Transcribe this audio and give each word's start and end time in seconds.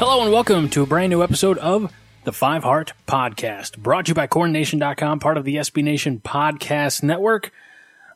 Hello 0.00 0.22
and 0.22 0.32
welcome 0.32 0.70
to 0.70 0.82
a 0.82 0.86
brand 0.86 1.10
new 1.10 1.22
episode 1.22 1.58
of 1.58 1.92
the 2.24 2.32
Five 2.32 2.62
Heart 2.62 2.94
Podcast, 3.06 3.76
brought 3.76 4.06
to 4.06 4.12
you 4.12 4.14
by 4.14 4.26
CornNation.com, 4.26 5.20
part 5.20 5.36
of 5.36 5.44
the 5.44 5.56
SB 5.56 5.84
Nation 5.84 6.20
Podcast 6.24 7.02
Network. 7.02 7.52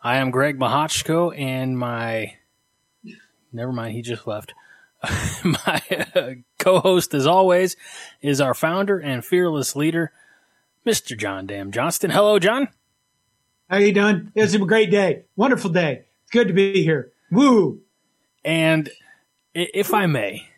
I 0.02 0.16
am 0.16 0.30
Greg 0.30 0.58
Mahochko, 0.58 1.38
and 1.38 1.78
my 1.78 2.36
never 3.52 3.70
mind, 3.70 3.94
he 3.94 4.00
just 4.00 4.26
left. 4.26 4.54
my 5.44 5.82
uh, 6.14 6.30
co-host, 6.58 7.12
as 7.12 7.26
always, 7.26 7.76
is 8.22 8.40
our 8.40 8.54
founder 8.54 8.98
and 8.98 9.22
fearless 9.22 9.76
leader, 9.76 10.10
Mr. 10.86 11.14
John 11.18 11.46
Dam 11.46 11.70
Johnston. 11.70 12.08
Hello, 12.08 12.38
John. 12.38 12.68
How 13.68 13.76
you 13.76 13.92
doing? 13.92 14.32
It's 14.34 14.54
a 14.54 14.58
great 14.58 14.90
day, 14.90 15.24
wonderful 15.36 15.68
day. 15.68 16.04
It's 16.22 16.30
good 16.30 16.48
to 16.48 16.54
be 16.54 16.82
here. 16.82 17.12
Woo! 17.30 17.82
And 18.42 18.88
if 19.52 19.92
I 19.92 20.06
may, 20.06 20.48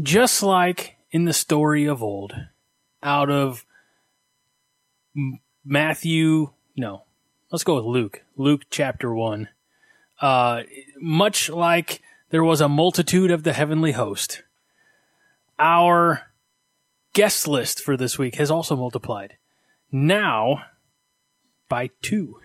just 0.00 0.42
like 0.42 0.96
in 1.10 1.24
the 1.24 1.32
story 1.32 1.86
of 1.86 2.02
old, 2.02 2.34
out 3.02 3.30
of 3.30 3.66
Matthew, 5.64 6.50
no, 6.76 7.04
let's 7.50 7.64
go 7.64 7.76
with 7.76 7.84
Luke. 7.84 8.22
Luke 8.36 8.62
chapter 8.70 9.14
1. 9.14 9.48
Uh, 10.20 10.62
much 11.00 11.50
like 11.50 12.00
there 12.30 12.44
was 12.44 12.60
a 12.60 12.68
multitude 12.68 13.30
of 13.30 13.42
the 13.42 13.52
heavenly 13.52 13.92
host, 13.92 14.42
our 15.58 16.28
guest 17.12 17.46
list 17.46 17.80
for 17.80 17.96
this 17.96 18.18
week 18.18 18.36
has 18.36 18.50
also 18.50 18.76
multiplied. 18.76 19.36
Now 19.90 20.64
by 21.68 21.90
two. 22.02 22.38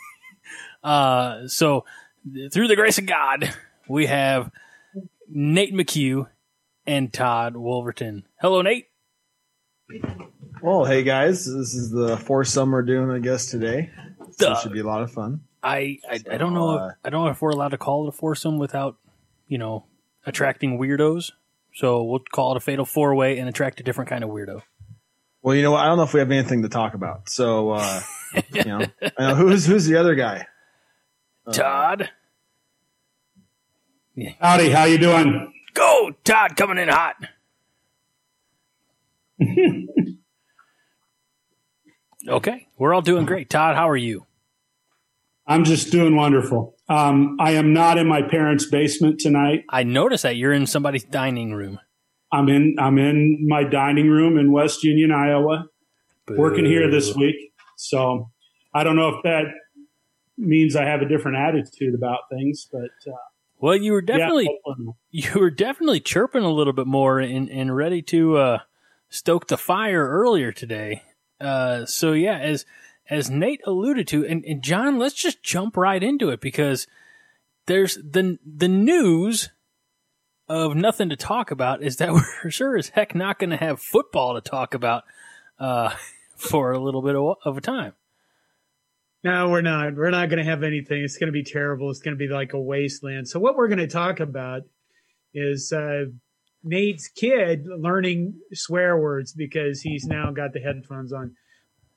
uh, 0.84 1.48
so, 1.48 1.84
through 2.52 2.68
the 2.68 2.76
grace 2.76 2.98
of 2.98 3.06
God, 3.06 3.52
we 3.88 4.06
have 4.06 4.50
Nate 5.28 5.74
McHugh 5.74 6.28
and 6.86 7.12
Todd 7.12 7.56
Wolverton. 7.56 8.24
Hello, 8.40 8.62
Nate. 8.62 8.86
Well, 10.62 10.84
hey 10.84 11.02
guys, 11.02 11.44
this 11.44 11.74
is 11.74 11.90
the 11.90 12.16
foursome 12.16 12.70
we're 12.70 12.82
doing, 12.82 13.10
I 13.10 13.18
guess 13.18 13.46
today. 13.46 13.90
So 14.38 14.46
Duh. 14.46 14.52
it 14.52 14.62
should 14.62 14.72
be 14.72 14.80
a 14.80 14.86
lot 14.86 15.02
of 15.02 15.10
fun. 15.12 15.40
I, 15.62 15.98
I, 16.08 16.20
I 16.30 16.36
don't 16.38 16.54
know. 16.54 16.70
uh, 16.78 16.86
If, 16.88 16.94
I 17.04 17.10
don't 17.10 17.24
know 17.24 17.30
if 17.30 17.42
we're 17.42 17.50
allowed 17.50 17.68
to 17.70 17.78
call 17.78 18.06
it 18.06 18.08
a 18.08 18.12
foursome 18.12 18.58
without, 18.58 18.96
you 19.48 19.58
know, 19.58 19.84
attracting 20.26 20.78
weirdos. 20.78 21.32
So 21.74 22.02
we'll 22.02 22.22
call 22.32 22.52
it 22.52 22.56
a 22.56 22.60
fatal 22.60 22.84
four 22.84 23.14
way 23.14 23.38
and 23.38 23.48
attract 23.48 23.80
a 23.80 23.82
different 23.82 24.08
kind 24.10 24.24
of 24.24 24.30
weirdo. 24.30 24.62
Well, 25.42 25.54
you 25.56 25.62
know 25.62 25.72
what? 25.72 25.80
I 25.80 25.86
don't 25.86 25.96
know 25.96 26.04
if 26.04 26.14
we 26.14 26.20
have 26.20 26.30
anything 26.30 26.62
to 26.62 26.68
talk 26.68 26.94
about. 26.94 27.28
So, 27.28 27.70
uh, 27.70 28.00
you 28.52 28.64
know, 28.64 28.80
I 29.18 29.28
know 29.28 29.34
who's 29.34 29.66
who's 29.66 29.86
the 29.86 29.96
other 29.96 30.14
guy? 30.14 30.46
Todd, 31.52 32.08
Howdy, 34.40 34.70
how 34.70 34.84
you 34.84 34.98
doing? 34.98 35.52
Go! 35.74 36.10
Todd 36.24 36.56
coming 36.56 36.78
in 36.78 36.88
hot. 36.88 37.16
okay, 42.28 42.68
we're 42.78 42.94
all 42.94 43.02
doing 43.02 43.26
great. 43.26 43.50
Todd, 43.50 43.76
how 43.76 43.88
are 43.88 43.96
you? 43.96 44.26
I'm 45.46 45.64
just 45.64 45.90
doing 45.90 46.14
wonderful. 46.14 46.76
Um, 46.88 47.36
I 47.40 47.52
am 47.52 47.72
not 47.72 47.98
in 47.98 48.06
my 48.06 48.22
parents' 48.22 48.66
basement 48.66 49.18
tonight. 49.18 49.64
I 49.68 49.82
noticed 49.82 50.22
that 50.22 50.36
you're 50.36 50.52
in 50.52 50.66
somebody's 50.66 51.04
dining 51.04 51.52
room. 51.52 51.80
I'm 52.32 52.48
in 52.48 52.76
I'm 52.78 52.98
in 52.98 53.46
my 53.46 53.64
dining 53.64 54.08
room 54.08 54.38
in 54.38 54.52
West 54.52 54.82
Union, 54.84 55.12
Iowa, 55.12 55.66
working 56.30 56.64
here 56.64 56.90
this 56.90 57.14
week. 57.14 57.36
So 57.76 58.30
I 58.74 58.84
don't 58.84 58.96
know 58.96 59.08
if 59.08 59.22
that 59.24 59.44
means 60.38 60.76
I 60.76 60.84
have 60.84 61.02
a 61.02 61.08
different 61.08 61.36
attitude 61.36 61.94
about 61.94 62.20
things, 62.30 62.68
but 62.72 63.12
uh, 63.12 63.16
Well, 63.62 63.76
you 63.76 63.92
were 63.92 64.02
definitely 64.02 64.48
yeah, 64.66 64.74
you 65.34 65.40
were 65.40 65.50
definitely 65.50 66.00
chirping 66.00 66.42
a 66.42 66.50
little 66.50 66.72
bit 66.72 66.88
more 66.88 67.20
and, 67.20 67.48
and 67.48 67.74
ready 67.74 68.02
to 68.02 68.36
uh, 68.36 68.58
stoke 69.08 69.46
the 69.46 69.56
fire 69.56 70.04
earlier 70.08 70.50
today. 70.50 71.04
Uh, 71.40 71.86
so 71.86 72.12
yeah, 72.12 72.38
as 72.38 72.66
as 73.08 73.30
Nate 73.30 73.60
alluded 73.64 74.08
to, 74.08 74.26
and, 74.26 74.44
and 74.44 74.62
John, 74.62 74.98
let's 74.98 75.14
just 75.14 75.44
jump 75.44 75.76
right 75.76 76.02
into 76.02 76.30
it 76.30 76.40
because 76.40 76.88
there's 77.66 77.94
the 77.94 78.38
the 78.44 78.66
news 78.66 79.50
of 80.48 80.74
nothing 80.74 81.08
to 81.10 81.16
talk 81.16 81.52
about 81.52 81.84
is 81.84 81.98
that 81.98 82.12
we're 82.44 82.50
sure 82.50 82.76
as 82.76 82.88
heck 82.88 83.14
not 83.14 83.38
going 83.38 83.50
to 83.50 83.56
have 83.56 83.80
football 83.80 84.34
to 84.34 84.40
talk 84.40 84.74
about 84.74 85.04
uh, 85.60 85.94
for 86.36 86.72
a 86.72 86.80
little 86.80 87.00
bit 87.00 87.14
of, 87.14 87.36
of 87.44 87.58
a 87.58 87.60
time. 87.60 87.92
No, 89.24 89.50
we're 89.50 89.62
not. 89.62 89.94
We're 89.94 90.10
not 90.10 90.28
going 90.30 90.44
to 90.44 90.50
have 90.50 90.64
anything. 90.64 91.02
It's 91.02 91.16
going 91.16 91.28
to 91.28 91.32
be 91.32 91.44
terrible. 91.44 91.90
It's 91.90 92.00
going 92.00 92.16
to 92.16 92.18
be 92.18 92.32
like 92.32 92.54
a 92.54 92.60
wasteland. 92.60 93.28
So 93.28 93.38
what 93.38 93.56
we're 93.56 93.68
going 93.68 93.78
to 93.78 93.86
talk 93.86 94.18
about 94.18 94.62
is 95.32 95.72
uh, 95.72 96.06
Nate's 96.64 97.08
kid 97.08 97.66
learning 97.66 98.34
swear 98.52 98.98
words 98.98 99.32
because 99.32 99.80
he's 99.80 100.04
now 100.06 100.32
got 100.32 100.52
the 100.52 100.60
headphones 100.60 101.12
on. 101.12 101.36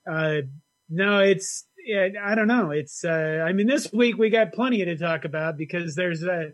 Uh, 0.09 0.41
no, 0.87 1.19
it's 1.19 1.65
yeah, 1.83 2.09
I 2.23 2.35
don't 2.35 2.47
know. 2.47 2.69
It's 2.69 3.03
uh, 3.03 3.43
I 3.45 3.53
mean 3.53 3.65
this 3.65 3.91
week 3.91 4.17
we 4.17 4.29
got 4.29 4.53
plenty 4.53 4.85
to 4.85 4.95
talk 4.95 5.25
about 5.25 5.57
because 5.57 5.95
there's 5.95 6.21
a 6.21 6.51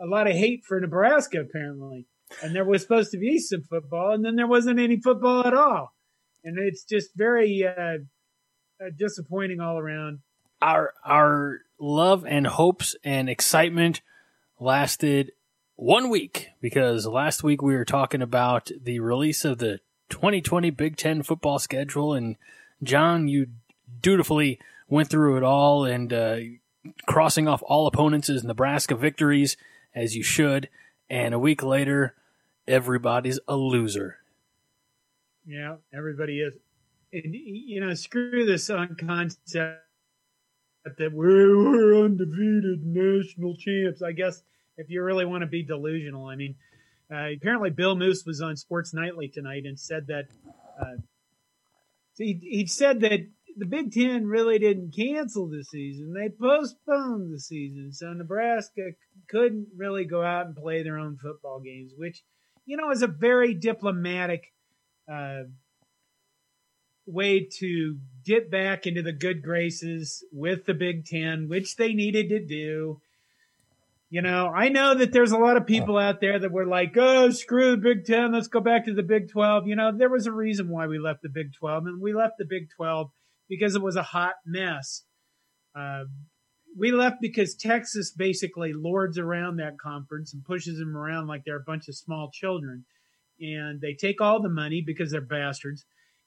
a 0.00 0.06
lot 0.06 0.28
of 0.28 0.34
hate 0.34 0.64
for 0.64 0.80
Nebraska 0.80 1.40
apparently, 1.40 2.06
and 2.40 2.54
there 2.54 2.64
was 2.64 2.82
supposed 2.82 3.10
to 3.12 3.18
be 3.18 3.40
some 3.40 3.62
football, 3.62 4.12
and 4.12 4.24
then 4.24 4.36
there 4.36 4.46
wasn't 4.46 4.78
any 4.78 5.00
football 5.00 5.44
at 5.44 5.54
all, 5.54 5.92
and 6.44 6.56
it's 6.56 6.84
just 6.84 7.10
very. 7.16 7.66
Uh, 8.84 8.90
disappointing 8.96 9.60
all 9.60 9.78
around. 9.78 10.18
our 10.60 10.92
our 11.04 11.60
love 11.78 12.26
and 12.26 12.46
hopes 12.46 12.94
and 13.02 13.30
excitement 13.30 14.02
lasted 14.58 15.32
one 15.76 16.10
week 16.10 16.48
because 16.60 17.06
last 17.06 17.42
week 17.42 17.62
we 17.62 17.74
were 17.74 17.84
talking 17.84 18.20
about 18.20 18.70
the 18.82 19.00
release 19.00 19.44
of 19.44 19.58
the 19.58 19.80
2020 20.10 20.70
Big 20.70 20.96
Ten 20.96 21.22
football 21.22 21.58
schedule, 21.58 22.12
and 22.12 22.36
John, 22.82 23.26
you 23.26 23.46
dutifully 24.02 24.60
went 24.88 25.08
through 25.08 25.36
it 25.38 25.42
all 25.42 25.84
and 25.84 26.12
uh, 26.12 26.36
crossing 27.06 27.48
off 27.48 27.62
all 27.66 27.86
opponents 27.86 28.28
as 28.28 28.44
Nebraska 28.44 28.94
victories 28.94 29.56
as 29.94 30.14
you 30.14 30.22
should. 30.22 30.68
And 31.08 31.32
a 31.32 31.38
week 31.38 31.62
later, 31.62 32.14
everybody's 32.68 33.40
a 33.48 33.56
loser. 33.56 34.18
Yeah, 35.46 35.76
everybody 35.92 36.40
is. 36.40 36.54
And, 37.14 37.32
you 37.32 37.80
know, 37.80 37.94
screw 37.94 38.44
this 38.44 38.68
on 38.70 38.96
concept 38.96 39.80
that 40.98 41.12
we're, 41.12 41.56
we're 41.56 42.04
undefeated 42.04 42.84
national 42.84 43.56
champs. 43.56 44.02
I 44.02 44.10
guess 44.10 44.42
if 44.76 44.90
you 44.90 45.00
really 45.00 45.24
want 45.24 45.42
to 45.42 45.46
be 45.46 45.62
delusional, 45.62 46.26
I 46.26 46.34
mean, 46.34 46.56
uh, 47.12 47.28
apparently 47.36 47.70
Bill 47.70 47.94
Moos 47.94 48.24
was 48.26 48.40
on 48.40 48.56
Sports 48.56 48.92
Nightly 48.92 49.28
tonight 49.28 49.62
and 49.64 49.78
said 49.78 50.08
that 50.08 50.24
uh, 50.80 50.96
he 52.16 52.40
he 52.42 52.66
said 52.66 53.00
that 53.00 53.20
the 53.56 53.66
Big 53.66 53.92
Ten 53.92 54.26
really 54.26 54.58
didn't 54.58 54.96
cancel 54.96 55.46
the 55.48 55.62
season; 55.62 56.14
they 56.14 56.30
postponed 56.30 57.32
the 57.32 57.38
season, 57.38 57.92
so 57.92 58.12
Nebraska 58.12 58.90
couldn't 59.28 59.68
really 59.76 60.04
go 60.04 60.22
out 60.22 60.46
and 60.46 60.56
play 60.56 60.82
their 60.82 60.98
own 60.98 61.16
football 61.16 61.60
games, 61.60 61.92
which 61.96 62.24
you 62.66 62.76
know 62.76 62.90
is 62.90 63.02
a 63.02 63.06
very 63.06 63.54
diplomatic 63.54 64.52
uh, 65.12 65.42
way 67.06 67.46
to 67.58 67.98
get 68.24 68.50
back 68.50 68.86
into 68.86 69.02
the 69.02 69.12
good 69.12 69.42
graces 69.42 70.24
with 70.32 70.64
the 70.64 70.74
Big 70.74 71.04
Ten, 71.04 71.48
which 71.48 71.76
they 71.76 71.92
needed 71.92 72.28
to 72.30 72.44
do. 72.44 73.00
You 74.10 74.22
know, 74.22 74.52
I 74.54 74.68
know 74.68 74.94
that 74.94 75.12
there's 75.12 75.32
a 75.32 75.38
lot 75.38 75.56
of 75.56 75.66
people 75.66 75.98
out 75.98 76.20
there 76.20 76.38
that 76.38 76.52
were 76.52 76.66
like, 76.66 76.96
oh, 76.96 77.30
screw 77.30 77.72
the 77.72 77.76
Big 77.76 78.04
Ten. 78.04 78.32
Let's 78.32 78.48
go 78.48 78.60
back 78.60 78.86
to 78.86 78.94
the 78.94 79.02
Big 79.02 79.30
12. 79.30 79.66
You 79.66 79.76
know, 79.76 79.90
there 79.96 80.08
was 80.08 80.26
a 80.26 80.32
reason 80.32 80.68
why 80.68 80.86
we 80.86 80.98
left 80.98 81.22
the 81.22 81.28
Big 81.28 81.52
12, 81.58 81.86
and 81.86 82.00
we 82.00 82.14
left 82.14 82.34
the 82.38 82.44
Big 82.44 82.68
12 82.76 83.10
because 83.48 83.74
it 83.74 83.82
was 83.82 83.96
a 83.96 84.02
hot 84.02 84.34
mess. 84.46 85.02
Uh, 85.74 86.04
we 86.76 86.92
left 86.92 87.16
because 87.20 87.54
Texas 87.54 88.12
basically 88.16 88.72
lords 88.72 89.18
around 89.18 89.56
that 89.56 89.78
conference 89.78 90.32
and 90.32 90.44
pushes 90.44 90.78
them 90.78 90.96
around 90.96 91.26
like 91.26 91.42
they're 91.44 91.56
a 91.56 91.64
bunch 91.66 91.88
of 91.88 91.96
small 91.96 92.30
children. 92.32 92.84
And 93.40 93.80
they 93.80 93.94
take 93.94 94.20
all 94.20 94.40
the 94.40 94.48
money 94.48 94.82
because 94.84 95.10
they're 95.10 95.20
bastards 95.20 95.84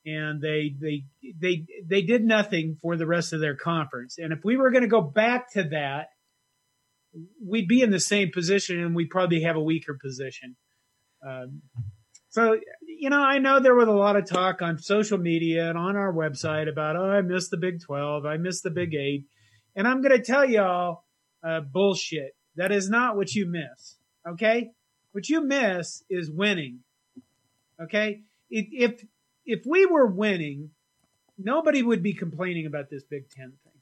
and 0.08 0.42
they 0.42 0.74
they 0.80 1.04
they 1.40 1.66
they 1.86 2.02
did 2.02 2.24
nothing 2.24 2.78
for 2.82 2.96
the 2.96 3.06
rest 3.06 3.34
of 3.34 3.42
their 3.42 3.56
conference. 3.56 4.18
And 4.18 4.34
if 4.34 4.40
we 4.44 4.58
were 4.58 4.72
going 4.72 4.84
to 4.84 4.90
go 4.90 5.02
back 5.02 5.52
to 5.54 5.64
that, 5.66 6.08
we'd 7.46 7.68
be 7.68 7.82
in 7.82 7.92
the 7.92 8.00
same 8.00 8.32
position, 8.34 8.80
and 8.80 8.96
we'd 8.96 9.10
probably 9.10 9.42
have 9.44 9.58
a 9.58 9.62
weaker 9.62 9.98
position. 10.02 10.56
Um, 11.28 11.62
So, 12.30 12.60
you 12.86 13.10
know, 13.10 13.22
I 13.22 13.40
know 13.40 13.60
there 13.60 13.74
was 13.74 13.88
a 13.88 13.92
lot 13.92 14.16
of 14.16 14.30
talk 14.30 14.62
on 14.62 14.78
social 14.78 15.18
media 15.18 15.70
and 15.70 15.78
on 15.78 15.96
our 15.96 16.14
website 16.14 16.70
about, 16.70 16.96
oh, 16.96 17.10
I 17.10 17.22
missed 17.22 17.50
the 17.50 17.58
Big 17.58 17.82
12. 17.82 18.26
I 18.28 18.38
missed 18.38 18.62
the 18.62 18.70
Big 18.70 18.94
8. 18.94 19.26
And 19.76 19.88
I'm 19.88 20.04
going 20.04 20.16
to 20.16 20.24
tell 20.24 20.46
y'all 20.46 21.04
uh, 21.44 21.62
bullshit. 21.62 22.36
That 22.56 22.72
is 22.72 22.90
not 22.90 23.16
what 23.16 23.34
you 23.34 23.50
miss. 23.50 23.98
Okay? 24.30 24.70
What 25.14 25.30
you 25.30 25.42
miss 25.42 26.04
is 26.12 26.30
winning. 26.30 26.82
Okay? 27.82 28.22
If, 28.52 29.04
if 29.48 29.62
we 29.66 29.86
were 29.86 30.06
winning, 30.06 30.72
nobody 31.38 31.82
would 31.82 32.04
be 32.04 32.14
complaining 32.14 32.66
about 32.66 32.90
this 32.92 33.04
Big 33.04 33.30
Ten 33.30 33.54
thing. 33.64 33.82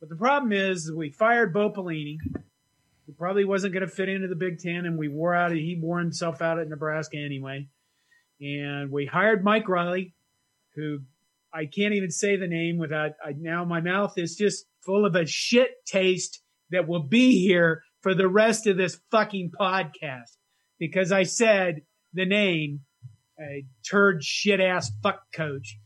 But 0.00 0.08
the 0.08 0.16
problem 0.16 0.52
is, 0.52 0.92
we 0.92 1.10
fired 1.10 1.54
Bo 1.54 1.70
Pelini. 1.70 2.18
He 3.06 3.12
probably 3.16 3.44
wasn't 3.44 3.72
going 3.72 3.86
to 3.86 3.92
fit 3.92 4.08
into 4.08 4.28
the 4.28 4.34
Big 4.34 4.58
Ten, 4.58 4.84
and 4.84 4.98
we 4.98 5.08
wore 5.08 5.34
out. 5.34 5.52
He 5.52 5.78
wore 5.80 6.00
himself 6.00 6.42
out 6.42 6.58
at 6.58 6.68
Nebraska 6.68 7.16
anyway. 7.16 7.68
And 8.40 8.90
we 8.92 9.06
hired 9.06 9.42
Mike 9.42 9.68
Riley, 9.68 10.14
who 10.74 10.98
I 11.54 11.66
can't 11.66 11.94
even 11.94 12.10
say 12.10 12.36
the 12.36 12.46
name 12.46 12.76
without. 12.76 13.12
I, 13.24 13.32
now 13.38 13.64
my 13.64 13.80
mouth 13.80 14.18
is 14.18 14.34
just 14.34 14.66
full 14.84 15.06
of 15.06 15.14
a 15.14 15.26
shit 15.26 15.70
taste 15.86 16.42
that 16.70 16.86
will 16.86 17.04
be 17.04 17.40
here 17.40 17.82
for 18.00 18.14
the 18.14 18.28
rest 18.28 18.66
of 18.66 18.76
this 18.76 19.00
fucking 19.10 19.52
podcast 19.58 20.36
because 20.78 21.12
I 21.12 21.22
said 21.24 21.82
the 22.12 22.26
name, 22.26 22.80
a 23.40 23.64
turd 23.88 24.22
shit 24.22 24.60
ass 24.60 24.90
fuck 25.02 25.22
coach 25.32 25.78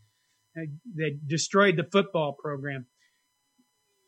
that 0.54 1.18
destroyed 1.26 1.76
the 1.76 1.84
football 1.84 2.36
program 2.38 2.86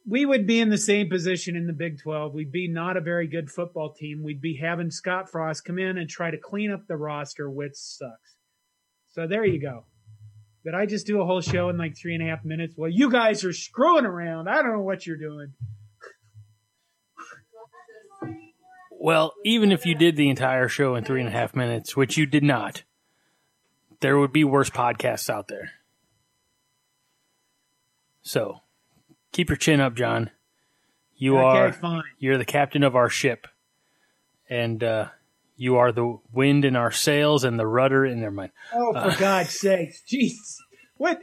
we 0.06 0.26
would 0.26 0.46
be 0.46 0.60
in 0.60 0.68
the 0.68 0.78
same 0.78 1.08
position 1.08 1.56
in 1.56 1.66
the 1.66 1.72
Big 1.72 2.00
12. 2.02 2.34
We'd 2.34 2.52
be 2.52 2.68
not 2.68 2.96
a 2.96 3.00
very 3.00 3.26
good 3.26 3.50
football 3.50 3.92
team. 3.92 4.22
We'd 4.22 4.40
be 4.40 4.58
having 4.60 4.90
Scott 4.90 5.30
Frost 5.30 5.64
come 5.64 5.78
in 5.78 5.96
and 5.96 6.08
try 6.08 6.30
to 6.30 6.36
clean 6.36 6.70
up 6.70 6.86
the 6.86 6.96
roster, 6.96 7.50
which 7.50 7.74
sucks. 7.74 8.36
So 9.12 9.26
there 9.26 9.44
you 9.44 9.60
go. 9.60 9.86
Did 10.64 10.74
I 10.74 10.86
just 10.86 11.06
do 11.06 11.20
a 11.20 11.26
whole 11.26 11.40
show 11.40 11.68
in 11.68 11.78
like 11.78 11.96
three 11.96 12.14
and 12.14 12.22
a 12.22 12.26
half 12.26 12.44
minutes? 12.44 12.74
Well, 12.76 12.90
you 12.90 13.10
guys 13.10 13.44
are 13.44 13.52
screwing 13.52 14.04
around. 14.04 14.48
I 14.48 14.62
don't 14.62 14.72
know 14.72 14.80
what 14.80 15.06
you're 15.06 15.16
doing. 15.16 15.52
Well, 18.90 19.34
even 19.44 19.72
if 19.72 19.84
you 19.84 19.94
did 19.94 20.16
the 20.16 20.30
entire 20.30 20.68
show 20.68 20.94
in 20.94 21.04
three 21.04 21.20
and 21.20 21.28
a 21.28 21.32
half 21.32 21.54
minutes, 21.54 21.94
which 21.94 22.16
you 22.16 22.24
did 22.24 22.42
not, 22.42 22.84
there 24.04 24.18
would 24.18 24.32
be 24.34 24.44
worse 24.44 24.68
podcasts 24.68 25.30
out 25.30 25.48
there. 25.48 25.70
So 28.20 28.60
keep 29.32 29.48
your 29.48 29.56
chin 29.56 29.80
up, 29.80 29.94
John. 29.94 30.30
You 31.16 31.38
Okay, 31.38 31.58
are 31.58 31.72
fine. 31.72 32.02
you're 32.18 32.36
the 32.36 32.44
captain 32.44 32.82
of 32.82 32.94
our 32.96 33.08
ship, 33.08 33.46
and 34.50 34.84
uh, 34.84 35.06
you 35.56 35.76
are 35.76 35.90
the 35.90 36.18
wind 36.30 36.66
in 36.66 36.76
our 36.76 36.90
sails 36.90 37.44
and 37.44 37.58
the 37.58 37.66
rudder 37.66 38.04
in 38.04 38.20
their 38.20 38.30
mind. 38.30 38.52
Oh, 38.74 38.92
for 38.92 39.16
God's 39.18 39.58
sakes. 39.58 40.02
Jeez. 40.06 40.58
What? 40.98 41.20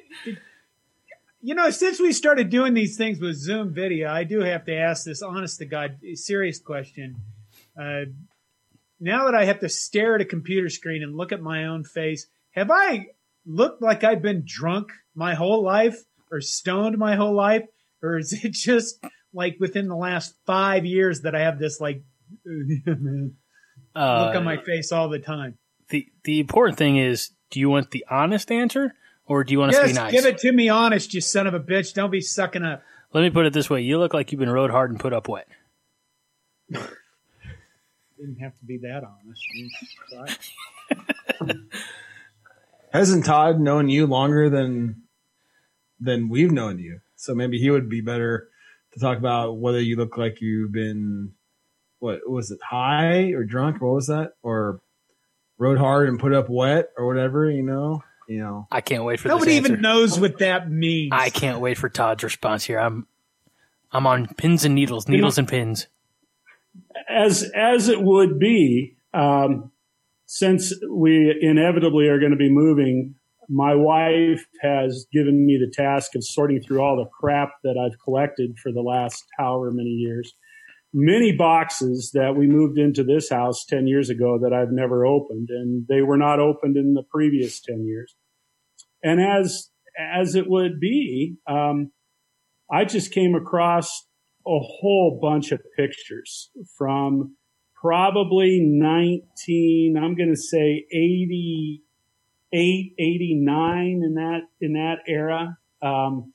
You 1.39 1.53
know, 1.53 1.69
since 1.69 1.99
we 1.99 2.11
started 2.13 2.49
doing 2.49 2.73
these 2.73 2.97
things 2.97 3.19
with 3.19 3.35
Zoom 3.35 3.75
video, 3.75 4.09
I 4.11 4.23
do 4.23 4.39
have 4.39 4.65
to 4.65 4.75
ask 4.75 5.05
this 5.05 5.21
honest 5.21 5.59
to 5.59 5.65
God, 5.65 5.99
serious 6.15 6.57
question. 6.59 7.17
Uh, 7.79 8.05
now 8.99 9.25
that 9.25 9.35
I 9.35 9.45
have 9.45 9.59
to 9.59 9.69
stare 9.69 10.15
at 10.15 10.21
a 10.21 10.25
computer 10.25 10.69
screen 10.69 11.03
and 11.03 11.15
look 11.15 11.31
at 11.31 11.41
my 11.41 11.65
own 11.65 11.83
face, 11.83 12.25
have 12.51 12.69
I 12.71 13.07
looked 13.45 13.81
like 13.81 14.03
I've 14.03 14.21
been 14.21 14.43
drunk 14.45 14.91
my 15.15 15.33
whole 15.35 15.63
life 15.63 15.97
or 16.31 16.41
stoned 16.41 16.97
my 16.97 17.15
whole 17.15 17.33
life? 17.33 17.63
Or 18.03 18.17
is 18.17 18.33
it 18.33 18.51
just 18.53 19.03
like 19.33 19.57
within 19.59 19.87
the 19.87 19.95
last 19.95 20.35
five 20.45 20.85
years 20.85 21.21
that 21.21 21.35
I 21.35 21.41
have 21.41 21.59
this 21.59 21.79
like 21.81 22.03
look 22.45 23.33
Uh, 23.95 24.33
on 24.35 24.43
my 24.43 24.57
face 24.57 24.91
all 24.91 25.09
the 25.09 25.19
time? 25.19 25.57
the 25.89 26.07
the 26.23 26.39
important 26.39 26.77
thing 26.77 26.97
is, 26.97 27.31
do 27.49 27.59
you 27.59 27.69
want 27.69 27.91
the 27.91 28.05
honest 28.09 28.51
answer 28.51 28.93
or 29.25 29.43
do 29.43 29.51
you 29.53 29.59
want 29.59 29.71
us 29.71 29.75
to 29.77 29.81
Yes, 29.83 29.91
be 29.91 29.99
nice? 29.99 30.11
give 30.11 30.25
it 30.25 30.37
to 30.39 30.51
me 30.51 30.69
honest, 30.69 31.13
you 31.13 31.21
son 31.21 31.47
of 31.47 31.53
a 31.53 31.59
bitch. 31.59 31.93
Don't 31.93 32.11
be 32.11 32.21
sucking 32.21 32.63
up. 32.63 32.81
Let 33.13 33.21
me 33.21 33.29
put 33.29 33.45
it 33.45 33.51
this 33.53 33.69
way: 33.69 33.81
you 33.81 33.97
look 33.99 34.13
like 34.13 34.31
you've 34.31 34.39
been 34.39 34.49
rode 34.49 34.71
hard 34.71 34.89
and 34.91 34.99
put 34.99 35.11
up 35.13 35.27
wet. 35.27 35.47
Didn't 36.69 38.39
have 38.39 38.57
to 38.59 38.65
be 38.65 38.77
that 38.77 39.03
honest. 39.03 39.45
Right. 42.93 42.99
Hasn't 42.99 43.25
Todd 43.25 43.59
known 43.59 43.89
you 43.89 44.05
longer 44.07 44.49
than 44.49 45.03
than 45.99 46.29
we've 46.29 46.51
known 46.51 46.79
you? 46.79 46.99
So 47.15 47.35
maybe 47.35 47.59
he 47.59 47.69
would 47.69 47.89
be 47.89 48.01
better 48.01 48.49
to 48.93 48.99
talk 48.99 49.17
about 49.17 49.57
whether 49.57 49.79
you 49.79 49.95
look 49.95 50.17
like 50.17 50.41
you've 50.41 50.71
been 50.71 51.33
what 51.99 52.27
was 52.29 52.51
it 52.51 52.59
high 52.61 53.31
or 53.31 53.43
drunk? 53.43 53.81
What 53.81 53.93
was 53.93 54.07
that? 54.07 54.33
Or 54.41 54.81
rode 55.57 55.77
hard 55.77 56.09
and 56.09 56.19
put 56.19 56.33
up 56.33 56.49
wet 56.49 56.89
or 56.97 57.05
whatever? 57.05 57.49
You 57.49 57.63
know, 57.63 58.03
you 58.27 58.39
know. 58.39 58.67
I 58.71 58.81
can't 58.81 59.03
wait 59.03 59.19
for 59.19 59.27
Nobody 59.27 59.59
this 59.59 59.69
even 59.69 59.81
knows 59.81 60.19
what 60.19 60.39
that 60.39 60.69
means. 60.69 61.11
I 61.13 61.29
can't 61.29 61.59
wait 61.59 61.77
for 61.77 61.89
Todd's 61.89 62.23
response 62.23 62.63
here. 62.63 62.79
I'm 62.79 63.07
I'm 63.91 64.07
on 64.07 64.27
pins 64.27 64.65
and 64.65 64.73
needles, 64.73 65.07
needles 65.07 65.37
and 65.37 65.47
pins. 65.47 65.87
as 67.07 67.43
as 67.55 67.87
it 67.87 68.01
would 68.01 68.39
be, 68.39 68.97
um, 69.13 69.71
since 70.33 70.73
we 70.89 71.35
inevitably 71.41 72.07
are 72.07 72.17
going 72.17 72.31
to 72.31 72.37
be 72.37 72.49
moving, 72.49 73.15
my 73.49 73.75
wife 73.75 74.45
has 74.61 75.05
given 75.11 75.45
me 75.45 75.59
the 75.59 75.69
task 75.69 76.15
of 76.15 76.23
sorting 76.23 76.61
through 76.61 76.79
all 76.79 76.95
the 76.95 77.09
crap 77.19 77.49
that 77.65 77.75
I've 77.77 77.99
collected 78.01 78.57
for 78.63 78.71
the 78.71 78.79
last 78.79 79.25
however 79.37 79.71
many 79.71 79.89
years. 79.89 80.33
Many 80.93 81.35
boxes 81.35 82.11
that 82.13 82.37
we 82.37 82.47
moved 82.47 82.77
into 82.77 83.03
this 83.03 83.29
house 83.29 83.65
10 83.65 83.87
years 83.87 84.09
ago 84.09 84.39
that 84.41 84.53
I've 84.53 84.71
never 84.71 85.05
opened, 85.05 85.49
and 85.49 85.85
they 85.89 86.01
were 86.01 86.17
not 86.17 86.39
opened 86.39 86.77
in 86.77 86.93
the 86.93 87.03
previous 87.11 87.59
10 87.59 87.83
years. 87.83 88.15
And 89.03 89.19
as 89.19 89.69
as 89.99 90.35
it 90.35 90.45
would 90.47 90.79
be, 90.79 91.35
um, 91.45 91.91
I 92.71 92.85
just 92.85 93.11
came 93.11 93.35
across 93.35 94.05
a 94.47 94.59
whole 94.59 95.19
bunch 95.21 95.51
of 95.51 95.59
pictures 95.75 96.51
from 96.77 97.35
probably 97.81 98.59
19 98.61 99.97
i'm 99.97 100.15
going 100.15 100.29
to 100.29 100.39
say 100.39 100.85
88 100.91 101.81
89 102.99 104.01
in 104.03 104.13
that 104.15 104.41
in 104.59 104.73
that 104.73 104.99
era. 105.07 105.57
Um, 105.81 106.33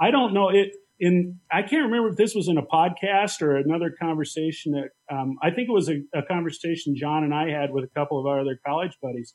i 0.00 0.10
don't 0.10 0.32
know 0.32 0.48
it 0.48 0.72
in 0.98 1.40
i 1.52 1.62
can't 1.62 1.84
remember 1.84 2.08
if 2.08 2.16
this 2.16 2.34
was 2.34 2.48
in 2.48 2.56
a 2.56 2.62
podcast 2.62 3.42
or 3.42 3.56
another 3.56 3.94
conversation 4.00 4.72
that 4.72 5.14
um, 5.14 5.36
i 5.42 5.50
think 5.50 5.68
it 5.68 5.72
was 5.72 5.90
a, 5.90 6.02
a 6.14 6.22
conversation 6.22 6.96
john 6.96 7.22
and 7.22 7.34
i 7.34 7.50
had 7.50 7.70
with 7.70 7.84
a 7.84 7.88
couple 7.88 8.18
of 8.18 8.26
our 8.26 8.40
other 8.40 8.58
college 8.64 8.96
buddies. 9.02 9.34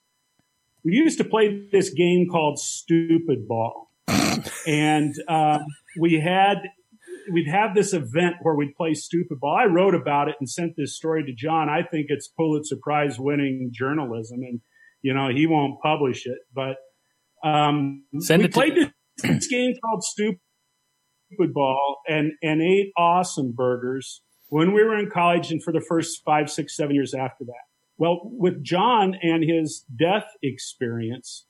We 0.84 0.93
used 0.93 1.19
to 1.19 1.24
play 1.24 1.67
this 1.72 1.91
game 1.91 2.27
called 2.29 2.60
stupid 2.60 3.48
ball. 3.48 3.91
And 4.65 5.13
um, 5.27 5.65
we 6.00 6.19
had 6.19 6.57
we'd 7.32 7.48
have 7.50 7.75
this 7.75 7.94
event 7.94 8.36
where 8.42 8.56
we'd 8.56 8.75
play 8.75 8.94
stupid 8.94 9.40
ball. 9.40 9.56
I 9.56 9.66
wrote 9.66 9.96
about 9.96 10.28
it 10.30 10.36
and 10.40 10.50
sent 10.50 10.75
this 10.78 10.96
story 10.96 11.24
to 11.25 11.34
John. 11.34 11.70
I 11.70 11.84
think 11.84 12.08
it's 12.10 12.28
Pulitzer 12.28 12.78
Prize 12.82 13.20
winning 13.20 13.72
journalism, 13.74 14.40
and 14.44 14.62
you 15.01 15.13
know 15.13 15.30
he 15.30 15.48
won't 15.48 15.82
publish 15.82 16.25
it, 16.25 16.40
but 16.54 16.78
um, 17.48 18.04
Send 18.20 18.42
we 18.42 18.46
it 18.46 18.48
to- 18.50 18.54
played 18.54 18.75
this, 18.75 18.90
this 19.24 19.48
game 19.48 19.74
called 19.84 20.04
stupid 20.04 20.40
ball 21.54 21.98
and 22.08 22.32
and 22.42 22.62
ate 22.62 22.92
awesome 22.98 23.51
burgers 23.56 24.22
when 24.50 24.74
we 24.74 24.84
were 24.84 24.98
in 24.98 25.10
college 25.10 25.51
and 25.51 25.63
for 25.63 25.72
the 25.72 25.82
first 25.88 26.22
five, 26.25 26.50
six, 26.50 26.75
seven 26.75 26.94
years 26.96 27.13
after 27.13 27.46
that. 27.46 27.63
Well, 27.98 28.22
with 28.24 28.63
John 28.63 29.16
and 29.22 29.44
his 29.44 29.86
death 29.98 30.25
experience, 30.44 31.46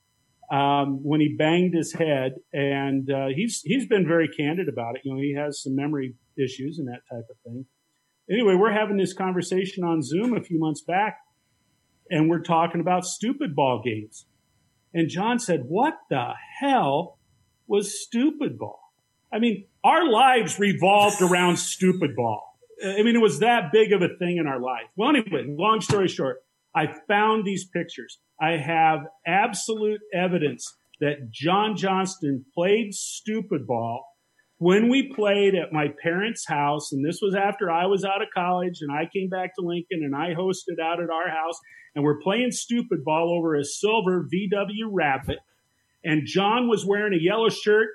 um, 0.51 1.01
when 1.01 1.21
he 1.21 1.29
banged 1.29 1.73
his 1.73 1.93
head, 1.93 2.33
and 2.51 3.09
uh, 3.09 3.27
he's 3.33 3.61
he's 3.63 3.87
been 3.87 4.05
very 4.05 4.27
candid 4.27 4.67
about 4.67 4.95
it. 4.95 5.01
You 5.05 5.15
know, 5.15 5.21
he 5.21 5.33
has 5.33 5.63
some 5.63 5.75
memory 5.75 6.15
issues 6.37 6.77
and 6.77 6.87
that 6.89 7.01
type 7.09 7.25
of 7.29 7.37
thing. 7.45 7.65
Anyway, 8.29 8.55
we're 8.55 8.73
having 8.73 8.97
this 8.97 9.13
conversation 9.13 9.83
on 9.83 10.03
Zoom 10.03 10.35
a 10.35 10.41
few 10.41 10.59
months 10.59 10.81
back, 10.81 11.17
and 12.09 12.29
we're 12.29 12.41
talking 12.41 12.81
about 12.81 13.05
stupid 13.05 13.55
ball 13.55 13.81
games. 13.83 14.25
And 14.93 15.07
John 15.07 15.39
said, 15.39 15.61
"What 15.67 15.93
the 16.09 16.33
hell 16.59 17.17
was 17.65 18.01
stupid 18.01 18.59
ball?" 18.59 18.93
I 19.33 19.39
mean, 19.39 19.65
our 19.85 20.05
lives 20.09 20.59
revolved 20.59 21.21
around 21.21 21.57
stupid 21.57 22.13
ball. 22.15 22.59
I 22.83 23.03
mean, 23.03 23.15
it 23.15 23.21
was 23.21 23.39
that 23.39 23.71
big 23.71 23.93
of 23.93 24.01
a 24.01 24.09
thing 24.17 24.35
in 24.37 24.47
our 24.47 24.59
life. 24.59 24.87
Well, 24.97 25.09
anyway, 25.09 25.45
long 25.47 25.79
story 25.79 26.09
short, 26.09 26.43
I 26.75 26.87
found 27.07 27.45
these 27.45 27.67
pictures. 27.67 28.19
I 28.39 28.57
have 28.57 28.99
absolute 29.25 30.01
evidence 30.13 30.77
that 30.99 31.31
John 31.31 31.75
Johnston 31.75 32.45
played 32.53 32.93
stupid 32.93 33.67
ball 33.67 34.05
when 34.57 34.89
we 34.89 35.11
played 35.13 35.55
at 35.55 35.73
my 35.73 35.87
parents' 36.03 36.45
house. 36.47 36.91
And 36.91 37.03
this 37.03 37.19
was 37.21 37.35
after 37.35 37.71
I 37.71 37.87
was 37.87 38.05
out 38.05 38.21
of 38.21 38.27
college 38.33 38.79
and 38.81 38.91
I 38.91 39.09
came 39.11 39.27
back 39.27 39.55
to 39.55 39.65
Lincoln 39.65 40.03
and 40.03 40.15
I 40.15 40.35
hosted 40.35 40.79
out 40.81 41.01
at 41.01 41.09
our 41.09 41.29
house. 41.29 41.59
And 41.95 42.03
we're 42.03 42.21
playing 42.21 42.51
stupid 42.51 43.03
ball 43.03 43.35
over 43.35 43.55
a 43.55 43.65
silver 43.65 44.27
VW 44.31 44.87
Rabbit. 44.91 45.39
And 46.05 46.25
John 46.25 46.69
was 46.69 46.85
wearing 46.85 47.13
a 47.13 47.21
yellow 47.21 47.49
shirt 47.49 47.89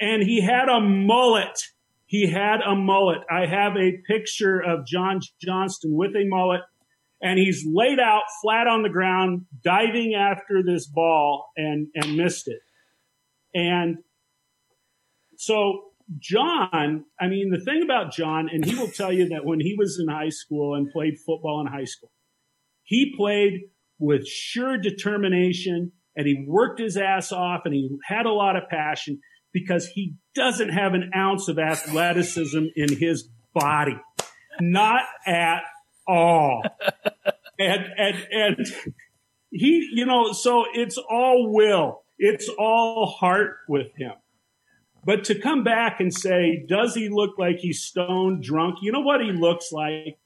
and 0.00 0.22
he 0.22 0.40
had 0.40 0.68
a 0.68 0.80
mullet. 0.80 1.58
He 2.06 2.30
had 2.30 2.60
a 2.60 2.74
mullet. 2.74 3.20
I 3.30 3.46
have 3.46 3.76
a 3.76 3.98
picture 4.06 4.60
of 4.60 4.86
John 4.86 5.20
Johnston 5.40 5.94
with 5.94 6.14
a 6.16 6.24
mullet 6.26 6.62
and 7.20 7.38
he's 7.38 7.64
laid 7.66 7.98
out 7.98 8.22
flat 8.42 8.66
on 8.66 8.82
the 8.82 8.88
ground, 8.88 9.46
diving 9.62 10.14
after 10.14 10.62
this 10.64 10.86
ball 10.86 11.46
and, 11.56 11.88
and 11.94 12.16
missed 12.16 12.48
it. 12.48 12.60
And 13.54 13.98
so 15.36 15.80
John, 16.18 17.04
I 17.20 17.28
mean, 17.28 17.50
the 17.50 17.64
thing 17.64 17.82
about 17.82 18.12
John, 18.12 18.48
and 18.52 18.64
he 18.64 18.74
will 18.74 18.90
tell 18.90 19.12
you 19.12 19.28
that 19.30 19.44
when 19.44 19.60
he 19.60 19.74
was 19.78 19.98
in 20.00 20.12
high 20.12 20.28
school 20.28 20.74
and 20.74 20.90
played 20.90 21.14
football 21.18 21.60
in 21.60 21.66
high 21.66 21.84
school, 21.84 22.10
he 22.82 23.14
played 23.16 23.70
with 23.98 24.26
sure 24.26 24.76
determination 24.76 25.92
and 26.16 26.26
he 26.26 26.44
worked 26.46 26.80
his 26.80 26.96
ass 26.96 27.32
off 27.32 27.62
and 27.64 27.74
he 27.74 27.88
had 28.04 28.26
a 28.26 28.32
lot 28.32 28.56
of 28.56 28.68
passion 28.68 29.20
because 29.52 29.86
he 29.86 30.14
doesn't 30.34 30.68
have 30.68 30.94
an 30.94 31.10
ounce 31.16 31.48
of 31.48 31.58
athleticism 31.58 32.64
in 32.76 32.96
his 32.96 33.28
body. 33.54 33.96
Not 34.60 35.04
at 35.26 35.62
all. 36.06 36.62
and, 37.58 37.86
and, 37.96 38.26
and 38.30 38.66
he, 39.50 39.88
you 39.92 40.06
know, 40.06 40.32
so 40.32 40.64
it's 40.72 40.98
all 40.98 41.52
will. 41.52 42.02
It's 42.18 42.48
all 42.58 43.06
heart 43.06 43.56
with 43.68 43.88
him. 43.96 44.12
But 45.04 45.24
to 45.24 45.38
come 45.38 45.64
back 45.64 46.00
and 46.00 46.12
say, 46.12 46.64
does 46.66 46.94
he 46.94 47.08
look 47.10 47.38
like 47.38 47.58
he's 47.58 47.82
stoned, 47.82 48.42
drunk? 48.42 48.76
You 48.82 48.92
know 48.92 49.00
what 49.00 49.20
he 49.20 49.32
looks 49.32 49.70
like? 49.70 50.18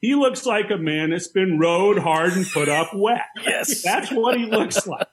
He 0.00 0.14
looks 0.14 0.46
like 0.46 0.70
a 0.70 0.76
man 0.76 1.10
that's 1.10 1.28
been 1.28 1.58
rode 1.58 1.98
hard 1.98 2.32
and 2.32 2.46
put 2.46 2.68
up 2.68 2.90
wet. 2.94 3.26
Yes. 3.44 3.82
That's 3.82 4.10
what 4.10 4.36
he 4.36 4.46
looks 4.46 4.86
like. 4.86 5.06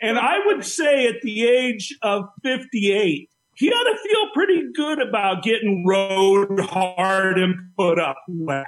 And 0.00 0.18
I 0.18 0.46
would 0.46 0.64
say 0.64 1.06
at 1.06 1.22
the 1.22 1.44
age 1.44 1.96
of 2.02 2.24
58, 2.42 3.30
he 3.62 3.68
ought 3.68 3.96
to 3.96 4.08
feel 4.08 4.30
pretty 4.34 4.72
good 4.74 5.00
about 5.00 5.44
getting 5.44 5.84
rode 5.86 6.58
hard 6.58 7.38
and 7.38 7.70
put 7.78 7.96
up 7.96 8.16
wet. 8.26 8.66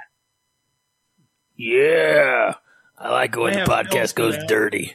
Yeah. 1.57 2.53
I 2.97 3.09
like 3.09 3.35
it 3.35 3.39
when 3.41 3.53
the 3.55 3.65
podcast 3.65 4.15
goes 4.15 4.37
dirty. 4.47 4.93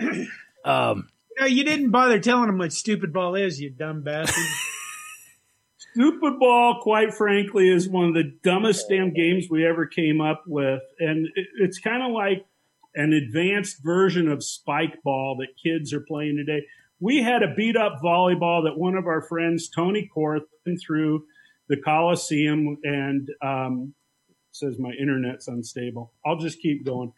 um, 0.64 1.10
No, 1.38 1.46
you 1.46 1.62
didn't 1.62 1.90
bother 1.90 2.18
telling 2.18 2.48
him 2.48 2.58
what 2.58 2.72
stupid 2.72 3.12
ball 3.12 3.36
is, 3.36 3.60
you 3.60 3.70
dumb 3.70 4.02
bastard. 4.02 4.44
Stupid 5.92 6.40
ball, 6.40 6.80
quite 6.82 7.14
frankly, 7.14 7.68
is 7.68 7.88
one 7.88 8.08
of 8.08 8.14
the 8.14 8.32
dumbest 8.42 8.88
damn 8.88 9.14
games 9.14 9.46
we 9.48 9.64
ever 9.64 9.86
came 9.86 10.20
up 10.20 10.42
with. 10.46 10.82
And 10.98 11.28
it, 11.36 11.46
it's 11.60 11.78
kind 11.78 12.02
of 12.02 12.10
like 12.10 12.44
an 12.96 13.12
advanced 13.12 13.82
version 13.82 14.28
of 14.28 14.42
spike 14.42 15.02
ball 15.04 15.36
that 15.38 15.48
kids 15.62 15.92
are 15.92 16.00
playing 16.00 16.36
today. 16.36 16.66
We 17.00 17.22
had 17.22 17.42
a 17.42 17.54
beat 17.54 17.76
up 17.76 18.00
volleyball 18.02 18.64
that 18.64 18.76
one 18.76 18.96
of 18.96 19.06
our 19.06 19.22
friends, 19.22 19.68
Tony 19.68 20.10
Korth, 20.14 20.46
went 20.66 20.80
through 20.84 21.24
the 21.68 21.76
Coliseum 21.76 22.78
and 22.82 23.28
um, 23.42 23.94
says 24.50 24.78
my 24.78 24.92
internet's 25.00 25.48
unstable. 25.48 26.12
I'll 26.26 26.38
just 26.38 26.60
keep 26.60 26.84
going. 26.84 27.12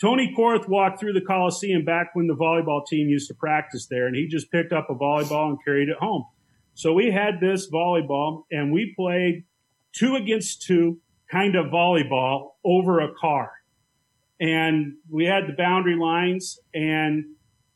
Tony 0.00 0.32
Korth 0.36 0.68
walked 0.68 1.00
through 1.00 1.12
the 1.12 1.20
Coliseum 1.20 1.84
back 1.84 2.10
when 2.14 2.28
the 2.28 2.36
volleyball 2.36 2.86
team 2.86 3.08
used 3.08 3.28
to 3.28 3.34
practice 3.34 3.86
there, 3.90 4.06
and 4.06 4.14
he 4.14 4.28
just 4.28 4.50
picked 4.50 4.72
up 4.72 4.86
a 4.88 4.94
volleyball 4.94 5.48
and 5.48 5.58
carried 5.64 5.88
it 5.88 5.96
home. 5.98 6.24
So 6.74 6.92
we 6.92 7.10
had 7.10 7.40
this 7.40 7.68
volleyball, 7.68 8.44
and 8.52 8.72
we 8.72 8.94
played 8.96 9.44
two 9.92 10.14
against 10.14 10.62
two 10.62 11.00
kind 11.30 11.56
of 11.56 11.66
volleyball 11.66 12.50
over 12.64 13.00
a 13.00 13.12
car. 13.20 13.50
And 14.40 14.94
we 15.10 15.24
had 15.24 15.48
the 15.48 15.54
boundary 15.58 15.96
lines, 15.96 16.60
and 16.72 17.24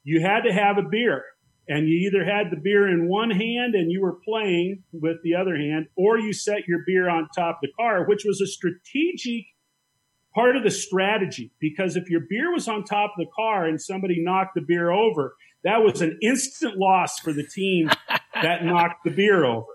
you 0.04 0.20
had 0.20 0.42
to 0.42 0.52
have 0.52 0.78
a 0.78 0.88
beer. 0.88 1.24
And 1.68 1.88
you 1.88 2.08
either 2.08 2.24
had 2.24 2.50
the 2.50 2.60
beer 2.60 2.88
in 2.88 3.08
one 3.08 3.30
hand 3.30 3.74
and 3.74 3.90
you 3.90 4.02
were 4.02 4.18
playing 4.24 4.82
with 4.92 5.18
the 5.22 5.34
other 5.34 5.56
hand, 5.56 5.86
or 5.96 6.18
you 6.18 6.32
set 6.32 6.66
your 6.66 6.80
beer 6.86 7.08
on 7.08 7.28
top 7.34 7.56
of 7.56 7.60
the 7.62 7.72
car, 7.78 8.04
which 8.04 8.24
was 8.24 8.40
a 8.40 8.46
strategic 8.46 9.46
part 10.34 10.56
of 10.56 10.64
the 10.64 10.70
strategy 10.70 11.52
because 11.60 11.96
if 11.96 12.08
your 12.08 12.22
beer 12.28 12.52
was 12.52 12.66
on 12.68 12.84
top 12.84 13.12
of 13.16 13.26
the 13.26 13.30
car 13.34 13.66
and 13.66 13.80
somebody 13.80 14.16
knocked 14.18 14.54
the 14.54 14.60
beer 14.60 14.90
over, 14.90 15.36
that 15.64 15.78
was 15.78 16.00
an 16.00 16.18
instant 16.22 16.76
loss 16.76 17.18
for 17.18 17.32
the 17.32 17.46
team 17.46 17.90
that 18.34 18.64
knocked 18.64 19.04
the 19.04 19.10
beer 19.10 19.44
over. 19.44 19.66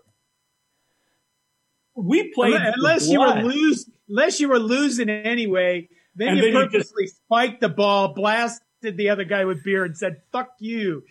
We 1.96 2.32
played 2.34 2.54
unless, 2.54 3.08
you 3.08 3.20
were 3.20 3.42
lose, 3.42 3.90
unless 4.08 4.40
you 4.40 4.50
were 4.50 4.60
losing 4.60 5.10
anyway, 5.10 5.90
then 6.16 6.30
And 6.30 6.38
you 6.38 6.44
then 6.44 6.54
you 6.54 6.60
purposely 6.68 7.08
spiked 7.08 7.62
the 7.62 7.70
ball, 7.70 8.14
blasted 8.14 8.98
the 8.98 9.10
other 9.10 9.24
guy 9.24 9.46
with 9.46 9.64
beer, 9.64 9.86
and 9.86 9.98
said 9.98 10.18
"fuck 10.32 10.50
you." 10.60 11.04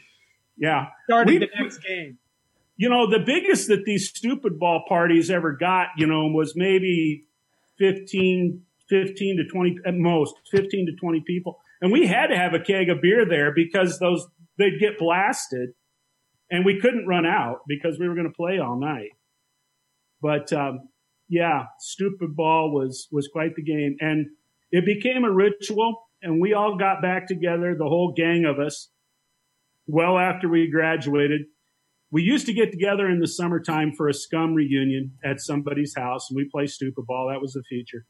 Yeah. 0.56 0.86
Started 1.08 1.32
We- 1.32 1.38
the 1.38 1.48
next 1.60 1.78
game. 1.78 2.18
you 2.76 2.88
know, 2.90 3.08
the 3.10 3.20
biggest 3.24 3.68
that 3.68 3.84
these 3.84 4.08
stupid 4.08 4.58
ball 4.58 4.84
parties 4.88 5.30
ever 5.30 5.52
got, 5.52 5.88
you 5.96 6.06
know, 6.06 6.26
was 6.28 6.54
maybe 6.56 7.24
15, 7.78 8.62
15 8.88 9.36
to 9.38 9.44
20 9.44 9.78
at 9.86 9.94
most, 9.94 10.34
15 10.50 10.86
to 10.86 10.92
20 10.96 11.20
people. 11.26 11.58
And 11.80 11.90
we 11.92 12.06
had 12.06 12.28
to 12.28 12.36
have 12.36 12.54
a 12.54 12.60
keg 12.60 12.88
of 12.88 13.00
beer 13.02 13.26
there 13.28 13.52
because 13.54 13.98
those, 13.98 14.26
they'd 14.58 14.78
get 14.80 14.98
blasted 14.98 15.70
and 16.50 16.64
we 16.64 16.78
couldn't 16.80 17.06
run 17.06 17.26
out 17.26 17.60
because 17.66 17.98
we 17.98 18.08
were 18.08 18.14
going 18.14 18.26
to 18.28 18.32
play 18.32 18.58
all 18.58 18.78
night. 18.78 19.10
But, 20.22 20.52
um, 20.52 20.88
yeah, 21.28 21.64
stupid 21.78 22.34
ball 22.36 22.72
was, 22.72 23.08
was 23.10 23.28
quite 23.32 23.54
the 23.56 23.62
game. 23.62 23.96
And 24.00 24.26
it 24.70 24.84
became 24.84 25.24
a 25.24 25.30
ritual 25.32 26.02
and 26.22 26.40
we 26.40 26.54
all 26.54 26.76
got 26.76 27.02
back 27.02 27.26
together, 27.28 27.74
the 27.76 27.84
whole 27.88 28.12
gang 28.16 28.44
of 28.46 28.58
us, 28.58 28.90
well 29.86 30.18
after 30.18 30.48
we 30.48 30.70
graduated 30.70 31.42
we 32.10 32.22
used 32.22 32.46
to 32.46 32.52
get 32.52 32.70
together 32.70 33.08
in 33.08 33.18
the 33.18 33.26
summertime 33.26 33.92
for 33.92 34.08
a 34.08 34.14
scum 34.14 34.54
reunion 34.54 35.12
at 35.24 35.40
somebody's 35.40 35.94
house 35.96 36.30
and 36.30 36.36
we 36.36 36.48
play 36.48 36.66
stupid 36.66 37.04
ball. 37.06 37.28
That 37.28 37.40
was 37.40 37.52
the 37.52 37.62
feature. 37.68 38.06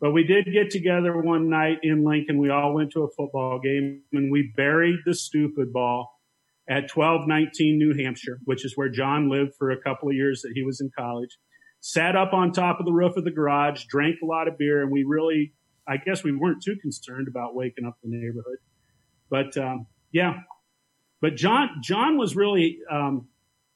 But 0.00 0.12
we 0.12 0.24
did 0.24 0.46
get 0.52 0.70
together 0.70 1.20
one 1.20 1.48
night 1.48 1.78
in 1.82 2.04
Lincoln. 2.04 2.38
We 2.38 2.50
all 2.50 2.74
went 2.74 2.92
to 2.92 3.02
a 3.02 3.10
football 3.10 3.60
game 3.60 4.02
and 4.12 4.32
we 4.32 4.52
buried 4.56 5.00
the 5.04 5.14
stupid 5.14 5.72
ball 5.72 6.20
at 6.68 6.90
1219 6.94 7.78
New 7.78 7.94
Hampshire, 8.02 8.38
which 8.44 8.64
is 8.64 8.76
where 8.76 8.88
John 8.88 9.28
lived 9.28 9.54
for 9.58 9.70
a 9.70 9.80
couple 9.80 10.08
of 10.08 10.14
years 10.14 10.42
that 10.42 10.52
he 10.54 10.62
was 10.62 10.80
in 10.80 10.90
college. 10.96 11.36
Sat 11.80 12.14
up 12.14 12.32
on 12.32 12.52
top 12.52 12.78
of 12.78 12.86
the 12.86 12.92
roof 12.92 13.16
of 13.16 13.24
the 13.24 13.32
garage, 13.32 13.84
drank 13.86 14.16
a 14.22 14.26
lot 14.26 14.46
of 14.46 14.56
beer, 14.56 14.82
and 14.82 14.90
we 14.92 15.02
really, 15.04 15.52
I 15.86 15.96
guess 15.96 16.22
we 16.22 16.34
weren't 16.34 16.62
too 16.62 16.76
concerned 16.80 17.26
about 17.26 17.56
waking 17.56 17.84
up 17.84 17.96
the 18.02 18.08
neighborhood. 18.08 18.58
But 19.28 19.56
um, 19.56 19.86
yeah, 20.12 20.34
but 21.22 21.36
John, 21.36 21.70
John 21.82 22.18
was 22.18 22.36
really, 22.36 22.80
um, 22.90 23.28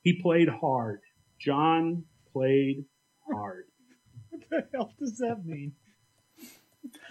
he 0.02 0.20
played 0.20 0.48
hard. 0.50 1.00
John 1.40 2.04
played 2.32 2.84
hard. 3.32 3.64
What 4.30 4.42
the 4.50 4.66
hell 4.74 4.92
does 4.98 5.16
that 5.18 5.46
mean? 5.46 5.72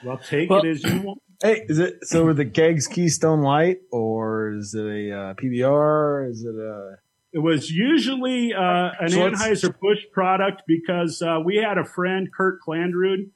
Well, 0.05 0.17
take 0.19 0.49
Well- 0.49 0.63
it 0.63 0.69
as 0.69 0.83
you 0.83 1.01
want. 1.01 1.21
Hey, 1.43 1.65
is 1.67 1.79
it 1.79 1.97
so? 2.03 2.23
Were 2.23 2.33
the 2.33 2.45
kegs 2.45 2.87
Keystone 2.87 3.41
Light, 3.41 3.79
or 3.91 4.53
is 4.53 4.73
it 4.73 4.85
a 4.85 5.11
uh, 5.11 5.33
PBR? 5.33 6.29
Is 6.29 6.45
it 6.45 6.55
a 6.55 6.95
It 7.33 7.39
was 7.39 7.69
usually 7.69 8.53
uh, 8.53 8.91
an 9.01 9.09
So 9.09 9.31
Anheuser 9.31 9.75
Busch 9.81 9.99
product 10.13 10.61
because 10.65 11.21
uh, 11.21 11.39
we 11.43 11.57
had 11.57 11.77
a 11.77 11.83
friend, 11.83 12.29
Kurt 12.33 12.59
Clandrud, 12.65 13.31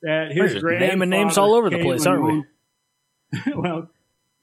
that 0.00 0.28
his 0.30 0.38
We're 0.62 0.78
just 0.78 0.80
naming 0.80 1.10
names 1.10 1.36
all 1.36 1.52
over 1.52 1.68
the 1.68 1.82
place, 1.82 2.06
aren't 2.06 2.22
we? 2.24 2.30
owned- 2.30 2.44
well, 3.62 3.90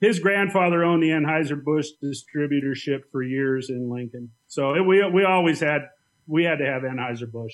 his 0.03 0.19
grandfather 0.19 0.83
owned 0.83 1.01
the 1.01 1.11
Anheuser 1.11 1.63
Busch 1.63 1.87
distributorship 2.03 3.03
for 3.09 3.23
years 3.23 3.69
in 3.69 3.89
Lincoln, 3.89 4.31
so 4.47 4.75
it, 4.75 4.81
we 4.81 5.01
we 5.09 5.23
always 5.23 5.61
had 5.61 5.83
we 6.27 6.43
had 6.43 6.59
to 6.59 6.65
have 6.65 6.81
Anheuser 6.81 7.31
Busch. 7.31 7.53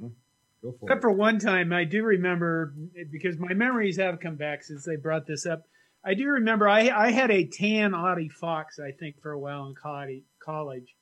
go 0.00 0.72
for 0.72 0.86
Except 0.86 1.02
for 1.02 1.12
one 1.12 1.38
time, 1.38 1.74
I 1.74 1.84
do 1.84 2.02
remember 2.02 2.72
because 3.12 3.38
my 3.38 3.52
memories 3.52 3.98
have 3.98 4.18
come 4.18 4.36
back 4.36 4.62
since 4.62 4.84
they 4.86 4.96
brought 4.96 5.26
this 5.26 5.44
up. 5.44 5.64
I 6.02 6.14
do 6.14 6.26
remember 6.28 6.66
I 6.66 6.88
I 6.88 7.10
had 7.10 7.30
a 7.30 7.44
tan 7.44 7.94
Audi 7.94 8.30
Fox 8.30 8.78
I 8.78 8.92
think 8.92 9.20
for 9.20 9.32
a 9.32 9.38
while 9.38 9.66
in 9.66 9.74
college, 9.74 10.22
college, 10.42 10.96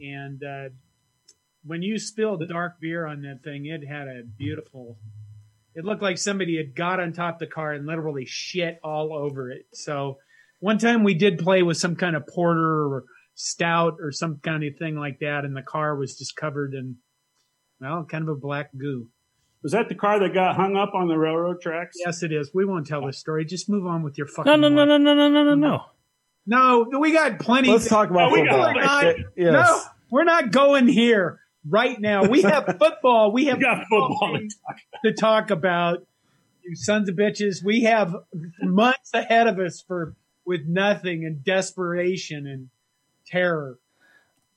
and 0.00 0.42
uh, 0.42 0.68
when 1.64 1.82
you 1.82 1.98
spilled 1.98 2.48
dark 2.48 2.80
beer 2.80 3.04
on 3.04 3.20
that 3.22 3.42
thing, 3.44 3.66
it 3.66 3.86
had 3.86 4.08
a 4.08 4.22
beautiful. 4.38 4.96
It 5.74 5.84
looked 5.84 6.02
like 6.02 6.16
somebody 6.16 6.56
had 6.56 6.74
got 6.74 6.98
on 6.98 7.12
top 7.12 7.34
of 7.34 7.40
the 7.40 7.46
car 7.46 7.74
and 7.74 7.86
literally 7.86 8.24
shit 8.24 8.80
all 8.82 9.12
over 9.12 9.50
it. 9.50 9.66
So 9.72 10.16
one 10.60 10.78
time 10.78 11.02
we 11.04 11.14
did 11.14 11.38
play 11.38 11.62
with 11.62 11.76
some 11.76 11.96
kind 11.96 12.14
of 12.16 12.26
porter 12.26 12.86
or 12.86 13.04
stout 13.34 13.96
or 14.00 14.12
some 14.12 14.38
kind 14.42 14.62
of 14.64 14.76
thing 14.78 14.96
like 14.96 15.18
that, 15.20 15.44
and 15.44 15.56
the 15.56 15.62
car 15.62 15.96
was 15.96 16.16
just 16.16 16.36
covered 16.36 16.74
in 16.74 16.96
well, 17.80 18.04
kind 18.04 18.22
of 18.22 18.28
a 18.28 18.34
black 18.38 18.70
goo. 18.76 19.06
Was 19.62 19.72
that 19.72 19.88
the 19.88 19.94
car 19.94 20.18
that 20.20 20.32
got 20.32 20.56
hung 20.56 20.76
up 20.76 20.92
on 20.94 21.08
the 21.08 21.16
railroad 21.18 21.60
tracks? 21.60 21.96
Yes, 22.04 22.22
it 22.22 22.32
is. 22.32 22.50
We 22.54 22.64
won't 22.64 22.86
tell 22.86 23.04
this 23.06 23.18
story. 23.18 23.44
Just 23.44 23.68
move 23.68 23.86
on 23.86 24.02
with 24.02 24.16
your 24.16 24.26
fucking. 24.26 24.44
No, 24.50 24.56
no, 24.56 24.68
no, 24.68 24.84
no, 24.84 24.96
no, 24.98 25.14
no, 25.14 25.28
no, 25.28 25.42
no, 25.44 25.54
no. 25.54 25.84
No, 26.46 26.98
we 26.98 27.12
got 27.12 27.38
plenty. 27.38 27.70
Let's 27.70 27.88
talk 27.88 28.08
about 28.10 28.30
No, 28.30 28.34
we 28.34 28.40
football. 28.40 28.74
got- 28.74 28.84
Not- 28.84 29.16
yes. 29.36 29.52
No, 29.52 29.80
we're 30.10 30.24
not 30.24 30.50
going 30.50 30.88
here 30.88 31.40
right 31.68 32.00
now. 32.00 32.24
We 32.24 32.42
have 32.42 32.64
football. 32.78 33.32
We 33.32 33.46
have 33.46 33.58
We 33.58 33.64
got 33.64 33.80
football. 33.88 34.36
games 34.38 34.56
to 35.04 35.12
talk 35.12 35.50
about. 35.50 36.06
You 36.64 36.74
sons 36.76 37.08
of 37.08 37.16
bitches. 37.16 37.62
We 37.64 37.82
have 37.82 38.14
months 38.62 39.10
ahead 39.14 39.46
of 39.46 39.58
us 39.58 39.82
for 39.86 40.14
with 40.50 40.66
nothing 40.66 41.24
and 41.24 41.44
desperation 41.44 42.44
and 42.44 42.68
terror. 43.24 43.78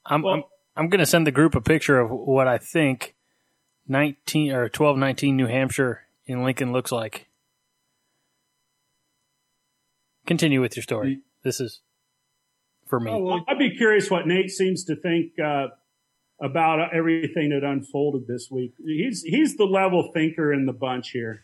I'm, 0.05 0.23
Well- 0.23 0.33
I'm 0.33 0.43
I'm 0.75 0.89
going 0.89 0.99
to 0.99 1.05
send 1.05 1.27
the 1.27 1.31
group 1.31 1.53
a 1.53 1.61
picture 1.61 1.99
of 1.99 2.09
what 2.09 2.47
I 2.47 2.57
think 2.57 3.13
19 3.87 4.51
or 4.53 4.69
12-19 4.69 5.35
New 5.35 5.45
Hampshire 5.45 6.01
in 6.25 6.43
Lincoln 6.43 6.71
looks 6.71 6.91
like. 6.91 7.27
Continue 10.25 10.61
with 10.61 10.75
your 10.75 10.81
story. 10.81 11.19
This 11.43 11.59
is 11.59 11.81
for 12.87 12.99
me. 12.99 13.11
Oh, 13.11 13.19
well, 13.19 13.45
I'd 13.47 13.59
be 13.59 13.75
curious 13.77 14.09
what 14.09 14.25
Nate 14.25 14.49
seems 14.49 14.83
to 14.85 14.95
think 14.95 15.33
uh, 15.37 15.67
about 16.41 16.91
everything 16.91 17.49
that 17.49 17.63
unfolded 17.63 18.25
this 18.25 18.49
week. 18.49 18.73
He's 18.83 19.21
he's 19.21 19.55
the 19.57 19.65
level 19.65 20.09
thinker 20.11 20.51
in 20.51 20.65
the 20.65 20.73
bunch 20.73 21.09
here. 21.11 21.43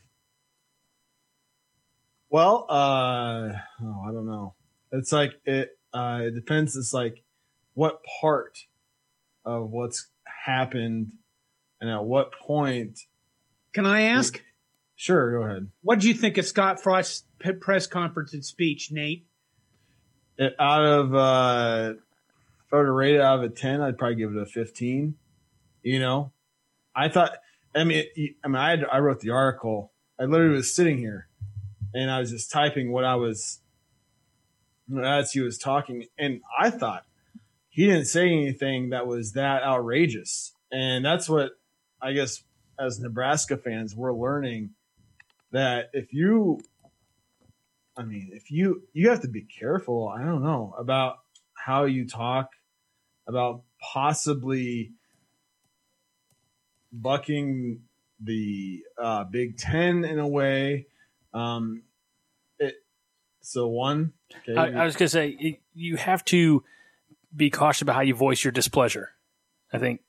Well, 2.29 2.65
uh, 2.69 3.53
oh, 3.83 4.03
I 4.07 4.12
don't 4.12 4.27
know. 4.27 4.53
It's 4.91 5.12
like 5.12 5.33
it. 5.45 5.77
Uh, 5.93 6.21
it 6.24 6.36
depends. 6.36 6.75
It's 6.75 6.93
like 6.93 7.24
what 7.74 8.01
part 8.21 8.59
of 9.45 9.69
what's 9.71 10.07
happened, 10.45 11.13
and 11.81 11.89
at 11.89 12.03
what 12.03 12.31
point. 12.33 13.00
can 13.74 13.86
I 13.86 14.01
ask, 14.01 14.41
Sure, 14.95 15.39
go 15.39 15.45
ahead. 15.45 15.69
what 15.81 15.95
did 16.00 16.03
you 16.05 16.13
think 16.13 16.38
of 16.38 16.45
Scott 16.45 16.83
Frost's 16.83 17.24
press 17.62 17.88
conference 17.88 18.33
and 18.33 18.43
speech, 18.43 18.91
Nate? 18.91 19.25
It, 20.38 20.53
out 20.59 20.86
of 20.86 21.15
uh, 21.15 21.93
if 22.67 22.74
I 22.74 22.75
were 22.75 22.86
to 22.86 22.91
rate 22.91 23.15
it 23.15 23.21
out 23.21 23.39
of 23.39 23.50
a 23.51 23.53
ten, 23.53 23.81
I'd 23.81 23.98
probably 23.98 24.15
give 24.15 24.36
it 24.36 24.41
a 24.41 24.45
fifteen. 24.45 25.15
You 25.81 26.00
know, 26.00 26.31
I 26.95 27.09
thought. 27.09 27.31
I 27.74 27.86
mean, 27.86 28.03
I 28.43 28.48
mean, 28.48 28.55
I 28.55 28.69
had, 28.71 28.86
I 28.91 29.00
wrote 29.00 29.21
the 29.21 29.29
article. 29.29 29.93
I 30.19 30.25
literally 30.25 30.55
was 30.55 30.74
sitting 30.75 30.98
here, 30.98 31.28
and 31.93 32.10
I 32.10 32.19
was 32.19 32.31
just 32.31 32.51
typing 32.51 32.91
what 32.91 33.05
I 33.05 33.15
was 33.15 33.60
as 35.03 35.31
he 35.31 35.41
was 35.41 35.58
talking, 35.58 36.05
and 36.17 36.41
I 36.58 36.69
thought 36.69 37.05
he 37.69 37.86
didn't 37.86 38.05
say 38.05 38.27
anything 38.27 38.89
that 38.89 39.08
was 39.08 39.34
that 39.34 39.63
outrageous, 39.63 40.53
and 40.72 41.03
that's 41.05 41.29
what 41.29 41.51
I 42.01 42.13
guess 42.13 42.43
as 42.79 43.00
Nebraska 43.00 43.58
fans 43.58 43.96
we're 43.96 44.13
learning 44.13 44.72
that 45.51 45.89
if 45.93 46.13
you 46.13 46.60
I 48.00 48.03
mean, 48.03 48.29
if 48.31 48.50
you 48.50 48.84
you 48.93 49.10
have 49.10 49.22
to 49.22 49.27
be 49.27 49.41
careful, 49.41 50.08
I 50.08 50.24
don't 50.24 50.41
know, 50.41 50.74
about 50.77 51.17
how 51.53 51.84
you 51.84 52.08
talk 52.08 52.50
about 53.27 53.63
possibly 53.93 54.93
bucking 56.93 57.81
the 58.22 58.84
uh, 58.98 59.25
Big 59.25 59.58
Ten 59.58 60.05
in 60.05 60.17
a 60.17 60.27
way. 60.27 60.88
Um, 61.33 61.83
it 62.57 62.75
so 63.41 63.67
one. 63.67 64.13
Okay, 64.48 64.55
I, 64.55 64.81
I 64.81 64.86
was 64.86 64.95
to 64.95 65.09
say 65.09 65.36
it, 65.39 65.62
you 65.74 65.98
have 65.98 66.24
to 66.25 66.63
be 67.36 67.50
cautious 67.50 67.81
about 67.81 67.95
how 67.95 68.01
you 68.01 68.15
voice 68.15 68.43
your 68.43 68.51
displeasure. 68.51 69.12
I 69.71 69.77
think, 69.77 70.01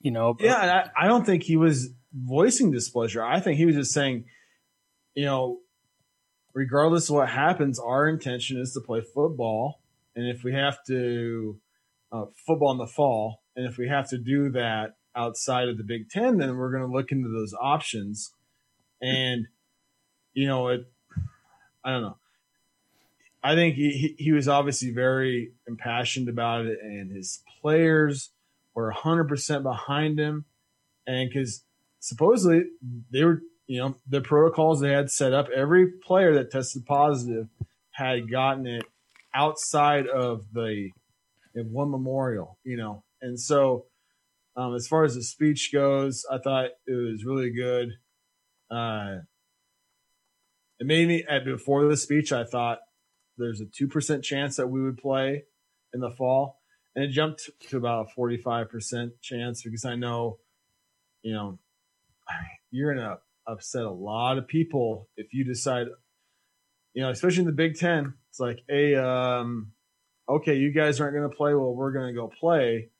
you 0.00 0.10
know, 0.10 0.36
yeah, 0.40 0.88
I, 0.96 1.04
I 1.04 1.08
don't 1.08 1.24
think 1.24 1.44
he 1.44 1.56
was 1.56 1.90
voicing 2.12 2.70
displeasure. 2.70 3.22
I 3.22 3.40
think 3.40 3.58
he 3.58 3.66
was 3.66 3.76
just 3.76 3.92
saying, 3.92 4.24
you 5.14 5.24
know, 5.24 5.58
regardless 6.54 7.08
of 7.08 7.16
what 7.16 7.28
happens, 7.28 7.78
our 7.78 8.08
intention 8.08 8.58
is 8.60 8.72
to 8.72 8.80
play 8.80 9.00
football, 9.00 9.80
and 10.14 10.28
if 10.28 10.42
we 10.42 10.52
have 10.52 10.78
to 10.88 11.60
uh, 12.12 12.24
football 12.46 12.72
in 12.72 12.78
the 12.78 12.86
fall, 12.86 13.42
and 13.54 13.66
if 13.66 13.78
we 13.78 13.88
have 13.88 14.08
to 14.10 14.18
do 14.18 14.50
that 14.50 14.96
outside 15.14 15.68
of 15.68 15.78
the 15.78 15.84
Big 15.84 16.10
Ten, 16.10 16.38
then 16.38 16.56
we're 16.56 16.70
going 16.70 16.86
to 16.86 16.92
look 16.92 17.10
into 17.10 17.28
those 17.28 17.54
options. 17.60 18.32
And 19.00 19.46
you 20.36 20.46
know, 20.46 20.68
it. 20.68 20.86
I 21.82 21.92
don't 21.92 22.02
know. 22.02 22.18
I 23.42 23.54
think 23.54 23.76
he, 23.76 24.14
he, 24.18 24.32
was 24.32 24.48
obviously 24.48 24.90
very 24.90 25.52
impassioned 25.66 26.28
about 26.28 26.66
it, 26.66 26.78
and 26.82 27.10
his 27.10 27.42
players 27.60 28.30
were 28.74 28.92
100% 28.92 29.62
behind 29.62 30.18
him. 30.18 30.44
And 31.06 31.30
because 31.30 31.62
supposedly 32.00 32.64
they 33.12 33.24
were, 33.24 33.40
you 33.66 33.80
know, 33.80 33.96
the 34.08 34.20
protocols 34.20 34.80
they 34.80 34.90
had 34.90 35.10
set 35.10 35.32
up, 35.32 35.48
every 35.54 35.92
player 35.92 36.34
that 36.34 36.50
tested 36.50 36.84
positive 36.86 37.46
had 37.92 38.30
gotten 38.30 38.66
it 38.66 38.84
outside 39.32 40.06
of 40.06 40.44
the 40.52 40.90
of 41.56 41.68
one 41.68 41.90
memorial, 41.90 42.58
you 42.64 42.76
know. 42.76 43.04
And 43.22 43.40
so, 43.40 43.86
um, 44.56 44.74
as 44.74 44.88
far 44.88 45.04
as 45.04 45.14
the 45.14 45.22
speech 45.22 45.70
goes, 45.72 46.26
I 46.30 46.38
thought 46.38 46.70
it 46.86 46.92
was 46.92 47.24
really 47.24 47.50
good. 47.50 47.92
Uh, 48.70 49.18
it 50.78 50.86
made 50.86 51.08
me 51.08 51.24
at 51.28 51.44
before 51.44 51.86
the 51.86 51.96
speech. 51.96 52.32
I 52.32 52.44
thought 52.44 52.78
there's 53.38 53.60
a 53.60 53.66
two 53.66 53.88
percent 53.88 54.24
chance 54.24 54.56
that 54.56 54.68
we 54.68 54.82
would 54.82 54.98
play 54.98 55.44
in 55.92 56.00
the 56.00 56.10
fall, 56.10 56.60
and 56.94 57.04
it 57.04 57.08
jumped 57.08 57.50
to 57.70 57.76
about 57.76 58.06
a 58.06 58.10
forty 58.14 58.36
five 58.36 58.70
percent 58.70 59.12
chance 59.20 59.62
because 59.62 59.84
I 59.84 59.96
know, 59.96 60.38
you 61.22 61.32
know, 61.32 61.58
you're 62.70 62.94
gonna 62.94 63.18
upset 63.46 63.84
a 63.84 63.90
lot 63.90 64.38
of 64.38 64.48
people 64.48 65.08
if 65.16 65.32
you 65.32 65.44
decide, 65.44 65.86
you 66.94 67.02
know, 67.02 67.10
especially 67.10 67.40
in 67.40 67.46
the 67.46 67.52
Big 67.52 67.76
Ten. 67.76 68.14
It's 68.30 68.40
like, 68.40 68.60
hey, 68.68 68.94
um, 68.96 69.72
okay, 70.28 70.56
you 70.56 70.72
guys 70.72 71.00
aren't 71.00 71.14
gonna 71.14 71.28
play. 71.28 71.54
Well, 71.54 71.74
we're 71.74 71.92
gonna 71.92 72.12
go 72.12 72.28
play, 72.28 72.90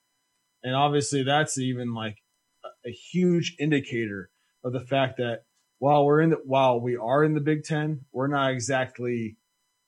and 0.62 0.74
obviously 0.74 1.24
that's 1.24 1.58
even 1.58 1.94
like 1.94 2.16
a, 2.64 2.88
a 2.88 2.92
huge 2.92 3.56
indicator 3.58 4.30
of 4.64 4.72
the 4.72 4.80
fact 4.80 5.18
that 5.18 5.42
while 5.78 6.04
we're 6.04 6.20
in 6.20 6.30
the 6.30 6.40
while 6.44 6.80
we 6.80 6.96
are 6.96 7.24
in 7.24 7.34
the 7.34 7.40
Big 7.40 7.64
Ten, 7.64 8.04
we're 8.12 8.28
not 8.28 8.52
exactly 8.52 9.36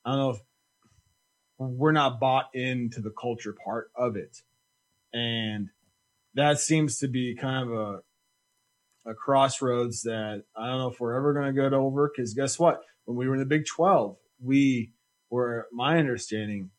I 0.05 0.11
don't 0.11 0.19
know 0.19 0.31
if 0.31 0.41
we're 1.59 1.93
not 1.93 2.21
bought 2.21 2.47
into 2.55 3.01
the 3.01 3.11
culture 3.11 3.55
part 3.65 3.91
of 3.97 4.17
it. 4.17 4.43
And 5.13 5.71
that 6.35 6.61
seems 6.61 6.99
to 6.99 7.09
be 7.09 7.35
kind 7.35 7.69
of 7.69 7.75
a 7.75 8.01
a 9.11 9.15
crossroads 9.15 10.03
that 10.03 10.45
I 10.57 10.67
don't 10.67 10.79
know 10.79 10.91
if 10.91 11.01
we're 11.01 11.17
ever 11.17 11.33
going 11.33 11.47
to 11.47 11.63
get 11.63 11.73
over 11.73 12.11
because 12.15 12.35
guess 12.35 12.59
what? 12.59 12.83
When 13.07 13.17
we 13.17 13.27
were 13.27 13.35
in 13.35 13.41
the 13.41 13.47
Big 13.47 13.65
12, 13.65 14.17
we 14.43 14.93
were, 15.31 15.67
my 15.73 15.99
understanding, 15.99 16.71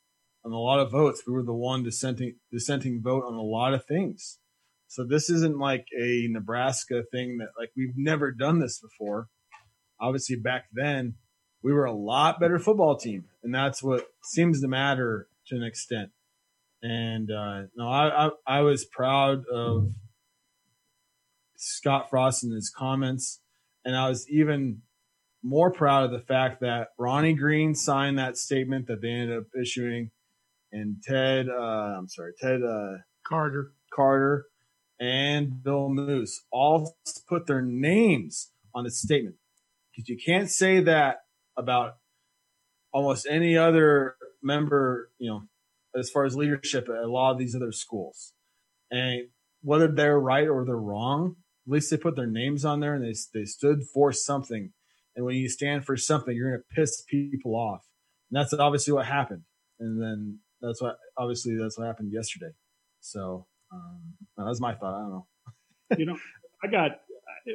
on 0.45 0.51
a 0.51 0.57
lot 0.57 0.79
of 0.79 0.91
votes, 0.91 1.23
we 1.25 1.33
were 1.33 1.43
the 1.43 1.53
one 1.53 1.83
dissenting 1.83 2.35
dissenting 2.51 3.01
vote 3.01 3.23
on 3.25 3.33
a 3.33 3.41
lot 3.41 3.73
of 3.73 3.85
things. 3.85 4.37
So 4.89 5.05
this 5.05 5.29
isn't 5.29 5.59
like 5.59 5.85
a 5.97 6.27
Nebraska 6.31 7.03
thing 7.11 7.37
that 7.37 7.49
like 7.57 7.69
we've 7.77 7.93
never 7.95 8.31
done 8.31 8.59
this 8.59 8.79
before. 8.79 9.27
Obviously, 10.01 10.35
back 10.35 10.65
then 10.73 11.13
we 11.61 11.71
were 11.71 11.85
a 11.85 11.93
lot 11.93 12.39
better 12.39 12.57
football 12.57 12.97
team, 12.97 13.25
and 13.43 13.53
that's 13.53 13.83
what 13.83 14.07
seems 14.23 14.61
to 14.61 14.67
matter 14.67 15.27
to 15.47 15.55
an 15.55 15.63
extent. 15.63 16.09
And 16.81 17.29
uh, 17.29 17.67
no, 17.75 17.87
I, 17.87 18.25
I 18.25 18.29
I 18.47 18.61
was 18.61 18.83
proud 18.83 19.43
of 19.53 19.91
Scott 21.55 22.09
Frost 22.09 22.43
and 22.43 22.53
his 22.53 22.73
comments, 22.75 23.41
and 23.85 23.95
I 23.95 24.09
was 24.09 24.27
even 24.27 24.81
more 25.43 25.71
proud 25.71 26.05
of 26.05 26.11
the 26.11 26.25
fact 26.25 26.61
that 26.61 26.87
Ronnie 26.97 27.35
Green 27.35 27.75
signed 27.75 28.17
that 28.17 28.37
statement 28.37 28.87
that 28.87 29.03
they 29.03 29.09
ended 29.09 29.37
up 29.37 29.43
issuing, 29.61 30.09
and 30.71 30.95
Ted, 31.03 31.47
uh, 31.47 31.95
I'm 31.95 32.07
sorry, 32.07 32.31
Ted 32.41 32.63
uh, 32.63 33.03
Carter. 33.23 33.73
Carter 33.93 34.45
and 34.99 35.63
Bill 35.63 35.89
Moos 35.89 36.41
all 36.51 36.95
put 37.27 37.47
their 37.47 37.61
names 37.61 38.51
on 38.75 38.83
the 38.83 38.91
statement 38.91 39.35
because 39.91 40.09
you 40.09 40.17
can't 40.23 40.49
say 40.49 40.81
that 40.81 41.21
about 41.57 41.97
almost 42.91 43.27
any 43.29 43.57
other 43.57 44.15
member, 44.41 45.11
you 45.17 45.29
know, 45.29 45.43
as 45.97 46.09
far 46.09 46.25
as 46.25 46.35
leadership 46.35 46.87
at 46.89 47.03
a 47.03 47.11
lot 47.11 47.31
of 47.31 47.37
these 47.37 47.55
other 47.55 47.71
schools. 47.71 48.33
And 48.91 49.29
whether 49.61 49.87
they're 49.87 50.19
right 50.19 50.47
or 50.47 50.65
they're 50.65 50.75
wrong, 50.75 51.35
at 51.67 51.73
least 51.73 51.91
they 51.91 51.97
put 51.97 52.15
their 52.15 52.27
names 52.27 52.65
on 52.65 52.79
there 52.79 52.95
and 52.95 53.03
they, 53.03 53.15
they 53.33 53.45
stood 53.45 53.83
for 53.93 54.11
something. 54.11 54.71
And 55.15 55.25
when 55.25 55.35
you 55.35 55.49
stand 55.49 55.85
for 55.85 55.97
something, 55.97 56.35
you're 56.35 56.51
going 56.51 56.61
to 56.61 56.75
piss 56.75 57.03
people 57.09 57.55
off. 57.55 57.85
And 58.29 58.39
that's 58.39 58.53
obviously 58.53 58.93
what 58.93 59.05
happened. 59.05 59.43
And 59.79 60.01
then 60.01 60.39
that's 60.61 60.81
what, 60.81 60.97
obviously, 61.17 61.57
that's 61.57 61.77
what 61.77 61.87
happened 61.87 62.11
yesterday. 62.13 62.51
So 62.99 63.47
um, 63.71 64.01
that 64.37 64.45
was 64.45 64.61
my 64.61 64.75
thought. 64.75 64.95
I 64.95 65.01
don't 65.01 65.11
know. 65.11 65.27
you 65.97 66.05
know, 66.05 66.17
I 66.63 66.67
got 66.67 66.91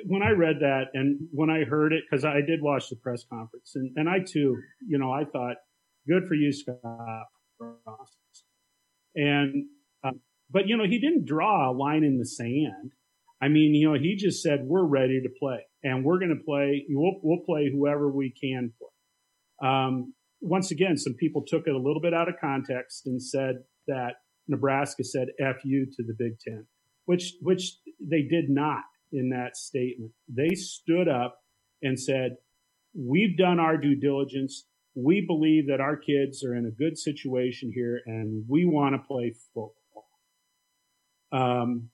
when 0.07 0.22
I 0.22 0.31
read 0.31 0.57
that 0.61 0.87
and 0.94 1.29
when 1.33 1.50
I 1.50 1.64
heard 1.64 1.92
it 1.92 2.05
because 2.09 2.24
I 2.24 2.40
did 2.40 2.62
watch 2.62 2.88
the 2.88 2.96
press 2.96 3.24
conference 3.29 3.72
and, 3.74 3.92
and 3.96 4.09
I 4.09 4.18
too, 4.20 4.57
you 4.87 4.98
know, 4.98 5.12
I 5.12 5.24
thought, 5.24 5.57
good 6.09 6.27
for 6.27 6.35
you, 6.35 6.53
Scott. 6.53 6.79
And 9.14 9.66
um, 10.03 10.20
but 10.50 10.66
you 10.66 10.77
know, 10.77 10.85
he 10.85 10.98
didn't 10.98 11.27
draw 11.27 11.70
a 11.70 11.72
line 11.72 12.05
in 12.05 12.18
the 12.18 12.27
sand. 12.27 12.92
I 13.40 13.48
mean, 13.48 13.74
you 13.74 13.88
know, 13.88 13.98
he 13.98 14.16
just 14.16 14.42
said 14.42 14.61
we're 14.64 14.85
ready 14.85 15.20
to 15.22 15.29
play 15.38 15.61
and 15.83 16.05
we're 16.05 16.18
going 16.18 16.37
to 16.37 16.44
play. 16.44 16.85
We'll 16.88 17.20
we'll 17.22 17.44
play 17.44 17.70
whoever 17.70 18.11
we 18.11 18.31
can 18.31 18.72
play. 18.79 19.68
Um, 19.70 20.14
once 20.40 20.70
again, 20.70 20.96
some 20.96 21.14
people 21.14 21.44
took 21.46 21.66
it 21.66 21.74
a 21.74 21.79
little 21.79 22.00
bit 22.00 22.12
out 22.12 22.29
of 22.29 22.35
context 22.40 23.07
and 23.07 23.22
said 23.22 23.57
that 23.87 24.14
Nebraska 24.48 25.04
said 25.04 25.28
"f 25.40 25.57
you" 25.64 25.87
to 25.87 26.02
the 26.02 26.14
Big 26.18 26.38
Ten, 26.40 26.66
which 27.07 27.35
which 27.40 27.78
they 28.00 28.22
did 28.22 28.50
not 28.50 28.83
in 29.12 29.30
that 29.30 29.57
statement. 29.57 30.12
They 30.28 30.54
stood 30.54 31.09
up 31.09 31.38
and 31.83 31.98
said, 31.98 32.37
"We've 32.94 33.37
done 33.37 33.61
our 33.61 33.76
due 33.76 33.96
diligence. 33.96 34.66
We 34.94 35.24
believe 35.26 35.66
that 35.68 35.80
our 35.80 35.96
kids 35.96 36.44
are 36.44 36.54
in 36.54 36.66
a 36.66 36.70
good 36.70 36.98
situation 36.98 37.72
here, 37.74 38.00
and 38.07 38.44
we 38.48 38.64
want 38.64 38.94
to 38.94 39.07
play 39.07 39.35
football." 39.54 40.07
Um, 41.33 41.90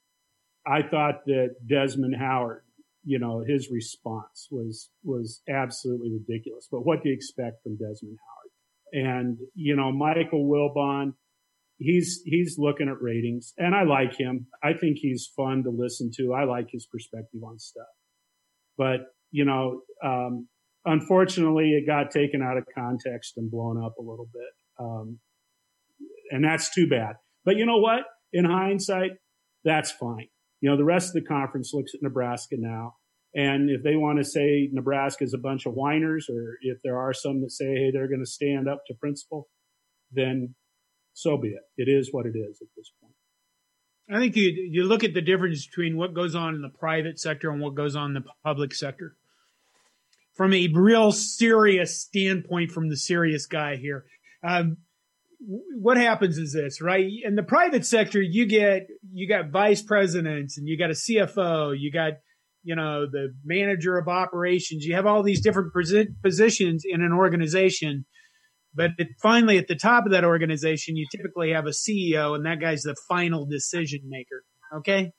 I 0.66 0.82
thought 0.82 1.24
that 1.26 1.56
Desmond 1.66 2.14
Howard, 2.16 2.62
you 3.04 3.18
know, 3.18 3.42
his 3.46 3.70
response 3.70 4.48
was 4.50 4.90
was 5.02 5.42
absolutely 5.48 6.12
ridiculous. 6.12 6.68
But 6.70 6.84
what 6.84 7.02
do 7.02 7.08
you 7.08 7.14
expect 7.14 7.62
from 7.62 7.76
Desmond 7.76 8.18
Howard? 8.18 9.06
And 9.06 9.38
you 9.54 9.76
know, 9.76 9.90
Michael 9.92 10.46
Wilbon, 10.46 11.14
he's 11.80 12.20
he's 12.24 12.56
looking 12.58 12.88
at 12.88 13.00
ratings, 13.02 13.52
and 13.58 13.74
I 13.74 13.82
like 13.82 14.16
him. 14.16 14.46
I 14.62 14.74
think 14.74 14.98
he's 14.98 15.30
fun 15.36 15.64
to 15.64 15.70
listen 15.70 16.10
to. 16.18 16.34
I 16.34 16.44
like 16.44 16.68
his 16.70 16.86
perspective 16.86 17.40
on 17.42 17.58
stuff. 17.58 17.86
But 18.78 19.00
you 19.32 19.44
know, 19.44 19.80
um, 20.04 20.48
unfortunately, 20.84 21.70
it 21.72 21.86
got 21.86 22.10
taken 22.10 22.42
out 22.42 22.58
of 22.58 22.64
context 22.76 23.34
and 23.36 23.50
blown 23.50 23.82
up 23.82 23.94
a 23.98 24.02
little 24.02 24.28
bit, 24.32 24.52
um, 24.78 25.18
and 26.30 26.44
that's 26.44 26.72
too 26.72 26.88
bad. 26.88 27.16
But 27.44 27.56
you 27.56 27.66
know 27.66 27.78
what? 27.78 28.02
In 28.32 28.44
hindsight, 28.44 29.12
that's 29.64 29.90
fine. 29.90 30.28
You 30.60 30.70
know, 30.70 30.76
the 30.76 30.84
rest 30.84 31.08
of 31.08 31.14
the 31.14 31.28
conference 31.28 31.72
looks 31.72 31.94
at 31.94 32.02
Nebraska 32.02 32.56
now. 32.58 32.94
And 33.34 33.70
if 33.70 33.82
they 33.82 33.94
want 33.94 34.18
to 34.18 34.24
say 34.24 34.68
Nebraska 34.72 35.24
is 35.24 35.34
a 35.34 35.38
bunch 35.38 35.64
of 35.64 35.72
whiners, 35.74 36.26
or 36.28 36.58
if 36.62 36.78
there 36.82 36.98
are 36.98 37.14
some 37.14 37.40
that 37.42 37.52
say, 37.52 37.66
hey, 37.66 37.90
they're 37.92 38.08
going 38.08 38.24
to 38.24 38.30
stand 38.30 38.68
up 38.68 38.82
to 38.88 38.94
principle, 38.94 39.48
then 40.10 40.54
so 41.12 41.37
be 41.37 41.49
it. 41.49 41.62
It 41.77 41.90
is 41.90 42.09
what 42.12 42.27
it 42.27 42.37
is 42.37 42.61
at 42.61 42.68
this 42.77 42.90
point. 43.01 43.14
I 44.12 44.18
think 44.18 44.37
you 44.37 44.68
you 44.70 44.85
look 44.85 45.05
at 45.05 45.14
the 45.14 45.20
difference 45.20 45.66
between 45.66 45.96
what 45.96 46.14
goes 46.14 46.35
on 46.35 46.55
in 46.55 46.62
the 46.62 46.79
private 46.79 47.18
sector 47.20 47.51
and 47.51 47.61
what 47.61 47.75
goes 47.75 47.94
on 47.94 48.11
in 48.11 48.14
the 48.14 48.25
public 48.44 48.75
sector. 48.75 49.16
From 50.35 50.53
a 50.53 50.68
real 50.73 51.12
serious 51.12 52.01
standpoint, 52.01 52.73
from 52.73 52.88
the 52.88 52.96
serious 52.96 53.46
guy 53.46 53.77
here, 53.77 54.07
um, 54.42 54.79
what 55.79 55.96
happens 55.96 56.38
is 56.38 56.53
this, 56.53 56.81
right? 56.81 57.07
In 57.25 57.35
the 57.35 57.42
private 57.42 57.87
sector, 57.87 58.20
you 58.20 58.46
get 58.46 58.88
you 59.12 59.29
got 59.29 59.51
vice 59.51 59.83
presidents 59.83 60.59
and 60.59 60.66
you 60.66 60.77
got 60.77 60.90
a 60.90 60.94
CFO, 60.94 61.75
you 61.79 61.92
got 61.92 62.14
you 62.62 62.75
know 62.75 63.07
the 63.11 63.33
manager 63.44 63.96
of 63.96 64.09
operations. 64.09 64.85
You 64.85 64.96
have 64.96 65.07
all 65.07 65.23
these 65.23 65.40
different 65.40 65.73
positions 65.73 66.85
in 66.85 67.01
an 67.01 67.12
organization, 67.12 68.07
but 68.74 68.90
it, 68.98 69.09
finally 69.22 69.59
at 69.59 69.68
the 69.68 69.76
top 69.76 70.06
of 70.06 70.12
that 70.12 70.24
organization, 70.24 70.96
you 70.96 71.06
typically 71.11 71.52
have 71.52 71.66
a 71.66 71.70
CEO, 71.70 72.35
and 72.35 72.46
that 72.46 72.61
guy's 72.61 72.83
the 72.83 72.96
final 73.09 73.46
decision 73.46 74.00
maker. 74.09 74.44
Okay, 74.76 75.12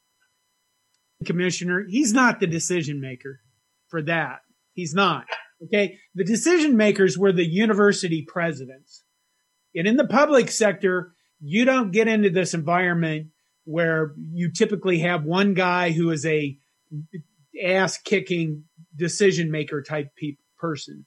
commissioner, 1.26 1.86
he's 1.90 2.14
not 2.14 2.40
the 2.40 2.48
decision 2.48 3.02
maker 3.02 3.40
for 3.90 4.02
that. 4.04 4.40
He's 4.74 4.94
not. 4.94 5.26
Okay, 5.66 5.98
the 6.16 6.24
decision 6.24 6.78
makers 6.78 7.18
were 7.18 7.32
the 7.32 7.46
university 7.46 8.26
presidents 8.28 9.04
and 9.76 9.88
in 9.88 9.96
the 9.96 10.08
public 10.08 10.52
sector, 10.52 11.14
you 11.40 11.66
don't 11.66 11.92
get 11.92 12.08
into 12.08 12.30
this 12.30 12.54
environment 12.54 13.28
where 13.64 14.14
you 14.32 14.52
typically 14.52 15.00
have 15.00 15.24
one 15.24 15.54
guy 15.54 15.92
who 15.92 16.12
is 16.12 16.26
a 16.26 16.58
ass 17.64 17.98
kicking 17.98 18.66
decision 18.96 19.52
maker 19.52 19.82
type 19.82 20.10
pe- 20.18 20.38
person. 20.58 21.06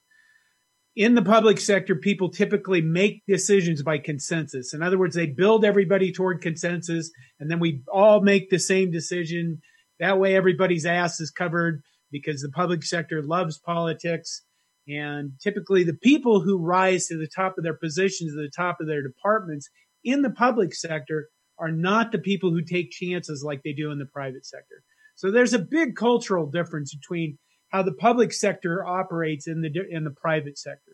In 0.96 1.14
the 1.14 1.22
public 1.22 1.59
sector, 1.59 1.96
people 1.96 2.30
typically 2.30 2.80
make 2.80 3.22
decisions 3.26 3.83
by 3.83 3.98
consensus. 3.98 4.72
In 4.72 4.83
other 4.83 4.98
words, 4.98 5.16
they 5.16 5.26
build 5.26 5.64
everybody 5.64 6.12
toward 6.12 6.40
consensus 6.40 7.11
and 7.40 7.50
then 7.50 7.59
we 7.59 7.83
all 7.92 8.20
make 8.20 8.50
the 8.50 8.61
same 8.61 8.92
decision. 8.92 9.61
That 9.98 10.18
way 10.18 10.37
everybody's 10.37 10.87
ass 10.87 11.20
is 11.20 11.33
covered 11.33 11.83
because 12.12 12.42
the 12.42 12.50
public 12.50 12.85
sector 12.85 13.22
loves 13.22 13.59
politics 13.59 14.42
and 14.87 15.33
typically, 15.42 15.83
the 15.83 15.94
people 15.94 16.40
who 16.40 16.59
rise 16.59 17.07
to 17.07 17.16
the 17.16 17.28
top 17.28 17.57
of 17.57 17.64
their 17.64 17.76
positions, 17.76 18.33
to 18.33 18.37
the 18.37 18.50
top 18.54 18.80
of 18.80 18.87
their 18.87 19.02
departments 19.02 19.70
in 20.04 20.22
the 20.22 20.30
public 20.30 20.74
sector, 20.74 21.28
are 21.59 21.72
not 21.72 22.12
the 22.12 22.18
people 22.18 22.50
who 22.50 22.62
take 22.62 22.90
chances 22.90 23.42
like 23.44 23.62
they 23.62 23.72
do 23.72 23.90
in 23.90 23.98
the 23.98 24.07
private 24.07 24.44
sector. 24.44 24.83
So 25.14 25.30
there's 25.30 25.54
a 25.54 25.59
big 25.59 25.96
cultural 25.96 26.46
difference 26.50 26.94
between 26.94 27.38
how 27.74 27.82
the 27.82 27.92
public 27.92 28.32
sector 28.32 28.84
operates 28.87 29.46
in 29.46 29.60
the 29.60 29.70
in 29.90 30.04
the 30.04 30.10
private 30.10 30.58
sector. 30.58 30.92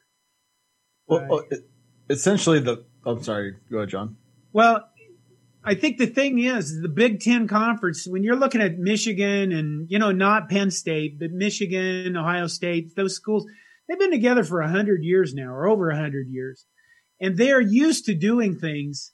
Well, 1.07 1.45
uh, 1.53 1.57
essentially, 2.09 2.61
the 2.61 2.85
I'm 3.05 3.23
sorry, 3.23 3.57
go 3.71 3.79
ahead, 3.79 3.91
John. 3.91 4.17
Well, 4.53 4.89
I 5.65 5.75
think 5.75 5.99
the 5.99 6.07
thing 6.07 6.39
is 6.39 6.81
the 6.81 6.89
Big 6.89 7.21
Ten 7.21 7.47
conference. 7.47 8.07
When 8.07 8.25
you're 8.25 8.37
looking 8.37 8.61
at 8.61 8.79
Michigan 8.79 9.53
and 9.53 9.91
you 9.91 9.99
know 9.99 10.13
not 10.13 10.49
Penn 10.49 10.71
State, 10.71 11.19
but 11.19 11.31
Michigan, 11.33 12.17
Ohio 12.17 12.47
State, 12.47 12.97
those 12.97 13.15
schools 13.15 13.47
They've 13.91 13.99
been 13.99 14.13
together 14.13 14.45
for 14.45 14.61
a 14.61 14.71
hundred 14.71 15.03
years 15.03 15.35
now, 15.35 15.53
or 15.53 15.67
over 15.67 15.91
a 15.91 15.99
hundred 15.99 16.29
years, 16.29 16.65
and 17.21 17.37
they 17.37 17.51
are 17.51 17.61
used 17.61 18.05
to 18.05 18.15
doing 18.15 18.57
things 18.57 19.11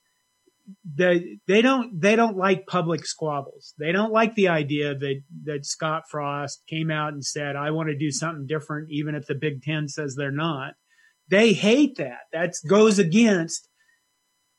that 0.96 1.22
they 1.46 1.62
don't 1.62 2.00
they 2.00 2.16
don't 2.16 2.37
like 2.37 2.66
public 2.66 3.07
squabbles. 3.07 3.74
They 3.79 3.92
don't 3.92 4.12
like 4.12 4.35
the 4.35 4.48
idea 4.48 4.94
that 4.94 5.22
that 5.44 5.66
Scott 5.66 6.05
Frost 6.11 6.62
came 6.68 6.90
out 6.90 7.12
and 7.12 7.24
said, 7.24 7.57
"I 7.57 7.70
want 7.70 7.88
to 7.88 7.96
do 7.96 8.11
something 8.11 8.46
different," 8.46 8.88
even 8.90 9.14
if 9.14 9.26
the 9.26 9.35
Big 9.35 9.62
Ten 9.62 9.88
says 9.88 10.14
they're 10.14 10.31
not. 10.31 10.74
They 11.29 11.52
hate 11.52 11.96
that. 11.96 12.20
That 12.33 12.55
goes 12.68 12.98
against 12.98 13.68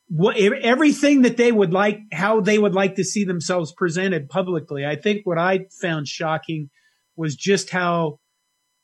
what 0.09 0.37
everything 0.37 1.23
that 1.23 1.37
they 1.37 1.51
would 1.51 1.73
like, 1.73 1.99
how 2.13 2.39
they 2.39 2.57
would 2.57 2.73
like 2.73 2.95
to 2.95 3.03
see 3.03 3.25
themselves 3.25 3.73
presented 3.75 4.29
publicly. 4.29 4.85
I 4.85 4.95
think 4.95 5.25
what 5.25 5.37
I 5.37 5.65
found 5.81 6.07
shocking 6.07 6.69
was 7.15 7.35
just 7.35 7.71
how 7.71 8.19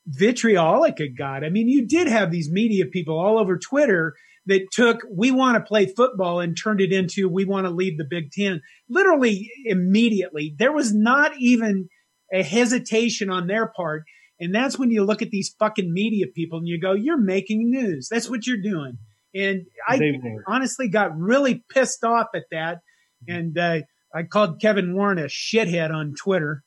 vitriolic 0.06 1.00
it 1.00 1.18
got. 1.18 1.46
I 1.46 1.50
mean, 1.50 1.70
you 1.70 1.88
did 1.88 2.08
have 2.08 2.32
these 2.32 2.52
media 2.52 2.86
people 2.86 3.18
all 3.18 3.40
over 3.40 3.58
Twitter 3.58 4.16
that 4.46 4.68
took 4.72 5.00
we 5.10 5.32
want 5.32 5.56
to 5.56 5.62
play 5.62 5.86
football 5.86 6.40
and 6.40 6.58
turned 6.58 6.82
it 6.82 6.92
into 6.92 7.30
we 7.30 7.46
want 7.46 7.66
to 7.66 7.72
lead 7.72 7.98
the 7.98 8.08
Big 8.10 8.32
Ten. 8.32 8.62
Literally 8.90 9.50
immediately. 9.66 10.56
There 10.58 10.74
was 10.74 10.94
not 10.94 11.32
even 11.40 11.88
a 12.34 12.44
hesitation 12.44 13.30
on 13.30 13.48
their 13.48 13.68
part. 13.68 14.04
And 14.40 14.54
that's 14.54 14.78
when 14.78 14.92
you 14.92 15.06
look 15.06 15.22
at 15.22 15.30
these 15.30 15.56
fucking 15.60 15.94
media 15.94 16.26
people 16.34 16.60
and 16.60 16.68
you 16.68 16.80
go, 16.80 16.94
you're 16.94 17.18
making 17.18 17.70
news. 17.70 18.10
That's 18.10 18.30
what 18.30 18.46
you're 18.46 18.62
doing. 18.62 18.98
And 19.36 19.62
I 19.88 20.00
honestly 20.48 20.90
got 20.90 21.18
really 21.18 21.64
pissed 21.74 22.04
off 22.04 22.28
at 22.36 22.44
that. 22.52 22.80
And 23.28 23.58
uh, 23.58 23.80
I 24.14 24.24
called 24.24 24.62
Kevin 24.62 24.96
Warren 24.96 25.18
a 25.18 25.26
shithead 25.26 25.92
on 25.92 26.14
Twitter. 26.22 26.64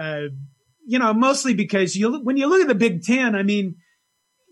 Uh, 0.00 0.28
you 0.86 0.98
know, 0.98 1.12
mostly 1.12 1.54
because 1.54 1.96
you 1.96 2.20
when 2.20 2.36
you 2.36 2.46
look 2.46 2.62
at 2.62 2.68
the 2.68 2.74
Big 2.74 3.02
Ten, 3.02 3.34
I 3.34 3.42
mean, 3.42 3.76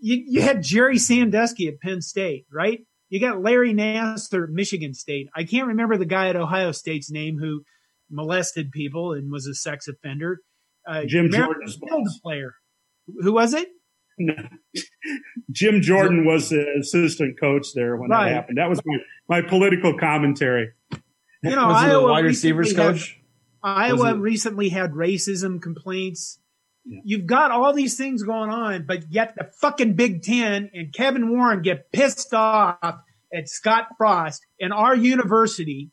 you, 0.02 0.24
you 0.26 0.42
had 0.42 0.62
Jerry 0.62 0.98
Sandusky 0.98 1.68
at 1.68 1.80
Penn 1.80 2.02
State, 2.02 2.46
right? 2.52 2.80
You 3.08 3.20
got 3.20 3.40
Larry 3.40 3.72
Nassar 3.72 4.44
at 4.44 4.50
Michigan 4.50 4.94
State. 4.94 5.28
I 5.34 5.44
can't 5.44 5.68
remember 5.68 5.96
the 5.96 6.06
guy 6.06 6.28
at 6.28 6.36
Ohio 6.36 6.72
State's 6.72 7.10
name 7.10 7.38
who 7.38 7.62
molested 8.10 8.72
people 8.72 9.12
and 9.12 9.30
was 9.30 9.46
a 9.46 9.54
sex 9.54 9.86
offender. 9.86 10.40
Uh, 10.86 11.04
Jim 11.06 11.30
Jordan, 11.30 11.62
player. 12.22 12.54
Who 13.20 13.32
was 13.32 13.54
it? 13.54 13.68
No. 14.18 14.34
Jim 15.50 15.80
Jordan 15.80 16.24
was 16.24 16.50
the 16.50 16.64
assistant 16.80 17.38
coach 17.38 17.68
there 17.74 17.96
when 17.96 18.10
right. 18.10 18.28
that 18.28 18.34
happened. 18.34 18.58
That 18.58 18.68
was 18.68 18.80
my, 18.84 18.96
my 19.28 19.48
political 19.48 19.96
commentary. 19.98 20.72
You 21.42 21.56
know, 21.56 21.68
was 21.68 21.82
Iowa 21.82 22.10
wide 22.10 22.24
receivers 22.24 22.72
coach. 22.72 23.20
Iowa 23.62 24.16
recently 24.16 24.68
had 24.68 24.92
racism 24.92 25.62
complaints. 25.62 26.38
Yeah. 26.84 27.00
You've 27.04 27.26
got 27.26 27.50
all 27.50 27.72
these 27.72 27.96
things 27.96 28.22
going 28.22 28.50
on, 28.50 28.86
but 28.86 29.10
yet 29.10 29.34
the 29.36 29.50
fucking 29.60 29.94
Big 29.94 30.22
Ten 30.22 30.70
and 30.74 30.92
Kevin 30.92 31.30
Warren 31.30 31.62
get 31.62 31.92
pissed 31.92 32.34
off 32.34 32.76
at 33.32 33.48
Scott 33.48 33.88
Frost 33.96 34.44
and 34.60 34.72
our 34.72 34.96
university 34.96 35.90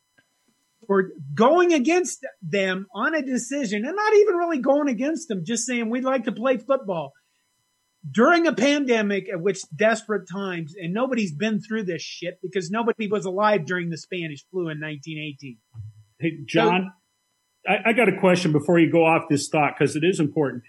for 0.86 1.10
going 1.34 1.72
against 1.72 2.26
them 2.42 2.86
on 2.92 3.14
a 3.14 3.22
decision 3.22 3.84
and 3.84 3.94
not 3.94 4.14
even 4.14 4.34
really 4.34 4.58
going 4.58 4.88
against 4.88 5.28
them, 5.28 5.44
just 5.44 5.64
saying 5.64 5.88
we'd 5.88 6.02
like 6.02 6.24
to 6.24 6.32
play 6.32 6.56
football 6.56 7.12
during 8.10 8.46
a 8.46 8.52
pandemic 8.52 9.28
at 9.28 9.40
which 9.40 9.62
desperate 9.76 10.28
times 10.28 10.74
and 10.80 10.92
nobody's 10.92 11.32
been 11.32 11.60
through 11.60 11.84
this 11.84 12.02
shit 12.02 12.38
because 12.42 12.70
nobody 12.70 13.06
was 13.06 13.24
alive 13.24 13.66
during 13.66 13.90
the 13.90 13.98
Spanish 13.98 14.44
flu 14.50 14.62
in 14.62 14.80
1918. 14.80 15.58
Hey, 16.18 16.38
John, 16.46 16.92
I, 17.68 17.90
I 17.90 17.92
got 17.92 18.08
a 18.08 18.18
question 18.18 18.52
before 18.52 18.78
you 18.78 18.90
go 18.90 19.04
off 19.04 19.24
this 19.28 19.48
thought 19.48 19.74
because 19.78 19.96
it 19.96 20.02
is 20.02 20.18
important. 20.18 20.64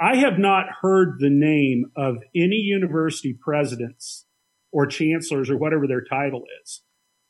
I 0.00 0.16
have 0.16 0.38
not 0.38 0.66
heard 0.82 1.16
the 1.18 1.30
name 1.30 1.86
of 1.96 2.16
any 2.34 2.56
university 2.56 3.36
presidents 3.40 4.26
or 4.72 4.86
chancellors 4.86 5.50
or 5.50 5.56
whatever 5.56 5.86
their 5.86 6.04
title 6.04 6.42
is 6.62 6.82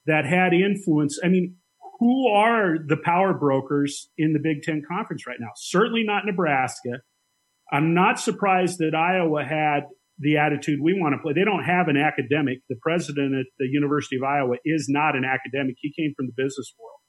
that 0.07 0.25
had 0.25 0.53
influence. 0.53 1.19
I 1.23 1.29
mean, 1.29 1.57
who 1.99 2.29
are 2.29 2.77
the 2.87 2.97
power 2.97 3.33
brokers 3.33 4.09
in 4.19 4.33
the 4.33 4.41
Big 4.43 4.63
Ten 4.63 4.83
Conference 4.87 5.27
right 5.27 5.39
now? 5.41 5.51
Certainly 5.57 6.05
not 6.05 6.27
Nebraska. 6.27 7.01
I'm 7.73 7.95
not 7.95 8.21
surprised 8.21 8.79
that 8.79 8.95
Iowa 8.95 9.45
had 9.45 9.85
the 10.19 10.39
attitude 10.39 10.81
we 10.83 10.99
want 10.99 11.15
to 11.15 11.23
play. 11.23 11.33
They 11.35 11.45
don't 11.45 11.65
have 11.65 11.89
an 11.89 11.97
academic. 11.97 12.59
The 12.69 12.77
president 12.81 13.35
at 13.35 13.47
the 13.59 13.67
University 13.67 14.17
of 14.17 14.23
Iowa 14.23 14.57
is 14.65 14.87
not 14.89 15.17
an 15.17 15.25
academic. 15.25 15.77
He 15.79 15.93
came 15.97 16.15
from 16.17 16.27
the 16.27 16.33
business 16.37 16.73
world. 16.79 17.01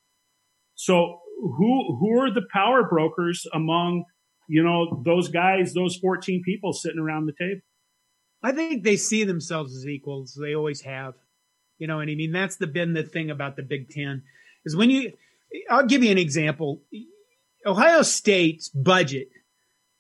So 0.76 1.20
who 1.40 1.98
who 2.00 2.20
are 2.20 2.34
the 2.34 2.46
power 2.52 2.88
brokers 2.90 3.46
among 3.54 4.04
you 4.48 4.64
know 4.64 5.02
those 5.06 5.30
guys, 5.30 5.74
those 5.74 5.96
14 5.98 6.42
people 6.44 6.74
sitting 6.74 7.00
around 7.00 7.26
the 7.26 7.34
table? 7.34 7.62
I 8.44 8.52
think 8.52 8.84
they 8.84 8.98
see 8.98 9.24
themselves 9.24 9.76
as 9.76 9.88
equals. 9.88 10.38
They 10.40 10.56
always 10.56 10.82
have. 10.82 11.14
You 11.78 11.88
know, 11.88 12.00
and 12.00 12.10
I 12.10 12.16
mean 12.16 12.32
that's 12.32 12.56
the 12.56 12.68
been 12.68 12.94
the 12.94 13.04
thing 13.04 13.30
about 13.30 13.56
the 13.56 13.64
Big 13.64 13.90
Ten 13.90 14.24
is 14.66 14.76
when 14.76 14.90
you 14.90 15.14
I'll 15.70 15.86
give 15.86 16.04
you 16.04 16.12
an 16.12 16.18
example. 16.18 16.82
Ohio 17.66 18.02
State's 18.02 18.70
budget 18.70 19.30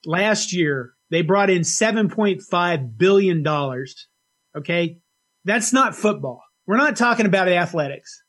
last 0.05 0.53
year, 0.53 0.93
they 1.11 1.21
brought 1.21 1.49
in 1.49 1.61
$7.5 1.61 2.97
billion. 2.97 3.47
Okay. 4.57 4.99
That's 5.45 5.71
not 5.71 5.95
football. 5.95 6.43
We're 6.65 6.77
not 6.77 6.97
talking 6.97 7.25
about 7.25 7.47
athletics. 7.47 8.21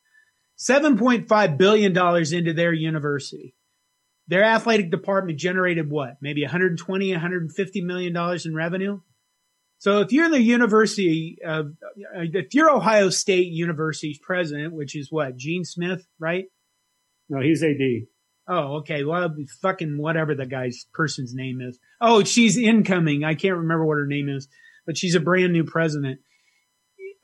$7.5 0.59 1.59
billion 1.59 1.97
into 2.33 2.53
their 2.53 2.73
university. 2.73 3.55
Their 4.29 4.45
athletic 4.45 4.91
department 4.91 5.39
generated 5.39 5.91
what? 5.91 6.19
Maybe 6.21 6.43
120, 6.43 7.13
150 7.13 7.81
million 7.81 8.13
dollars 8.13 8.47
in 8.47 8.55
revenue. 8.55 9.01
So 9.79 10.01
if 10.01 10.13
you're 10.13 10.27
in 10.27 10.33
the 10.33 10.41
university 10.41 11.39
of, 11.45 11.67
uh, 11.67 12.27
if 12.35 12.53
you're 12.53 12.71
Ohio 12.71 13.11
State 13.11 13.47
University's 13.47 14.19
president, 14.19 14.75
which 14.75 14.97
is 14.97 15.11
what, 15.11 15.37
Gene 15.37 15.65
Smith, 15.65 16.07
right? 16.19 16.47
No, 17.29 17.41
he's 17.41 17.63
AD. 17.63 18.09
Oh, 18.49 18.79
okay. 18.79 19.05
Well, 19.05 19.35
fucking 19.63 19.99
whatever 19.99 20.35
the 20.35 20.47
guy's 20.47 20.87
person's 20.93 21.35
name 21.35 21.61
is. 21.61 21.79
Oh, 22.01 22.25
she's 22.25 22.57
incoming. 22.57 23.23
I 23.23 23.35
can't 23.35 23.57
remember 23.57 23.85
what 23.87 23.99
her 23.99 24.07
name 24.07 24.29
is, 24.29 24.49
but 24.87 24.97
she's 24.97 25.15
a 25.15 25.21
brand 25.21 25.53
new 25.53 25.65
president. 25.65 26.21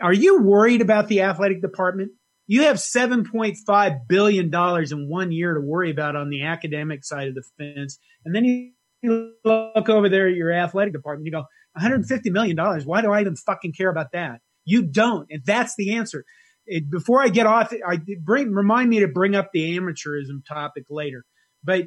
Are 0.01 0.13
you 0.13 0.43
worried 0.43 0.81
about 0.81 1.09
the 1.09 1.23
athletic 1.23 1.61
department? 1.61 2.13
You 2.47 2.65
have 2.65 2.77
$7.5 2.77 3.99
billion 4.09 4.55
in 4.55 5.09
one 5.09 5.33
year 5.33 5.55
to 5.55 5.61
worry 5.61 5.91
about 5.91 6.17
on 6.17 6.29
the 6.29 6.45
academic 6.45 7.05
side 7.05 7.29
of 7.29 7.35
the 7.35 7.45
fence. 7.59 7.99
And 8.25 8.35
then 8.35 8.45
you 8.45 9.33
look 9.45 9.89
over 9.89 10.09
there 10.09 10.29
at 10.29 10.35
your 10.35 10.53
athletic 10.53 10.93
department, 10.93 11.27
you 11.27 11.33
go, 11.33 11.45
$150 11.79 12.21
million. 12.27 12.57
Why 12.85 13.01
do 13.01 13.13
I 13.13 13.21
even 13.21 13.37
fucking 13.37 13.73
care 13.73 13.91
about 13.91 14.13
that? 14.13 14.41
You 14.65 14.83
don't. 14.83 15.27
And 15.31 15.43
that's 15.45 15.75
the 15.77 15.95
answer. 15.95 16.25
It, 16.67 16.91
before 16.91 17.23
I 17.23 17.29
get 17.29 17.47
off, 17.47 17.73
I 17.87 17.99
bring, 18.23 18.53
remind 18.53 18.89
me 18.89 19.01
to 19.01 19.09
bring 19.09 19.35
up 19.35 19.51
the 19.53 19.79
amateurism 19.79 20.45
topic 20.47 20.85
later. 20.89 21.25
But 21.63 21.85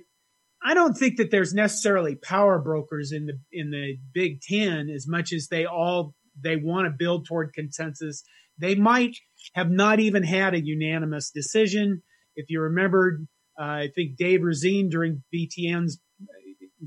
I 0.63 0.73
don't 0.73 0.95
think 0.95 1.17
that 1.17 1.31
there's 1.31 1.53
necessarily 1.53 2.15
power 2.15 2.59
brokers 2.59 3.11
in 3.11 3.27
the, 3.27 3.39
in 3.51 3.71
the 3.71 3.97
Big 4.13 4.41
Ten 4.41 4.89
as 4.89 5.07
much 5.07 5.31
as 5.33 5.47
they 5.49 5.65
all, 5.65 6.13
they 6.39 6.55
want 6.55 6.85
to 6.85 6.91
build 6.97 7.25
toward 7.25 7.53
consensus. 7.53 8.23
They 8.59 8.75
might 8.75 9.17
have 9.53 9.69
not 9.69 9.99
even 9.99 10.23
had 10.23 10.53
a 10.53 10.63
unanimous 10.63 11.31
decision. 11.31 12.01
If 12.35 12.49
you 12.49 12.61
remembered, 12.61 13.27
uh, 13.59 13.63
I 13.63 13.89
think 13.93 14.17
Dave 14.17 14.41
Revsine 14.41 14.89
during 14.89 15.23
BTN's 15.33 15.99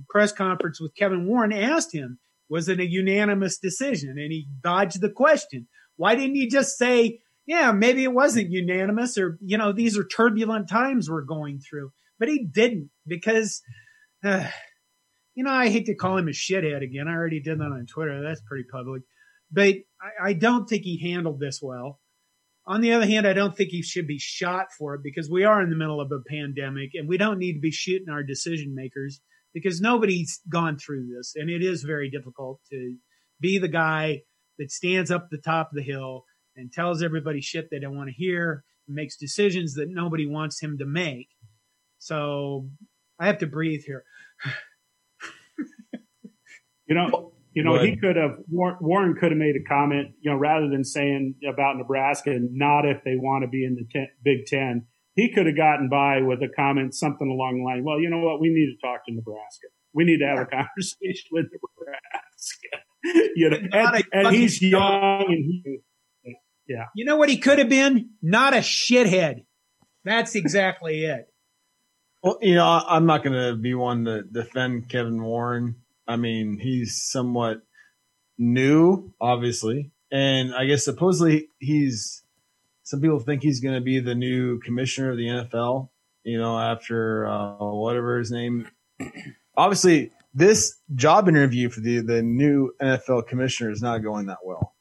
press 0.08 0.32
conference 0.32 0.80
with 0.80 0.94
Kevin 0.94 1.26
Warren 1.26 1.52
asked 1.52 1.94
him, 1.94 2.18
was 2.48 2.68
it 2.68 2.80
a 2.80 2.86
unanimous 2.86 3.58
decision? 3.58 4.10
And 4.10 4.32
he 4.32 4.48
dodged 4.62 5.00
the 5.00 5.10
question. 5.10 5.68
Why 5.96 6.14
didn't 6.14 6.36
he 6.36 6.48
just 6.48 6.76
say, 6.76 7.20
yeah, 7.46 7.72
maybe 7.72 8.04
it 8.04 8.12
wasn't 8.12 8.50
unanimous 8.50 9.16
or, 9.18 9.38
you 9.40 9.58
know, 9.58 9.72
these 9.72 9.96
are 9.98 10.04
turbulent 10.04 10.68
times 10.68 11.10
we're 11.10 11.22
going 11.22 11.60
through. 11.60 11.92
But 12.18 12.28
he 12.28 12.44
didn't 12.44 12.90
because, 13.06 13.62
uh, 14.24 14.46
you 15.34 15.44
know, 15.44 15.50
I 15.50 15.68
hate 15.68 15.86
to 15.86 15.94
call 15.94 16.18
him 16.18 16.28
a 16.28 16.32
shithead 16.32 16.82
again. 16.82 17.08
I 17.08 17.12
already 17.12 17.40
did 17.40 17.58
that 17.58 17.64
on 17.64 17.86
Twitter. 17.86 18.22
That's 18.22 18.42
pretty 18.42 18.64
public. 18.70 19.02
But 19.50 19.76
I, 20.00 20.30
I 20.30 20.32
don't 20.32 20.68
think 20.68 20.82
he 20.82 21.10
handled 21.12 21.40
this 21.40 21.60
well. 21.62 22.00
On 22.66 22.80
the 22.80 22.92
other 22.92 23.06
hand, 23.06 23.26
I 23.26 23.32
don't 23.32 23.56
think 23.56 23.70
he 23.70 23.82
should 23.82 24.06
be 24.06 24.18
shot 24.18 24.66
for 24.78 24.94
it 24.94 25.02
because 25.02 25.30
we 25.30 25.44
are 25.44 25.62
in 25.62 25.70
the 25.70 25.76
middle 25.76 26.00
of 26.00 26.12
a 26.12 26.20
pandemic 26.28 26.90
and 26.94 27.08
we 27.08 27.16
don't 27.16 27.38
need 27.38 27.54
to 27.54 27.60
be 27.60 27.70
shooting 27.70 28.08
our 28.08 28.22
decision 28.22 28.74
makers 28.74 29.20
because 29.52 29.80
nobody's 29.80 30.40
gone 30.48 30.78
through 30.78 31.08
this 31.08 31.32
and 31.34 31.50
it 31.50 31.62
is 31.62 31.82
very 31.82 32.10
difficult 32.10 32.60
to 32.70 32.96
be 33.40 33.58
the 33.58 33.68
guy 33.68 34.22
that 34.58 34.70
stands 34.70 35.10
up 35.10 35.28
the 35.30 35.38
top 35.38 35.70
of 35.72 35.76
the 35.76 35.82
hill 35.82 36.24
and 36.54 36.72
tells 36.72 37.02
everybody 37.02 37.40
shit 37.40 37.68
they 37.70 37.80
don't 37.80 37.96
want 37.96 38.08
to 38.08 38.14
hear 38.14 38.62
and 38.86 38.94
makes 38.94 39.16
decisions 39.16 39.74
that 39.74 39.88
nobody 39.88 40.26
wants 40.26 40.60
him 40.60 40.78
to 40.78 40.86
make. 40.86 41.28
So 41.98 42.68
I 43.18 43.26
have 43.26 43.38
to 43.38 43.46
breathe 43.46 43.82
here. 43.84 44.04
you 46.86 46.94
know, 46.94 47.32
you 47.52 47.64
know, 47.64 47.78
he 47.80 47.96
could 47.96 48.16
have 48.16 48.38
Warren 48.48 49.14
could 49.14 49.32
have 49.32 49.38
made 49.38 49.56
a 49.56 49.68
comment, 49.68 50.14
you 50.20 50.30
know, 50.30 50.36
rather 50.36 50.68
than 50.68 50.84
saying 50.84 51.34
about 51.48 51.76
Nebraska, 51.76 52.30
and 52.30 52.50
not 52.52 52.84
if 52.84 53.02
they 53.04 53.16
want 53.16 53.44
to 53.44 53.48
be 53.48 53.64
in 53.64 53.74
the 53.74 53.86
ten, 53.90 54.08
Big 54.22 54.46
Ten 54.46 54.86
he 55.14 55.32
could 55.32 55.46
have 55.46 55.56
gotten 55.56 55.88
by 55.88 56.22
with 56.22 56.40
a 56.42 56.48
comment, 56.54 56.94
something 56.94 57.28
along 57.28 57.58
the 57.58 57.64
line. 57.64 57.84
Well, 57.84 58.00
you 58.00 58.08
know 58.10 58.20
what? 58.20 58.40
We 58.40 58.48
need 58.48 58.74
to 58.74 58.86
talk 58.86 59.04
to 59.06 59.12
Nebraska. 59.12 59.66
We 59.92 60.04
need 60.04 60.18
to 60.18 60.26
have 60.26 60.38
a 60.38 60.46
conversation 60.46 61.28
with 61.32 61.46
Nebraska. 61.52 62.84
you 63.36 63.50
know, 63.50 63.56
and, 63.72 64.04
and 64.12 64.34
he's 64.34 64.62
young 64.62 65.24
and 65.28 65.44
he, 65.44 65.80
yeah. 66.68 66.84
You 66.94 67.04
know 67.04 67.16
what 67.16 67.28
he 67.28 67.38
could 67.38 67.58
have 67.58 67.68
been? 67.68 68.10
Not 68.22 68.54
a 68.54 68.58
shithead. 68.58 69.44
That's 70.04 70.36
exactly 70.36 71.04
it. 71.04 71.26
Well, 72.22 72.38
you 72.40 72.54
know, 72.54 72.64
I'm 72.64 73.06
not 73.06 73.24
going 73.24 73.34
to 73.34 73.56
be 73.56 73.74
one 73.74 74.04
to 74.04 74.22
defend 74.22 74.88
Kevin 74.88 75.22
Warren. 75.22 75.76
I 76.10 76.16
mean, 76.16 76.58
he's 76.58 77.00
somewhat 77.00 77.62
new, 78.36 79.12
obviously, 79.20 79.92
and 80.10 80.52
I 80.52 80.66
guess 80.66 80.84
supposedly 80.84 81.50
he's 81.60 82.24
some 82.82 83.00
people 83.00 83.20
think 83.20 83.42
he's 83.42 83.60
going 83.60 83.76
to 83.76 83.80
be 83.80 84.00
the 84.00 84.16
new 84.16 84.58
commissioner 84.58 85.12
of 85.12 85.16
the 85.16 85.26
NFL. 85.26 85.90
You 86.24 86.38
know, 86.38 86.58
after 86.58 87.26
uh, 87.26 87.56
whatever 87.58 88.18
his 88.18 88.32
name. 88.32 88.68
Obviously, 89.56 90.10
this 90.34 90.78
job 90.96 91.28
interview 91.28 91.70
for 91.70 91.80
the 91.80 92.00
the 92.00 92.22
new 92.22 92.72
NFL 92.82 93.28
commissioner 93.28 93.70
is 93.70 93.80
not 93.80 93.98
going 93.98 94.26
that 94.26 94.38
well. 94.44 94.74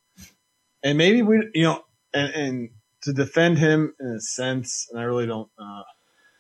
And 0.82 0.98
maybe 0.98 1.22
we, 1.22 1.48
you 1.54 1.64
know, 1.64 1.84
and, 2.12 2.34
and 2.34 2.70
to 3.04 3.14
defend 3.14 3.60
him 3.60 3.94
in 4.00 4.08
a 4.08 4.20
sense, 4.20 4.88
and 4.90 5.00
I 5.00 5.04
really 5.04 5.28
don't, 5.28 5.50
uh, 5.60 5.84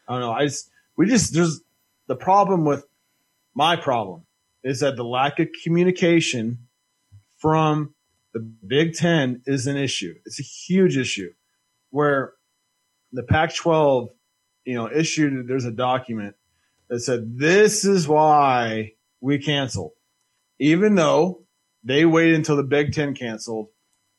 I 0.07 0.13
don't 0.13 0.21
know. 0.21 0.31
I 0.31 0.45
just, 0.45 0.69
we 0.95 1.07
just, 1.07 1.33
there's 1.33 1.61
the 2.07 2.15
problem 2.15 2.65
with 2.65 2.85
my 3.53 3.75
problem 3.75 4.23
is 4.63 4.81
that 4.81 4.95
the 4.95 5.03
lack 5.03 5.39
of 5.39 5.47
communication 5.63 6.67
from 7.37 7.93
the 8.33 8.39
Big 8.39 8.93
Ten 8.93 9.41
is 9.45 9.67
an 9.67 9.77
issue. 9.77 10.13
It's 10.25 10.39
a 10.39 10.43
huge 10.43 10.97
issue 10.97 11.31
where 11.89 12.33
the 13.11 13.23
Pac-12, 13.23 14.09
you 14.65 14.75
know, 14.75 14.89
issued 14.91 15.47
there's 15.47 15.65
a 15.65 15.71
document 15.71 16.35
that 16.89 16.99
said 16.99 17.37
this 17.37 17.85
is 17.85 18.07
why 18.07 18.93
we 19.21 19.39
canceled, 19.39 19.93
even 20.59 20.95
though 20.95 21.45
they 21.83 22.05
waited 22.05 22.35
until 22.35 22.57
the 22.57 22.63
Big 22.63 22.93
Ten 22.93 23.15
canceled, 23.15 23.67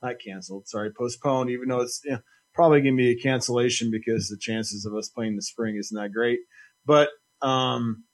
not 0.03 0.17
canceled, 0.25 0.67
sorry, 0.67 0.91
postponed, 0.91 1.51
even 1.51 1.69
though 1.69 1.81
it's 1.81 2.01
you 2.05 2.13
know, 2.13 2.21
probably 2.55 2.81
going 2.81 2.97
to 2.97 3.03
be 3.03 3.11
a 3.11 3.23
cancellation 3.23 3.91
because 3.91 4.29
the 4.29 4.39
chances 4.39 4.85
of 4.87 4.95
us 4.95 5.09
playing 5.09 5.37
the 5.37 5.43
spring 5.43 5.77
isn't 5.77 5.97
that 5.97 6.13
great. 6.13 6.41
But 6.85 7.11
um, 7.43 8.05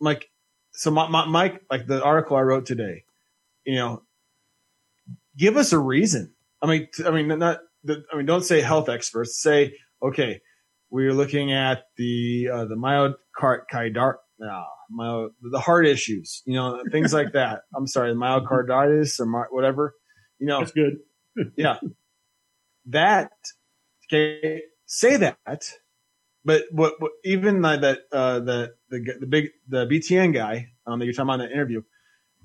like, 0.00 0.28
so 0.74 0.90
my, 0.90 1.08
my, 1.08 1.26
my 1.26 1.58
like 1.70 1.86
the 1.86 2.02
article 2.02 2.36
I 2.36 2.42
wrote 2.42 2.66
today, 2.66 3.04
you 3.64 3.76
know, 3.76 4.02
give 5.36 5.56
us 5.56 5.72
a 5.72 5.78
reason. 5.78 6.34
I 6.62 6.66
mean, 6.66 6.88
I 7.04 7.10
mean, 7.10 7.28
not 7.38 7.60
the, 7.84 8.04
I 8.12 8.16
mean, 8.16 8.26
don't 8.26 8.44
say 8.44 8.60
health 8.60 8.88
experts. 8.88 9.40
Say, 9.40 9.76
okay, 10.02 10.40
we're 10.90 11.12
looking 11.12 11.52
at 11.52 11.84
the 11.96 12.48
uh, 12.52 12.64
the 12.64 12.76
myocarditis, 12.76 14.14
uh, 14.48 14.62
my, 14.90 15.28
the 15.42 15.60
heart 15.60 15.86
issues, 15.86 16.42
you 16.44 16.54
know, 16.54 16.82
things 16.92 17.12
like 17.12 17.32
that. 17.32 17.62
I'm 17.74 17.86
sorry, 17.86 18.12
the 18.12 18.18
myocarditis 18.18 19.20
or 19.20 19.26
my, 19.26 19.44
whatever. 19.50 19.94
You 20.38 20.46
know, 20.46 20.60
that's 20.60 20.72
good. 20.72 20.98
yeah, 21.56 21.78
that 22.86 23.30
okay. 24.12 24.62
Say 24.86 25.16
that, 25.16 25.72
but 26.44 26.64
what, 26.70 26.94
what 26.98 27.12
even 27.24 27.62
like 27.62 27.80
that 27.82 28.00
uh, 28.12 28.40
the 28.40 28.74
the 28.90 29.16
the 29.20 29.26
big 29.26 29.50
the 29.68 29.86
BTN 29.86 30.34
guy 30.34 30.68
um, 30.86 30.98
that 30.98 31.04
you're 31.04 31.14
talking 31.14 31.28
about 31.28 31.40
in 31.40 31.48
the 31.48 31.52
interview, 31.52 31.82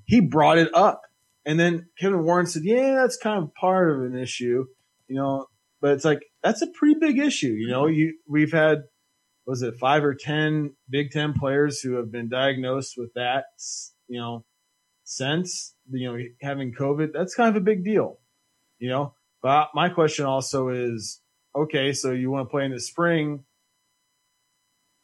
he 0.04 0.20
brought 0.20 0.58
it 0.58 0.74
up, 0.74 1.02
and 1.44 1.58
then 1.58 1.88
Kevin 1.98 2.22
Warren 2.24 2.46
said, 2.46 2.64
"Yeah, 2.64 2.94
that's 2.94 3.16
kind 3.16 3.42
of 3.42 3.54
part 3.54 3.90
of 3.90 4.02
an 4.02 4.16
issue." 4.16 4.66
you 5.10 5.16
know, 5.16 5.46
but 5.82 5.92
it's 5.92 6.04
like 6.04 6.20
that's 6.42 6.62
a 6.62 6.68
pretty 6.68 6.98
big 6.98 7.18
issue. 7.18 7.52
You 7.52 7.68
know, 7.68 7.86
you 7.86 8.16
we've 8.28 8.52
had 8.52 8.84
was 9.44 9.60
it 9.60 9.74
five 9.78 10.04
or 10.04 10.14
ten 10.14 10.76
Big 10.88 11.10
Ten 11.10 11.34
players 11.34 11.80
who 11.80 11.94
have 11.96 12.12
been 12.12 12.28
diagnosed 12.28 12.94
with 12.96 13.12
that, 13.14 13.46
you 14.06 14.20
know, 14.20 14.44
since 15.04 15.74
you 15.90 16.10
know 16.10 16.18
having 16.40 16.72
COVID. 16.72 17.12
That's 17.12 17.34
kind 17.34 17.54
of 17.54 17.60
a 17.60 17.64
big 17.64 17.84
deal, 17.84 18.20
you 18.78 18.88
know. 18.88 19.14
But 19.42 19.70
my 19.74 19.88
question 19.88 20.26
also 20.26 20.68
is, 20.68 21.20
okay, 21.56 21.92
so 21.92 22.12
you 22.12 22.30
want 22.30 22.48
to 22.48 22.50
play 22.50 22.64
in 22.64 22.70
the 22.70 22.80
spring? 22.80 23.44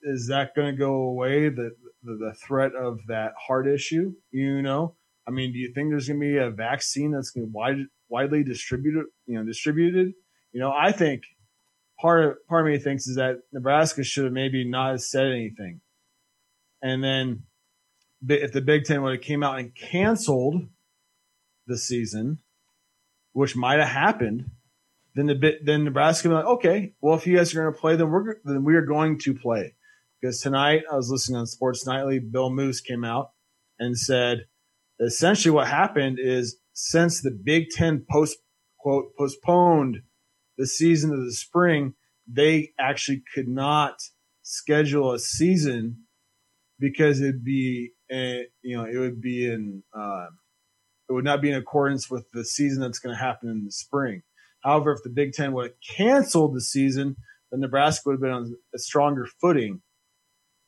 Is 0.03 0.29
that 0.29 0.55
going 0.55 0.73
to 0.73 0.79
go 0.79 0.95
away? 0.95 1.49
The, 1.49 1.71
the 2.03 2.15
the 2.15 2.35
threat 2.35 2.73
of 2.75 3.01
that 3.09 3.33
heart 3.39 3.67
issue, 3.67 4.13
you 4.31 4.63
know. 4.63 4.95
I 5.27 5.33
mean, 5.33 5.53
do 5.53 5.59
you 5.59 5.73
think 5.73 5.91
there's 5.91 6.07
going 6.07 6.21
to 6.21 6.27
be 6.27 6.37
a 6.39 6.51
vaccine 6.51 7.11
that's 7.11 7.31
going 7.31 7.47
to 7.47 7.53
wide, 7.53 7.87
widely 8.09 8.45
distributed, 8.45 9.07
you 9.27 9.35
know, 9.35 9.45
distributed. 9.45 10.13
You 10.53 10.61
know, 10.61 10.73
I 10.73 10.93
think 10.93 11.23
part 12.01 12.25
of 12.25 12.47
part 12.49 12.67
of 12.67 12.73
me 12.73 12.79
thinks 12.79 13.07
is 13.07 13.17
that 13.17 13.41
Nebraska 13.53 14.05
should 14.05 14.25
have 14.25 14.33
maybe 14.33 14.65
not 14.65 15.01
said 15.01 15.27
anything, 15.27 15.81
and 16.83 17.03
then 17.03 17.43
if 18.29 18.53
the 18.53 18.61
Big 18.61 18.85
Ten 18.85 19.03
would 19.03 19.17
have 19.17 19.23
came 19.23 19.43
out 19.43 19.59
and 19.59 19.75
canceled 19.75 20.69
the 21.67 21.77
season, 21.77 22.39
which 23.33 23.57
might 23.57 23.79
have 23.79 23.89
happened, 23.89 24.51
then 25.15 25.27
the 25.27 25.59
then 25.63 25.85
Nebraska 25.85 26.29
would 26.29 26.35
be 26.35 26.37
like, 26.37 26.55
okay, 26.57 26.93
well 27.01 27.17
if 27.17 27.27
you 27.27 27.37
guys 27.37 27.55
are 27.55 27.63
going 27.63 27.75
to 27.75 27.81
play, 27.81 27.97
then 27.97 28.11
we're 28.11 28.37
then 28.45 28.65
we 28.65 28.77
are 28.77 28.87
going 28.87 29.19
to 29.21 29.35
play 29.35 29.75
because 30.27 30.41
tonight 30.41 30.83
I 30.91 30.97
was 30.97 31.09
listening 31.09 31.39
on 31.39 31.47
Sports 31.47 31.87
Nightly. 31.87 32.19
Bill 32.19 32.51
Moos 32.51 32.81
came 32.81 33.05
out 33.05 33.31
and 33.79 33.97
said 33.97 34.47
essentially 34.99 35.53
what 35.53 35.69
happened 35.69 36.19
is 36.21 36.59
since 36.73 37.21
the 37.21 37.31
Big 37.31 37.71
Ten 37.71 38.05
post 38.11 38.39
quote 38.77 39.17
postponed 39.17 39.99
the 40.59 40.67
season 40.67 41.13
of 41.13 41.25
the 41.25 41.33
spring, 41.33 41.95
they 42.27 42.73
actually 42.77 43.23
could 43.33 43.47
not 43.47 44.01
schedule 44.43 45.13
a 45.13 45.21
season 45.21 45.99
because 46.81 47.21
it'd 47.21 47.45
be 47.45 47.93
a, 48.11 48.47
you 48.63 48.77
know 48.77 48.85
it 48.85 48.99
would 48.99 49.21
be 49.21 49.47
in 49.49 49.85
uh, 49.97 50.27
it 51.09 51.13
would 51.13 51.25
not 51.25 51.41
be 51.41 51.51
in 51.51 51.57
accordance 51.57 52.11
with 52.11 52.27
the 52.33 52.45
season 52.45 52.81
that's 52.81 52.99
going 52.99 53.15
to 53.15 53.23
happen 53.23 53.49
in 53.49 53.65
the 53.65 53.71
spring. 53.71 54.23
However, 54.65 54.91
if 54.91 55.05
the 55.05 55.11
Big 55.11 55.35
Ten 55.35 55.53
would 55.53 55.67
have 55.67 55.97
canceled 55.97 56.57
the 56.57 56.61
season, 56.61 57.15
then 57.53 57.61
Nebraska 57.61 58.09
would 58.09 58.15
have 58.15 58.21
been 58.21 58.33
on 58.33 58.57
a 58.75 58.79
stronger 58.81 59.29
footing 59.41 59.83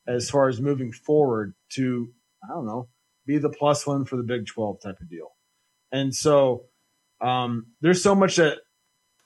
as 0.08 0.30
far 0.30 0.48
as 0.48 0.60
moving 0.60 0.90
forward 0.90 1.54
to 1.74 2.08
I 2.42 2.48
don't 2.48 2.66
know 2.66 2.88
be 3.26 3.38
the 3.38 3.50
plus 3.50 3.86
one 3.86 4.06
for 4.06 4.16
the 4.16 4.22
Big 4.22 4.46
Twelve 4.46 4.80
type 4.82 4.98
of 5.00 5.08
deal. 5.08 5.28
And 5.92 6.14
so 6.14 6.64
um, 7.20 7.66
there's 7.80 8.02
so 8.02 8.14
much 8.14 8.36
that 8.36 8.58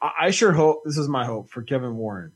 I, 0.02 0.10
I 0.22 0.30
sure 0.30 0.52
hope 0.52 0.82
this 0.84 0.98
is 0.98 1.08
my 1.08 1.24
hope 1.24 1.50
for 1.50 1.62
Kevin 1.62 1.96
Warren. 1.96 2.32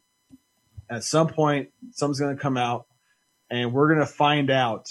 At 0.89 1.03
some 1.03 1.27
point, 1.27 1.71
something's 1.91 2.21
going 2.21 2.37
to 2.37 2.41
come 2.41 2.57
out, 2.57 2.87
and 3.51 3.73
we're 3.73 3.89
going 3.89 4.07
to 4.07 4.13
find 4.13 4.51
out 4.51 4.87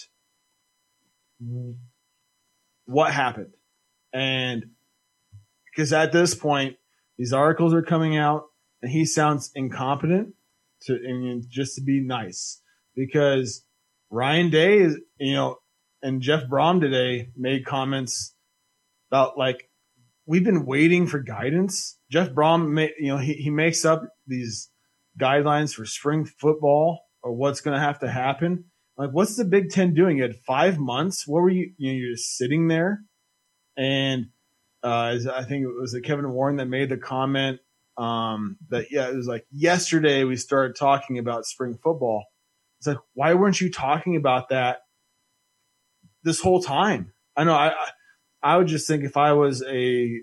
what 2.86 3.14
happened. 3.14 3.54
And 4.12 4.66
because 5.66 5.94
at 5.94 6.12
this 6.12 6.36
point, 6.36 6.76
these 7.18 7.32
articles 7.32 7.74
are 7.74 7.82
coming 7.82 8.18
out, 8.18 8.44
and 8.82 8.92
he 8.92 9.06
sounds 9.06 9.52
incompetent 9.56 10.34
to 10.82 11.00
mean, 11.00 11.46
just 11.50 11.76
to 11.76 11.82
be 11.82 12.02
nice. 12.02 12.62
Because 12.96 13.64
Ryan 14.10 14.50
Day 14.50 14.80
is, 14.80 14.98
you 15.20 15.34
know, 15.34 15.58
and 16.02 16.22
Jeff 16.22 16.44
Brohm 16.44 16.80
today 16.80 17.30
made 17.36 17.66
comments 17.66 18.36
about 19.10 19.38
like 19.38 19.70
we've 20.26 20.44
been 20.44 20.66
waiting 20.66 21.08
for 21.08 21.20
guidance. 21.20 21.98
Jeff 22.12 22.30
Brohm, 22.30 22.90
you 23.00 23.08
know, 23.08 23.18
he, 23.18 23.34
he 23.34 23.50
makes 23.50 23.86
up 23.86 24.04
these 24.28 24.70
guidelines 25.20 25.74
for 25.74 25.86
spring 25.86 26.26
football 26.26 27.02
or 27.24 27.34
what's 27.34 27.62
going 27.62 27.76
to 27.76 27.84
have 27.84 28.00
to 28.00 28.10
happen. 28.10 28.66
Like, 28.98 29.10
what's 29.12 29.36
the 29.36 29.46
Big 29.46 29.72
Ten 29.72 29.94
doing? 29.94 30.18
You 30.18 30.24
had 30.24 30.38
five 30.48 30.78
months. 30.78 31.28
What 31.28 31.42
were 31.42 31.50
you? 31.50 31.72
You 31.78 31.92
know, 31.92 31.98
you're 31.98 32.14
just 32.14 32.38
sitting 32.38 32.68
there, 32.70 33.02
and 33.76 34.28
uh, 34.84 35.18
I 35.34 35.44
think 35.44 35.66
it 35.66 35.80
was 35.80 36.00
Kevin 36.04 36.32
Warren 36.32 36.58
that 36.58 36.68
made 36.68 36.90
the 36.90 36.98
comment 36.98 37.60
um, 37.98 38.58
that 38.70 38.92
yeah, 38.92 39.10
it 39.10 39.16
was 39.16 39.28
like 39.28 39.46
yesterday 39.52 40.24
we 40.24 40.36
started 40.36 40.76
talking 40.76 41.18
about 41.18 41.46
spring 41.46 41.78
football. 41.84 42.26
It's 42.80 42.88
like, 42.88 42.98
why 43.14 43.34
weren't 43.34 43.62
you 43.62 43.72
talking 43.72 44.16
about 44.16 44.50
that 44.50 44.80
this 46.24 46.42
whole 46.42 46.62
time? 46.62 47.14
I 47.36 47.44
know 47.44 47.54
I 47.54 47.74
I 48.42 48.58
would 48.58 48.68
just 48.68 48.88
think 48.88 49.04
if 49.04 49.18
I 49.18 49.34
was 49.34 49.64
a 49.64 50.22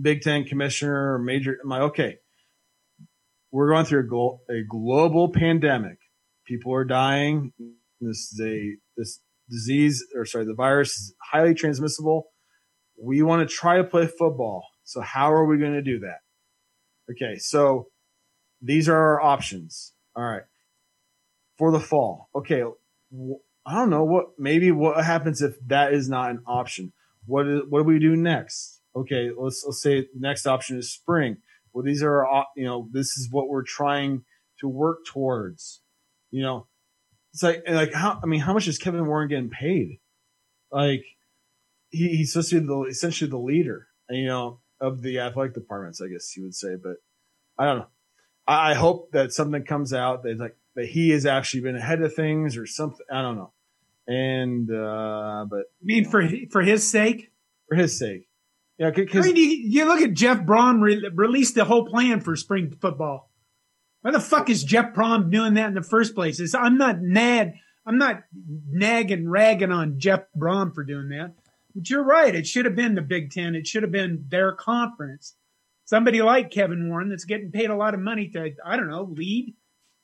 Big 0.00 0.22
Ten 0.22 0.44
commissioner 0.44 1.14
or 1.14 1.18
major, 1.18 1.58
I'm 1.62 1.68
like, 1.68 1.82
okay, 1.82 2.18
we're 3.50 3.70
going 3.70 3.84
through 3.84 4.00
a, 4.00 4.06
glo- 4.06 4.40
a 4.50 4.62
global 4.68 5.30
pandemic. 5.30 5.98
People 6.46 6.74
are 6.74 6.84
dying. 6.84 7.52
This 8.00 8.32
is 8.32 8.40
a 8.40 8.76
this 8.96 9.20
disease, 9.48 10.04
or 10.14 10.24
sorry, 10.24 10.44
the 10.44 10.54
virus 10.54 10.90
is 10.98 11.14
highly 11.22 11.54
transmissible. 11.54 12.28
We 13.00 13.22
want 13.22 13.48
to 13.48 13.54
try 13.54 13.78
to 13.78 13.84
play 13.84 14.06
football. 14.06 14.66
So 14.84 15.00
how 15.00 15.32
are 15.32 15.46
we 15.46 15.58
going 15.58 15.74
to 15.74 15.82
do 15.82 16.00
that? 16.00 16.18
Okay, 17.10 17.38
so 17.38 17.88
these 18.60 18.88
are 18.88 18.96
our 18.96 19.20
options. 19.20 19.92
All 20.14 20.24
right, 20.24 20.42
for 21.58 21.72
the 21.72 21.80
fall. 21.80 22.28
Okay, 22.34 22.62
I 23.66 23.74
don't 23.74 23.90
know 23.90 24.04
what 24.04 24.38
maybe 24.38 24.70
what 24.70 25.04
happens 25.04 25.42
if 25.42 25.56
that 25.66 25.92
is 25.92 26.08
not 26.08 26.30
an 26.30 26.42
option. 26.46 26.92
What 27.26 27.46
is, 27.48 27.62
what 27.68 27.80
do 27.80 27.84
we 27.84 27.98
do 27.98 28.14
next? 28.16 28.80
Okay, 28.94 29.30
let's 29.36 29.64
let's 29.66 29.82
say 29.82 30.06
next 30.14 30.46
option 30.46 30.78
is 30.78 30.92
spring. 30.92 31.38
Well, 31.72 31.84
these 31.84 32.02
are 32.02 32.24
uh, 32.24 32.44
you 32.56 32.64
know 32.64 32.88
this 32.92 33.16
is 33.16 33.28
what 33.30 33.48
we're 33.48 33.64
trying 33.64 34.24
to 34.60 34.68
work 34.68 34.98
towards. 35.06 35.82
You 36.30 36.42
know, 36.42 36.66
it's 37.32 37.42
like 37.42 37.62
like 37.68 37.92
how 37.92 38.20
I 38.22 38.26
mean, 38.26 38.40
how 38.40 38.54
much 38.54 38.68
is 38.68 38.78
Kevin 38.78 39.06
Warren 39.06 39.28
getting 39.28 39.50
paid? 39.50 39.98
Like 40.70 41.04
he, 41.90 42.16
he's 42.16 42.32
supposed 42.32 42.50
to 42.50 42.60
be 42.60 42.66
the, 42.66 42.80
essentially 42.82 43.30
the 43.30 43.38
leader, 43.38 43.88
you 44.10 44.26
know, 44.26 44.60
of 44.80 45.02
the 45.02 45.18
athletic 45.18 45.54
departments, 45.54 46.00
I 46.00 46.08
guess 46.08 46.36
you 46.36 46.44
would 46.44 46.54
say. 46.54 46.76
But 46.82 46.96
I 47.58 47.66
don't 47.66 47.78
know. 47.78 47.86
I, 48.46 48.70
I 48.70 48.74
hope 48.74 49.12
that 49.12 49.32
something 49.32 49.64
comes 49.64 49.92
out 49.92 50.22
that 50.22 50.38
like 50.38 50.56
that 50.76 50.86
he 50.86 51.10
has 51.10 51.26
actually 51.26 51.62
been 51.62 51.76
ahead 51.76 52.02
of 52.02 52.14
things 52.14 52.56
or 52.56 52.66
something. 52.66 53.04
I 53.10 53.22
don't 53.22 53.36
know. 53.36 53.52
And 54.06 54.70
uh, 54.70 55.46
but 55.50 55.60
I 55.60 55.82
mean 55.82 56.04
for 56.04 56.28
for 56.50 56.62
his 56.62 56.88
sake, 56.88 57.32
for 57.68 57.74
his 57.74 57.98
sake, 57.98 58.28
yeah. 58.78 58.90
Because 58.90 59.26
I 59.26 59.32
mean, 59.32 59.36
you, 59.36 59.42
you, 59.48 59.84
look 59.84 60.00
at 60.00 60.12
Jeff 60.12 60.38
Brohm 60.40 60.80
re- 60.80 61.10
released 61.12 61.56
the 61.56 61.64
whole 61.64 61.86
plan 61.86 62.20
for 62.20 62.36
spring 62.36 62.70
football. 62.80 63.30
Why 64.02 64.12
the 64.12 64.20
fuck 64.20 64.48
is 64.48 64.62
Jeff 64.62 64.94
Brohm 64.94 65.32
doing 65.32 65.54
that 65.54 65.68
in 65.68 65.74
the 65.74 65.82
first 65.82 66.14
place? 66.14 66.38
It's, 66.38 66.54
I'm 66.54 66.78
not 66.78 67.00
nag, 67.00 67.54
I'm 67.84 67.98
not 67.98 68.22
nagging, 68.70 69.28
ragging 69.28 69.72
on 69.72 69.98
Jeff 69.98 70.20
Brohm 70.38 70.72
for 70.72 70.84
doing 70.84 71.08
that. 71.08 71.34
But 71.74 71.90
you're 71.90 72.04
right. 72.04 72.32
It 72.32 72.46
should 72.46 72.66
have 72.66 72.76
been 72.76 72.94
the 72.94 73.02
Big 73.02 73.32
Ten. 73.32 73.56
It 73.56 73.66
should 73.66 73.82
have 73.82 73.90
been 73.90 74.26
their 74.28 74.52
conference. 74.52 75.34
Somebody 75.84 76.22
like 76.22 76.52
Kevin 76.52 76.88
Warren 76.88 77.08
that's 77.08 77.24
getting 77.24 77.50
paid 77.50 77.70
a 77.70 77.76
lot 77.76 77.94
of 77.94 78.00
money 78.00 78.28
to, 78.28 78.52
I 78.64 78.76
don't 78.76 78.88
know, 78.88 79.12
lead 79.12 79.54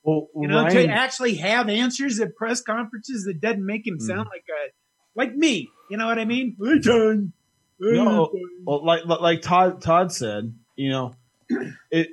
well, 0.02 0.28
you 0.34 0.48
know, 0.48 0.62
Ryan, 0.62 0.88
to 0.88 0.92
actually 0.92 1.34
have 1.36 1.68
answers 1.68 2.20
at 2.20 2.34
press 2.36 2.60
conferences 2.60 3.24
that 3.24 3.40
doesn't 3.40 3.64
make 3.64 3.86
him 3.86 4.00
sound 4.00 4.28
mm. 4.28 4.30
like 4.30 4.44
a 4.48 4.72
like 5.14 5.34
me. 5.34 5.68
You 5.90 5.96
know 5.96 6.06
what 6.06 6.18
I 6.18 6.24
mean? 6.24 6.56
No, 7.78 8.32
well, 8.64 8.84
like 8.84 9.04
like 9.06 9.42
Todd 9.42 9.80
Todd 9.80 10.12
said, 10.12 10.54
you 10.76 10.90
know, 10.90 11.14
it. 11.90 12.08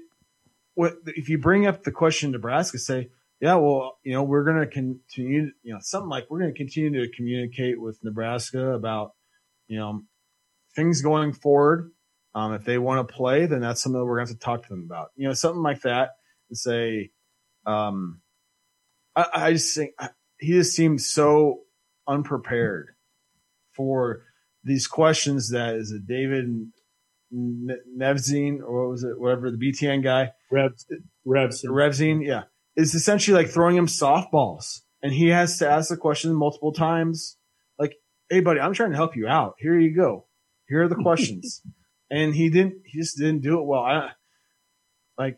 What 0.75 0.93
if 1.07 1.27
you 1.27 1.37
bring 1.37 1.67
up 1.67 1.83
the 1.83 1.91
question 1.91 2.31
Nebraska? 2.31 2.79
Say, 2.79 3.09
yeah, 3.41 3.55
well, 3.55 3.97
you 4.03 4.13
know, 4.13 4.23
we're 4.23 4.45
going 4.45 4.61
to 4.61 4.67
continue, 4.67 5.51
you 5.61 5.73
know, 5.73 5.79
something 5.81 6.09
like 6.09 6.27
we're 6.29 6.39
going 6.39 6.53
to 6.53 6.57
continue 6.57 7.05
to 7.05 7.11
communicate 7.11 7.81
with 7.81 8.01
Nebraska 8.01 8.71
about, 8.71 9.13
you 9.67 9.77
know, 9.77 10.03
things 10.75 11.01
going 11.01 11.33
forward. 11.33 11.91
Um, 12.33 12.53
if 12.53 12.63
they 12.63 12.77
want 12.77 13.05
to 13.05 13.13
play, 13.13 13.45
then 13.45 13.59
that's 13.59 13.81
something 13.81 13.99
that 13.99 14.05
we're 14.05 14.17
going 14.17 14.27
to 14.27 14.33
have 14.33 14.39
to 14.39 14.45
talk 14.45 14.63
to 14.63 14.69
them 14.69 14.83
about. 14.85 15.09
You 15.17 15.27
know, 15.27 15.33
something 15.33 15.63
like 15.63 15.81
that, 15.81 16.11
and 16.49 16.57
say, 16.57 17.11
um, 17.69 18.21
I, 19.15 19.25
I 19.33 19.53
just 19.53 19.75
think 19.75 19.91
he 20.39 20.53
just 20.53 20.75
seems 20.75 21.05
so 21.05 21.61
unprepared 22.07 22.89
for 23.75 24.23
these 24.63 24.87
questions 24.87 25.51
that 25.51 25.75
is 25.75 25.91
it 25.91 26.07
David 26.07 26.71
Nevzine 27.31 28.59
or 28.61 28.81
what 28.81 28.91
was 28.91 29.03
it, 29.03 29.19
whatever 29.19 29.51
the 29.51 29.57
BTN 29.57 30.03
guy, 30.03 30.31
Revs, 30.51 30.85
Revsine, 31.25 31.69
Revsine, 31.69 32.25
yeah, 32.25 32.43
is 32.75 32.95
essentially 32.95 33.35
like 33.35 33.51
throwing 33.51 33.75
him 33.75 33.87
softballs, 33.87 34.81
and 35.03 35.13
he 35.13 35.27
has 35.27 35.59
to 35.59 35.69
ask 35.69 35.89
the 35.89 35.97
question 35.97 36.33
multiple 36.33 36.73
times. 36.73 37.37
Like, 37.77 37.95
hey, 38.29 38.39
buddy, 38.39 38.59
I'm 38.59 38.73
trying 38.73 38.91
to 38.91 38.97
help 38.97 39.15
you 39.15 39.27
out. 39.27 39.55
Here 39.59 39.77
you 39.77 39.95
go. 39.95 40.25
Here 40.67 40.83
are 40.83 40.87
the 40.87 40.95
questions, 40.95 41.61
and 42.09 42.33
he 42.33 42.49
didn't. 42.49 42.81
He 42.85 42.99
just 42.99 43.17
didn't 43.17 43.41
do 43.41 43.59
it 43.59 43.65
well. 43.65 43.81
I 43.81 44.09
like 45.17 45.37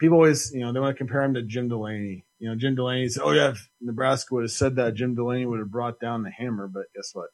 people 0.00 0.16
always, 0.16 0.52
you 0.52 0.60
know, 0.60 0.72
they 0.72 0.80
want 0.80 0.96
to 0.96 0.98
compare 0.98 1.22
him 1.22 1.34
to 1.34 1.42
Jim 1.42 1.68
Delaney. 1.68 2.24
You 2.38 2.48
know, 2.48 2.56
Jim 2.56 2.74
Delaney 2.74 3.08
said, 3.08 3.22
"Oh 3.22 3.32
yeah, 3.32 3.50
if 3.50 3.68
Nebraska 3.80 4.34
would 4.34 4.44
have 4.44 4.50
said 4.50 4.76
that, 4.76 4.94
Jim 4.94 5.14
Delaney 5.14 5.46
would 5.46 5.60
have 5.60 5.70
brought 5.70 6.00
down 6.00 6.22
the 6.22 6.30
hammer." 6.30 6.66
But 6.66 6.86
guess 6.94 7.10
what? 7.12 7.28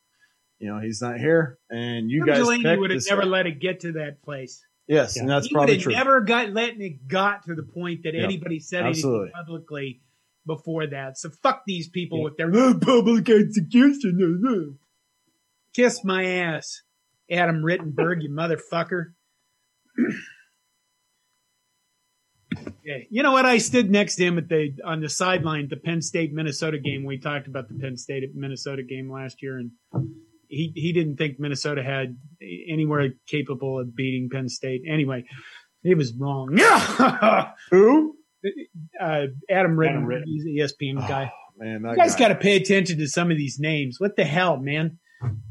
You 0.58 0.68
know, 0.68 0.80
he's 0.80 1.00
not 1.00 1.18
here, 1.18 1.58
and 1.70 2.10
you 2.10 2.20
Jim 2.20 2.34
guys 2.34 2.38
Delaney 2.38 2.76
would 2.76 2.90
have 2.90 3.02
never 3.08 3.22
guy. 3.22 3.28
let 3.28 3.46
it 3.46 3.60
get 3.60 3.80
to 3.80 3.92
that 3.92 4.20
place. 4.22 4.62
Yes, 4.88 5.16
yeah. 5.16 5.22
and 5.22 5.30
that's 5.30 5.46
he 5.46 5.54
probably 5.54 5.78
true. 5.78 5.92
Never 5.92 6.20
got 6.20 6.50
letting 6.50 6.82
it 6.82 7.08
got 7.08 7.44
to 7.44 7.54
the 7.54 7.62
point 7.62 8.02
that 8.02 8.14
anybody 8.14 8.58
said 8.58 8.84
Absolutely. 8.84 9.28
anything 9.28 9.32
publicly 9.34 10.00
before 10.44 10.86
that. 10.88 11.18
So 11.18 11.30
fuck 11.42 11.62
these 11.66 11.88
people 11.88 12.22
with 12.22 12.36
their 12.36 12.50
oh, 12.54 12.78
public 12.80 13.28
execution. 13.28 14.42
Uh, 14.44 14.48
uh. 14.48 14.74
Kiss 15.74 16.04
my 16.04 16.24
ass, 16.24 16.82
Adam 17.30 17.62
Rittenberg, 17.62 18.22
you 18.22 18.30
motherfucker. 18.30 19.12
Yeah. 22.84 22.98
You 23.10 23.22
know 23.22 23.32
what? 23.32 23.46
I 23.46 23.58
stood 23.58 23.90
next 23.90 24.16
to 24.16 24.24
him 24.24 24.38
at 24.38 24.48
the 24.48 24.74
on 24.84 25.00
the 25.00 25.08
sideline 25.08 25.68
the 25.68 25.76
Penn 25.76 26.02
State 26.02 26.32
Minnesota 26.32 26.78
game. 26.78 27.04
We 27.04 27.18
talked 27.18 27.46
about 27.46 27.68
the 27.68 27.74
Penn 27.74 27.96
State 27.96 28.24
Minnesota 28.34 28.82
game 28.82 29.10
last 29.10 29.42
year, 29.42 29.58
and 29.58 29.70
he 30.48 30.72
he 30.74 30.92
didn't 30.92 31.16
think 31.16 31.38
Minnesota 31.38 31.82
had 31.82 32.16
anywhere 32.40 33.10
capable 33.26 33.80
of 33.80 33.94
beating 33.94 34.28
Penn 34.30 34.48
State. 34.48 34.82
Anyway, 34.88 35.24
he 35.82 35.94
was 35.94 36.12
wrong. 36.14 36.56
Who? 37.70 38.16
Uh, 39.00 39.26
Adam 39.50 39.76
Ritton, 39.76 40.06
ESPN 40.06 41.02
oh, 41.02 41.08
guy. 41.08 41.32
Man, 41.58 41.82
you 41.82 41.96
guys 41.96 42.14
got 42.16 42.28
to 42.28 42.34
pay 42.34 42.56
attention 42.56 42.98
to 42.98 43.08
some 43.08 43.30
of 43.30 43.36
these 43.36 43.58
names. 43.58 43.98
What 43.98 44.16
the 44.16 44.24
hell, 44.24 44.58
man? 44.58 44.98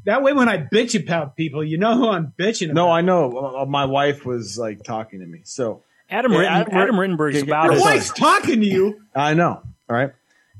That 0.05 0.21
way, 0.21 0.33
when 0.33 0.47
I 0.47 0.57
bitch 0.57 1.01
about 1.01 1.35
people, 1.35 1.63
you 1.63 1.77
know 1.79 1.97
who 1.97 2.09
I'm 2.09 2.33
bitching 2.39 2.65
about. 2.65 2.75
No, 2.75 2.91
I 2.91 3.01
know. 3.01 3.55
Uh, 3.61 3.65
my 3.65 3.85
wife 3.85 4.23
was 4.23 4.57
like 4.57 4.83
talking 4.83 5.19
to 5.21 5.25
me. 5.25 5.41
So 5.43 5.83
Adam, 6.09 6.31
Yeah, 6.33 6.37
Ritten, 6.39 6.53
Adam 6.53 6.73
Adam, 6.75 6.99
Rit- 6.99 7.09
Rittenberg's 7.11 7.41
about 7.41 7.63
yeah, 7.63 7.65
Your 7.65 7.73
as 7.73 7.81
wife's 7.81 8.09
talking 8.11 8.61
to 8.61 8.67
you. 8.67 9.01
I 9.15 9.33
know. 9.33 9.61
All 9.89 9.95
right. 9.95 10.11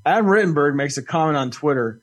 Adam 0.06 0.26
Rittenberg 0.26 0.76
makes 0.76 0.98
a 0.98 1.04
comment 1.04 1.38
on 1.38 1.52
Twitter 1.52 2.02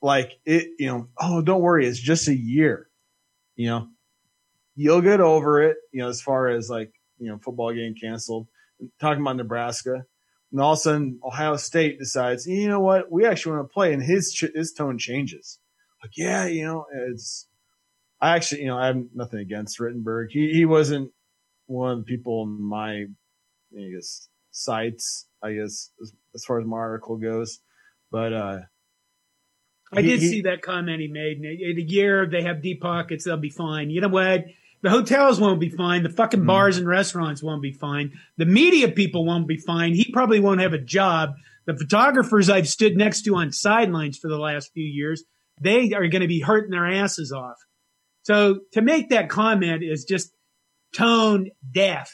like 0.00 0.38
it, 0.44 0.68
you 0.78 0.86
know, 0.86 1.08
oh, 1.18 1.42
don't 1.42 1.60
worry, 1.60 1.86
it's 1.86 1.98
just 1.98 2.28
a 2.28 2.34
year. 2.34 2.88
You 3.56 3.66
know, 3.68 3.88
you'll 4.76 5.00
get 5.00 5.20
over 5.20 5.62
it, 5.62 5.76
you 5.92 6.00
know, 6.02 6.08
as 6.08 6.20
far 6.20 6.48
as 6.48 6.70
like, 6.70 6.92
you 7.18 7.28
know, 7.28 7.38
football 7.38 7.72
game 7.72 7.94
canceled. 8.00 8.46
Talking 9.00 9.22
about 9.22 9.36
Nebraska. 9.36 10.04
And 10.52 10.60
all 10.60 10.72
of 10.74 10.78
a 10.78 10.80
sudden, 10.80 11.18
Ohio 11.24 11.56
State 11.56 11.98
decides, 11.98 12.46
you 12.46 12.68
know 12.68 12.80
what, 12.80 13.10
we 13.10 13.26
actually 13.26 13.56
want 13.56 13.68
to 13.68 13.74
play, 13.74 13.92
and 13.92 14.02
his 14.02 14.32
ch- 14.32 14.54
his 14.54 14.72
tone 14.72 14.96
changes. 14.96 15.58
Like, 16.02 16.16
yeah, 16.16 16.46
you 16.46 16.64
know, 16.64 16.86
it's. 16.94 17.46
I 18.20 18.34
actually, 18.36 18.62
you 18.62 18.68
know, 18.68 18.78
I 18.78 18.86
have 18.86 19.02
nothing 19.14 19.40
against 19.40 19.78
Rittenberg. 19.78 20.30
He 20.30 20.52
he 20.52 20.64
wasn't 20.64 21.10
one 21.68 21.92
of 21.92 21.98
the 21.98 22.04
people 22.04 22.42
in 22.44 22.60
my, 22.62 23.04
I 23.76 23.90
guess, 23.94 24.28
sites. 24.50 25.26
I 25.42 25.52
guess 25.52 25.92
as, 26.02 26.12
as 26.34 26.44
far 26.44 26.60
as 26.60 26.66
my 26.66 26.76
article 26.78 27.16
goes, 27.16 27.60
but 28.10 28.32
uh, 28.32 28.58
I 29.92 30.02
He- 30.02 30.08
did 30.08 30.20
he- 30.20 30.28
see 30.28 30.42
that 30.42 30.62
comment 30.62 31.00
he 31.00 31.08
made. 31.08 31.38
In 31.38 31.78
a, 31.78 31.80
year, 31.80 32.26
they 32.26 32.42
have 32.42 32.60
deep 32.62 32.80
pockets; 32.80 33.24
they'll 33.24 33.36
be 33.36 33.50
fine. 33.50 33.90
You 33.90 34.00
know 34.00 34.08
what? 34.08 34.44
The 34.82 34.90
hotels 34.90 35.40
won't 35.40 35.60
be 35.60 35.70
fine. 35.70 36.02
The 36.02 36.08
fucking 36.08 36.40
Hmm. 36.40 36.46
bars 36.46 36.78
and 36.78 36.86
restaurants 36.88 37.42
won't 37.42 37.62
be 37.62 37.72
fine. 37.72 38.12
The 38.36 38.46
media 38.46 38.88
people 38.88 39.24
won't 39.24 39.46
be 39.48 39.56
fine. 39.58 39.94
He 39.94 40.10
probably 40.12 40.40
won't 40.40 40.60
have 40.60 40.72
a 40.72 40.78
job. 40.78 41.34
The 41.66 41.76
photographers 41.76 42.48
I've 42.48 42.68
stood 42.68 42.96
next 42.96 43.22
to 43.22 43.34
on 43.36 43.52
sidelines 43.52 44.18
for 44.18 44.28
the 44.28 44.38
last 44.38 44.72
few 44.72 44.84
years, 44.86 45.24
they 45.60 45.92
are 45.92 46.06
going 46.08 46.22
to 46.22 46.28
be 46.28 46.40
hurting 46.40 46.70
their 46.70 46.86
asses 46.86 47.30
off. 47.32 47.56
So 48.22 48.60
to 48.72 48.80
make 48.82 49.10
that 49.10 49.28
comment 49.28 49.82
is 49.82 50.04
just 50.04 50.32
tone 50.92 51.50
deaf, 51.70 52.12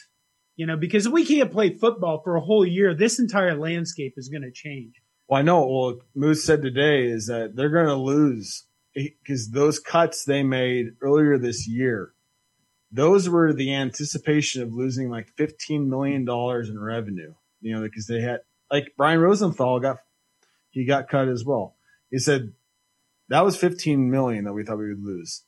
you 0.57 0.67
know, 0.67 0.77
because 0.77 1.07
if 1.07 1.13
we 1.13 1.25
can't 1.25 1.53
play 1.53 1.71
football 1.71 2.21
for 2.23 2.37
a 2.37 2.41
whole 2.41 2.67
year, 2.67 2.95
this 2.95 3.19
entire 3.19 3.55
landscape 3.55 4.15
is 4.17 4.29
going 4.29 4.43
to 4.43 4.53
change. 4.53 5.03
Well, 5.29 5.41
I 5.41 5.43
know. 5.43 5.67
Well, 5.67 5.99
Moos 6.15 6.45
said 6.45 6.63
today 6.63 7.07
is 7.07 7.27
that 7.27 7.57
they're 7.57 7.71
going 7.71 7.87
to 7.87 7.95
lose 7.95 8.67
eh, 8.97 9.09
because 9.23 9.51
those 9.51 9.79
cuts 9.79 10.25
they 10.25 10.43
made 10.43 10.93
earlier 11.01 11.39
this 11.39 11.67
year, 11.67 12.13
those 12.93 13.29
were 13.29 13.53
the 13.53 13.75
anticipation 13.75 14.63
of 14.63 14.73
losing 14.73 15.11
like 15.11 15.29
fifteen 15.37 15.89
million 15.89 16.25
dollars 16.25 16.69
in 16.69 16.79
revenue. 16.79 17.35
You 17.61 17.77
know, 17.77 17.83
because 17.83 18.07
they 18.07 18.21
had 18.21 18.41
like 18.71 18.93
Brian 18.97 19.21
Rosenthal 19.21 19.81
got 19.81 19.97
he 20.71 20.85
got 20.85 21.09
cut 21.09 21.29
as 21.29 21.45
well. 21.45 21.77
He 22.11 22.19
said 22.19 22.53
that 23.29 23.45
was 23.45 23.57
fifteen 23.57 24.11
million 24.11 24.45
that 24.45 24.53
we 24.53 24.63
thought 24.63 24.79
we 24.79 24.89
would 24.89 25.03
lose. 25.03 25.43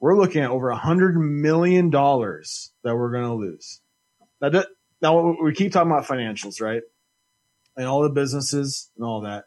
We're 0.00 0.18
looking 0.18 0.42
at 0.42 0.50
over 0.50 0.70
a 0.70 0.76
hundred 0.76 1.18
million 1.18 1.90
dollars 1.90 2.72
that 2.84 2.96
we're 2.96 3.12
going 3.12 3.28
to 3.28 3.34
lose. 3.34 3.80
Now, 4.40 4.64
now 5.02 5.36
we 5.42 5.54
keep 5.54 5.72
talking 5.72 5.90
about 5.90 6.06
financials, 6.06 6.60
right? 6.60 6.82
and 7.76 7.88
all 7.88 8.02
the 8.02 8.10
businesses 8.10 8.90
and 8.96 9.04
all 9.04 9.22
that. 9.22 9.44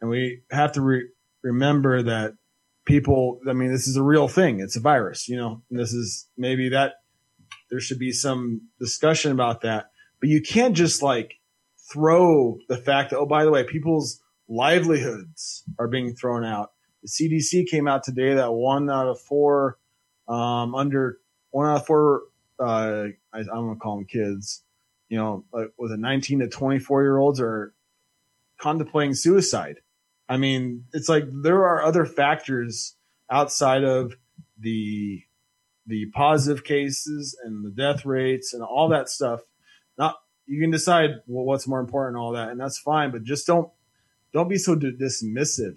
And 0.00 0.10
we 0.10 0.42
have 0.50 0.72
to 0.72 0.80
re- 0.80 1.08
remember 1.42 2.02
that 2.02 2.34
people, 2.84 3.40
I 3.48 3.52
mean, 3.52 3.72
this 3.72 3.88
is 3.88 3.96
a 3.96 4.02
real 4.02 4.28
thing. 4.28 4.60
It's 4.60 4.76
a 4.76 4.80
virus, 4.80 5.28
you 5.28 5.36
know, 5.36 5.62
and 5.70 5.78
this 5.78 5.92
is 5.92 6.28
maybe 6.36 6.68
that 6.70 6.94
there 7.70 7.80
should 7.80 7.98
be 7.98 8.12
some 8.12 8.68
discussion 8.78 9.32
about 9.32 9.62
that, 9.62 9.86
but 10.20 10.28
you 10.28 10.40
can't 10.40 10.76
just 10.76 11.02
like 11.02 11.34
throw 11.92 12.58
the 12.68 12.76
fact 12.76 13.10
that, 13.10 13.18
oh, 13.18 13.26
by 13.26 13.44
the 13.44 13.50
way, 13.50 13.64
people's 13.64 14.22
livelihoods 14.48 15.64
are 15.78 15.88
being 15.88 16.14
thrown 16.14 16.44
out. 16.44 16.70
The 17.02 17.08
CDC 17.08 17.66
came 17.66 17.88
out 17.88 18.04
today 18.04 18.34
that 18.34 18.52
one 18.52 18.90
out 18.90 19.08
of 19.08 19.20
four, 19.20 19.78
um, 20.28 20.74
under 20.74 21.18
one 21.50 21.66
out 21.66 21.80
of 21.80 21.86
four, 21.86 22.22
uh, 22.58 23.08
I, 23.32 23.38
I'm 23.38 23.74
to 23.74 23.76
call 23.76 23.96
them 23.96 24.06
kids, 24.06 24.62
you 25.08 25.18
know, 25.18 25.44
like 25.52 25.72
was 25.78 25.90
it 25.90 25.98
19 25.98 26.40
to 26.40 26.48
24 26.48 27.02
year 27.02 27.18
olds 27.18 27.40
are 27.40 27.74
contemplating 28.58 29.14
suicide. 29.14 29.80
I 30.28 30.36
mean, 30.36 30.84
it's 30.92 31.08
like 31.08 31.24
there 31.30 31.66
are 31.66 31.82
other 31.82 32.06
factors 32.06 32.96
outside 33.30 33.84
of 33.84 34.14
the 34.58 35.22
the 35.86 36.06
positive 36.14 36.64
cases 36.64 37.38
and 37.44 37.64
the 37.64 37.70
death 37.70 38.06
rates 38.06 38.54
and 38.54 38.62
all 38.62 38.88
that 38.88 39.08
stuff. 39.10 39.40
Not 39.98 40.16
you 40.46 40.60
can 40.60 40.70
decide 40.70 41.10
well, 41.26 41.44
what's 41.44 41.66
more 41.66 41.80
important 41.80 42.16
all 42.16 42.32
that, 42.32 42.48
and 42.50 42.60
that's 42.60 42.78
fine. 42.78 43.10
But 43.10 43.24
just 43.24 43.46
don't 43.46 43.70
don't 44.32 44.48
be 44.48 44.58
so 44.58 44.74
dismissive, 44.74 45.76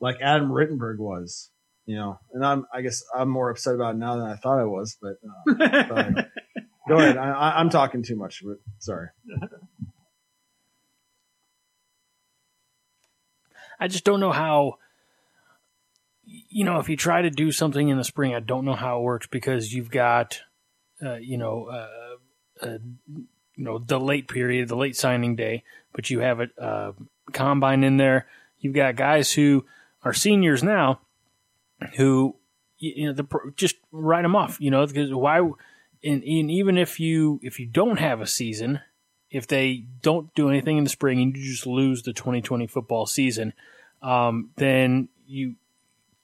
like 0.00 0.16
Adam 0.20 0.50
Rittenberg 0.50 0.98
was. 0.98 1.50
You 1.88 1.96
know, 1.96 2.20
and 2.34 2.44
I'm 2.44 2.66
I 2.70 2.82
guess 2.82 3.02
I'm 3.16 3.30
more 3.30 3.48
upset 3.48 3.74
about 3.74 3.94
it 3.94 3.98
now 3.98 4.16
than 4.16 4.26
I 4.26 4.36
thought 4.36 4.60
I 4.60 4.64
was. 4.64 4.98
But 5.00 5.14
uh, 5.58 6.22
go 6.86 6.98
ahead. 6.98 7.16
I, 7.16 7.30
I, 7.30 7.58
I'm 7.58 7.70
talking 7.70 8.02
too 8.02 8.14
much. 8.14 8.42
But 8.44 8.58
sorry. 8.78 9.08
I 13.80 13.88
just 13.88 14.04
don't 14.04 14.20
know 14.20 14.32
how. 14.32 14.74
You 16.26 16.66
know, 16.66 16.78
if 16.78 16.90
you 16.90 16.96
try 16.98 17.22
to 17.22 17.30
do 17.30 17.50
something 17.50 17.88
in 17.88 17.96
the 17.96 18.04
spring, 18.04 18.34
I 18.34 18.40
don't 18.40 18.66
know 18.66 18.74
how 18.74 18.98
it 18.98 19.04
works 19.04 19.26
because 19.26 19.72
you've 19.72 19.90
got, 19.90 20.40
uh, 21.02 21.14
you 21.14 21.38
know, 21.38 21.70
uh, 21.72 22.66
uh, 22.66 22.78
you 23.08 23.64
know, 23.64 23.78
the 23.78 23.98
late 23.98 24.28
period, 24.28 24.68
the 24.68 24.76
late 24.76 24.94
signing 24.94 25.36
day, 25.36 25.64
but 25.94 26.10
you 26.10 26.20
have 26.20 26.40
a 26.40 26.48
uh, 26.62 26.92
combine 27.32 27.82
in 27.82 27.96
there. 27.96 28.26
You've 28.58 28.74
got 28.74 28.96
guys 28.96 29.32
who 29.32 29.64
are 30.02 30.12
seniors 30.12 30.62
now, 30.62 31.00
who 31.96 32.36
you 32.78 33.06
know, 33.06 33.12
the 33.12 33.52
just 33.56 33.76
write 33.92 34.22
them 34.22 34.36
off. 34.36 34.58
You 34.60 34.70
know, 34.70 34.86
because 34.86 35.12
why? 35.12 35.38
And, 35.38 36.22
and 36.22 36.50
even 36.50 36.78
if 36.78 37.00
you 37.00 37.40
if 37.42 37.58
you 37.58 37.66
don't 37.66 37.98
have 37.98 38.20
a 38.20 38.26
season, 38.26 38.80
if 39.30 39.46
they 39.46 39.84
don't 40.00 40.32
do 40.34 40.48
anything 40.48 40.78
in 40.78 40.84
the 40.84 40.90
spring 40.90 41.20
and 41.20 41.36
you 41.36 41.42
just 41.42 41.66
lose 41.66 42.02
the 42.02 42.12
2020 42.12 42.66
football 42.66 43.06
season, 43.06 43.52
um, 44.02 44.50
then 44.56 45.08
you 45.26 45.56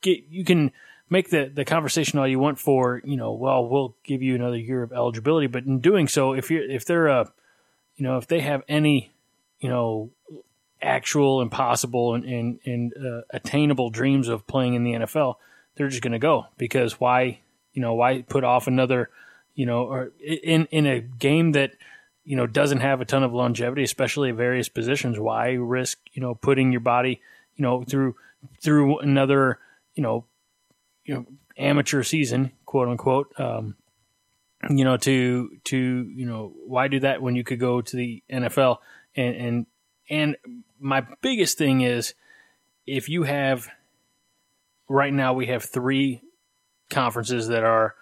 get 0.00 0.24
you 0.28 0.44
can 0.44 0.72
make 1.10 1.30
the 1.30 1.50
the 1.52 1.64
conversation 1.64 2.18
all 2.18 2.26
you 2.26 2.38
want 2.38 2.58
for 2.58 3.02
you 3.04 3.16
know 3.16 3.32
well 3.32 3.68
we'll 3.68 3.94
give 4.04 4.22
you 4.22 4.34
another 4.34 4.56
year 4.56 4.82
of 4.82 4.92
eligibility, 4.92 5.46
but 5.46 5.64
in 5.64 5.80
doing 5.80 6.08
so, 6.08 6.32
if 6.32 6.50
you're 6.50 6.68
if 6.70 6.84
they're 6.84 7.08
a 7.08 7.32
you 7.96 8.04
know 8.04 8.16
if 8.16 8.26
they 8.26 8.40
have 8.40 8.62
any 8.68 9.12
you 9.58 9.68
know 9.68 10.10
actual 10.84 11.40
impossible 11.40 12.14
and 12.14 12.24
and, 12.24 12.60
and 12.64 12.92
uh, 12.96 13.22
attainable 13.30 13.90
dreams 13.90 14.28
of 14.28 14.46
playing 14.46 14.74
in 14.74 14.84
the 14.84 14.92
NFL, 14.92 15.36
they're 15.76 15.88
just 15.88 16.02
going 16.02 16.12
to 16.12 16.18
go 16.18 16.46
because 16.58 17.00
why 17.00 17.40
you 17.72 17.82
know 17.82 17.94
why 17.94 18.22
put 18.22 18.44
off 18.44 18.66
another 18.66 19.10
you 19.54 19.66
know 19.66 19.84
or 19.84 20.12
in 20.20 20.66
in 20.66 20.86
a 20.86 21.00
game 21.00 21.52
that 21.52 21.72
you 22.24 22.36
know 22.36 22.46
doesn't 22.46 22.80
have 22.80 23.00
a 23.00 23.04
ton 23.04 23.22
of 23.22 23.32
longevity, 23.32 23.82
especially 23.82 24.30
at 24.30 24.36
various 24.36 24.68
positions. 24.68 25.18
Why 25.18 25.52
risk 25.52 25.98
you 26.12 26.22
know 26.22 26.34
putting 26.34 26.72
your 26.72 26.80
body 26.80 27.20
you 27.56 27.62
know 27.62 27.82
through 27.82 28.16
through 28.62 28.98
another 28.98 29.58
you 29.94 30.02
know 30.02 30.24
you 31.04 31.14
know 31.14 31.26
amateur 31.56 32.02
season, 32.02 32.52
quote 32.66 32.88
unquote. 32.88 33.32
Um, 33.38 33.76
you 34.70 34.84
know 34.84 34.96
to 34.96 35.50
to 35.64 35.76
you 35.76 36.26
know 36.26 36.52
why 36.66 36.88
do 36.88 37.00
that 37.00 37.20
when 37.20 37.36
you 37.36 37.44
could 37.44 37.60
go 37.60 37.80
to 37.80 37.96
the 37.96 38.22
NFL 38.30 38.78
and 39.16 39.36
and 39.36 39.66
and 40.08 40.36
my 40.78 41.06
biggest 41.20 41.58
thing 41.58 41.80
is 41.80 42.14
if 42.86 43.08
you 43.08 43.22
have 43.22 43.68
right 44.88 45.12
now 45.12 45.32
we 45.32 45.46
have 45.46 45.64
three 45.64 46.22
conferences 46.90 47.48
that 47.48 47.64
are 47.64 47.94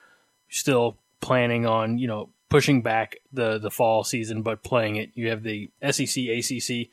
still 0.49 0.97
planning 1.21 1.67
on 1.67 1.99
you 1.99 2.07
know 2.07 2.29
pushing 2.49 2.83
back 2.83 3.17
the 3.33 3.59
the 3.59 3.71
fall 3.71 4.05
season 4.05 4.43
but 4.43 4.63
playing 4.63 4.97
it. 4.97 5.11
You 5.15 5.31
have 5.31 5.43
the 5.43 5.71
SEC 5.91 6.25
ACC 6.25 6.89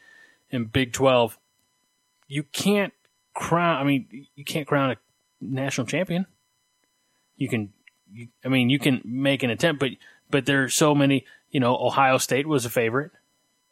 and 0.51 0.71
Big 0.71 0.93
12 0.93 1.37
you 2.27 2.43
can't 2.43 2.93
crown 3.33 3.77
I 3.77 3.83
mean 3.83 4.27
you 4.35 4.45
can't 4.45 4.67
crown 4.67 4.91
a 4.91 4.97
national 5.41 5.87
champion. 5.87 6.25
You 7.35 7.49
can 7.49 7.73
you, 8.11 8.29
I 8.45 8.47
mean 8.47 8.69
you 8.69 8.79
can 8.79 9.01
make 9.03 9.43
an 9.43 9.49
attempt 9.49 9.79
but 9.79 9.91
but 10.29 10.45
there's 10.45 10.73
so 10.73 10.95
many 10.95 11.25
you 11.49 11.59
know 11.59 11.75
Ohio 11.75 12.17
State 12.17 12.47
was 12.47 12.65
a 12.65 12.69
favorite 12.69 13.11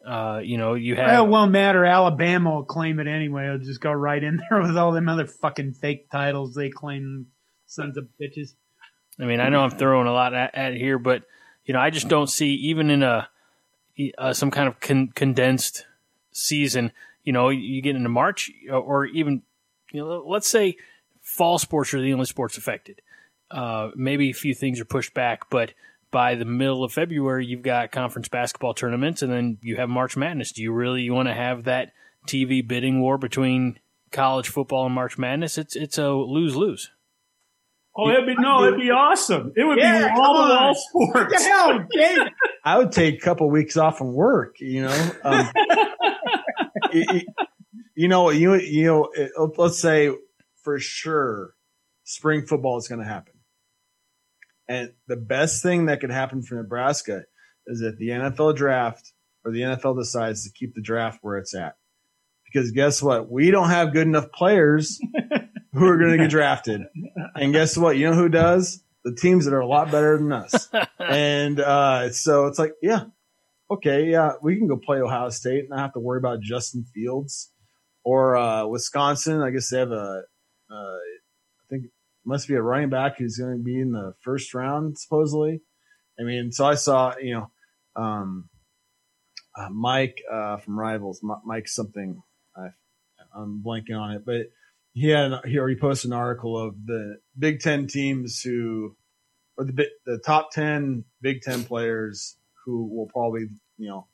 uh, 0.08 0.40
you 0.42 0.56
know 0.56 0.74
you 0.74 0.96
have 0.96 1.06
Well, 1.06 1.24
it 1.24 1.28
won't 1.28 1.52
matter. 1.52 1.84
Alabama 1.84 2.54
will 2.54 2.64
claim 2.64 2.98
it 2.98 3.06
anyway. 3.06 3.44
It'll 3.44 3.58
just 3.58 3.80
go 3.80 3.92
right 3.92 4.22
in 4.22 4.40
there 4.50 4.62
with 4.62 4.76
all 4.76 4.92
them 4.92 5.08
other 5.08 5.26
fucking 5.26 5.74
fake 5.74 6.10
titles 6.10 6.54
they 6.54 6.70
claim, 6.70 7.26
sons 7.66 7.96
of 7.96 8.08
bitches. 8.20 8.54
I 9.20 9.24
mean, 9.24 9.40
I 9.40 9.48
know 9.48 9.62
I'm 9.62 9.70
throwing 9.70 10.06
a 10.06 10.12
lot 10.12 10.32
at, 10.32 10.54
at 10.54 10.74
here, 10.74 10.98
but 10.98 11.24
you 11.64 11.74
know, 11.74 11.80
I 11.80 11.90
just 11.90 12.08
don't 12.08 12.28
see 12.28 12.54
even 12.54 12.90
in 12.90 13.02
a 13.02 13.28
uh, 14.16 14.32
some 14.32 14.50
kind 14.50 14.68
of 14.68 14.80
con- 14.80 15.12
condensed 15.14 15.84
season. 16.32 16.92
You 17.24 17.32
know, 17.32 17.50
you 17.50 17.82
get 17.82 17.96
into 17.96 18.08
March 18.08 18.50
or 18.70 19.04
even 19.06 19.42
you 19.92 20.00
know, 20.00 20.24
let's 20.26 20.48
say 20.48 20.76
fall 21.20 21.58
sports 21.58 21.92
are 21.92 22.00
the 22.00 22.12
only 22.12 22.24
sports 22.24 22.56
affected. 22.56 23.02
Uh, 23.50 23.90
maybe 23.94 24.30
a 24.30 24.34
few 24.34 24.54
things 24.54 24.80
are 24.80 24.84
pushed 24.84 25.14
back, 25.14 25.50
but 25.50 25.72
by 26.10 26.34
the 26.34 26.44
middle 26.44 26.84
of 26.84 26.92
February, 26.92 27.44
you've 27.46 27.62
got 27.62 27.92
conference 27.92 28.28
basketball 28.28 28.74
tournaments, 28.74 29.22
and 29.22 29.32
then 29.32 29.58
you 29.60 29.76
have 29.76 29.88
March 29.88 30.16
Madness. 30.16 30.52
Do 30.52 30.62
you 30.62 30.72
really 30.72 31.08
want 31.10 31.28
to 31.28 31.34
have 31.34 31.64
that 31.64 31.92
TV 32.26 32.66
bidding 32.66 33.00
war 33.00 33.18
between 33.18 33.78
college 34.10 34.48
football 34.48 34.86
and 34.86 34.94
March 34.94 35.18
Madness, 35.18 35.58
it's 35.58 35.76
it's 35.76 35.98
a 35.98 36.10
lose 36.10 36.56
lose. 36.56 36.90
Oh, 37.96 38.08
it'd 38.10 38.26
be 38.26 38.34
no, 38.38 38.64
it'd 38.64 38.78
be 38.80 38.90
awesome. 38.90 39.52
It 39.56 39.64
would 39.64 39.78
Yeah, 39.78 40.02
be 40.02 40.08
come 40.08 40.18
wall 40.18 40.46
to 40.48 40.54
wall 40.54 40.72
the 40.72 40.78
sports. 41.14 41.44
hell, 41.46 41.86
Dave? 41.90 42.18
I 42.64 42.78
would 42.78 42.92
take 42.92 43.16
a 43.16 43.20
couple 43.20 43.50
weeks 43.50 43.76
off 43.76 43.98
from 43.98 44.12
work. 44.14 44.56
You 44.60 44.82
know, 44.82 45.10
um, 45.24 45.48
you, 46.92 47.04
you- 47.12 47.26
you 47.94 48.06
know, 48.08 48.30
you 48.30 48.54
you 48.54 48.84
know. 48.86 49.08
it- 49.14 49.32
Let's 49.56 49.78
say 49.80 50.10
for 50.62 50.78
sure, 50.78 51.54
spring 52.04 52.46
football 52.46 52.78
is 52.78 52.86
going 52.86 53.00
to 53.00 53.06
happen, 53.06 53.34
and 54.68 54.92
the 55.06 55.16
best 55.16 55.62
thing 55.62 55.86
that 55.86 56.00
could 56.00 56.10
happen 56.10 56.42
for 56.42 56.56
Nebraska 56.56 57.22
is 57.66 57.80
that 57.80 57.96
the 57.98 58.08
NFL 58.08 58.56
draft 58.56 59.12
or 59.44 59.52
the 59.52 59.60
NFL 59.60 59.98
decides 59.98 60.44
to 60.44 60.50
keep 60.50 60.74
the 60.74 60.82
draft 60.82 61.18
where 61.22 61.38
it's 61.38 61.54
at, 61.54 61.76
because 62.44 62.70
guess 62.72 63.02
what? 63.02 63.30
We 63.30 63.50
don't 63.50 63.70
have 63.70 63.92
good 63.92 64.06
enough 64.06 64.30
players 64.32 65.00
who 65.72 65.86
are 65.86 65.98
going 65.98 66.12
to 66.12 66.18
get 66.18 66.30
drafted, 66.30 66.82
and 67.34 67.52
guess 67.52 67.76
what? 67.76 67.96
You 67.96 68.10
know 68.10 68.14
who 68.14 68.28
does? 68.28 68.82
The 69.04 69.14
teams 69.14 69.44
that 69.44 69.54
are 69.54 69.60
a 69.60 69.66
lot 69.66 69.90
better 69.90 70.18
than 70.18 70.32
us 70.32 70.68
and 71.08 71.60
uh, 71.60 72.10
so 72.10 72.46
it's 72.46 72.58
like, 72.58 72.74
yeah, 72.82 73.04
okay, 73.70 74.06
yeah, 74.06 74.32
we 74.42 74.56
can 74.56 74.68
go 74.68 74.76
play 74.76 74.98
Ohio 74.98 75.30
State 75.30 75.60
and 75.60 75.70
not 75.70 75.78
have 75.78 75.92
to 75.94 76.00
worry 76.00 76.18
about 76.18 76.40
Justin 76.40 76.84
Fields 76.94 77.50
or 78.04 78.36
uh, 78.36 78.66
Wisconsin. 78.66 79.40
I 79.40 79.50
guess 79.50 79.70
they 79.70 79.78
have 79.78 79.90
a, 79.90 80.22
uh, 80.70 80.96
it 80.96 81.17
must 82.28 82.46
be 82.46 82.54
a 82.54 82.62
running 82.62 82.90
back 82.90 83.18
who's 83.18 83.38
going 83.38 83.56
to 83.56 83.64
be 83.64 83.80
in 83.80 83.92
the 83.92 84.14
first 84.20 84.52
round 84.52 84.98
supposedly. 84.98 85.62
I 86.20 86.24
mean, 86.24 86.52
so 86.52 86.66
I 86.66 86.74
saw, 86.74 87.14
you 87.16 87.34
know, 87.34 87.50
um, 87.96 88.50
uh, 89.56 89.70
Mike 89.70 90.22
uh, 90.30 90.58
from 90.58 90.78
Rivals, 90.78 91.20
M- 91.24 91.40
Mike 91.44 91.68
something, 91.68 92.22
I, 92.54 92.68
I'm 93.34 93.62
blanking 93.64 93.98
on 93.98 94.12
it, 94.12 94.26
but 94.26 94.50
he 94.92 95.08
had 95.08 95.32
an, 95.32 95.40
he 95.46 95.58
already 95.58 95.80
posted 95.80 96.10
an 96.10 96.16
article 96.16 96.58
of 96.58 96.74
the 96.84 97.18
Big 97.38 97.60
Ten 97.60 97.86
teams 97.86 98.42
who, 98.42 98.94
or 99.56 99.64
the 99.64 99.88
the 100.04 100.18
top 100.18 100.50
ten 100.52 101.04
Big 101.22 101.40
Ten 101.42 101.64
players 101.64 102.36
who 102.64 102.86
will 102.86 103.06
probably 103.06 103.46
you 103.78 103.88
know 103.88 104.06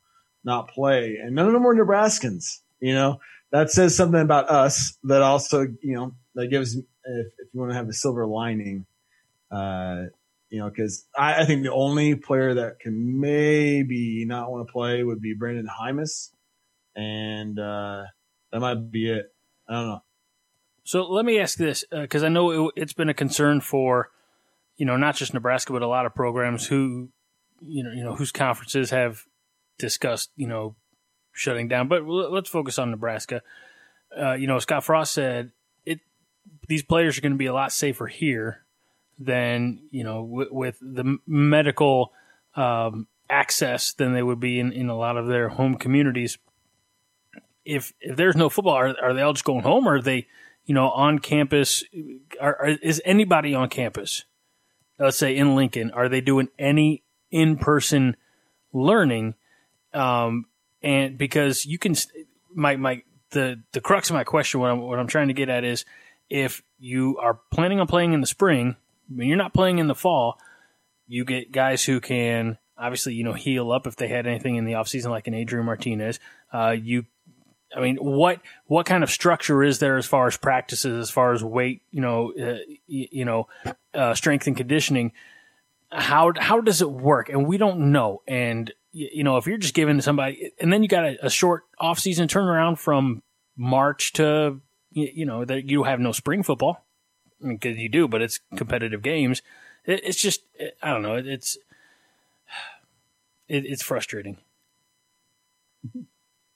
not 0.44 0.68
play, 0.68 1.18
and 1.20 1.34
none 1.34 1.46
of 1.46 1.52
them 1.52 1.64
were 1.64 1.74
Nebraskans. 1.74 2.60
You 2.80 2.94
know 2.94 3.20
that 3.54 3.70
says 3.70 3.96
something 3.96 4.20
about 4.20 4.50
us. 4.50 4.98
That 5.04 5.22
also 5.22 5.62
you 5.80 5.94
know 5.94 6.14
that 6.34 6.48
gives 6.48 6.74
if, 6.74 6.84
if 7.04 7.48
you 7.52 7.60
want 7.60 7.70
to 7.70 7.76
have 7.76 7.88
a 7.88 7.92
silver 7.92 8.26
lining, 8.26 8.84
uh, 9.50 10.06
you 10.50 10.58
know 10.58 10.68
because 10.68 11.06
I, 11.16 11.42
I 11.42 11.46
think 11.46 11.62
the 11.62 11.72
only 11.72 12.16
player 12.16 12.54
that 12.54 12.80
can 12.80 13.20
maybe 13.20 14.24
not 14.26 14.50
want 14.50 14.66
to 14.66 14.72
play 14.72 15.04
would 15.04 15.20
be 15.20 15.36
Brenden 15.36 15.66
Jaimes, 15.68 16.32
and 16.96 17.56
uh, 17.58 18.02
that 18.52 18.60
might 18.60 18.90
be 18.90 19.10
it. 19.10 19.32
I 19.68 19.72
don't 19.72 19.88
know. 19.88 20.02
So 20.82 21.04
let 21.04 21.24
me 21.24 21.38
ask 21.38 21.56
this 21.56 21.84
because 21.92 22.24
I 22.24 22.28
know 22.28 22.66
it, 22.66 22.72
it's 22.74 22.92
been 22.92 23.08
a 23.08 23.14
concern 23.14 23.60
for 23.60 24.10
you 24.76 24.84
know 24.84 24.96
not 24.96 25.14
just 25.14 25.32
Nebraska 25.32 25.72
but 25.72 25.82
a 25.82 25.88
lot 25.88 26.06
of 26.06 26.14
programs 26.14 26.66
who 26.66 27.10
you 27.62 27.84
know 27.84 27.92
you 27.92 28.02
know 28.02 28.16
whose 28.16 28.32
conferences 28.32 28.90
have 28.90 29.22
discussed 29.78 30.32
you 30.34 30.48
know 30.48 30.74
shutting 31.34 31.68
down. 31.68 31.88
But 31.88 32.06
let's 32.06 32.48
focus 32.48 32.78
on 32.78 32.90
Nebraska. 32.90 33.42
Uh, 34.16 34.32
you 34.32 34.46
know, 34.46 34.58
Scott 34.58 34.84
Frost 34.84 35.12
said 35.12 35.50
it. 35.84 36.00
These 36.68 36.84
players 36.84 37.18
are 37.18 37.20
going 37.20 37.32
to 37.32 37.38
be 37.38 37.46
a 37.46 37.52
lot 37.52 37.72
safer 37.72 38.06
here 38.06 38.64
than 39.18 39.80
you 39.90 40.04
know 40.04 40.24
w- 40.24 40.54
with 40.54 40.78
the 40.80 41.18
medical 41.26 42.12
um, 42.56 43.06
access 43.28 43.92
than 43.92 44.12
they 44.12 44.22
would 44.22 44.40
be 44.40 44.58
in, 44.58 44.72
in 44.72 44.88
a 44.88 44.96
lot 44.96 45.16
of 45.16 45.26
their 45.26 45.50
home 45.50 45.74
communities. 45.74 46.38
If 47.64 47.92
if 48.00 48.16
there's 48.16 48.36
no 48.36 48.48
football, 48.48 48.74
are, 48.74 48.94
are 49.02 49.12
they 49.12 49.22
all 49.22 49.32
just 49.32 49.44
going 49.44 49.62
home, 49.62 49.88
or 49.88 49.96
are 49.96 50.02
they, 50.02 50.28
you 50.64 50.74
know, 50.74 50.90
on 50.90 51.18
campus? 51.18 51.82
Are, 52.40 52.56
are, 52.56 52.68
is 52.68 53.02
anybody 53.04 53.54
on 53.54 53.68
campus? 53.68 54.24
Let's 54.98 55.16
say 55.16 55.36
in 55.36 55.56
Lincoln, 55.56 55.90
are 55.90 56.08
they 56.08 56.20
doing 56.20 56.48
any 56.58 57.02
in 57.30 57.56
person 57.56 58.16
learning? 58.72 59.34
Um, 59.92 60.46
and 60.84 61.16
because 61.16 61.64
you 61.64 61.78
can, 61.78 61.96
my 62.54 62.76
my 62.76 63.02
the 63.30 63.62
the 63.72 63.80
crux 63.80 64.10
of 64.10 64.14
my 64.14 64.22
question, 64.22 64.60
what 64.60 64.70
I'm 64.70 64.82
what 64.82 64.98
I'm 64.98 65.06
trying 65.06 65.28
to 65.28 65.34
get 65.34 65.48
at 65.48 65.64
is, 65.64 65.86
if 66.28 66.62
you 66.78 67.18
are 67.18 67.40
planning 67.50 67.80
on 67.80 67.86
playing 67.86 68.12
in 68.12 68.20
the 68.20 68.26
spring, 68.26 68.76
when 69.08 69.26
you're 69.26 69.38
not 69.38 69.54
playing 69.54 69.78
in 69.78 69.86
the 69.86 69.94
fall, 69.94 70.38
you 71.06 71.24
get 71.24 71.50
guys 71.50 71.82
who 71.82 72.00
can 72.00 72.58
obviously 72.76 73.14
you 73.14 73.24
know 73.24 73.32
heal 73.32 73.72
up 73.72 73.86
if 73.86 73.96
they 73.96 74.08
had 74.08 74.26
anything 74.26 74.56
in 74.56 74.66
the 74.66 74.72
offseason 74.72 75.08
like 75.08 75.26
an 75.26 75.32
Adrian 75.32 75.64
Martinez. 75.64 76.20
Uh, 76.52 76.76
you, 76.78 77.06
I 77.74 77.80
mean, 77.80 77.96
what 77.96 78.42
what 78.66 78.84
kind 78.84 79.02
of 79.02 79.10
structure 79.10 79.62
is 79.62 79.78
there 79.78 79.96
as 79.96 80.04
far 80.04 80.26
as 80.26 80.36
practices, 80.36 80.98
as 80.98 81.10
far 81.10 81.32
as 81.32 81.42
weight, 81.42 81.80
you 81.92 82.02
know, 82.02 82.30
uh, 82.38 82.58
you 82.86 83.24
know, 83.24 83.48
uh, 83.94 84.12
strength 84.12 84.46
and 84.46 84.56
conditioning? 84.56 85.12
How 85.90 86.34
how 86.36 86.60
does 86.60 86.82
it 86.82 86.90
work? 86.90 87.30
And 87.30 87.46
we 87.46 87.56
don't 87.56 87.90
know. 87.90 88.20
And 88.28 88.70
you 88.94 89.24
know, 89.24 89.36
if 89.36 89.46
you're 89.46 89.58
just 89.58 89.74
giving 89.74 89.96
to 89.96 90.02
somebody, 90.02 90.52
and 90.60 90.72
then 90.72 90.82
you 90.82 90.88
got 90.88 91.04
a, 91.04 91.26
a 91.26 91.30
short 91.30 91.64
off 91.80 91.98
season 91.98 92.28
turnaround 92.28 92.78
from 92.78 93.22
March 93.56 94.12
to 94.14 94.60
you 94.92 95.26
know 95.26 95.44
that 95.44 95.68
you 95.68 95.82
have 95.82 95.98
no 95.98 96.12
spring 96.12 96.44
football 96.44 96.86
because 97.42 97.76
you 97.76 97.88
do, 97.88 98.06
but 98.06 98.22
it's 98.22 98.38
competitive 98.56 99.02
games. 99.02 99.42
It, 99.84 100.04
it's 100.04 100.22
just 100.22 100.42
I 100.80 100.90
don't 100.90 101.02
know. 101.02 101.16
It, 101.16 101.26
it's 101.26 101.58
it, 103.48 103.66
it's 103.66 103.82
frustrating. 103.82 104.38
Mm-hmm. 105.86 106.02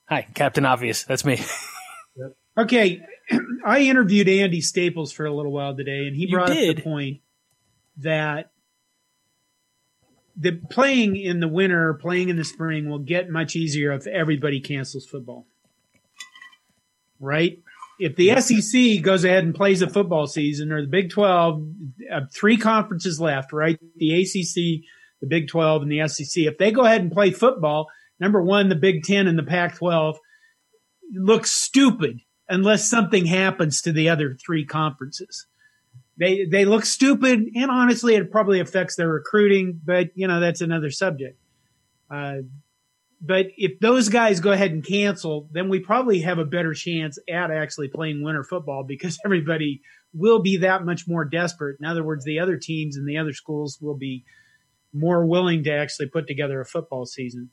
Hi, 0.05 0.27
Captain 0.33 0.65
Obvious. 0.65 1.03
That's 1.03 1.25
me. 1.25 1.41
Okay, 2.57 3.01
I 3.65 3.81
interviewed 3.81 4.27
Andy 4.27 4.61
Staples 4.61 5.11
for 5.11 5.25
a 5.25 5.33
little 5.33 5.51
while 5.51 5.75
today, 5.75 6.07
and 6.07 6.15
he 6.15 6.23
You 6.23 6.31
brought 6.31 6.51
up 6.51 6.57
the 6.57 6.81
point 6.81 7.21
that 7.97 8.51
the 10.39 10.53
playing 10.71 11.17
in 11.17 11.41
the 11.41 11.47
winter, 11.47 11.93
playing 11.93 12.29
in 12.29 12.37
the 12.37 12.45
spring 12.45 12.89
will 12.89 12.99
get 12.99 13.29
much 13.29 13.55
easier 13.55 13.91
if 13.91 14.07
everybody 14.07 14.61
cancels 14.61 15.05
football. 15.05 15.45
Right? 17.19 17.59
If 17.99 18.15
the 18.15 18.39
SEC 18.39 19.03
goes 19.03 19.25
ahead 19.25 19.43
and 19.43 19.53
plays 19.53 19.81
a 19.81 19.89
football 19.89 20.25
season, 20.25 20.71
or 20.71 20.81
the 20.81 20.87
Big 20.87 21.09
12, 21.09 21.67
uh, 22.09 22.21
three 22.33 22.55
conferences 22.55 23.19
left, 23.19 23.51
right? 23.51 23.77
The 23.97 24.21
ACC, 24.21 24.85
the 25.19 25.27
Big 25.27 25.49
12, 25.49 25.81
and 25.81 25.91
the 25.91 26.07
SEC. 26.07 26.43
If 26.45 26.57
they 26.57 26.71
go 26.71 26.85
ahead 26.85 27.01
and 27.01 27.11
play 27.11 27.31
football, 27.31 27.89
number 28.17 28.41
one, 28.41 28.69
the 28.69 28.75
Big 28.75 29.03
10 29.03 29.27
and 29.27 29.37
the 29.37 29.43
Pac 29.43 29.75
12 29.75 30.17
look 31.13 31.45
stupid 31.45 32.21
unless 32.47 32.89
something 32.89 33.25
happens 33.25 33.81
to 33.81 33.91
the 33.91 34.07
other 34.07 34.37
three 34.45 34.65
conferences. 34.65 35.45
They 36.19 36.45
they 36.45 36.65
look 36.65 36.85
stupid, 36.85 37.47
and 37.55 37.71
honestly, 37.71 38.15
it 38.15 38.31
probably 38.31 38.59
affects 38.59 38.95
their 38.95 39.07
recruiting. 39.07 39.79
But 39.83 40.09
you 40.15 40.27
know 40.27 40.39
that's 40.39 40.61
another 40.61 40.91
subject. 40.91 41.39
Uh, 42.11 42.39
but 43.21 43.47
if 43.57 43.79
those 43.79 44.09
guys 44.09 44.39
go 44.39 44.51
ahead 44.51 44.71
and 44.71 44.85
cancel, 44.85 45.49
then 45.51 45.69
we 45.69 45.79
probably 45.79 46.21
have 46.21 46.39
a 46.39 46.45
better 46.45 46.73
chance 46.73 47.19
at 47.29 47.51
actually 47.51 47.89
playing 47.89 48.23
winter 48.23 48.43
football 48.43 48.83
because 48.83 49.19
everybody 49.25 49.81
will 50.13 50.39
be 50.41 50.57
that 50.57 50.85
much 50.85 51.07
more 51.07 51.25
desperate. 51.25 51.77
In 51.79 51.85
other 51.85 52.03
words, 52.03 52.25
the 52.25 52.39
other 52.39 52.57
teams 52.57 52.95
and 52.97 53.07
the 53.07 53.17
other 53.17 53.33
schools 53.33 53.77
will 53.81 53.97
be 53.97 54.23
more 54.93 55.25
willing 55.25 55.63
to 55.65 55.71
actually 55.71 56.07
put 56.07 56.27
together 56.27 56.59
a 56.61 56.65
football 56.65 57.05
season. 57.05 57.49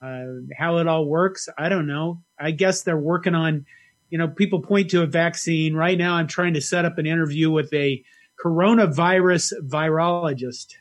Uh, 0.00 0.26
how 0.56 0.78
it 0.78 0.86
all 0.86 1.06
works, 1.06 1.48
I 1.58 1.68
don't 1.68 1.88
know. 1.88 2.22
I 2.38 2.52
guess 2.52 2.82
they're 2.82 2.96
working 2.96 3.34
on, 3.34 3.66
you 4.10 4.18
know, 4.18 4.28
people 4.28 4.62
point 4.62 4.90
to 4.90 5.02
a 5.02 5.06
vaccine. 5.06 5.74
Right 5.74 5.98
now, 5.98 6.14
I'm 6.14 6.26
trying 6.26 6.54
to 6.54 6.60
set 6.60 6.84
up 6.84 6.98
an 6.98 7.06
interview 7.06 7.50
with 7.50 7.72
a 7.72 8.02
coronavirus 8.44 9.52
virologist 9.66 10.74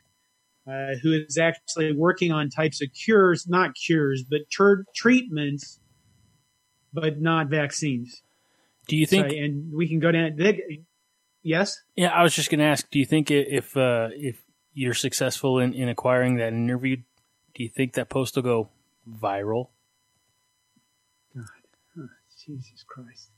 uh, 0.67 0.95
who 1.01 1.13
is 1.13 1.38
actually 1.38 1.93
working 1.93 2.32
on 2.32 2.49
types 2.49 2.82
of 2.82 2.89
cures, 2.93 3.47
not 3.47 3.71
cures, 3.75 4.23
but 4.30 4.41
tr- 4.51 4.84
treatments, 4.95 5.80
but 6.93 7.21
not 7.21 7.47
vaccines. 7.47 8.21
Do 8.88 8.95
you 8.95 9.05
think? 9.05 9.32
So, 9.32 9.38
and 9.38 9.73
we 9.73 9.88
can 9.88 9.99
go 9.99 10.11
down. 10.11 10.36
They, 10.38 10.82
yes. 11.43 11.82
Yeah, 11.95 12.09
I 12.09 12.23
was 12.23 12.34
just 12.34 12.49
going 12.49 12.59
to 12.59 12.65
ask. 12.65 12.89
Do 12.89 12.99
you 12.99 13.05
think 13.05 13.32
if 13.32 13.75
uh, 13.75 14.09
if 14.13 14.43
you're 14.73 14.93
successful 14.93 15.59
in, 15.59 15.73
in 15.73 15.89
acquiring 15.89 16.36
that 16.36 16.53
interview, 16.53 16.97
do 17.55 17.63
you 17.63 17.69
think 17.69 17.93
that 17.93 18.09
post 18.09 18.36
will 18.36 18.43
go 18.43 18.69
viral? 19.09 19.69
Jesus 22.48 22.84
Christ. 22.88 23.30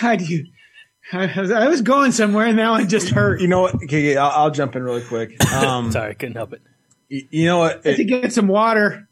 God, 0.00 0.20
you. 0.22 0.46
I 1.12 1.40
was, 1.40 1.50
I 1.50 1.68
was 1.68 1.80
going 1.82 2.12
somewhere, 2.12 2.46
and 2.46 2.56
now 2.56 2.74
I 2.74 2.84
just 2.84 3.08
hurt. 3.10 3.40
You 3.40 3.48
know 3.48 3.62
what? 3.62 3.74
Okay, 3.76 4.16
I'll, 4.16 4.30
I'll 4.30 4.50
jump 4.50 4.76
in 4.76 4.82
really 4.82 5.02
quick. 5.02 5.42
Um, 5.52 5.90
Sorry, 5.92 6.10
I 6.10 6.14
couldn't 6.14 6.34
help 6.36 6.52
it. 6.52 6.60
y- 7.10 7.26
You 7.30 7.46
know 7.46 7.58
what? 7.58 7.86
I 7.86 7.90
had 7.90 7.96
to 7.96 8.04
get 8.04 8.32
some 8.32 8.48
water. 8.48 9.08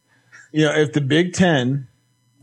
you 0.52 0.64
know, 0.66 0.72
if 0.74 0.92
the 0.92 1.00
Big 1.00 1.32
Ten, 1.32 1.88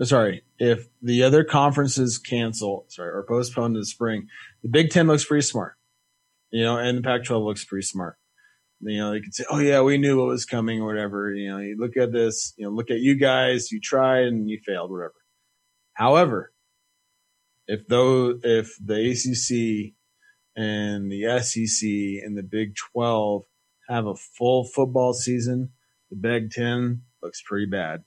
uh, 0.01 0.05
sorry, 0.05 0.43
if 0.57 0.87
the 1.03 1.21
other 1.23 1.43
conferences 1.43 2.17
cancel, 2.17 2.85
sorry, 2.87 3.09
or 3.11 3.23
postpone 3.27 3.73
to 3.73 3.79
the 3.79 3.85
spring, 3.85 4.27
the 4.63 4.69
Big 4.69 4.89
Ten 4.89 5.05
looks 5.07 5.25
pretty 5.25 5.43
smart. 5.45 5.75
You 6.49 6.63
know, 6.63 6.77
and 6.77 6.97
the 6.97 7.01
Pac-12 7.03 7.43
looks 7.45 7.63
pretty 7.65 7.85
smart. 7.85 8.15
You 8.85 8.97
know, 8.99 9.11
they 9.11 9.21
could 9.21 9.33
say, 9.33 9.45
"Oh 9.49 9.59
yeah, 9.59 9.81
we 9.81 9.97
knew 9.97 10.19
what 10.19 10.27
was 10.27 10.45
coming," 10.45 10.81
or 10.81 10.85
whatever. 10.87 11.33
You 11.33 11.49
know, 11.51 11.57
you 11.59 11.77
look 11.79 11.97
at 11.97 12.11
this. 12.11 12.53
You 12.57 12.65
know, 12.65 12.71
look 12.71 12.91
at 12.91 12.99
you 12.99 13.15
guys. 13.15 13.71
You 13.71 13.79
tried 13.79 14.25
and 14.25 14.49
you 14.49 14.59
failed, 14.65 14.91
whatever. 14.91 15.13
However, 15.93 16.53
if 17.67 17.87
though 17.87 18.39
if 18.43 18.75
the 18.83 19.11
ACC 19.11 19.93
and 20.55 21.11
the 21.11 21.39
SEC 21.41 22.23
and 22.23 22.37
the 22.37 22.43
Big 22.43 22.75
12 22.93 23.43
have 23.89 24.05
a 24.05 24.15
full 24.15 24.65
football 24.65 25.13
season, 25.13 25.69
the 26.09 26.15
Big 26.15 26.51
10 26.51 27.01
looks 27.21 27.41
pretty 27.41 27.65
bad. 27.65 28.03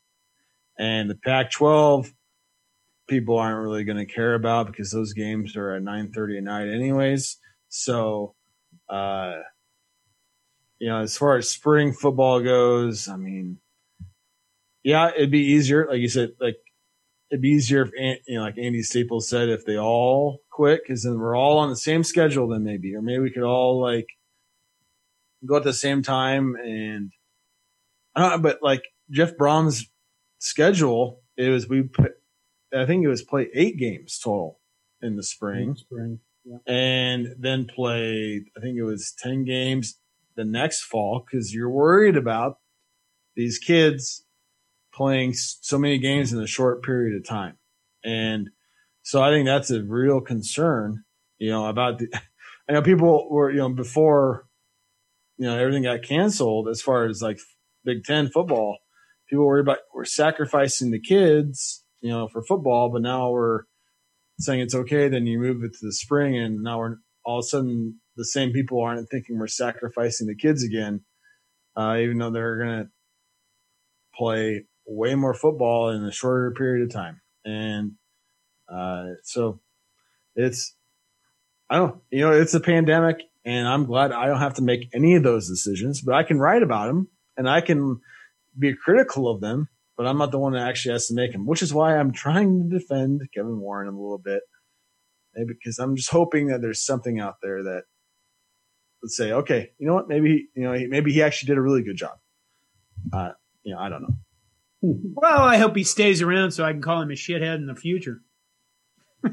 And 0.79 1.11
the 1.11 1.17
Pac 1.17 1.51
12 1.51 2.13
people 3.09 3.39
aren't 3.39 3.63
really 3.63 3.85
going 3.85 3.97
to 3.99 4.13
care 4.13 4.35
about 4.35 4.67
because 4.67 4.91
those 4.91 5.13
games 5.13 5.57
are 5.57 5.73
at 5.73 5.83
9:30 5.83 6.39
at 6.39 6.45
night 6.45 6.69
anyways. 6.69 7.39
So 7.69 8.35
uh 8.89 9.37
you 10.79 10.89
know, 10.89 11.01
as 11.01 11.17
far 11.17 11.37
as 11.37 11.49
spring 11.49 11.93
football 11.93 12.43
goes, 12.43 13.09
I 13.09 13.17
mean, 13.17 13.59
yeah, 14.83 15.11
it'd 15.15 15.31
be 15.31 15.41
easier, 15.41 15.87
like 15.89 16.01
you 16.01 16.09
said, 16.09 16.31
like 16.41 16.57
it'd 17.31 17.43
be 17.43 17.49
easier 17.51 17.83
if 17.83 18.19
you 18.27 18.37
know, 18.37 18.43
like 18.43 18.59
Andy 18.59 18.83
Staples 18.83 19.29
said, 19.29 19.49
if 19.49 19.65
they 19.65 19.79
all 19.79 20.41
quit, 20.51 20.83
because 20.83 21.03
then 21.03 21.19
we're 21.19 21.37
all 21.37 21.59
on 21.59 21.71
the 21.71 21.77
same 21.77 22.05
schedule. 22.05 22.49
Then 22.49 22.63
maybe, 22.65 22.95
or 22.95 23.03
maybe 23.03 23.21
we 23.21 23.31
could 23.33 23.43
all 23.43 23.81
like 23.81 24.07
go 25.45 25.57
at 25.57 25.65
the 25.65 25.73
same 25.73 26.03
time. 26.03 26.55
And 26.63 27.13
I 28.15 28.21
don't 28.21 28.31
know, 28.31 28.39
but 28.39 28.59
like 28.63 28.83
Jeff 29.11 29.37
Brohm's 29.37 29.91
schedule, 30.39 31.23
it 31.37 31.49
was 31.49 31.69
we 31.69 31.83
put, 31.83 32.13
I 32.75 32.87
think 32.87 33.05
it 33.05 33.09
was 33.09 33.23
play 33.23 33.49
eight 33.55 33.79
games 33.79 34.19
total 34.23 34.61
in 35.03 35.17
the 35.17 35.23
spring, 35.23 35.71
In 35.71 35.77
spring. 35.77 36.21
Yeah. 36.45 36.59
and 36.67 37.35
then 37.39 37.67
play. 37.67 38.45
I 38.57 38.61
think 38.61 38.79
it 38.79 38.85
was 38.85 39.13
ten 39.19 39.45
games 39.45 39.99
the 40.37 40.45
next 40.45 40.83
fall 40.83 41.25
because 41.25 41.53
you're 41.53 41.71
worried 41.71 42.17
about 42.17 42.59
these 43.35 43.59
kids 43.59 44.25
playing 44.93 45.35
so 45.35 45.79
many 45.79 45.99
games 45.99 46.33
in 46.33 46.41
a 46.41 46.47
short 46.47 46.83
period 46.83 47.17
of 47.17 47.27
time. 47.27 47.59
And 48.05 48.51
so 49.03 49.23
I 49.23 49.31
think 49.31 49.47
that's 49.47 49.71
a 49.71 49.83
real 49.83 50.21
concern, 50.21 51.05
you 51.39 51.51
know, 51.51 51.67
about 51.67 51.99
the, 51.99 52.09
I 52.69 52.73
know 52.73 52.83
people 52.83 53.29
were, 53.31 53.51
you 53.51 53.59
know, 53.59 53.69
before, 53.69 54.47
you 55.37 55.47
know, 55.47 55.57
everything 55.57 55.85
got 55.85 56.03
canceled 56.03 56.69
as 56.69 56.81
far 56.81 57.07
as 57.07 57.23
like 57.23 57.39
Big 57.85 58.05
Ten 58.05 58.29
football, 58.29 58.79
people 59.29 59.47
worry 59.47 59.61
about, 59.61 59.79
we're 59.95 60.05
sacrificing 60.05 60.91
the 60.91 61.01
kids, 61.01 61.85
you 62.01 62.11
know, 62.11 62.27
for 62.29 62.43
football, 62.43 62.91
but 62.91 63.03
now 63.03 63.31
we're 63.31 63.63
saying 64.41 64.61
it's 64.61 64.75
okay. 64.75 65.09
Then 65.09 65.27
you 65.27 65.39
move 65.39 65.63
it 65.63 65.73
to 65.75 65.87
the 65.87 65.93
spring 65.93 66.37
and 66.37 66.63
now 66.63 66.79
we're 66.79 66.97
all 67.27 67.41
of 67.41 67.43
a 67.43 67.49
sudden 67.49 68.01
the 68.17 68.25
same 68.25 68.53
people 68.53 68.81
aren't 68.81 69.11
thinking 69.11 69.39
we're 69.39 69.49
sacrificing 69.49 70.29
the 70.29 70.37
kids 70.37 70.63
again, 70.63 71.03
uh, 71.77 71.97
even 71.99 72.17
though 72.17 72.31
they're 72.31 72.59
going 72.59 72.85
to 72.85 72.91
play 74.15 74.65
way 74.87 75.15
more 75.17 75.35
football 75.35 75.91
in 75.91 76.05
a 76.05 76.13
shorter 76.13 76.53
period 76.53 76.85
of 76.87 76.95
time. 76.95 77.21
And 77.45 77.93
uh, 78.73 79.17
so 79.25 79.61
it's, 80.37 80.75
I 81.69 81.77
don't, 81.77 82.01
you 82.11 82.21
know, 82.21 82.33
it's 82.33 82.55
a 82.55 82.61
pandemic, 82.61 83.23
and 83.45 83.67
I'm 83.67 83.85
glad 83.87 84.13
I 84.13 84.27
don't 84.27 84.39
have 84.39 84.55
to 84.55 84.63
make 84.63 84.89
any 84.95 85.17
of 85.17 85.25
those 85.25 85.49
decisions, 85.49 86.01
but 86.01 86.15
I 86.15 86.23
can 86.23 86.39
write 86.39 86.63
about 86.63 86.87
them 86.87 87.09
and 87.37 87.51
I 87.51 87.61
can 87.61 88.01
be 88.57 88.75
critical 88.75 89.29
of 89.29 89.41
them, 89.41 89.69
but 89.97 90.07
I'm 90.07 90.19
not 90.19 90.31
the 90.31 90.39
one 90.39 90.53
that 90.53 90.67
actually 90.67 90.93
has 90.93 91.09
to 91.09 91.15
make 91.15 91.33
them, 91.33 91.45
which 91.45 91.63
is 91.63 91.75
why 91.75 91.97
I'm 91.97 92.13
trying 92.13 92.71
to 92.71 92.79
defend 92.79 93.21
Kevin 93.35 93.59
Warren 93.59 93.89
a 93.89 93.91
little 93.91 94.19
bit. 94.19 94.43
Maybe 95.37 95.55
because 95.55 95.79
I'm 95.79 95.97
just 95.97 96.11
hoping 96.11 96.49
that 96.49 96.63
there's 96.63 96.85
something 96.85 97.21
out 97.21 97.37
there 97.43 97.63
that 97.63 97.83
would 99.03 99.11
say, 99.11 99.33
okay, 99.33 99.71
you 99.79 99.87
know 99.87 99.95
what, 99.95 100.09
maybe 100.09 100.49
you 100.55 100.63
know, 100.63 100.75
maybe 100.89 101.13
he 101.13 101.23
actually 101.23 101.49
did 101.49 101.59
a 101.59 101.63
really 101.63 101.83
good 101.83 101.97
job. 101.97 102.17
Uh, 103.13 103.33
you 103.63 103.75
know, 103.75 103.81
I 103.81 103.89
don't 103.89 104.03
know. 104.03 104.17
Well, 105.15 105.43
I 105.43 105.57
hope 105.57 105.75
he 105.75 105.85
stays 105.85 106.23
around 106.23 106.53
so 106.53 106.63
I 106.65 106.71
can 106.73 106.83
call 106.83 107.01
him 107.01 107.11
a 107.11 107.15
shithead 107.15 107.57
in 107.57 107.67
the 107.67 107.75
future. 107.75 108.21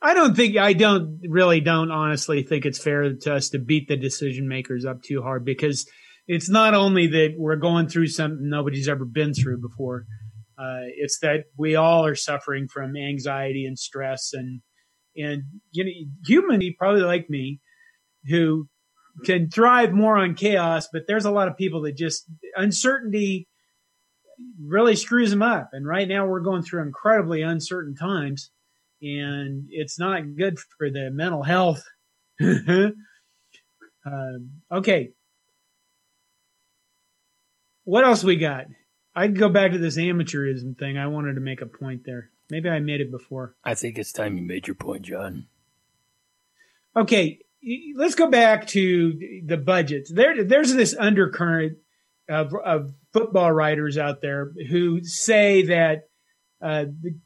I 0.00 0.14
don't 0.14 0.36
think 0.36 0.56
I 0.56 0.72
don't 0.72 1.20
really 1.28 1.60
don't 1.60 1.90
honestly 1.90 2.42
think 2.44 2.64
it's 2.64 2.78
fair 2.78 3.12
to 3.12 3.34
us 3.34 3.50
to 3.50 3.58
beat 3.58 3.88
the 3.88 3.96
decision 3.96 4.48
makers 4.48 4.84
up 4.84 5.02
too 5.02 5.20
hard 5.20 5.44
because 5.44 5.86
it's 6.28 6.48
not 6.48 6.74
only 6.74 7.08
that 7.08 7.34
we're 7.36 7.56
going 7.56 7.88
through 7.88 8.06
something 8.08 8.48
nobody's 8.48 8.88
ever 8.88 9.04
been 9.04 9.34
through 9.34 9.60
before. 9.60 10.06
Uh, 10.58 10.88
it's 10.96 11.18
that 11.20 11.44
we 11.56 11.76
all 11.76 12.06
are 12.06 12.14
suffering 12.14 12.66
from 12.68 12.96
anxiety 12.96 13.66
and 13.66 13.78
stress 13.78 14.30
and 14.32 14.62
and 15.16 15.42
you 15.70 15.84
know 15.84 15.90
humanly 16.24 16.74
probably 16.78 17.02
like 17.02 17.28
me 17.28 17.60
who 18.28 18.68
can 19.24 19.50
thrive 19.50 19.92
more 19.92 20.16
on 20.16 20.34
chaos, 20.34 20.88
but 20.92 21.02
there's 21.06 21.24
a 21.24 21.30
lot 21.30 21.48
of 21.48 21.56
people 21.56 21.82
that 21.82 21.96
just 21.96 22.26
uncertainty 22.54 23.48
really 24.62 24.96
screws 24.96 25.30
them 25.30 25.42
up. 25.42 25.70
And 25.72 25.86
right 25.86 26.06
now 26.08 26.26
we're 26.26 26.40
going 26.40 26.62
through 26.62 26.82
incredibly 26.82 27.42
uncertain 27.42 27.94
times 27.94 28.50
and 29.02 29.66
it's 29.70 29.98
not 29.98 30.36
good 30.36 30.58
for 30.58 30.90
the 30.90 31.10
mental 31.10 31.42
health. 31.42 31.82
um, 32.40 32.94
okay. 34.70 35.10
What 37.84 38.04
else 38.04 38.24
we 38.24 38.36
got? 38.36 38.66
I'd 39.16 39.38
go 39.38 39.48
back 39.48 39.72
to 39.72 39.78
this 39.78 39.96
amateurism 39.96 40.78
thing. 40.78 40.98
I 40.98 41.06
wanted 41.06 41.34
to 41.34 41.40
make 41.40 41.62
a 41.62 41.66
point 41.66 42.04
there. 42.04 42.30
Maybe 42.50 42.68
I 42.68 42.80
made 42.80 43.00
it 43.00 43.10
before. 43.10 43.56
I 43.64 43.74
think 43.74 43.98
it's 43.98 44.12
time 44.12 44.36
you 44.36 44.42
made 44.42 44.66
your 44.68 44.76
point, 44.76 45.02
John. 45.02 45.46
Okay, 46.94 47.40
let's 47.96 48.14
go 48.14 48.30
back 48.30 48.66
to 48.68 49.42
the 49.44 49.56
budgets. 49.56 50.12
There, 50.12 50.44
there's 50.44 50.72
this 50.74 50.94
undercurrent 50.96 51.78
of, 52.28 52.54
of 52.54 52.92
football 53.12 53.50
writers 53.50 53.96
out 53.96 54.20
there 54.20 54.52
who 54.68 55.02
say 55.02 55.62
that 55.62 56.08
uh, 56.60 56.84
the 57.02 57.16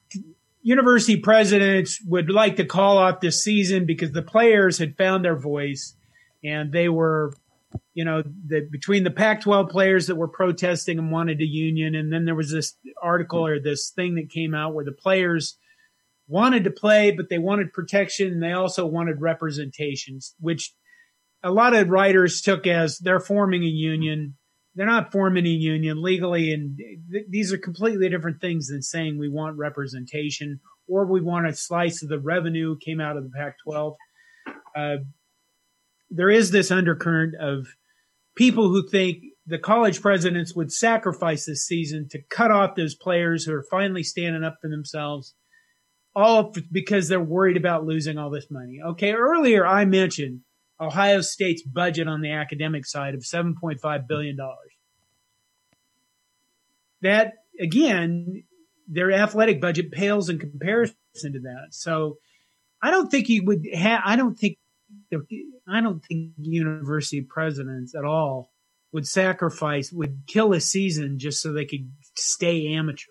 university 0.62 1.16
presidents 1.16 2.01
would 2.07 2.30
like 2.30 2.57
to 2.57 2.64
call 2.64 2.99
off 2.99 3.20
this 3.20 3.43
season 3.43 3.86
because 3.86 4.12
the 4.12 4.22
players 4.22 4.78
had 4.78 4.97
found 4.97 5.24
their 5.24 5.36
voice 5.36 5.95
and 6.45 6.72
they 6.72 6.88
were, 6.88 7.34
you 7.94 8.04
know, 8.04 8.22
the, 8.22 8.66
between 8.70 9.04
the 9.04 9.10
Pac-12 9.10 9.70
players 9.70 10.06
that 10.06 10.16
were 10.16 10.28
protesting 10.28 10.98
and 10.98 11.10
wanted 11.10 11.40
a 11.40 11.46
union, 11.46 11.94
and 11.94 12.12
then 12.12 12.24
there 12.24 12.34
was 12.34 12.50
this 12.50 12.76
article 13.02 13.46
or 13.46 13.60
this 13.60 13.90
thing 13.90 14.14
that 14.14 14.30
came 14.30 14.54
out 14.54 14.74
where 14.74 14.84
the 14.84 14.92
players 14.92 15.56
wanted 16.28 16.64
to 16.64 16.70
play, 16.70 17.10
but 17.10 17.28
they 17.28 17.38
wanted 17.38 17.72
protection. 17.72 18.28
And 18.28 18.42
they 18.42 18.52
also 18.52 18.86
wanted 18.86 19.20
representations, 19.20 20.34
which 20.38 20.72
a 21.42 21.50
lot 21.50 21.74
of 21.74 21.90
writers 21.90 22.40
took 22.40 22.66
as 22.66 22.98
they're 22.98 23.20
forming 23.20 23.62
a 23.62 23.66
union. 23.66 24.36
They're 24.74 24.86
not 24.86 25.10
forming 25.10 25.46
a 25.46 25.50
union 25.50 26.00
legally, 26.00 26.52
and 26.52 26.78
th- 27.10 27.26
these 27.28 27.52
are 27.52 27.58
completely 27.58 28.08
different 28.08 28.40
things 28.40 28.68
than 28.68 28.82
saying 28.82 29.18
we 29.18 29.28
want 29.28 29.58
representation 29.58 30.60
or 30.86 31.06
we 31.06 31.20
want 31.20 31.48
a 31.48 31.54
slice 31.54 32.02
of 32.02 32.08
the 32.08 32.20
revenue 32.20 32.76
came 32.78 33.00
out 33.00 33.16
of 33.16 33.24
the 33.24 33.30
Pac-12. 33.30 33.96
Uh, 34.76 34.96
there 36.11 36.30
is 36.30 36.50
this 36.50 36.70
undercurrent 36.70 37.34
of 37.40 37.66
people 38.34 38.68
who 38.68 38.86
think 38.88 39.22
the 39.46 39.58
college 39.58 40.00
presidents 40.00 40.54
would 40.54 40.72
sacrifice 40.72 41.46
this 41.46 41.66
season 41.66 42.08
to 42.11 42.22
cut 42.30 42.50
off 42.50 42.76
those 42.76 42.94
players 42.94 43.44
who 43.44 43.54
are 43.54 43.66
finally 43.70 44.02
standing 44.02 44.44
up 44.44 44.58
for 44.61 44.68
themselves 44.68 45.34
all 46.14 46.52
because 46.72 47.08
they're 47.08 47.20
worried 47.20 47.56
about 47.56 47.86
losing 47.86 48.18
all 48.18 48.30
this 48.30 48.50
money. 48.50 48.80
Okay, 48.84 49.12
earlier 49.12 49.66
I 49.66 49.84
mentioned 49.84 50.40
Ohio 50.80 51.20
State's 51.20 51.62
budget 51.62 52.08
on 52.08 52.20
the 52.20 52.32
academic 52.32 52.86
side 52.86 53.14
of 53.14 53.20
$7.5 53.20 54.08
billion. 54.08 54.36
That, 57.02 57.34
again, 57.61 58.44
their 58.88 59.12
athletic 59.12 59.61
budget 59.61 59.92
pales 59.92 60.28
in 60.28 60.38
comparison 60.38 60.96
to 61.22 61.40
that. 61.40 61.68
So 61.70 62.18
I 62.82 62.90
don't 62.90 63.11
think 63.11 63.28
you 63.28 63.44
would 63.44 63.66
have, 63.72 64.02
I 64.04 64.16
don't 64.16 64.38
think, 64.38 64.58
I 65.68 65.80
don't 65.80 66.05
think 66.05 66.32
university 66.38 67.22
presidents 67.22 67.95
at 67.95 68.05
all 68.05 68.53
would 68.93 69.07
sacrifice, 69.07 69.93
would 69.93 70.22
kill 70.26 70.53
a 70.53 70.61
season 70.61 71.18
just 71.18 71.41
so 71.41 71.53
they 71.53 71.64
could 71.64 71.91
stay 72.16 72.74
amateur 72.74 73.11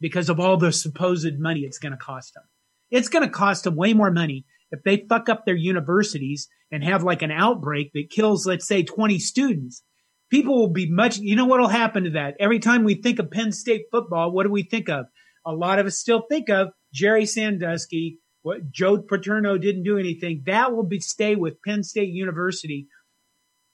because 0.00 0.28
of 0.28 0.38
all 0.38 0.56
the 0.56 0.72
supposed 0.72 1.38
money 1.38 1.60
it's 1.60 1.78
going 1.78 1.92
to 1.92 1.98
cost 1.98 2.34
them. 2.34 2.44
It's 2.90 3.08
going 3.08 3.24
to 3.24 3.30
cost 3.30 3.64
them 3.64 3.76
way 3.76 3.92
more 3.92 4.10
money 4.10 4.44
if 4.70 4.82
they 4.84 5.06
fuck 5.08 5.28
up 5.28 5.44
their 5.44 5.56
universities 5.56 6.48
and 6.70 6.84
have 6.84 7.02
like 7.02 7.22
an 7.22 7.30
outbreak 7.30 7.92
that 7.94 8.10
kills, 8.10 8.46
let's 8.46 8.66
say, 8.66 8.82
20 8.82 9.18
students. 9.18 9.82
People 10.30 10.58
will 10.58 10.72
be 10.72 10.90
much, 10.90 11.18
you 11.18 11.36
know 11.36 11.44
what 11.46 11.60
will 11.60 11.68
happen 11.68 12.04
to 12.04 12.10
that? 12.10 12.34
Every 12.40 12.58
time 12.58 12.84
we 12.84 12.94
think 12.94 13.18
of 13.18 13.30
Penn 13.30 13.52
State 13.52 13.82
football, 13.92 14.32
what 14.32 14.44
do 14.44 14.50
we 14.50 14.64
think 14.64 14.88
of? 14.88 15.06
A 15.44 15.52
lot 15.52 15.78
of 15.78 15.86
us 15.86 15.98
still 15.98 16.24
think 16.28 16.48
of 16.50 16.68
Jerry 16.92 17.26
Sandusky, 17.26 18.18
what 18.46 18.70
Joe 18.70 18.98
Paterno 18.98 19.58
didn't 19.58 19.82
do 19.82 19.98
anything. 19.98 20.44
That 20.46 20.72
will 20.72 20.84
be 20.84 21.00
stay 21.00 21.34
with 21.34 21.60
Penn 21.66 21.82
State 21.82 22.10
University 22.10 22.86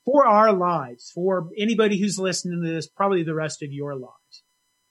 for 0.03 0.27
our 0.27 0.51
lives, 0.51 1.11
for 1.14 1.51
anybody 1.59 2.01
who's 2.01 2.18
listening 2.18 2.62
to 2.64 2.73
this, 2.73 2.89
probably 2.89 3.23
the 3.23 3.35
rest 3.35 3.62
of 3.62 3.70
your 3.70 3.95
lives. 3.95 4.43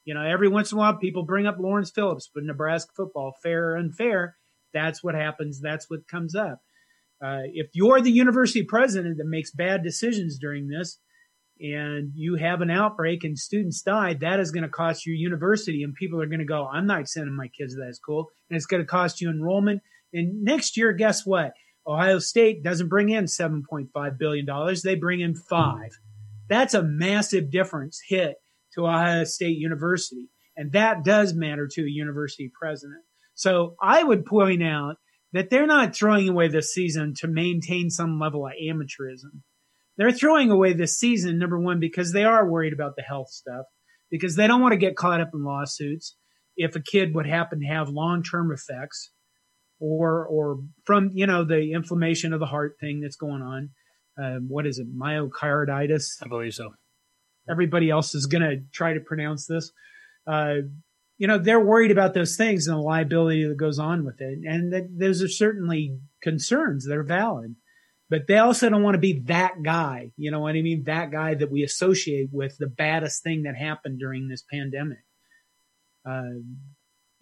You 0.05 0.13
know, 0.13 0.21
every 0.21 0.47
once 0.47 0.71
in 0.71 0.77
a 0.77 0.79
while 0.79 0.97
people 0.97 1.25
bring 1.25 1.47
up 1.47 1.57
Lawrence 1.57 1.89
Phillips, 1.89 2.29
but 2.31 2.43
Nebraska 2.43 2.91
football, 2.95 3.33
fair 3.41 3.71
or 3.71 3.77
unfair, 3.77 4.37
that's 4.71 5.03
what 5.03 5.15
happens. 5.15 5.59
That's 5.59 5.89
what 5.89 6.07
comes 6.07 6.35
up. 6.35 6.61
Uh, 7.19 7.49
if 7.51 7.71
you're 7.73 8.01
the 8.01 8.11
university 8.11 8.61
president 8.61 9.17
that 9.17 9.25
makes 9.25 9.49
bad 9.49 9.81
decisions 9.81 10.37
during 10.37 10.67
this, 10.67 10.99
and 11.61 12.11
you 12.15 12.35
have 12.35 12.61
an 12.61 12.71
outbreak 12.71 13.23
and 13.23 13.37
students 13.37 13.81
die, 13.81 14.15
that 14.15 14.39
is 14.39 14.51
going 14.51 14.63
to 14.63 14.69
cost 14.69 15.05
your 15.05 15.15
university 15.15 15.83
and 15.83 15.93
people 15.93 16.19
are 16.19 16.25
going 16.27 16.39
to 16.39 16.45
go, 16.45 16.65
I'm 16.65 16.87
not 16.87 17.07
sending 17.07 17.35
my 17.35 17.49
kids 17.49 17.75
to 17.75 17.85
that 17.85 17.95
school. 17.95 18.29
And 18.49 18.57
it's 18.57 18.65
going 18.65 18.81
to 18.81 18.87
cost 18.87 19.21
you 19.21 19.29
enrollment. 19.29 19.81
And 20.11 20.43
next 20.43 20.75
year, 20.75 20.91
guess 20.91 21.25
what? 21.25 21.53
Ohio 21.85 22.19
State 22.19 22.63
doesn't 22.63 22.89
bring 22.89 23.09
in 23.09 23.25
$7.5 23.25 24.17
billion. 24.17 24.75
They 24.83 24.95
bring 24.95 25.21
in 25.21 25.35
five. 25.35 25.91
That's 26.49 26.73
a 26.73 26.83
massive 26.83 27.51
difference 27.51 28.01
hit 28.07 28.35
to 28.73 28.87
Ohio 28.87 29.23
State 29.23 29.57
University. 29.57 30.29
And 30.57 30.71
that 30.73 31.03
does 31.03 31.33
matter 31.33 31.67
to 31.71 31.81
a 31.81 31.89
university 31.89 32.51
president. 32.59 33.01
So 33.35 33.75
I 33.81 34.03
would 34.03 34.25
point 34.25 34.63
out 34.63 34.97
that 35.33 35.49
they're 35.49 35.67
not 35.67 35.95
throwing 35.95 36.27
away 36.27 36.47
this 36.47 36.73
season 36.73 37.13
to 37.19 37.27
maintain 37.27 37.89
some 37.89 38.19
level 38.19 38.45
of 38.45 38.53
amateurism. 38.61 39.41
They're 40.01 40.11
throwing 40.11 40.49
away 40.49 40.73
this 40.73 40.97
season, 40.97 41.37
number 41.37 41.59
one, 41.59 41.79
because 41.79 42.11
they 42.11 42.23
are 42.23 42.49
worried 42.49 42.73
about 42.73 42.95
the 42.95 43.03
health 43.03 43.29
stuff, 43.29 43.67
because 44.09 44.35
they 44.35 44.47
don't 44.47 44.59
want 44.59 44.71
to 44.71 44.77
get 44.77 44.95
caught 44.95 45.21
up 45.21 45.29
in 45.31 45.43
lawsuits 45.43 46.15
if 46.57 46.75
a 46.75 46.79
kid 46.79 47.13
would 47.13 47.27
happen 47.27 47.59
to 47.59 47.67
have 47.67 47.87
long 47.87 48.23
term 48.23 48.51
effects 48.51 49.11
or 49.79 50.25
or 50.25 50.63
from 50.85 51.11
you 51.13 51.27
know 51.27 51.43
the 51.43 51.73
inflammation 51.73 52.33
of 52.33 52.39
the 52.39 52.47
heart 52.47 52.77
thing 52.79 53.01
that's 53.01 53.15
going 53.15 53.43
on. 53.43 53.69
Um, 54.17 54.47
what 54.49 54.65
is 54.65 54.79
it? 54.79 54.87
Myocarditis. 54.91 56.05
I 56.23 56.27
believe 56.27 56.55
so. 56.55 56.73
Everybody 57.47 57.91
else 57.91 58.15
is 58.15 58.25
going 58.25 58.41
to 58.41 58.63
try 58.73 58.93
to 58.93 59.01
pronounce 59.01 59.45
this. 59.45 59.71
Uh, 60.25 60.55
you 61.19 61.27
know, 61.27 61.37
they're 61.37 61.63
worried 61.63 61.91
about 61.91 62.15
those 62.15 62.35
things 62.35 62.65
and 62.65 62.75
the 62.75 62.81
liability 62.81 63.47
that 63.47 63.55
goes 63.55 63.77
on 63.77 64.03
with 64.03 64.19
it. 64.19 64.39
And 64.47 64.73
that 64.73 64.97
those 64.97 65.21
are 65.21 65.27
certainly 65.27 65.99
concerns 66.23 66.87
that 66.87 66.97
are 66.97 67.03
valid. 67.03 67.55
But 68.11 68.27
they 68.27 68.37
also 68.37 68.69
don't 68.69 68.83
want 68.83 68.95
to 68.95 68.99
be 68.99 69.21
that 69.27 69.63
guy. 69.63 70.11
You 70.17 70.31
know 70.31 70.41
what 70.41 70.55
I 70.55 70.61
mean? 70.61 70.83
That 70.83 71.11
guy 71.11 71.33
that 71.33 71.49
we 71.49 71.63
associate 71.63 72.27
with 72.33 72.57
the 72.57 72.67
baddest 72.67 73.23
thing 73.23 73.43
that 73.43 73.55
happened 73.55 73.99
during 73.99 74.27
this 74.27 74.43
pandemic. 74.51 74.99
Uh, 76.05 76.41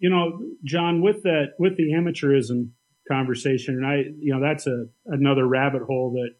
you 0.00 0.10
know, 0.10 0.40
John, 0.64 1.00
with 1.00 1.22
that, 1.22 1.52
with 1.60 1.76
the 1.76 1.92
amateurism 1.92 2.70
conversation, 3.08 3.76
and 3.76 3.86
I, 3.86 3.96
you 4.18 4.34
know, 4.34 4.40
that's 4.40 4.66
a 4.66 4.86
another 5.06 5.46
rabbit 5.46 5.82
hole 5.82 6.10
that 6.14 6.30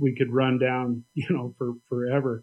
we 0.00 0.16
could 0.16 0.32
run 0.32 0.58
down, 0.58 1.04
you 1.14 1.28
know, 1.30 1.54
for 1.56 1.74
forever. 1.88 2.42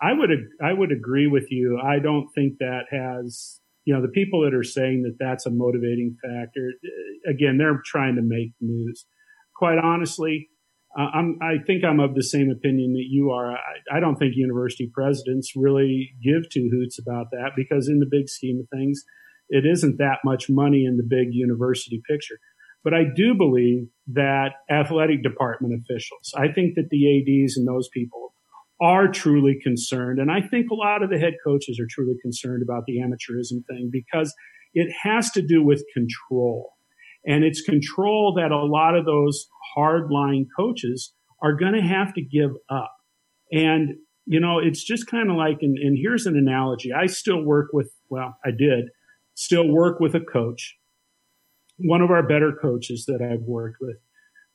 I 0.00 0.12
would 0.12 0.30
I 0.62 0.72
would 0.72 0.92
agree 0.92 1.26
with 1.26 1.50
you. 1.50 1.80
I 1.82 1.98
don't 1.98 2.28
think 2.36 2.58
that 2.60 2.84
has 2.92 3.58
you 3.84 3.92
know, 3.92 4.00
the 4.00 4.08
people 4.12 4.42
that 4.42 4.54
are 4.54 4.62
saying 4.62 5.02
that 5.02 5.16
that's 5.18 5.44
a 5.44 5.50
motivating 5.50 6.16
factor, 6.22 6.72
again, 7.28 7.58
they're 7.58 7.82
trying 7.84 8.14
to 8.14 8.22
make 8.22 8.52
news. 8.60 9.06
Quite 9.56 9.78
honestly, 9.78 10.50
uh, 10.51 10.51
I'm, 10.96 11.38
I 11.40 11.62
think 11.66 11.84
I'm 11.84 12.00
of 12.00 12.14
the 12.14 12.22
same 12.22 12.50
opinion 12.50 12.92
that 12.94 13.06
you 13.08 13.30
are. 13.30 13.52
I, 13.52 13.96
I, 13.96 14.00
don't 14.00 14.16
think 14.16 14.34
university 14.36 14.90
presidents 14.92 15.52
really 15.56 16.10
give 16.22 16.50
two 16.50 16.68
hoots 16.70 16.98
about 16.98 17.28
that 17.32 17.52
because, 17.56 17.88
in 17.88 17.98
the 17.98 18.08
big 18.10 18.28
scheme 18.28 18.60
of 18.60 18.68
things, 18.68 19.02
it 19.48 19.64
isn't 19.64 19.98
that 19.98 20.18
much 20.24 20.50
money 20.50 20.84
in 20.84 20.98
the 20.98 21.06
big 21.08 21.28
university 21.30 22.02
picture. 22.08 22.38
But 22.84 22.94
I 22.94 23.04
do 23.14 23.34
believe 23.34 23.86
that 24.08 24.52
athletic 24.70 25.22
department 25.22 25.80
officials, 25.80 26.32
I 26.36 26.48
think 26.52 26.74
that 26.74 26.88
the 26.90 27.44
ADs 27.44 27.56
and 27.56 27.66
those 27.66 27.88
people 27.88 28.34
are 28.80 29.06
truly 29.08 29.58
concerned. 29.62 30.18
And 30.18 30.30
I 30.30 30.40
think 30.40 30.70
a 30.70 30.74
lot 30.74 31.02
of 31.02 31.10
the 31.10 31.18
head 31.18 31.34
coaches 31.46 31.78
are 31.80 31.86
truly 31.88 32.16
concerned 32.20 32.62
about 32.62 32.84
the 32.86 32.98
amateurism 32.98 33.64
thing 33.68 33.90
because 33.92 34.34
it 34.74 34.92
has 35.04 35.30
to 35.32 35.42
do 35.42 35.62
with 35.62 35.84
control. 35.94 36.71
And 37.26 37.44
it's 37.44 37.62
control 37.62 38.34
that 38.36 38.50
a 38.50 38.64
lot 38.64 38.96
of 38.96 39.04
those 39.04 39.46
hardline 39.76 40.46
coaches 40.56 41.12
are 41.40 41.54
going 41.54 41.74
to 41.74 41.80
have 41.80 42.14
to 42.14 42.22
give 42.22 42.50
up. 42.68 42.94
And, 43.52 43.96
you 44.26 44.40
know, 44.40 44.58
it's 44.58 44.82
just 44.82 45.06
kind 45.06 45.30
of 45.30 45.36
like, 45.36 45.58
and, 45.62 45.78
and 45.78 45.96
here's 46.00 46.26
an 46.26 46.36
analogy. 46.36 46.92
I 46.92 47.06
still 47.06 47.44
work 47.44 47.68
with, 47.72 47.92
well, 48.08 48.36
I 48.44 48.50
did 48.50 48.86
still 49.34 49.68
work 49.68 49.98
with 49.98 50.14
a 50.14 50.20
coach, 50.20 50.76
one 51.78 52.02
of 52.02 52.10
our 52.10 52.26
better 52.26 52.52
coaches 52.60 53.06
that 53.06 53.22
I've 53.22 53.42
worked 53.42 53.78
with 53.80 53.96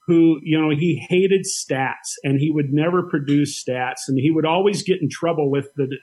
who, 0.08 0.40
you 0.42 0.60
know, 0.60 0.70
he 0.70 1.06
hated 1.10 1.46
stats 1.46 2.16
and 2.24 2.40
he 2.40 2.50
would 2.50 2.72
never 2.72 3.04
produce 3.04 3.62
stats 3.62 4.08
and 4.08 4.18
he 4.18 4.32
would 4.32 4.46
always 4.46 4.82
get 4.82 5.02
in 5.02 5.10
trouble 5.10 5.52
with 5.52 5.68
the, 5.76 5.98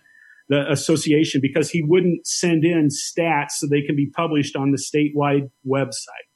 the 0.51 0.71
association 0.71 1.41
because 1.41 1.71
he 1.71 1.83
wouldn't 1.83 2.27
send 2.27 2.65
in 2.65 2.89
stats 2.89 3.53
so 3.53 3.67
they 3.67 3.81
can 3.81 3.97
be 3.97 4.11
published 4.15 4.57
on 4.57 4.73
the 4.73 4.77
statewide 4.77 5.51
website. 5.67 6.29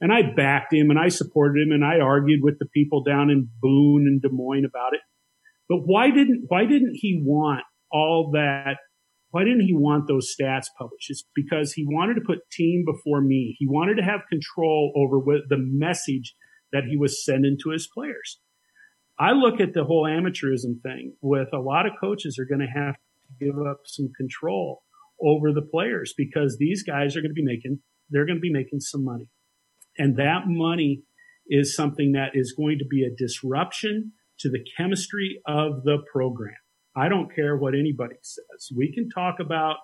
And 0.00 0.12
I 0.12 0.22
backed 0.34 0.72
him 0.72 0.90
and 0.90 0.98
I 0.98 1.08
supported 1.08 1.66
him 1.66 1.72
and 1.72 1.84
I 1.84 1.98
argued 1.98 2.40
with 2.42 2.58
the 2.58 2.66
people 2.66 3.02
down 3.02 3.30
in 3.30 3.48
Boone 3.60 4.06
and 4.06 4.22
Des 4.22 4.28
Moines 4.30 4.64
about 4.64 4.94
it. 4.94 5.00
But 5.68 5.78
why 5.84 6.10
didn't, 6.10 6.44
why 6.48 6.64
didn't 6.64 6.94
he 6.94 7.20
want 7.24 7.64
all 7.90 8.30
that? 8.32 8.76
Why 9.30 9.44
didn't 9.44 9.66
he 9.66 9.74
want 9.74 10.08
those 10.08 10.34
stats 10.34 10.66
published? 10.78 11.10
It's 11.10 11.24
because 11.34 11.72
he 11.72 11.84
wanted 11.86 12.14
to 12.14 12.22
put 12.26 12.50
team 12.50 12.84
before 12.86 13.20
me. 13.20 13.56
He 13.58 13.66
wanted 13.68 13.96
to 13.96 14.02
have 14.02 14.20
control 14.30 14.92
over 14.96 15.18
what 15.18 15.48
the 15.48 15.58
message 15.58 16.34
that 16.72 16.84
he 16.84 16.96
was 16.96 17.24
sending 17.24 17.58
to 17.62 17.70
his 17.70 17.88
players. 17.92 18.40
I 19.18 19.32
look 19.32 19.60
at 19.60 19.74
the 19.74 19.84
whole 19.84 20.04
amateurism 20.04 20.80
thing 20.82 21.14
with 21.20 21.48
a 21.52 21.58
lot 21.58 21.86
of 21.86 21.92
coaches 22.00 22.38
are 22.38 22.46
going 22.46 22.66
to 22.66 22.80
have 22.80 22.94
to 22.94 23.44
give 23.44 23.56
up 23.66 23.80
some 23.84 24.10
control 24.16 24.82
over 25.20 25.52
the 25.52 25.62
players 25.62 26.14
because 26.16 26.56
these 26.58 26.82
guys 26.84 27.16
are 27.16 27.20
going 27.20 27.30
to 27.30 27.34
be 27.34 27.44
making, 27.44 27.80
they're 28.10 28.26
going 28.26 28.38
to 28.38 28.40
be 28.40 28.52
making 28.52 28.80
some 28.80 29.04
money. 29.04 29.28
And 29.98 30.16
that 30.16 30.42
money 30.46 31.02
is 31.48 31.74
something 31.74 32.12
that 32.12 32.30
is 32.34 32.54
going 32.56 32.78
to 32.78 32.84
be 32.84 33.04
a 33.04 33.14
disruption 33.14 34.12
to 34.40 34.48
the 34.48 34.64
chemistry 34.76 35.40
of 35.46 35.82
the 35.84 35.98
program. 36.12 36.54
I 36.96 37.08
don't 37.08 37.34
care 37.34 37.56
what 37.56 37.74
anybody 37.74 38.16
says. 38.22 38.68
We 38.74 38.92
can 38.92 39.08
talk 39.08 39.36
about, 39.40 39.76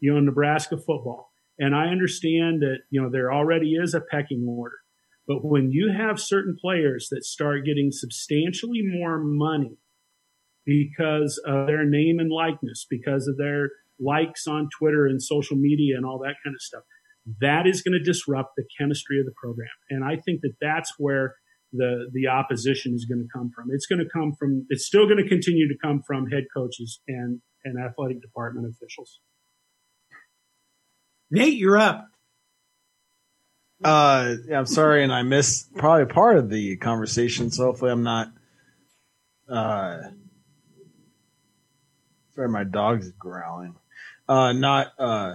you 0.00 0.12
know, 0.12 0.20
Nebraska 0.20 0.76
football. 0.76 1.32
And 1.58 1.74
I 1.74 1.86
understand 1.86 2.60
that, 2.62 2.78
you 2.90 3.00
know, 3.00 3.08
there 3.10 3.32
already 3.32 3.74
is 3.74 3.94
a 3.94 4.00
pecking 4.00 4.46
order. 4.48 4.76
But 5.26 5.44
when 5.44 5.70
you 5.70 5.92
have 5.96 6.20
certain 6.20 6.56
players 6.60 7.08
that 7.10 7.24
start 7.24 7.64
getting 7.64 7.90
substantially 7.90 8.82
more 8.82 9.18
money 9.18 9.78
because 10.64 11.40
of 11.46 11.66
their 11.66 11.84
name 11.84 12.18
and 12.18 12.30
likeness, 12.30 12.86
because 12.88 13.26
of 13.26 13.36
their 13.36 13.70
likes 13.98 14.46
on 14.46 14.68
Twitter 14.78 15.06
and 15.06 15.22
social 15.22 15.56
media 15.56 15.96
and 15.96 16.04
all 16.04 16.18
that 16.18 16.36
kind 16.44 16.54
of 16.54 16.60
stuff, 16.60 16.82
that 17.40 17.66
is 17.66 17.82
going 17.82 17.92
to 17.92 18.02
disrupt 18.02 18.50
the 18.56 18.64
chemistry 18.78 19.18
of 19.18 19.26
the 19.26 19.32
program. 19.40 19.68
And 19.90 20.04
I 20.04 20.16
think 20.16 20.40
that 20.42 20.54
that's 20.60 20.92
where 20.98 21.34
the 21.72 22.08
the 22.12 22.28
opposition 22.28 22.94
is 22.94 23.04
going 23.04 23.20
to 23.20 23.28
come 23.32 23.50
from. 23.54 23.68
It's 23.70 23.86
going 23.86 23.98
to 23.98 24.08
come 24.08 24.34
from. 24.38 24.66
It's 24.70 24.86
still 24.86 25.06
going 25.06 25.22
to 25.22 25.28
continue 25.28 25.68
to 25.68 25.74
come 25.82 26.02
from 26.06 26.28
head 26.30 26.44
coaches 26.54 27.00
and 27.08 27.40
and 27.64 27.82
athletic 27.82 28.22
department 28.22 28.66
officials. 28.66 29.20
Nate, 31.30 31.54
you're 31.54 31.76
up. 31.76 32.06
Uh, 33.82 34.36
yeah, 34.48 34.58
I'm 34.58 34.66
sorry, 34.66 35.02
and 35.02 35.12
I 35.12 35.22
missed 35.22 35.74
probably 35.74 36.06
part 36.06 36.38
of 36.38 36.48
the 36.48 36.76
conversation. 36.76 37.50
So 37.50 37.64
hopefully, 37.64 37.90
I'm 37.90 38.04
not. 38.04 38.28
Uh, 39.48 39.98
sorry, 42.34 42.48
my 42.48 42.64
dog's 42.64 43.10
growling. 43.12 43.74
Uh, 44.28 44.52
not 44.52 44.92
uh, 44.98 45.34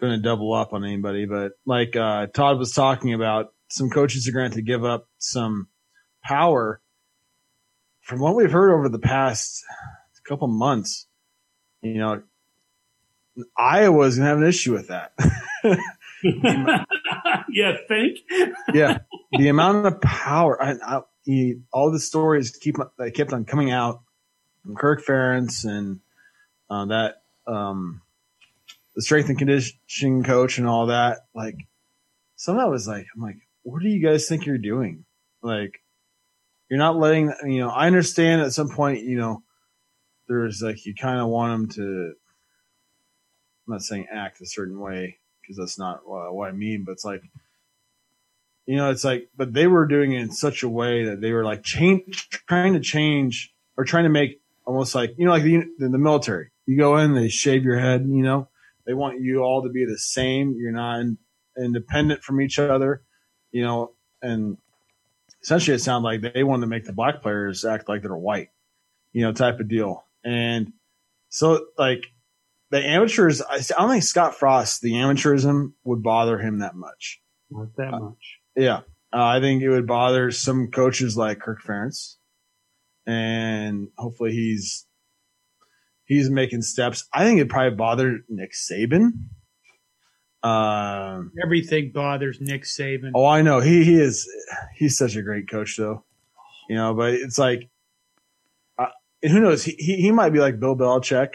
going 0.00 0.12
to 0.12 0.22
double 0.22 0.52
up 0.52 0.72
on 0.72 0.84
anybody, 0.84 1.26
but 1.26 1.52
like 1.64 1.96
uh, 1.96 2.26
Todd 2.26 2.58
was 2.58 2.72
talking 2.72 3.14
about, 3.14 3.52
some 3.68 3.90
coaches 3.90 4.28
are 4.28 4.32
going 4.32 4.52
to 4.52 4.62
give 4.62 4.84
up 4.84 5.08
some 5.18 5.68
power. 6.24 6.80
From 8.02 8.20
what 8.20 8.36
we've 8.36 8.52
heard 8.52 8.72
over 8.72 8.88
the 8.88 9.00
past 9.00 9.64
couple 10.26 10.48
months, 10.48 11.06
you 11.82 11.98
know, 11.98 12.22
Iowa's 13.56 14.16
going 14.16 14.24
to 14.24 14.28
have 14.28 14.38
an 14.38 14.46
issue 14.46 14.72
with 14.72 14.88
that. 14.88 15.12
yeah, 17.50 17.76
think. 17.88 18.18
yeah, 18.72 18.98
the 19.32 19.48
amount 19.48 19.86
of 19.86 20.00
power. 20.00 20.62
I, 20.62 20.74
I, 20.84 21.00
he, 21.24 21.60
all 21.72 21.90
the 21.90 22.00
stories 22.00 22.50
keep 22.50 22.76
that 22.98 23.10
kept 23.12 23.32
on 23.32 23.44
coming 23.44 23.70
out 23.70 24.02
from 24.62 24.76
Kirk 24.76 25.04
Ferentz 25.04 25.64
and 25.64 26.00
uh, 26.70 26.86
that 26.86 27.22
um, 27.46 28.02
the 28.96 29.02
strength 29.02 29.28
and 29.28 29.38
conditioning 29.38 30.24
coach 30.24 30.58
and 30.58 30.66
all 30.66 30.86
that. 30.86 31.18
Like 31.34 31.56
some 32.34 32.56
of 32.56 32.62
that 32.62 32.70
was 32.70 32.88
like, 32.88 33.06
I'm 33.14 33.22
like, 33.22 33.36
what 33.62 33.82
do 33.82 33.88
you 33.88 34.04
guys 34.04 34.26
think 34.26 34.46
you're 34.46 34.58
doing? 34.58 35.04
Like, 35.42 35.80
you're 36.68 36.78
not 36.78 36.96
letting 36.96 37.32
you 37.44 37.60
know. 37.60 37.68
I 37.68 37.86
understand 37.86 38.42
at 38.42 38.52
some 38.52 38.68
point, 38.68 39.04
you 39.04 39.16
know, 39.16 39.42
there's 40.28 40.62
like 40.62 40.84
you 40.84 40.94
kind 40.94 41.20
of 41.20 41.28
want 41.28 41.52
them 41.52 41.68
to. 41.76 42.14
I'm 43.66 43.72
not 43.72 43.82
saying 43.82 44.06
act 44.10 44.40
a 44.40 44.46
certain 44.46 44.80
way, 44.80 45.18
because 45.40 45.56
that's 45.56 45.78
not 45.78 46.00
what 46.04 46.48
I 46.48 46.52
mean. 46.52 46.84
But 46.84 46.92
it's 46.92 47.04
like, 47.04 47.22
you 48.64 48.76
know, 48.76 48.90
it's 48.90 49.04
like, 49.04 49.28
but 49.36 49.52
they 49.52 49.66
were 49.66 49.86
doing 49.86 50.12
it 50.12 50.22
in 50.22 50.32
such 50.32 50.62
a 50.62 50.68
way 50.68 51.04
that 51.04 51.20
they 51.20 51.32
were 51.32 51.44
like 51.44 51.62
change, 51.62 52.28
trying 52.30 52.72
to 52.74 52.80
change 52.80 53.52
or 53.76 53.84
trying 53.84 54.04
to 54.04 54.10
make 54.10 54.40
almost 54.64 54.94
like, 54.94 55.14
you 55.18 55.24
know, 55.24 55.30
like 55.30 55.42
the, 55.42 55.64
the 55.78 55.98
military. 55.98 56.50
You 56.66 56.76
go 56.76 56.96
in, 56.96 57.14
they 57.14 57.28
shave 57.28 57.62
your 57.62 57.78
head, 57.78 58.02
you 58.02 58.22
know, 58.22 58.48
they 58.86 58.94
want 58.94 59.20
you 59.20 59.40
all 59.40 59.62
to 59.62 59.68
be 59.68 59.84
the 59.84 59.98
same. 59.98 60.54
You're 60.56 60.72
not 60.72 61.00
in, 61.00 61.18
independent 61.58 62.22
from 62.22 62.40
each 62.40 62.58
other, 62.58 63.02
you 63.50 63.62
know, 63.62 63.92
and 64.22 64.58
essentially 65.42 65.74
it 65.74 65.80
sounded 65.80 66.06
like 66.06 66.34
they 66.34 66.44
wanted 66.44 66.62
to 66.62 66.66
make 66.68 66.84
the 66.84 66.92
black 66.92 67.22
players 67.22 67.64
act 67.64 67.88
like 67.88 68.02
they're 68.02 68.16
white, 68.16 68.48
you 69.12 69.22
know, 69.22 69.32
type 69.32 69.60
of 69.60 69.68
deal. 69.68 70.04
And 70.24 70.72
so, 71.28 71.66
like, 71.78 72.04
the 72.70 72.84
amateurs, 72.84 73.42
I 73.42 73.60
don't 73.78 73.90
think 73.90 74.02
Scott 74.02 74.34
Frost, 74.34 74.80
the 74.80 74.92
amateurism 74.94 75.72
would 75.84 76.02
bother 76.02 76.38
him 76.38 76.58
that 76.60 76.74
much. 76.74 77.20
Not 77.50 77.76
that 77.76 77.94
Uh, 77.94 78.00
much. 78.00 78.40
Yeah. 78.56 78.78
Uh, 79.12 79.24
I 79.24 79.40
think 79.40 79.62
it 79.62 79.68
would 79.68 79.86
bother 79.86 80.30
some 80.32 80.70
coaches 80.70 81.16
like 81.16 81.38
Kirk 81.38 81.62
Ferentz. 81.62 82.16
And 83.06 83.88
hopefully 83.96 84.32
he's 84.32 84.84
he's 86.06 86.30
making 86.30 86.62
steps. 86.62 87.06
I 87.12 87.24
think 87.24 87.38
it'd 87.38 87.50
probably 87.50 87.76
bothered 87.76 88.22
Nick 88.28 88.52
Saban. 88.52 89.12
Um, 90.42 91.32
Everything 91.42 91.90
bothers 91.92 92.40
Nick 92.40 92.62
Saban. 92.62 93.10
oh, 93.14 93.26
I 93.26 93.42
know 93.42 93.60
he 93.60 93.84
he 93.84 94.00
is 94.00 94.28
he's 94.76 94.96
such 94.96 95.16
a 95.16 95.22
great 95.22 95.50
coach 95.50 95.76
though, 95.76 96.04
you 96.68 96.76
know. 96.76 96.94
But 96.94 97.14
it's 97.14 97.38
like, 97.38 97.68
uh, 98.78 98.86
and 99.22 99.32
who 99.32 99.40
knows? 99.40 99.64
He, 99.64 99.72
he 99.72 99.96
he 99.96 100.12
might 100.12 100.30
be 100.30 100.38
like 100.38 100.60
Bill 100.60 100.76
Belichick, 100.76 101.34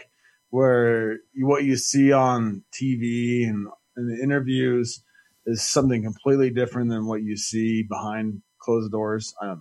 where 0.50 1.18
you, 1.32 1.46
what 1.46 1.64
you 1.64 1.76
see 1.76 2.12
on 2.12 2.64
TV 2.72 3.46
and 3.46 3.68
in 3.96 4.08
the 4.08 4.22
interviews 4.22 5.02
is 5.44 5.62
something 5.62 6.02
completely 6.02 6.50
different 6.50 6.88
than 6.88 7.06
what 7.06 7.22
you 7.22 7.36
see 7.36 7.82
behind 7.82 8.40
closed 8.58 8.92
doors. 8.92 9.34
I 9.42 9.46
don't 9.46 9.60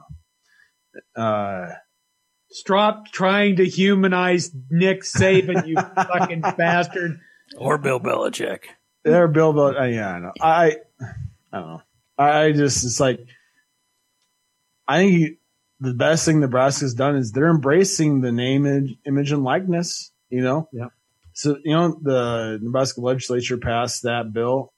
know. 1.18 1.24
Uh, 1.24 1.74
Stop 2.52 3.12
trying 3.12 3.56
to 3.58 3.66
humanize 3.66 4.52
Nick 4.70 5.04
Saban, 5.04 5.66
you 5.68 5.76
fucking 5.95 6.41
bastard. 6.41 7.20
Or 7.58 7.78
Bill 7.78 7.99
Belichick. 7.99 8.64
They're 9.04 9.28
Bill 9.28 9.54
Bel- 9.54 9.78
uh, 9.78 9.86
yeah, 9.86 10.10
I 10.10 10.20
know. 10.20 10.32
I, 10.41 10.78
I 11.52 11.60
don't 11.60 11.68
know. 11.68 11.82
I 12.18 12.52
just, 12.52 12.84
it's 12.84 12.99
like, 12.99 13.20
I 14.88 14.97
think 14.97 15.14
you, 15.14 15.38
the 15.80 15.93
best 15.93 16.26
thing 16.26 16.39
Nebraska's 16.39 16.93
done 16.93 17.16
is 17.16 17.32
they're 17.32 17.49
embracing 17.49 18.22
the 18.22 18.32
name, 18.32 18.66
image, 18.66 18.95
image 19.08 19.32
and 19.32 19.43
likeness, 19.43 20.12
you 20.30 20.41
know? 20.41 20.68
Yeah. 20.72 20.88
So, 21.34 21.58
you 21.64 21.74
know, 21.74 21.97
the 22.02 22.60
Nebraska 22.62 23.02
legislature 23.02 23.58
passed 23.58 24.04
that 24.04 24.34
bill. 24.34 24.74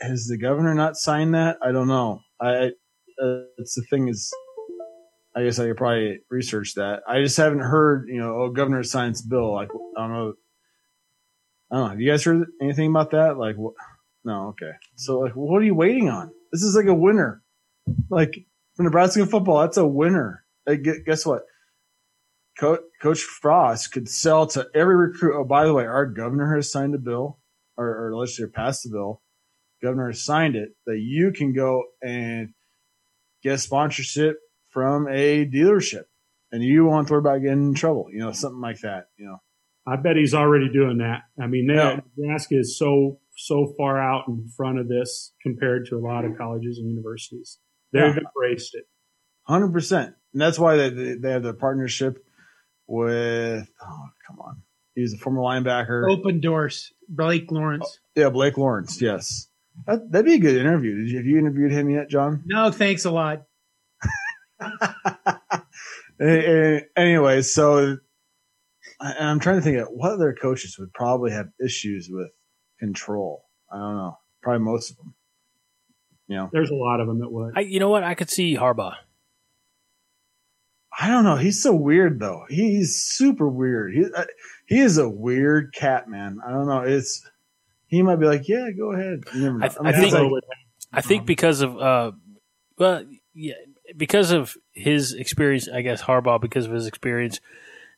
Has 0.00 0.26
the 0.26 0.36
governor 0.36 0.74
not 0.74 0.96
signed 0.96 1.34
that? 1.34 1.58
I 1.62 1.72
don't 1.72 1.88
know. 1.88 2.20
I, 2.40 2.72
uh, 3.22 3.44
it's 3.56 3.76
the 3.76 3.82
thing 3.88 4.08
is, 4.08 4.30
I 5.36 5.42
guess 5.42 5.58
I 5.58 5.66
could 5.66 5.76
probably 5.76 6.20
research 6.30 6.74
that. 6.74 7.02
I 7.08 7.20
just 7.20 7.36
haven't 7.36 7.60
heard, 7.60 8.08
you 8.08 8.20
know, 8.20 8.42
oh, 8.42 8.50
governor 8.50 8.82
signs 8.84 9.20
bill. 9.20 9.52
Like, 9.52 9.70
I 9.96 10.00
don't 10.00 10.12
know. 10.12 10.34
I 11.70 11.76
don't 11.76 11.84
know. 11.84 11.90
Have 11.90 12.00
you 12.00 12.10
guys 12.10 12.24
heard 12.24 12.46
anything 12.62 12.90
about 12.90 13.10
that? 13.10 13.36
Like, 13.36 13.56
what? 13.56 13.74
No, 14.24 14.48
okay. 14.48 14.72
So, 14.96 15.18
like, 15.18 15.32
what 15.32 15.60
are 15.60 15.64
you 15.64 15.74
waiting 15.74 16.08
on? 16.08 16.30
This 16.52 16.62
is 16.62 16.76
like 16.76 16.86
a 16.86 16.94
winner. 16.94 17.42
Like, 18.10 18.46
for 18.76 18.84
Nebraska 18.84 19.26
football, 19.26 19.60
that's 19.60 19.76
a 19.76 19.86
winner. 19.86 20.44
Like, 20.66 20.86
guess 21.04 21.26
what? 21.26 21.42
Co- 22.58 22.78
Coach 23.02 23.22
Frost 23.22 23.92
could 23.92 24.08
sell 24.08 24.46
to 24.48 24.68
every 24.74 24.96
recruit. 24.96 25.38
Oh, 25.38 25.44
by 25.44 25.66
the 25.66 25.74
way, 25.74 25.84
our 25.84 26.06
governor 26.06 26.54
has 26.54 26.70
signed 26.70 26.94
a 26.94 26.98
bill, 26.98 27.40
or, 27.76 28.06
or 28.06 28.16
legislature 28.16 28.50
passed 28.54 28.84
the 28.84 28.90
bill. 28.90 29.20
Governor 29.82 30.12
has 30.12 30.24
signed 30.24 30.54
it 30.54 30.70
that 30.86 31.00
you 31.00 31.32
can 31.32 31.52
go 31.52 31.82
and 32.02 32.54
get 33.42 33.58
sponsorship 33.58 34.38
from 34.74 35.08
a 35.08 35.46
dealership, 35.46 36.04
and 36.52 36.62
you 36.62 36.84
won't 36.84 37.06
to 37.08 37.14
worry 37.14 37.20
about 37.20 37.40
getting 37.40 37.68
in 37.68 37.74
trouble. 37.74 38.08
You 38.12 38.18
know, 38.18 38.32
something 38.32 38.60
like 38.60 38.80
that. 38.80 39.06
You 39.16 39.26
know. 39.26 39.38
I 39.86 39.96
bet 39.96 40.16
he's 40.16 40.34
already 40.34 40.68
doing 40.70 40.98
that. 40.98 41.22
I 41.40 41.46
mean, 41.46 41.66
they, 41.68 41.74
Yeah. 41.74 42.00
Nebraska 42.16 42.58
is 42.58 42.76
so 42.78 43.20
so 43.36 43.72
far 43.76 43.98
out 44.00 44.28
in 44.28 44.48
front 44.56 44.78
of 44.78 44.88
this 44.88 45.32
compared 45.42 45.86
to 45.86 45.96
a 45.96 45.98
lot 46.00 46.24
of 46.24 46.36
colleges 46.38 46.78
and 46.78 46.88
universities. 46.90 47.58
They've 47.92 48.02
Yeah. 48.02 48.18
embraced 48.26 48.74
it. 48.74 48.84
Hundred 49.46 49.72
percent, 49.72 50.14
and 50.32 50.40
that's 50.42 50.58
why 50.58 50.76
they 50.76 50.88
they 50.90 51.14
they 51.14 51.30
have 51.30 51.42
the 51.42 51.54
partnership 51.54 52.24
with. 52.86 53.68
Oh, 53.82 54.04
come 54.26 54.40
on, 54.40 54.62
he's 54.94 55.14
a 55.14 55.18
former 55.18 55.40
linebacker. 55.40 56.04
Opendorse. 56.08 56.92
Blake 57.08 57.50
Lawrence. 57.52 57.98
Oh, 58.16 58.20
yeah, 58.20 58.30
Blake 58.30 58.56
Lawrence. 58.56 59.02
Yes, 59.02 59.48
that, 59.86 60.10
that'd 60.10 60.24
be 60.24 60.34
a 60.34 60.38
good 60.38 60.56
interview. 60.56 60.96
Did 60.96 61.10
you 61.10 61.16
have 61.18 61.26
you 61.26 61.38
interviewed 61.38 61.72
him 61.72 61.90
yet, 61.90 62.08
John? 62.08 62.42
No, 62.46 62.70
thanks 62.70 63.04
a 63.04 63.10
lot. 63.10 63.42
A- 66.20 66.76
a- 66.76 66.82
anyway, 66.96 67.42
so 67.42 67.96
I- 69.00 69.14
I'm 69.20 69.40
trying 69.40 69.56
to 69.56 69.62
think 69.62 69.78
of 69.78 69.88
what 69.90 70.12
other 70.12 70.32
coaches 70.40 70.78
would 70.78 70.92
probably 70.92 71.32
have 71.32 71.48
issues 71.64 72.08
with 72.10 72.30
control. 72.78 73.44
I 73.72 73.76
don't 73.78 73.96
know. 73.96 74.18
Probably 74.42 74.64
most 74.64 74.90
of 74.92 74.96
them. 74.98 75.14
You 76.28 76.36
know, 76.36 76.50
There's 76.52 76.70
a 76.70 76.74
lot 76.74 77.00
of 77.00 77.06
them 77.08 77.18
that 77.20 77.30
would. 77.30 77.54
I, 77.56 77.60
you 77.60 77.80
know 77.80 77.88
what? 77.90 78.04
I 78.04 78.14
could 78.14 78.30
see 78.30 78.56
Harbaugh. 78.56 78.94
I 80.98 81.08
don't 81.08 81.24
know. 81.24 81.36
He's 81.36 81.60
so 81.62 81.74
weird 81.74 82.20
though. 82.20 82.44
He's 82.48 82.94
super 82.94 83.48
weird. 83.48 83.92
He 83.94 84.04
uh, 84.14 84.24
he 84.66 84.78
is 84.78 84.96
a 84.96 85.08
weird 85.08 85.74
cat, 85.74 86.08
man. 86.08 86.38
I 86.46 86.50
don't 86.52 86.66
know. 86.68 86.82
It's 86.82 87.28
he 87.88 88.02
might 88.02 88.16
be 88.16 88.26
like, 88.26 88.48
yeah, 88.48 88.70
go 88.70 88.92
ahead. 88.92 89.24
You 89.34 89.40
never 89.42 89.58
know. 89.58 89.64
I 89.66 89.68
th- 89.68 89.80
mean, 89.80 89.94
I 89.94 90.00
think- 90.00 90.14
like- 90.32 90.42
I 90.92 91.00
think 91.00 91.26
because 91.26 91.60
of 91.60 91.76
uh, 91.76 92.12
well, 92.78 93.04
yeah, 93.34 93.54
because 93.96 94.30
of 94.30 94.56
his 94.72 95.12
experience. 95.12 95.68
I 95.68 95.82
guess 95.82 96.02
Harbaugh 96.02 96.40
because 96.40 96.66
of 96.66 96.72
his 96.72 96.86
experience 96.86 97.40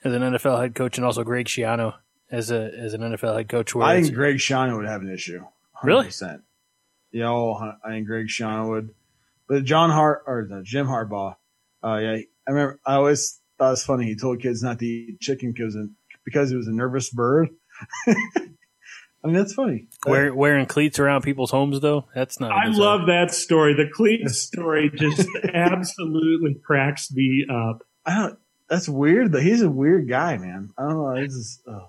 as 0.04 0.12
an 0.12 0.22
NFL 0.22 0.60
head 0.60 0.74
coach, 0.74 0.98
and 0.98 1.04
also 1.04 1.24
Greg 1.24 1.46
Schiano 1.46 1.94
as 2.30 2.50
a 2.50 2.70
as 2.76 2.94
an 2.94 3.02
NFL 3.02 3.36
head 3.36 3.48
coach. 3.48 3.74
I 3.76 4.00
think 4.00 4.14
Greg 4.14 4.36
Schiano 4.36 4.76
would 4.76 4.86
have 4.86 5.02
an 5.02 5.12
issue. 5.12 5.44
100%. 5.82 5.84
Really? 5.84 6.08
Yeah, 7.12 7.30
oh, 7.30 7.72
I 7.84 7.88
think 7.90 8.06
Greg 8.06 8.26
Schiano 8.26 8.68
would. 8.68 8.94
But 9.48 9.64
John 9.64 9.90
Hart 9.90 10.24
or 10.26 10.46
no, 10.48 10.62
Jim 10.62 10.86
Harbaugh, 10.86 11.36
uh, 11.84 11.96
yeah, 11.96 12.16
I 12.48 12.50
remember. 12.50 12.80
I 12.84 12.94
always 12.94 13.40
thought 13.58 13.68
it 13.68 13.70
was 13.70 13.84
funny. 13.84 14.06
He 14.06 14.16
told 14.16 14.40
kids 14.40 14.62
not 14.62 14.78
to 14.80 14.86
eat 14.86 15.20
chicken 15.20 15.52
because 15.52 15.76
because 16.24 16.50
it 16.50 16.56
was 16.56 16.66
a 16.66 16.72
nervous 16.72 17.10
bird. 17.10 17.48
I 19.26 19.30
mean, 19.30 19.36
that's 19.38 19.54
funny. 19.54 19.88
Uh, 20.06 20.10
wear, 20.10 20.34
wearing 20.34 20.66
cleats 20.66 21.00
around 21.00 21.22
people's 21.22 21.50
homes, 21.50 21.80
though, 21.80 22.04
that's 22.14 22.38
not. 22.38 22.52
I 22.52 22.66
good 22.66 22.74
sign. 22.74 22.80
love 22.82 23.06
that 23.08 23.34
story. 23.34 23.74
The 23.74 23.88
cleat 23.92 24.28
story 24.30 24.88
just 24.94 25.28
absolutely 25.52 26.54
cracks 26.64 27.10
me 27.12 27.44
up. 27.50 27.82
I 28.04 28.16
don't. 28.18 28.38
That's 28.68 28.88
weird. 28.88 29.32
Though 29.32 29.40
he's 29.40 29.62
a 29.62 29.68
weird 29.70 30.08
guy, 30.08 30.38
man. 30.38 30.70
I 30.78 30.82
don't 30.82 30.92
know. 30.96 31.10
It's 31.16 31.34
just, 31.36 31.60
oh. 31.68 31.88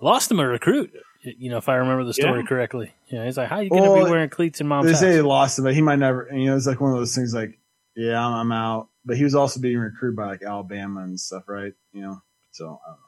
Lost 0.00 0.30
him 0.30 0.38
a 0.38 0.46
recruit. 0.46 0.92
You 1.22 1.50
know, 1.50 1.56
if 1.56 1.68
I 1.68 1.74
remember 1.76 2.04
the 2.04 2.14
story 2.14 2.40
Yeah. 2.40 2.46
correctly. 2.46 2.92
Yeah, 3.08 3.24
he's 3.24 3.36
like, 3.36 3.48
"How 3.48 3.58
you 3.60 3.70
gonna 3.70 3.82
Well, 3.82 4.04
be 4.04 4.10
wearing 4.10 4.28
cleats 4.28 4.60
in 4.60 4.68
mom's 4.68 4.86
They 4.86 4.92
house?" 4.92 5.00
say 5.00 5.14
he 5.14 5.20
lost 5.22 5.58
him, 5.58 5.64
but 5.64 5.74
he 5.74 5.82
might 5.82 5.98
never. 5.98 6.28
You 6.32 6.46
know, 6.46 6.56
it's 6.56 6.66
like 6.68 6.80
one 6.80 6.92
of 6.92 6.98
those 6.98 7.14
things. 7.16 7.34
Like, 7.34 7.58
yeah, 7.96 8.24
I'm, 8.24 8.34
I'm 8.34 8.52
out. 8.52 8.88
But 9.04 9.16
he 9.16 9.24
was 9.24 9.34
also 9.34 9.60
being 9.60 9.78
recruited 9.78 10.16
by 10.16 10.26
like 10.26 10.42
Alabama 10.42 11.02
and 11.02 11.18
stuff, 11.18 11.44
right? 11.48 11.72
You 11.92 12.02
know, 12.02 12.22
so 12.52 12.64
I 12.86 12.90
don't 12.90 12.98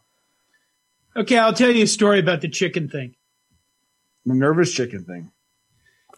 know. 1.17 1.23
Okay, 1.23 1.39
I'll 1.39 1.53
tell 1.53 1.71
you 1.71 1.83
a 1.85 1.87
story 1.87 2.19
about 2.21 2.41
the 2.41 2.49
chicken 2.49 2.89
thing. 2.89 3.15
The 4.29 4.35
nervous 4.35 4.73
chicken 4.73 5.05
thing. 5.05 5.31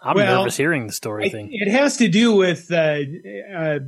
I'm 0.02 0.16
Well, 0.16 0.40
nervous 0.42 0.56
hearing 0.56 0.86
the 0.86 0.92
story 0.92 1.26
I- 1.26 1.28
thing. 1.28 1.48
it 1.52 1.70
has 1.70 1.98
to 1.98 2.08
do 2.08 2.34
with, 2.34 2.70
uh, 2.72 3.00
uh, 3.54 3.78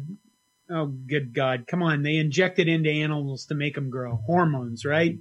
oh, 0.71 0.87
good 0.87 1.33
God. 1.35 1.67
Come 1.67 1.83
on. 1.83 2.03
They 2.03 2.17
inject 2.17 2.59
it 2.59 2.69
into 2.69 2.91
animals 2.91 3.47
to 3.47 3.55
make 3.55 3.75
them 3.75 3.89
grow. 3.91 4.17
Hormones, 4.17 4.85
right? 4.85 5.17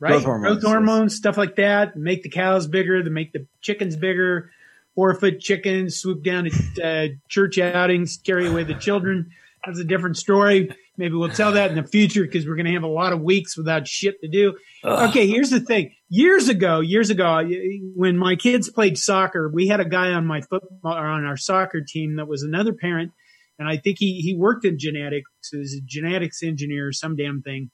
Right? 0.00 0.10
Growth 0.10 0.24
hormones, 0.24 0.62
yes. 0.62 0.64
hormones, 0.64 1.16
stuff 1.16 1.36
like 1.36 1.56
that. 1.56 1.96
Make 1.96 2.22
the 2.22 2.28
cows 2.30 2.66
bigger, 2.68 3.02
to 3.02 3.10
make 3.10 3.32
the 3.32 3.46
chickens 3.60 3.96
bigger. 3.96 4.50
Four 4.94 5.14
foot 5.14 5.40
chickens 5.40 5.96
swoop 5.96 6.22
down 6.24 6.46
at 6.46 6.84
uh, 6.84 7.14
church 7.28 7.58
outings, 7.58 8.16
carry 8.16 8.46
away 8.46 8.64
the 8.64 8.74
children. 8.74 9.30
That's 9.66 9.78
a 9.80 9.84
different 9.84 10.16
story. 10.16 10.70
Maybe 10.98 11.14
we'll 11.14 11.30
tell 11.30 11.52
that 11.52 11.70
in 11.70 11.76
the 11.76 11.88
future 11.88 12.22
because 12.22 12.46
we're 12.46 12.56
going 12.56 12.66
to 12.66 12.72
have 12.72 12.82
a 12.82 12.88
lot 12.88 13.12
of 13.12 13.20
weeks 13.20 13.56
without 13.56 13.86
shit 13.86 14.20
to 14.20 14.28
do. 14.28 14.56
Ugh. 14.82 15.08
Okay, 15.10 15.28
here's 15.28 15.50
the 15.50 15.60
thing. 15.60 15.94
Years 16.08 16.48
ago, 16.48 16.80
years 16.80 17.08
ago, 17.08 17.48
when 17.94 18.18
my 18.18 18.34
kids 18.34 18.68
played 18.68 18.98
soccer, 18.98 19.48
we 19.48 19.68
had 19.68 19.78
a 19.78 19.88
guy 19.88 20.12
on 20.12 20.26
my 20.26 20.40
football 20.40 20.92
or 20.92 21.06
on 21.06 21.24
our 21.24 21.36
soccer 21.36 21.80
team 21.80 22.16
that 22.16 22.26
was 22.26 22.42
another 22.42 22.72
parent, 22.72 23.12
and 23.60 23.68
I 23.68 23.76
think 23.76 23.98
he 24.00 24.20
he 24.20 24.34
worked 24.36 24.64
in 24.64 24.76
genetics, 24.76 25.30
he 25.50 25.58
was 25.58 25.72
a 25.74 25.80
genetics 25.86 26.42
engineer, 26.42 26.90
some 26.92 27.14
damn 27.14 27.42
thing, 27.42 27.70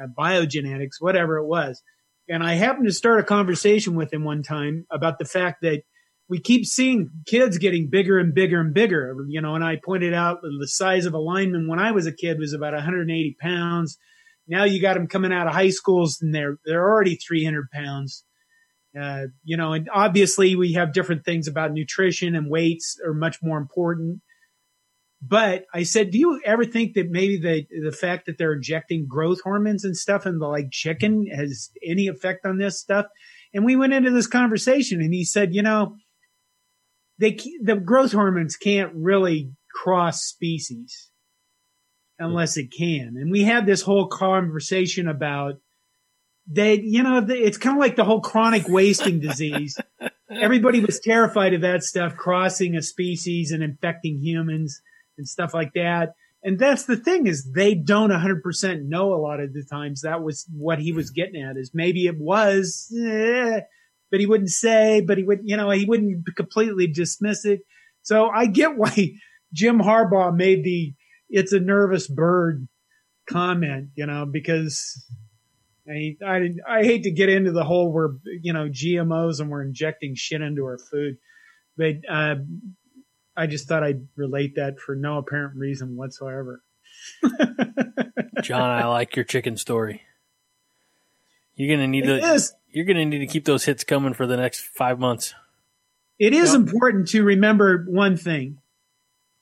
uh, 0.00 0.06
biogenetics, 0.06 1.00
whatever 1.00 1.38
it 1.38 1.46
was. 1.46 1.82
And 2.28 2.42
I 2.42 2.54
happened 2.54 2.88
to 2.88 2.92
start 2.92 3.20
a 3.20 3.24
conversation 3.24 3.94
with 3.94 4.12
him 4.12 4.24
one 4.24 4.42
time 4.42 4.86
about 4.90 5.18
the 5.18 5.24
fact 5.24 5.62
that 5.62 5.82
we 6.28 6.40
keep 6.40 6.66
seeing 6.66 7.10
kids 7.26 7.58
getting 7.58 7.88
bigger 7.88 8.18
and 8.18 8.34
bigger 8.34 8.60
and 8.60 8.74
bigger, 8.74 9.14
you 9.28 9.40
know. 9.40 9.54
And 9.54 9.64
I 9.64 9.78
pointed 9.82 10.12
out 10.12 10.38
the 10.42 10.68
size 10.68 11.06
of 11.06 11.14
a 11.14 11.18
lineman 11.18 11.68
when 11.68 11.78
I 11.78 11.92
was 11.92 12.06
a 12.06 12.12
kid 12.12 12.38
was 12.38 12.52
about 12.52 12.74
180 12.74 13.36
pounds. 13.40 13.98
Now 14.48 14.64
you 14.64 14.80
got 14.80 14.94
them 14.94 15.06
coming 15.06 15.32
out 15.32 15.46
of 15.46 15.52
high 15.52 15.70
schools 15.70 16.18
and 16.20 16.34
they're 16.34 16.58
they're 16.64 16.84
already 16.84 17.16
300 17.16 17.70
pounds. 17.70 18.24
Uh, 18.98 19.26
you 19.44 19.56
know, 19.56 19.74
and 19.74 19.88
obviously 19.92 20.56
we 20.56 20.72
have 20.72 20.92
different 20.92 21.24
things 21.24 21.46
about 21.46 21.72
nutrition 21.72 22.34
and 22.34 22.50
weights 22.50 22.96
are 23.06 23.12
much 23.12 23.38
more 23.42 23.58
important. 23.58 24.20
But 25.20 25.64
I 25.72 25.82
said, 25.82 26.10
do 26.10 26.18
you 26.18 26.40
ever 26.44 26.64
think 26.64 26.94
that 26.94 27.10
maybe 27.10 27.38
the 27.38 27.66
the 27.82 27.92
fact 27.92 28.26
that 28.26 28.38
they're 28.38 28.54
injecting 28.54 29.06
growth 29.08 29.40
hormones 29.42 29.84
and 29.84 29.96
stuff 29.96 30.26
in 30.26 30.38
the 30.38 30.46
like 30.46 30.70
chicken 30.70 31.26
has 31.26 31.70
any 31.84 32.08
effect 32.08 32.44
on 32.46 32.58
this 32.58 32.80
stuff? 32.80 33.06
And 33.54 33.64
we 33.64 33.76
went 33.76 33.92
into 33.92 34.10
this 34.10 34.26
conversation, 34.26 35.00
and 35.00 35.14
he 35.14 35.24
said, 35.24 35.54
you 35.54 35.62
know, 35.62 35.96
they 37.18 37.38
the 37.62 37.76
growth 37.76 38.12
hormones 38.12 38.56
can't 38.56 38.92
really 38.94 39.52
cross 39.74 40.22
species. 40.22 41.10
unless 42.18 42.56
it 42.56 42.72
can. 42.72 43.16
And 43.18 43.30
we 43.30 43.42
had 43.42 43.66
this 43.66 43.82
whole 43.82 44.06
conversation 44.08 45.06
about 45.06 45.56
they, 46.46 46.80
you 46.80 47.02
know, 47.02 47.26
it's 47.28 47.58
kind 47.58 47.76
of 47.76 47.80
like 47.80 47.96
the 47.96 48.04
whole 48.04 48.20
chronic 48.20 48.64
wasting 48.68 49.20
disease. 49.20 49.78
Everybody 50.30 50.80
was 50.80 51.00
terrified 51.00 51.54
of 51.54 51.60
that 51.62 51.82
stuff 51.82 52.16
crossing 52.16 52.76
a 52.76 52.82
species 52.82 53.50
and 53.50 53.62
infecting 53.62 54.20
humans 54.20 54.80
and 55.18 55.28
stuff 55.28 55.54
like 55.54 55.72
that. 55.74 56.14
And 56.42 56.58
that's 56.58 56.84
the 56.84 56.96
thing 56.96 57.26
is 57.26 57.50
they 57.54 57.74
don't 57.74 58.10
100% 58.10 58.84
know 58.84 59.12
a 59.12 59.20
lot 59.20 59.40
of 59.40 59.52
the 59.52 59.64
times. 59.68 60.02
That 60.02 60.22
was 60.22 60.46
what 60.52 60.78
he 60.78 60.92
was 60.92 61.10
getting 61.10 61.42
at 61.42 61.56
is 61.56 61.72
maybe 61.74 62.06
it 62.06 62.18
was, 62.18 62.92
eh, 62.96 63.60
but 64.10 64.20
he 64.20 64.26
wouldn't 64.26 64.50
say, 64.50 65.00
but 65.00 65.18
he 65.18 65.24
would, 65.24 65.40
you 65.44 65.56
know, 65.56 65.70
he 65.70 65.84
wouldn't 65.84 66.24
completely 66.36 66.86
dismiss 66.86 67.44
it. 67.44 67.60
So 68.02 68.28
I 68.28 68.46
get 68.46 68.76
why 68.76 69.12
Jim 69.52 69.78
Harbaugh 69.78 70.34
made 70.34 70.64
the 70.64 70.94
it's 71.28 71.52
a 71.52 71.60
nervous 71.60 72.06
bird 72.06 72.68
comment, 73.28 73.88
you 73.96 74.06
know, 74.06 74.26
because 74.26 75.04
I, 75.88 76.16
I, 76.24 76.48
I 76.68 76.82
hate 76.84 77.02
to 77.04 77.10
get 77.10 77.28
into 77.28 77.50
the 77.52 77.64
whole 77.64 77.90
we're, 77.92 78.14
you 78.42 78.52
know, 78.52 78.68
GMOs 78.68 79.40
and 79.40 79.50
we're 79.50 79.62
injecting 79.62 80.14
shit 80.14 80.40
into 80.40 80.64
our 80.64 80.78
food, 80.78 81.16
but, 81.76 81.94
uh, 82.08 82.36
I 83.36 83.46
just 83.46 83.68
thought 83.68 83.82
I'd 83.82 84.06
relate 84.16 84.54
that 84.56 84.78
for 84.78 84.94
no 84.94 85.18
apparent 85.18 85.56
reason 85.56 85.94
whatsoever. 85.96 86.62
John, 88.42 88.70
I 88.70 88.86
like 88.86 89.14
your 89.16 89.24
chicken 89.24 89.56
story. 89.56 90.02
You're 91.54 91.76
gonna 91.76 91.88
need 91.88 92.06
It 92.06 92.20
to. 92.20 92.32
is. 92.34 92.54
You're 92.76 92.84
gonna 92.84 93.06
need 93.06 93.20
to 93.20 93.26
keep 93.26 93.46
those 93.46 93.64
hits 93.64 93.84
coming 93.84 94.12
for 94.12 94.26
the 94.26 94.36
next 94.36 94.60
five 94.60 94.98
months. 94.98 95.34
It 96.18 96.34
is 96.34 96.52
Yep. 96.52 96.60
important 96.60 97.08
to 97.08 97.22
remember 97.24 97.86
one 97.88 98.18
thing. 98.18 98.58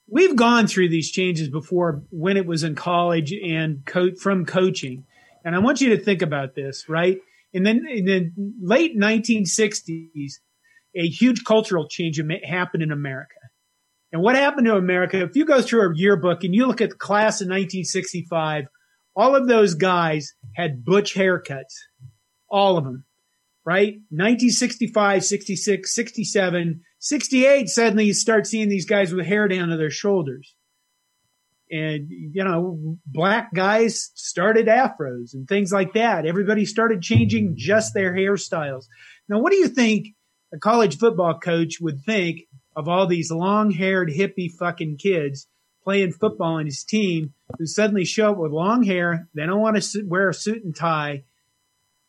We've 0.07 0.37
gone 0.37 0.67
through 0.67 0.87
these 0.87 1.11
changes 1.11 1.49
before 1.49 2.01
when 2.11 2.37
it 2.37 2.45
was 2.45 2.63
in 2.63 2.75
college 2.75 3.33
and 3.33 3.85
co- 3.85 4.15
from 4.15 4.45
coaching. 4.45 5.05
And 5.43 5.53
I 5.53 5.59
want 5.59 5.81
you 5.81 5.89
to 5.89 5.97
think 5.97 6.21
about 6.21 6.55
this, 6.55 6.87
right? 6.87 7.19
And 7.53 7.65
then 7.65 7.85
in 7.85 8.05
the 8.05 8.31
late 8.61 8.95
1960s, 8.95 10.39
a 10.95 11.05
huge 11.05 11.43
cultural 11.43 11.89
change 11.89 12.21
happened 12.45 12.83
in 12.83 12.91
America. 12.93 13.35
And 14.13 14.21
what 14.21 14.37
happened 14.37 14.67
to 14.67 14.77
America? 14.77 15.19
If 15.21 15.35
you 15.35 15.43
go 15.43 15.61
through 15.61 15.91
a 15.91 15.93
yearbook 15.93 16.45
and 16.45 16.55
you 16.55 16.67
look 16.67 16.79
at 16.79 16.91
the 16.91 16.95
class 16.95 17.41
of 17.41 17.47
1965, 17.49 18.67
all 19.13 19.35
of 19.35 19.49
those 19.49 19.73
guys 19.73 20.35
had 20.53 20.85
butch 20.85 21.15
haircuts. 21.15 21.75
All 22.47 22.77
of 22.77 22.85
them 22.85 23.03
right? 23.65 23.95
1965, 24.09 25.25
66, 25.25 25.95
67, 25.95 26.81
68, 26.99 27.69
suddenly 27.69 28.05
you 28.05 28.13
start 28.13 28.45
seeing 28.45 28.69
these 28.69 28.85
guys 28.85 29.13
with 29.13 29.25
hair 29.25 29.47
down 29.47 29.69
to 29.69 29.77
their 29.77 29.89
shoulders. 29.89 30.55
And, 31.71 32.07
you 32.09 32.43
know, 32.43 32.97
black 33.07 33.51
guys 33.53 34.11
started 34.13 34.67
afros 34.67 35.33
and 35.33 35.47
things 35.47 35.71
like 35.71 35.93
that. 35.93 36.27
Everybody 36.27 36.63
started 36.63 37.01
changing 37.01 37.55
just 37.57 37.95
their 37.95 38.13
hairstyles. 38.13 38.85
Now, 39.27 39.39
what 39.39 39.51
do 39.51 39.57
you 39.57 39.67
think 39.67 40.09
a 40.53 40.59
college 40.59 40.99
football 40.99 41.39
coach 41.39 41.77
would 41.81 42.01
think 42.05 42.41
of 42.75 42.87
all 42.87 43.07
these 43.07 43.31
long 43.31 43.71
haired 43.71 44.09
hippie 44.09 44.51
fucking 44.51 44.97
kids 44.97 45.47
playing 45.83 46.11
football 46.11 46.57
on 46.57 46.65
his 46.65 46.83
team 46.83 47.33
who 47.57 47.65
suddenly 47.65 48.05
show 48.05 48.31
up 48.31 48.37
with 48.37 48.51
long 48.51 48.83
hair? 48.83 49.27
They 49.33 49.47
don't 49.47 49.61
want 49.61 49.81
to 49.81 50.03
wear 50.05 50.29
a 50.29 50.35
suit 50.35 50.63
and 50.63 50.75
tie 50.75 51.23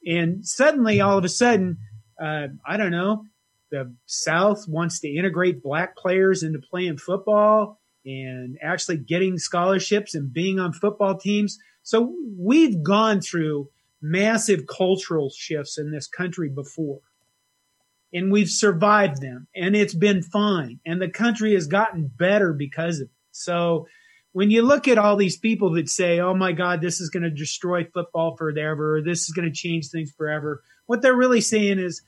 and 0.06 0.46
suddenly, 0.46 1.00
all 1.00 1.18
of 1.18 1.24
a 1.24 1.28
sudden, 1.28 1.78
uh, 2.22 2.46
I 2.64 2.76
don't 2.76 2.92
know, 2.92 3.24
the 3.70 3.92
South 4.06 4.68
wants 4.68 5.00
to 5.00 5.08
integrate 5.08 5.62
black 5.62 5.96
players 5.96 6.42
into 6.42 6.60
playing 6.60 6.98
football 6.98 7.80
and 8.04 8.56
actually 8.62 8.98
getting 8.98 9.36
scholarships 9.38 10.14
and 10.14 10.32
being 10.32 10.60
on 10.60 10.72
football 10.72 11.18
teams. 11.18 11.58
So 11.82 12.14
we've 12.38 12.82
gone 12.82 13.20
through 13.20 13.68
massive 14.00 14.66
cultural 14.66 15.30
shifts 15.30 15.78
in 15.78 15.90
this 15.90 16.06
country 16.06 16.48
before. 16.48 17.00
And 18.12 18.30
we've 18.30 18.48
survived 18.48 19.20
them 19.20 19.48
and 19.54 19.74
it's 19.74 19.94
been 19.94 20.22
fine. 20.22 20.78
And 20.86 21.02
the 21.02 21.10
country 21.10 21.54
has 21.54 21.66
gotten 21.66 22.06
better 22.16 22.52
because 22.52 23.00
of 23.00 23.08
it. 23.08 23.14
So 23.32 23.88
when 24.36 24.50
you 24.50 24.60
look 24.60 24.86
at 24.86 24.98
all 24.98 25.16
these 25.16 25.38
people 25.38 25.72
that 25.72 25.88
say, 25.88 26.20
oh 26.20 26.34
my 26.34 26.52
God, 26.52 26.82
this 26.82 27.00
is 27.00 27.08
going 27.08 27.22
to 27.22 27.30
destroy 27.30 27.84
football 27.84 28.36
forever, 28.36 28.98
or 28.98 29.02
this 29.02 29.22
is 29.22 29.30
going 29.30 29.48
to 29.48 29.54
change 29.54 29.88
things 29.88 30.12
forever, 30.12 30.62
what 30.84 31.00
they're 31.00 31.16
really 31.16 31.40
saying 31.40 31.78
is, 31.78 32.02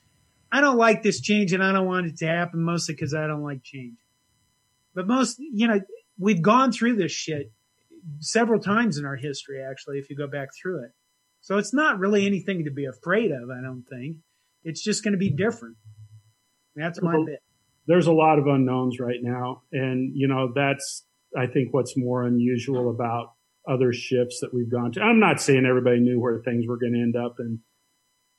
I 0.51 0.61
don't 0.61 0.77
like 0.77 1.01
this 1.01 1.21
change 1.21 1.53
and 1.53 1.63
I 1.63 1.71
don't 1.71 1.87
want 1.87 2.05
it 2.05 2.17
to 2.17 2.27
happen 2.27 2.61
mostly 2.61 2.93
because 2.93 3.15
I 3.15 3.25
don't 3.25 3.41
like 3.41 3.63
change. 3.63 3.97
But 4.93 5.07
most, 5.07 5.39
you 5.39 5.67
know, 5.67 5.81
we've 6.19 6.43
gone 6.43 6.71
through 6.71 6.97
this 6.97 7.11
shit 7.11 7.51
several 8.19 8.59
times 8.59 8.99
in 8.99 9.05
our 9.05 9.15
history, 9.15 9.63
actually, 9.67 9.97
if 9.97 10.11
you 10.11 10.15
go 10.15 10.27
back 10.27 10.49
through 10.61 10.83
it. 10.83 10.91
So 11.41 11.57
it's 11.57 11.73
not 11.73 11.97
really 11.97 12.27
anything 12.27 12.65
to 12.65 12.71
be 12.71 12.85
afraid 12.85 13.31
of, 13.31 13.49
I 13.49 13.59
don't 13.63 13.85
think. 13.89 14.17
It's 14.63 14.83
just 14.83 15.03
going 15.03 15.13
to 15.13 15.17
be 15.17 15.31
different. 15.31 15.77
That's 16.75 17.01
my 17.01 17.23
bit. 17.25 17.41
there's 17.87 18.05
a 18.05 18.13
lot 18.13 18.37
of 18.37 18.45
unknowns 18.45 18.99
right 18.99 19.17
now. 19.19 19.63
And, 19.71 20.15
you 20.15 20.27
know, 20.27 20.51
that's, 20.53 21.05
I 21.37 21.47
think, 21.47 21.73
what's 21.73 21.97
more 21.97 22.23
unusual 22.23 22.89
about 22.89 23.33
other 23.67 23.93
shifts 23.93 24.39
that 24.41 24.53
we've 24.53 24.71
gone 24.71 24.91
to. 24.93 25.01
I'm 25.01 25.19
not 25.19 25.41
saying 25.41 25.65
everybody 25.65 25.99
knew 25.99 26.19
where 26.19 26.41
things 26.41 26.65
were 26.67 26.77
going 26.77 26.93
to 26.93 26.99
end 26.99 27.15
up 27.15 27.35
in 27.39 27.59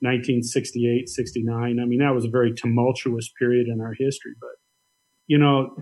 1968, 0.01 1.09
69. 1.09 1.79
I 1.81 1.85
mean, 1.85 2.01
that 2.01 2.15
was 2.15 2.25
a 2.25 2.31
very 2.31 2.55
tumultuous 2.55 3.31
period 3.39 3.69
in 3.69 3.81
our 3.81 3.95
history. 3.99 4.33
But, 4.41 4.57
you 5.27 5.39
know, 5.39 5.77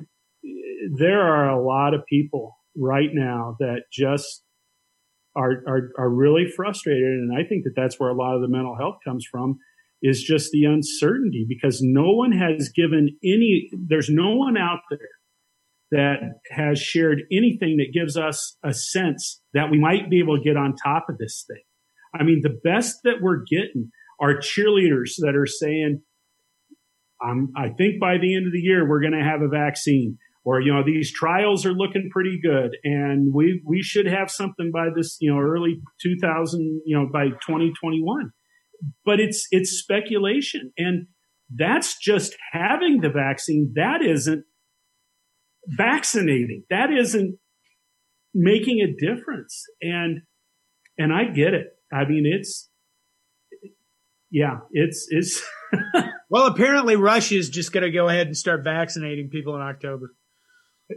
there 0.96 1.20
are 1.20 1.50
a 1.50 1.64
lot 1.64 1.94
of 1.94 2.04
people 2.06 2.56
right 2.76 3.10
now 3.12 3.56
that 3.60 3.82
just 3.92 4.42
are, 5.36 5.62
are, 5.66 5.90
are 5.98 6.10
really 6.10 6.46
frustrated. 6.54 7.04
And 7.04 7.32
I 7.32 7.48
think 7.48 7.64
that 7.64 7.74
that's 7.76 7.98
where 7.98 8.10
a 8.10 8.16
lot 8.16 8.34
of 8.34 8.42
the 8.42 8.48
mental 8.48 8.76
health 8.76 8.96
comes 9.04 9.24
from 9.30 9.58
is 10.02 10.22
just 10.22 10.50
the 10.52 10.64
uncertainty 10.64 11.46
because 11.48 11.80
no 11.80 12.10
one 12.10 12.32
has 12.32 12.70
given 12.70 13.16
any, 13.24 13.68
there's 13.88 14.08
no 14.08 14.34
one 14.34 14.56
out 14.56 14.80
there 14.90 14.98
that 15.90 16.16
has 16.50 16.78
shared 16.78 17.22
anything 17.32 17.78
that 17.78 17.92
gives 17.92 18.16
us 18.16 18.56
a 18.64 18.74
sense 18.74 19.40
that 19.54 19.70
we 19.70 19.78
might 19.78 20.10
be 20.10 20.20
able 20.20 20.36
to 20.36 20.42
get 20.42 20.56
on 20.56 20.74
top 20.74 21.06
of 21.08 21.18
this 21.18 21.44
thing. 21.48 21.62
I 22.14 22.24
mean, 22.24 22.40
the 22.42 22.58
best 22.64 22.98
that 23.04 23.16
we're 23.20 23.42
getting 23.50 23.90
are 24.20 24.34
cheerleaders 24.34 25.14
that 25.18 25.34
are 25.34 25.46
saying, 25.46 26.02
I 27.22 27.70
think 27.70 28.00
by 28.00 28.18
the 28.18 28.36
end 28.36 28.46
of 28.46 28.52
the 28.52 28.60
year, 28.60 28.88
we're 28.88 29.00
going 29.00 29.12
to 29.12 29.24
have 29.24 29.42
a 29.42 29.48
vaccine 29.48 30.18
or, 30.44 30.60
you 30.60 30.72
know, 30.72 30.84
these 30.84 31.12
trials 31.12 31.66
are 31.66 31.72
looking 31.72 32.08
pretty 32.10 32.38
good 32.42 32.76
and 32.84 33.34
we, 33.34 33.60
we 33.66 33.82
should 33.82 34.06
have 34.06 34.30
something 34.30 34.70
by 34.72 34.88
this, 34.94 35.16
you 35.20 35.30
know, 35.30 35.38
early 35.38 35.80
2000, 36.00 36.82
you 36.86 36.96
know, 36.96 37.08
by 37.12 37.28
2021 37.28 38.32
but 39.04 39.20
it's 39.20 39.46
it's 39.50 39.70
speculation 39.70 40.72
and 40.76 41.06
that's 41.54 41.98
just 41.98 42.36
having 42.52 43.00
the 43.00 43.08
vaccine 43.08 43.72
that 43.74 44.02
isn't 44.02 44.44
vaccinating 45.68 46.64
that 46.70 46.90
isn't 46.90 47.38
making 48.34 48.80
a 48.80 49.06
difference 49.06 49.64
and 49.82 50.22
and 50.98 51.12
i 51.12 51.24
get 51.24 51.54
it 51.54 51.68
i 51.92 52.04
mean 52.04 52.24
it's 52.26 52.68
yeah 54.30 54.58
it's 54.72 55.06
it's 55.10 55.42
Well, 56.30 56.46
apparently 56.46 56.96
Russia's 56.96 57.48
just 57.48 57.72
going 57.72 57.84
to 57.84 57.90
go 57.90 58.08
ahead 58.08 58.26
and 58.26 58.36
start 58.36 58.62
vaccinating 58.62 59.30
people 59.30 59.54
in 59.56 59.62
October. 59.62 60.14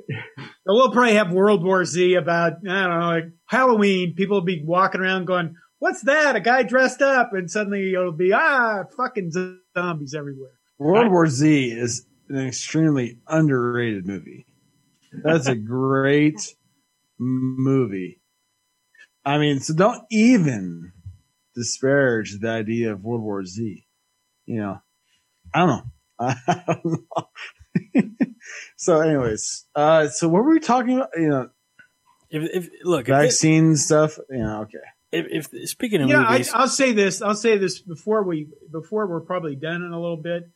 So 0.64 0.76
we'll 0.76 0.92
probably 0.92 1.16
have 1.16 1.34
World 1.34 1.64
War 1.66 1.84
Z 1.84 2.14
about, 2.14 2.54
I 2.70 2.84
don't 2.84 3.00
know, 3.00 3.08
like 3.08 3.24
Halloween. 3.48 4.14
People 4.16 4.38
will 4.38 4.46
be 4.46 4.64
walking 4.64 5.02
around 5.02 5.26
going, 5.26 5.56
what's 5.80 6.04
that? 6.04 6.36
A 6.36 6.40
guy 6.40 6.62
dressed 6.62 7.02
up. 7.02 7.32
And 7.34 7.50
suddenly 7.50 7.92
it'll 7.92 8.12
be, 8.12 8.32
ah, 8.32 8.84
fucking 8.96 9.32
zombies 9.76 10.14
everywhere. 10.16 10.52
World 10.78 11.12
War 11.12 11.28
Z 11.28 11.72
is 11.72 12.06
an 12.30 12.48
extremely 12.48 13.18
underrated 13.28 14.08
movie. 14.08 14.46
That's 15.12 15.48
a 15.48 15.56
great 15.56 16.56
movie. 17.20 18.22
I 19.24 19.38
mean, 19.38 19.60
so 19.60 19.74
don't 19.74 20.04
even 20.10 20.94
disparage 21.56 22.40
the 22.40 22.50
idea 22.50 22.94
of 22.94 23.04
World 23.04 23.22
War 23.22 23.46
Z. 23.46 23.86
You 24.46 24.60
know, 24.60 24.82
I 25.54 25.60
don't 25.60 25.68
know. 25.68 25.84
I 26.20 26.64
don't 26.68 26.86
know. 26.86 28.04
so, 28.78 29.02
anyways, 29.02 29.66
uh, 29.76 30.08
so 30.08 30.28
what 30.28 30.44
were 30.44 30.52
we 30.52 30.60
talking 30.60 30.98
about? 30.98 31.10
You 31.16 31.30
know, 31.30 31.50
If, 32.30 32.44
if 32.54 32.70
look, 32.84 33.02
if, 33.02 33.08
vaccine 33.08 33.76
stuff. 33.76 34.18
Yeah, 34.30 34.62
okay. 34.62 34.80
if, 35.12 35.50
if 35.54 35.70
speaking 35.70 36.02
of 36.02 36.10
You 36.10 36.16
know, 36.16 36.24
I, 36.24 36.44
I'll 36.54 36.68
say 36.68 36.92
this. 36.94 37.22
I'll 37.22 37.36
say 37.36 37.58
this 37.58 37.80
before 37.80 38.24
we, 38.24 38.48
before 38.72 39.08
we're 39.08 39.22
probably 39.22 39.56
done 39.56 39.84
in 39.84 39.92
a 39.92 40.00
little 40.00 40.18
bit. 40.18 40.50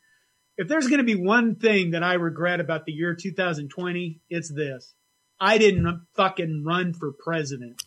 If 0.57 0.67
there's 0.67 0.87
going 0.87 0.99
to 0.99 1.03
be 1.03 1.21
one 1.21 1.55
thing 1.55 1.91
that 1.91 2.03
I 2.03 2.13
regret 2.13 2.59
about 2.59 2.85
the 2.85 2.93
year 2.93 3.13
2020, 3.13 4.21
it's 4.29 4.51
this. 4.53 4.93
I 5.39 5.57
didn't 5.57 6.05
fucking 6.15 6.63
run 6.65 6.93
for 6.93 7.11
president. 7.11 7.83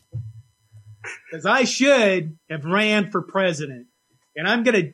Because 1.30 1.46
I 1.46 1.64
should 1.64 2.36
have 2.50 2.64
ran 2.64 3.10
for 3.10 3.22
president. 3.22 3.86
And 4.36 4.46
I'm 4.46 4.62
going 4.62 4.82
to, 4.82 4.92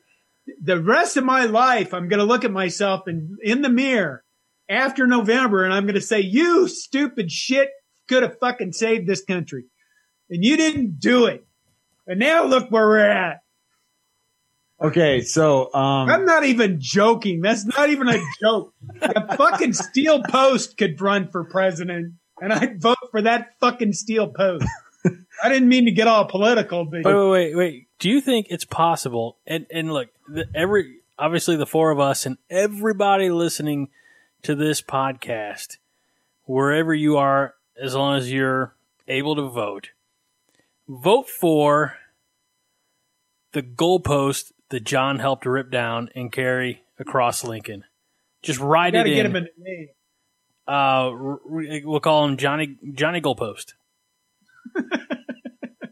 the 0.63 0.81
rest 0.81 1.17
of 1.17 1.25
my 1.25 1.47
life, 1.47 1.93
I'm 1.93 2.09
going 2.09 2.21
to 2.21 2.27
look 2.27 2.45
at 2.45 2.53
myself 2.53 3.09
in, 3.09 3.37
in 3.43 3.63
the 3.63 3.69
mirror 3.69 4.23
after 4.69 5.07
November 5.07 5.65
and 5.65 5.73
I'm 5.73 5.85
going 5.85 5.95
to 5.95 6.01
say, 6.01 6.21
you 6.21 6.69
stupid 6.69 7.31
shit 7.31 7.71
could 8.09 8.23
have 8.23 8.39
fucking 8.39 8.73
saved 8.73 9.09
this 9.09 9.25
country. 9.25 9.65
and 10.31 10.45
you 10.45 10.57
didn't 10.57 11.01
do 11.01 11.27
it. 11.27 11.47
And 12.07 12.21
now 12.21 12.45
look 12.45 12.71
where 12.71 12.87
we're 12.87 12.99
at. 12.99 13.39
Okay, 14.81 15.21
so 15.21 15.73
um, 15.73 16.11
I'm 16.11 16.25
not 16.25 16.45
even 16.45 16.79
joking. 16.81 17.41
That's 17.41 17.65
not 17.65 17.91
even 17.91 18.09
a 18.09 18.19
joke. 18.41 18.75
a 19.01 19.37
fucking 19.37 19.73
steel 19.73 20.23
post 20.23 20.77
could 20.77 21.01
run 21.01 21.29
for 21.29 21.45
president, 21.45 22.15
and 22.41 22.53
I'd 22.53 22.81
vote 22.83 22.99
for 23.11 23.23
that 23.23 23.55
fucking 23.61 23.93
steel 23.93 24.29
post. 24.29 24.67
I 25.43 25.49
didn't 25.49 25.69
mean 25.69 25.85
to 25.85 25.91
get 25.91 26.09
all 26.09 26.27
political, 26.27 26.85
but 26.85 27.05
Wait, 27.05 27.15
wait, 27.15 27.31
wait, 27.31 27.57
wait. 27.57 27.89
Do 27.99 28.09
you 28.11 28.21
think 28.21 28.49
it's 28.51 28.65
possible? 28.65 29.39
And 29.47 29.67
and 29.71 29.93
look, 29.93 30.09
the, 30.29 30.47
every 30.55 30.97
obviously 31.19 31.57
the 31.57 31.67
four 31.67 31.91
of 31.91 32.01
us 32.01 32.27
and 32.27 32.39
everybody 32.51 33.31
listening 33.31 33.89
to 34.43 34.55
this 34.55 34.83
podcast, 34.83 35.79
wherever 36.45 36.95
you 36.95 37.17
are, 37.17 37.55
as 37.81 37.95
long 37.95 38.17
as 38.19 38.33
you're 38.33 38.75
able 39.07 39.37
to 39.37 39.49
vote, 39.49 39.91
vote 40.89 41.29
for 41.29 41.97
the 43.53 43.63
goalpost 43.63 44.53
that 44.75 44.85
John 44.85 45.19
helped 45.21 45.47
rip 45.47 45.71
down 45.71 46.11
and 46.15 46.31
carry 46.33 46.83
across 46.99 47.45
Lincoln. 47.45 47.85
Just 48.43 48.59
write 48.61 48.93
got 48.93 49.07
it 49.07 49.11
to 49.11 49.15
get 49.15 49.27
in. 49.27 49.31
him 49.31 49.37
in 49.37 49.45
the 49.57 49.65
name. 49.65 49.89
uh, 50.69 50.71
r- 50.73 51.41
r- 51.51 51.81
we'll 51.85 52.01
call 52.01 52.25
him 52.27 52.37
Johnny 52.37 52.77
Johnny 52.93 53.21
Goalpost. 53.21 53.75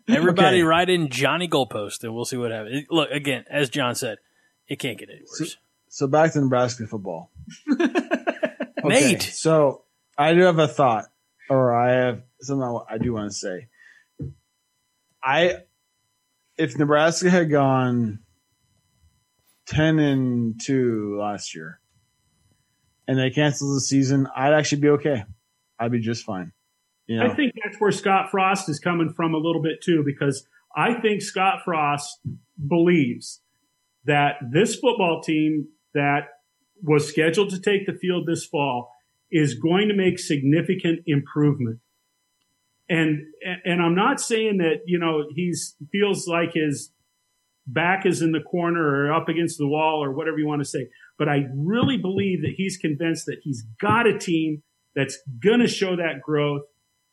Everybody 0.09 0.57
Okay. 0.59 0.63
write 0.63 0.91
in 0.91 1.09
Johnny 1.09 1.49
Goalpost, 1.49 2.03
and 2.05 2.15
we'll 2.15 2.25
see 2.25 2.37
what 2.37 2.51
happens. 2.51 2.85
Look 2.91 3.11
again, 3.11 3.45
as 3.49 3.71
John 3.71 3.95
said, 3.95 4.19
it 4.69 4.79
can't 4.79 4.99
get 4.99 5.09
any 5.09 5.21
worse. 5.21 5.57
so 5.89 6.07
back 6.07 6.33
to 6.33 6.41
Nebraska 6.41 6.87
football. 6.87 7.31
Nate, 8.85 9.23
So 9.23 9.85
I 10.19 10.35
do 10.35 10.41
have 10.41 10.59
a 10.59 10.69
thought, 10.69 11.07
or 11.49 11.73
I 11.75 11.93
have 11.93 12.23
something 12.41 12.81
I 12.91 12.99
do 12.99 13.13
want 13.15 13.31
to 13.31 13.35
say. 13.37 13.69
I, 15.25 15.59
if 16.59 16.77
Nebraska 16.77 17.31
had 17.31 17.49
gone 17.51 18.19
ten 19.67 19.99
and 19.99 20.61
two 20.61 21.17
last 21.19 21.55
year, 21.55 21.81
and 23.07 23.19
they 23.19 23.31
canceled 23.31 23.77
the 23.77 23.81
season, 23.81 24.29
I'd 24.35 24.53
actually 24.55 24.81
be 24.81 24.89
okay. 24.91 25.25
I'd 25.79 25.93
be 25.93 26.01
just 26.01 26.25
fine. 26.25 26.53
You 27.07 27.19
know, 27.19 27.27
I 27.27 27.35
think 27.35 27.53
that's 27.63 27.81
where 27.81 27.91
Scott 27.91 28.31
Frost 28.31 28.69
is 28.69 28.79
coming 28.79 29.13
from 29.13 29.35
a 29.35 29.39
little 29.39 29.63
bit 29.63 29.83
too, 29.83 30.03
because 30.05 30.47
I 30.75 30.95
think 31.01 31.21
Scott 31.21 31.61
Frost 31.65 32.21
believes 32.69 33.41
that 34.05 34.37
this 34.51 34.77
football 34.77 35.21
team 35.23 35.69
that 35.95 36.29
was 36.83 37.09
scheduled 37.09 37.51
to 37.51 37.61
take 37.61 37.87
the 37.87 37.93
field 37.93 38.27
this 38.27 38.45
fall 38.45 38.91
is 39.31 39.55
going 39.55 39.89
to 39.89 39.95
make 39.95 40.19
significant 40.19 41.01
improvement. 41.07 41.81
And 42.89 43.23
and 43.65 43.83
I'm 43.83 43.95
not 43.95 44.21
saying 44.21 44.59
that 44.59 44.83
you 44.87 44.99
know 44.99 45.25
he's 45.35 45.77
feels 45.91 46.27
like 46.27 46.55
his 46.55 46.91
back 47.67 48.07
is 48.07 48.23
in 48.23 48.33
the 48.33 48.41
corner 48.41 48.83
or 48.83 49.13
up 49.13 49.29
against 49.29 49.59
the 49.59 49.67
wall 49.67 50.03
or 50.03 50.13
whatever 50.13 50.39
you 50.39 50.47
want 50.47 50.61
to 50.61 50.69
say, 50.69 50.89
but 51.19 51.29
I 51.29 51.45
really 51.55 51.97
believe 51.97 52.43
that 52.43 52.55
he's 52.57 52.77
convinced 52.77 53.27
that 53.27 53.39
he's 53.43 53.65
got 53.81 54.07
a 54.07 54.19
team 54.19 54.63
that's 54.95 55.19
going 55.43 55.61
to 55.61 55.69
show 55.69 55.97
that 55.97 56.21
growth 56.23 56.63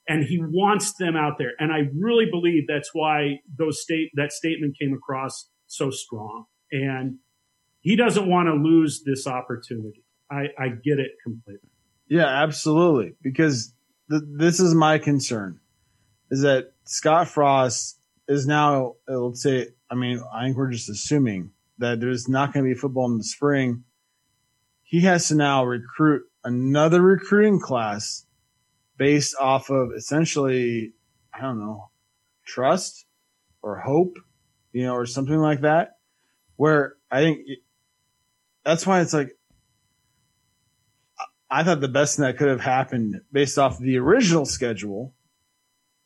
and 0.08 0.24
he 0.24 0.40
wants 0.42 0.94
them 0.94 1.16
out 1.16 1.38
there. 1.38 1.52
And 1.60 1.72
I 1.72 1.82
really 1.96 2.26
believe 2.30 2.64
that's 2.68 2.90
why 2.94 3.40
those 3.58 3.82
state 3.82 4.10
that 4.16 4.32
statement 4.32 4.76
came 4.80 4.94
across 4.94 5.48
so 5.68 5.92
strong. 5.92 6.46
And 6.72 7.20
he 7.82 7.96
doesn't 7.96 8.28
want 8.28 8.48
to 8.48 8.54
lose 8.54 9.04
this 9.06 9.28
opportunity. 9.28 10.04
I, 10.32 10.48
I 10.58 10.70
get 10.70 11.00
it 11.00 11.12
completely. 11.24 11.70
Yeah, 12.08 12.26
absolutely. 12.26 13.14
Because 13.22 13.74
th- 14.10 14.24
this 14.26 14.60
is 14.60 14.74
my 14.74 14.98
concern 14.98 15.60
is 16.32 16.42
that 16.42 16.74
Scott 16.86 17.28
Frost 17.28 17.99
is 18.30 18.48
now, 18.48 18.94
let's 19.08 19.42
say, 19.42 19.68
I 19.90 19.96
mean, 19.96 20.24
I 20.32 20.46
think 20.46 20.56
we're 20.56 20.72
just 20.72 20.88
assuming 20.88 21.52
that 21.80 22.00
there's 22.00 22.30
not 22.30 22.54
going 22.54 22.64
to 22.64 22.74
be 22.74 22.80
football 22.80 23.12
in 23.12 23.18
the 23.18 23.24
spring. 23.24 23.84
He 24.84 25.02
has 25.02 25.28
to 25.30 25.36
now 25.36 25.66
recruit 25.66 26.24
another 26.44 27.02
recruiting 27.02 27.60
class 27.60 28.26
based 28.98 29.36
off 29.40 29.70
of 29.70 29.90
essentially, 29.98 30.94
I 31.34 31.42
don't 31.42 31.60
know, 31.60 31.90
trust 32.46 33.06
or 33.62 33.80
hope, 33.80 34.18
you 34.72 34.84
know, 34.84 34.94
or 34.94 35.06
something 35.06 35.38
like 35.38 35.62
that. 35.62 35.98
Where 36.56 36.96
I 37.10 37.22
think 37.22 37.48
that's 38.64 38.86
why 38.86 39.02
it's 39.02 39.14
like, 39.14 39.36
I 41.50 41.64
thought 41.64 41.82
the 41.82 41.88
best 41.88 42.18
thing 42.18 42.26
that 42.26 42.38
could 42.38 42.50
have 42.50 42.62
happened 42.62 43.22
based 43.32 43.58
off 43.58 43.80
the 43.80 43.98
original 43.98 44.46
schedule, 44.46 45.16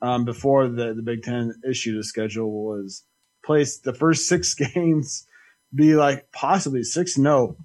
um, 0.04 0.26
before 0.26 0.68
the, 0.68 0.94
the 0.94 1.02
Big 1.02 1.24
Ten 1.24 1.54
issued 1.68 1.98
a 1.98 2.04
schedule 2.04 2.52
was 2.52 3.06
place 3.44 3.80
the 3.80 3.94
first 3.94 4.28
six 4.28 4.54
games 4.76 5.26
be 5.74 5.96
like 5.96 6.32
possibly 6.32 6.84
six 6.84 7.18
no. 7.18 7.58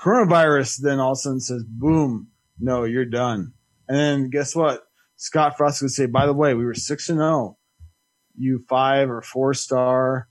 Coronavirus 0.00 0.82
then 0.82 1.00
all 1.00 1.12
of 1.12 1.16
a 1.16 1.20
sudden 1.20 1.40
says, 1.40 1.64
boom, 1.66 2.28
no, 2.60 2.84
you're 2.84 3.04
done. 3.04 3.54
And 3.88 3.96
then 3.96 4.30
guess 4.30 4.54
what? 4.54 4.82
Scott 5.16 5.56
Frost 5.56 5.82
would 5.82 5.92
say, 5.92 6.06
by 6.06 6.26
the 6.26 6.32
way, 6.32 6.54
we 6.54 6.64
were 6.64 6.74
six 6.74 7.08
and 7.08 7.20
oh. 7.20 7.56
You 8.36 8.64
five 8.68 9.10
or 9.10 9.22
four 9.22 9.54
star 9.54 10.28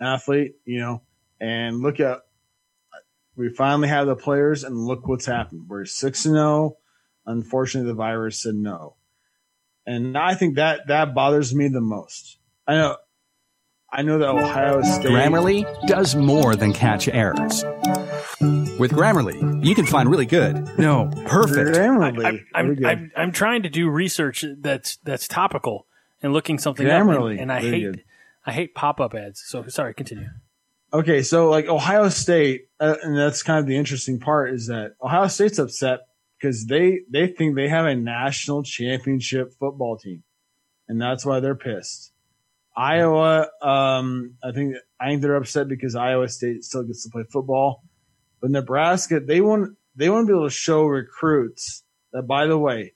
athlete, 0.00 0.52
you 0.64 0.80
know, 0.80 1.02
and 1.40 1.80
look 1.80 2.00
at 2.00 2.20
we 3.36 3.48
finally 3.48 3.88
have 3.88 4.06
the 4.06 4.16
players 4.16 4.64
and 4.64 4.76
look 4.76 5.06
what's 5.06 5.26
happened. 5.26 5.66
We're 5.68 5.84
six 5.84 6.24
and 6.24 6.34
zero. 6.34 6.76
Unfortunately, 7.26 7.90
the 7.90 7.96
virus 7.96 8.42
said 8.42 8.54
no, 8.54 8.96
and 9.86 10.16
I 10.16 10.34
think 10.34 10.56
that 10.56 10.88
that 10.88 11.14
bothers 11.14 11.54
me 11.54 11.68
the 11.68 11.80
most. 11.80 12.38
I 12.66 12.74
know, 12.74 12.96
I 13.92 14.02
know 14.02 14.18
that 14.18 14.28
Ohio 14.28 14.82
State. 14.82 15.06
Grammarly 15.06 15.86
does 15.86 16.14
more 16.14 16.56
than 16.56 16.72
catch 16.72 17.08
errors. 17.08 17.64
With 18.78 18.90
Grammarly, 18.90 19.64
you 19.64 19.74
can 19.74 19.86
find 19.86 20.10
really 20.10 20.26
good, 20.26 20.78
no, 20.78 21.10
perfect, 21.26 21.76
Grammarly, 21.76 22.24
I'm, 22.24 22.46
I'm. 22.54 22.84
I'm, 22.84 23.12
I'm 23.16 23.32
trying 23.32 23.62
to 23.62 23.68
do 23.68 23.88
research 23.88 24.44
that's 24.58 24.96
that's 25.04 25.28
topical 25.28 25.86
and 26.22 26.32
looking 26.32 26.58
something 26.58 26.86
Grammarly, 26.86 27.34
up, 27.36 27.40
and, 27.40 27.40
and 27.40 27.52
I 27.52 27.60
hate 27.60 27.82
good. 27.82 28.04
I 28.46 28.52
hate 28.52 28.74
pop 28.74 29.00
up 29.00 29.14
ads. 29.14 29.42
So 29.46 29.66
sorry, 29.68 29.94
continue. 29.94 30.28
Okay, 30.92 31.22
so 31.22 31.50
like 31.50 31.66
Ohio 31.66 32.08
State, 32.08 32.68
uh, 32.78 32.96
and 33.02 33.16
that's 33.16 33.42
kind 33.42 33.58
of 33.58 33.66
the 33.66 33.76
interesting 33.76 34.20
part 34.20 34.52
is 34.54 34.68
that 34.68 34.92
Ohio 35.02 35.26
State's 35.26 35.58
upset 35.58 36.00
because 36.44 36.66
they 36.66 37.00
they 37.08 37.26
think 37.26 37.56
they 37.56 37.68
have 37.68 37.86
a 37.86 37.94
national 37.94 38.62
championship 38.62 39.54
football 39.58 39.96
team, 39.96 40.22
and 40.88 41.00
that's 41.00 41.24
why 41.24 41.40
they're 41.40 41.54
pissed. 41.54 42.12
Iowa, 42.76 43.48
um, 43.62 44.34
I 44.44 44.52
think 44.52 44.76
I 45.00 45.08
think 45.08 45.22
they're 45.22 45.36
upset 45.36 45.68
because 45.68 45.96
Iowa 45.96 46.28
State 46.28 46.62
still 46.64 46.82
gets 46.82 47.02
to 47.04 47.10
play 47.10 47.22
football, 47.32 47.82
but 48.42 48.50
Nebraska 48.50 49.20
they 49.20 49.40
want 49.40 49.78
they 49.96 50.10
want 50.10 50.26
to 50.26 50.32
be 50.32 50.36
able 50.36 50.48
to 50.48 50.54
show 50.54 50.84
recruits 50.84 51.82
that 52.12 52.24
by 52.24 52.46
the 52.46 52.58
way, 52.58 52.92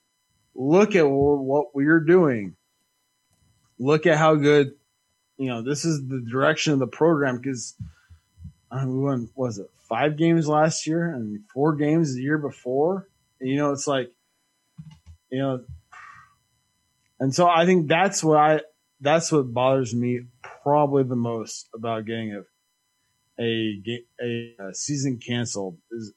look 0.55 0.95
at 0.95 1.09
what 1.09 1.75
we're 1.75 2.01
doing. 2.01 2.55
Look 3.79 4.07
at 4.07 4.19
how 4.19 4.35
good 4.35 4.73
you 5.39 5.49
know, 5.49 5.63
this 5.63 5.87
is 5.87 6.07
the 6.07 6.21
direction 6.31 6.75
of 6.75 6.81
the 6.81 6.87
program 6.87 7.39
because 7.39 7.77
uh, 8.71 8.85
we 8.85 8.99
won, 8.99 9.31
was 9.37 9.59
it, 9.59 9.71
five 9.89 10.19
games 10.19 10.47
last 10.47 10.87
year 10.87 11.15
and 11.15 11.41
four 11.55 11.77
games 11.77 12.15
the 12.15 12.21
year 12.21 12.37
before? 12.37 13.09
You 13.41 13.57
know, 13.57 13.73
it's 13.73 13.87
like, 13.87 14.11
you 15.31 15.39
know, 15.39 15.65
and 17.21 17.35
so 17.35 17.49
I 17.49 17.67
think 17.67 17.89
that's 17.89 18.23
what 18.23 18.39
I, 18.39 18.61
that's 19.01 19.31
what 19.31 19.53
bothers 19.53 19.95
me 19.95 20.23
probably 20.63 21.05
the 21.05 21.17
most 21.17 21.69
about 21.75 22.05
getting 22.07 22.35
a, 22.35 23.43
a, 23.43 23.83
a, 24.21 24.57
a 24.69 24.75
season 24.75 25.19
canceled 25.25 25.79
is 25.91 26.13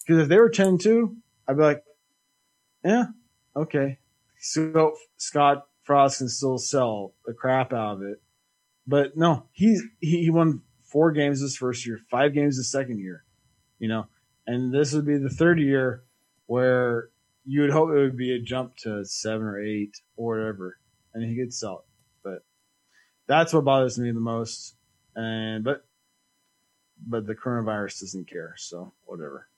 because 0.00 0.22
if 0.22 0.28
they 0.28 0.38
were 0.38 0.48
10 0.50 0.78
2, 0.78 1.16
I'd 1.46 1.56
be 1.56 1.62
like, 1.62 1.84
yeah, 2.84 3.06
okay. 3.56 3.98
So 4.40 4.94
Scott 5.16 5.66
Frost 5.82 6.18
can 6.18 6.28
still 6.28 6.58
sell 6.58 7.14
the 7.26 7.32
crap 7.32 7.72
out 7.72 7.96
of 7.96 8.02
it. 8.02 8.20
But 8.86 9.16
no, 9.16 9.44
he 9.52 9.80
he 10.00 10.30
won 10.30 10.62
four 10.82 11.12
games 11.12 11.42
this 11.42 11.56
first 11.56 11.86
year, 11.86 12.00
five 12.10 12.32
games 12.32 12.56
the 12.56 12.64
second 12.64 13.00
year, 13.00 13.24
you 13.78 13.88
know, 13.88 14.06
and 14.46 14.72
this 14.72 14.94
would 14.94 15.06
be 15.06 15.18
the 15.18 15.28
third 15.28 15.60
year 15.60 16.04
where 16.48 17.10
you 17.44 17.60
would 17.60 17.70
hope 17.70 17.90
it 17.90 17.94
would 17.94 18.16
be 18.16 18.34
a 18.34 18.40
jump 18.40 18.76
to 18.78 19.04
seven 19.04 19.46
or 19.46 19.62
eight 19.62 20.00
or 20.16 20.36
whatever, 20.36 20.78
and 21.14 21.24
he 21.24 21.36
could 21.36 21.54
sell 21.54 21.84
it. 21.84 21.84
But 22.24 22.42
that's 23.26 23.52
what 23.52 23.64
bothers 23.64 23.98
me 23.98 24.10
the 24.10 24.18
most. 24.18 24.74
And 25.14 25.62
but 25.62 25.84
but 27.06 27.26
the 27.26 27.34
coronavirus 27.34 28.00
doesn't 28.00 28.30
care, 28.30 28.54
so 28.56 28.92
whatever. 29.04 29.48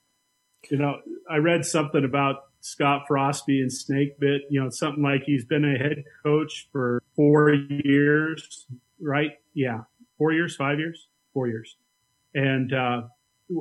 You 0.71 0.79
know, 0.79 0.97
I 1.31 1.37
read 1.37 1.65
something 1.65 2.05
about 2.05 2.45
Scott 2.61 3.05
Frost 3.09 3.47
being 3.47 3.71
snake 3.71 4.19
bit. 4.19 4.43
You 4.51 4.63
know, 4.63 4.71
something 4.71 5.03
like 5.03 5.23
he's 5.25 5.45
been 5.45 5.65
a 5.65 5.79
head 5.79 6.05
coach 6.25 6.69
for 6.73 7.03
four 7.15 7.55
years, 7.55 8.67
right? 9.01 9.33
Yeah, 9.55 9.83
four 10.19 10.33
years, 10.33 10.57
five 10.57 10.79
years, 10.79 11.09
four 11.33 11.47
years, 11.47 11.77
and 12.35 12.73
uh, 12.73 13.03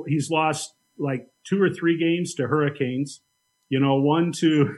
he's 0.06 0.30
lost 0.30 0.74
like 1.00 1.26
two 1.44 1.60
or 1.60 1.70
three 1.70 1.98
games 1.98 2.34
to 2.34 2.46
Hurricanes. 2.46 3.22
You 3.68 3.80
know, 3.80 3.96
one 3.96 4.32
to 4.38 4.76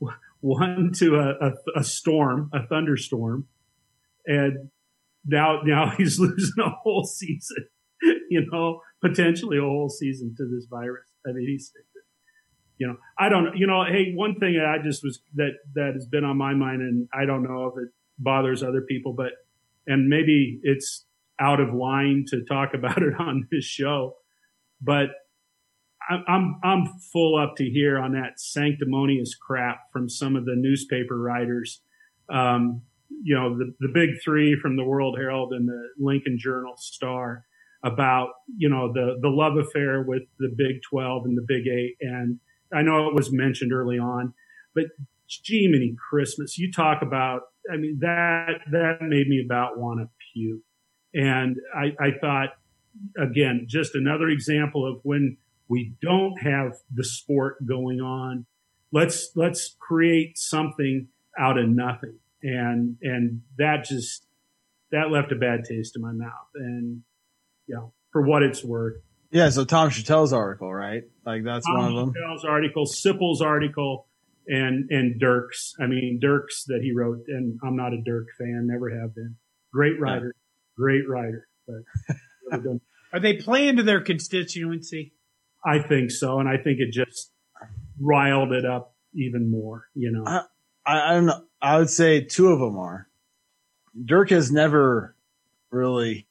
one 0.40 0.92
to 0.96 1.16
a, 1.16 1.48
a, 1.48 1.52
a 1.80 1.84
storm, 1.84 2.50
a 2.52 2.66
thunderstorm, 2.66 3.46
and 4.26 4.70
now 5.26 5.60
now 5.64 5.90
he's 5.96 6.18
losing 6.18 6.62
a 6.64 6.70
whole 6.70 7.04
season. 7.04 7.66
You 8.30 8.46
know, 8.52 8.82
potentially 9.00 9.56
a 9.56 9.62
whole 9.62 9.88
season 9.88 10.34
to 10.36 10.44
this 10.44 10.66
virus. 10.66 11.08
I 11.26 11.32
mean, 11.32 11.48
he's 11.48 11.72
you 12.78 12.86
know, 12.86 12.96
I 13.18 13.28
don't, 13.28 13.56
you 13.56 13.66
know, 13.66 13.84
hey, 13.84 14.12
one 14.14 14.36
thing 14.36 14.54
that 14.54 14.66
I 14.66 14.82
just 14.82 15.02
was 15.02 15.20
that 15.34 15.54
that 15.74 15.94
has 15.94 16.06
been 16.06 16.24
on 16.24 16.36
my 16.36 16.54
mind, 16.54 16.80
and 16.80 17.08
I 17.12 17.24
don't 17.24 17.42
know 17.42 17.66
if 17.66 17.82
it 17.82 17.90
bothers 18.18 18.62
other 18.62 18.82
people, 18.82 19.12
but 19.12 19.32
and 19.86 20.08
maybe 20.08 20.60
it's 20.62 21.04
out 21.40 21.60
of 21.60 21.74
line 21.74 22.24
to 22.28 22.44
talk 22.44 22.74
about 22.74 23.02
it 23.02 23.14
on 23.18 23.48
this 23.50 23.64
show, 23.64 24.16
but 24.80 25.08
I'm 26.08 26.60
I'm 26.62 26.86
full 27.12 27.36
up 27.38 27.56
to 27.56 27.64
here 27.64 27.98
on 27.98 28.12
that 28.12 28.40
sanctimonious 28.40 29.34
crap 29.34 29.92
from 29.92 30.08
some 30.08 30.36
of 30.36 30.44
the 30.44 30.54
newspaper 30.56 31.18
writers. 31.18 31.80
Um, 32.30 32.82
you 33.22 33.34
know, 33.34 33.56
the 33.56 33.74
the 33.80 33.88
big 33.92 34.10
three 34.24 34.58
from 34.60 34.76
the 34.76 34.84
World 34.84 35.16
Herald 35.18 35.52
and 35.52 35.68
the 35.68 35.88
Lincoln 35.98 36.38
Journal 36.38 36.74
Star 36.76 37.44
about 37.84 38.30
you 38.56 38.68
know 38.68 38.92
the 38.92 39.18
the 39.20 39.28
love 39.28 39.56
affair 39.56 40.02
with 40.02 40.22
the 40.38 40.52
Big 40.56 40.80
Twelve 40.88 41.24
and 41.24 41.36
the 41.36 41.44
Big 41.46 41.66
Eight, 41.66 41.96
and 42.00 42.38
I 42.72 42.82
know 42.82 43.08
it 43.08 43.14
was 43.14 43.32
mentioned 43.32 43.72
early 43.72 43.98
on, 43.98 44.34
but 44.74 44.84
gee, 45.28 45.68
many 45.68 45.94
Christmas, 46.10 46.58
you 46.58 46.72
talk 46.72 47.02
about. 47.02 47.42
I 47.72 47.76
mean 47.76 47.98
that 48.00 48.60
that 48.72 49.02
made 49.02 49.28
me 49.28 49.42
about 49.44 49.78
want 49.78 50.00
to 50.00 50.08
puke, 50.32 50.62
and 51.14 51.56
I, 51.74 51.94
I 52.00 52.10
thought 52.18 52.50
again 53.18 53.66
just 53.68 53.94
another 53.94 54.28
example 54.28 54.86
of 54.90 55.00
when 55.02 55.36
we 55.68 55.94
don't 56.00 56.40
have 56.42 56.72
the 56.92 57.04
sport 57.04 57.64
going 57.66 58.00
on. 58.00 58.46
Let's 58.92 59.30
let's 59.34 59.76
create 59.78 60.38
something 60.38 61.08
out 61.38 61.58
of 61.58 61.68
nothing, 61.68 62.18
and 62.42 62.96
and 63.02 63.42
that 63.58 63.84
just 63.84 64.26
that 64.90 65.10
left 65.10 65.30
a 65.30 65.36
bad 65.36 65.64
taste 65.68 65.94
in 65.94 66.02
my 66.02 66.12
mouth. 66.12 66.48
And 66.54 67.02
you 67.66 67.74
know, 67.74 67.92
for 68.12 68.22
what 68.22 68.42
it's 68.42 68.64
worth, 68.64 69.02
yeah. 69.30 69.50
So 69.50 69.64
Tom 69.64 69.90
Shatel's 69.90 70.32
article, 70.32 70.72
right? 70.72 71.02
Like 71.26 71.44
that's 71.44 71.66
Tom 71.66 71.76
one 71.76 71.90
of 71.90 71.96
them. 71.96 72.14
Shatel's 72.14 72.44
article, 72.44 72.86
Sipple's 72.86 73.42
article, 73.42 74.06
and 74.46 74.90
and 74.90 75.20
Dirks. 75.20 75.74
I 75.78 75.86
mean 75.86 76.18
Dirks 76.20 76.64
that 76.64 76.80
he 76.82 76.92
wrote, 76.92 77.24
and 77.28 77.58
I'm 77.62 77.76
not 77.76 77.92
a 77.92 78.00
Dirk 78.00 78.28
fan, 78.38 78.66
never 78.66 78.88
have 78.98 79.14
been. 79.14 79.36
Great 79.70 80.00
writer, 80.00 80.34
yeah. 80.34 80.76
great 80.76 81.08
writer, 81.08 81.46
but. 81.66 81.82
Are 83.10 83.20
they 83.20 83.34
playing 83.34 83.76
to 83.76 83.82
their 83.82 84.02
constituency? 84.02 85.14
I 85.64 85.80
think 85.80 86.10
so, 86.10 86.40
and 86.40 86.48
I 86.48 86.56
think 86.56 86.80
it 86.80 86.92
just 86.92 87.32
riled 88.00 88.52
it 88.52 88.64
up 88.64 88.94
even 89.14 89.50
more. 89.50 89.88
You 89.94 90.12
know, 90.12 90.24
I, 90.26 90.44
I, 90.86 91.10
I 91.10 91.14
don't 91.14 91.26
know. 91.26 91.44
I 91.60 91.78
would 91.78 91.90
say 91.90 92.20
two 92.20 92.48
of 92.48 92.60
them 92.60 92.78
are. 92.78 93.08
Dirk 94.04 94.30
has 94.30 94.52
never 94.52 95.16
really 95.70 96.26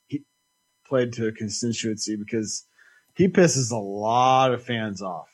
played 0.88 1.14
to 1.14 1.28
a 1.28 1.32
constituency 1.32 2.16
because 2.16 2.66
he 3.14 3.28
pisses 3.28 3.72
a 3.72 3.78
lot 3.78 4.54
of 4.54 4.64
fans 4.64 5.02
off. 5.02 5.28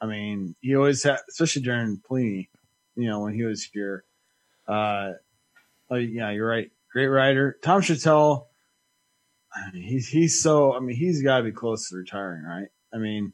I 0.00 0.06
mean, 0.06 0.54
he 0.60 0.74
always 0.74 1.02
had, 1.02 1.18
especially 1.28 1.62
during 1.62 1.98
Pelini, 1.98 2.48
you 2.96 3.08
know, 3.08 3.20
when 3.20 3.34
he 3.34 3.44
was 3.44 3.62
here. 3.62 4.04
Uh, 4.66 5.12
oh, 5.90 5.96
yeah, 5.96 6.30
you're 6.30 6.48
right. 6.48 6.70
Great 6.92 7.06
writer. 7.06 7.58
Tom 7.62 7.82
Shatel, 7.82 8.46
I 9.54 9.70
mean, 9.72 9.82
he's, 9.82 10.08
he's 10.08 10.40
so, 10.40 10.74
I 10.74 10.80
mean, 10.80 10.96
he's 10.96 11.22
got 11.22 11.38
to 11.38 11.44
be 11.44 11.52
close 11.52 11.88
to 11.88 11.96
retiring, 11.96 12.42
right? 12.42 12.68
I 12.94 12.98
mean, 12.98 13.32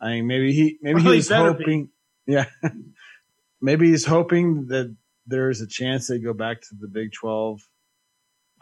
I 0.00 0.10
mean, 0.10 0.26
maybe 0.26 0.52
he 0.52 0.78
maybe 0.80 1.02
well, 1.02 1.12
he 1.12 1.16
was 1.18 1.28
hoping, 1.28 1.90
be. 2.26 2.32
yeah, 2.32 2.46
maybe 3.60 3.90
he's 3.90 4.04
hoping 4.04 4.66
that 4.68 4.94
there's 5.26 5.60
a 5.60 5.66
chance 5.66 6.08
they 6.08 6.18
go 6.18 6.32
back 6.32 6.60
to 6.62 6.74
the 6.78 6.88
Big 6.88 7.12
Twelve. 7.12 7.60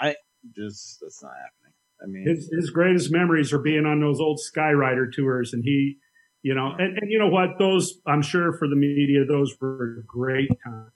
I 0.00 0.16
just 0.54 1.00
that's 1.00 1.22
not 1.22 1.32
happening. 1.32 1.74
I 2.02 2.06
mean, 2.06 2.26
his, 2.26 2.48
his 2.52 2.70
greatest 2.70 3.10
memories 3.10 3.52
are 3.52 3.58
being 3.58 3.84
on 3.84 4.00
those 4.00 4.20
old 4.20 4.38
Skywriter 4.38 5.12
tours, 5.12 5.52
and 5.52 5.64
he, 5.64 5.98
you 6.42 6.54
know, 6.54 6.72
and, 6.78 6.98
and 6.98 7.10
you 7.10 7.18
know 7.18 7.28
what? 7.28 7.58
Those 7.58 7.98
I'm 8.06 8.22
sure 8.22 8.52
for 8.58 8.68
the 8.68 8.76
media, 8.76 9.24
those 9.24 9.56
were 9.60 10.04
great 10.06 10.50
times. 10.64 10.90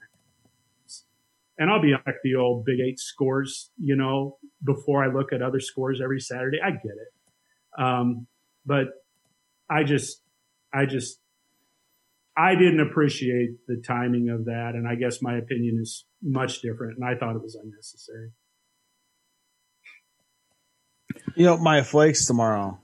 And 1.57 1.69
I'll 1.69 1.81
be 1.81 1.91
like 1.91 2.15
the 2.23 2.35
old 2.35 2.65
Big 2.65 2.79
Eight 2.79 2.99
scores, 2.99 3.69
you 3.77 3.95
know, 3.95 4.37
before 4.63 5.03
I 5.03 5.13
look 5.13 5.31
at 5.31 5.41
other 5.41 5.59
scores 5.59 6.01
every 6.03 6.19
Saturday. 6.19 6.57
I 6.63 6.71
get 6.71 6.81
it. 6.83 7.81
Um, 7.81 8.27
but 8.65 8.87
I 9.73 9.83
just, 9.83 10.21
I 10.73 10.85
just, 10.85 11.19
I 12.37 12.55
didn't 12.55 12.79
appreciate 12.79 13.65
the 13.67 13.81
timing 13.85 14.29
of 14.29 14.45
that. 14.45 14.71
And 14.75 14.87
I 14.87 14.95
guess 14.95 15.21
my 15.21 15.37
opinion 15.37 15.79
is 15.81 16.05
much 16.21 16.61
different. 16.61 16.97
And 16.97 17.05
I 17.05 17.15
thought 17.17 17.35
it 17.35 17.41
was 17.41 17.55
unnecessary. 17.55 18.31
You 21.35 21.45
know, 21.45 21.57
my 21.57 21.81
flakes 21.81 22.25
tomorrow, 22.25 22.79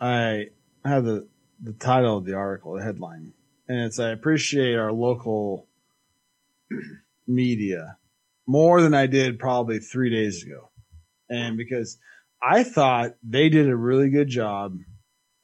I 0.00 0.46
have 0.84 1.04
the, 1.04 1.28
the 1.62 1.72
title 1.72 2.18
of 2.18 2.24
the 2.24 2.34
article, 2.34 2.74
the 2.74 2.82
headline, 2.82 3.32
and 3.68 3.80
it's 3.80 3.98
I 3.98 4.10
appreciate 4.10 4.74
our 4.76 4.92
local 4.92 5.66
media 7.26 7.98
more 8.46 8.82
than 8.82 8.94
I 8.94 9.06
did 9.06 9.38
probably 9.38 9.78
three 9.78 10.10
days 10.10 10.44
ago. 10.44 10.70
And 11.28 11.56
because 11.56 11.98
I 12.42 12.62
thought 12.62 13.16
they 13.22 13.48
did 13.48 13.68
a 13.68 13.76
really 13.76 14.10
good 14.10 14.28
job 14.28 14.78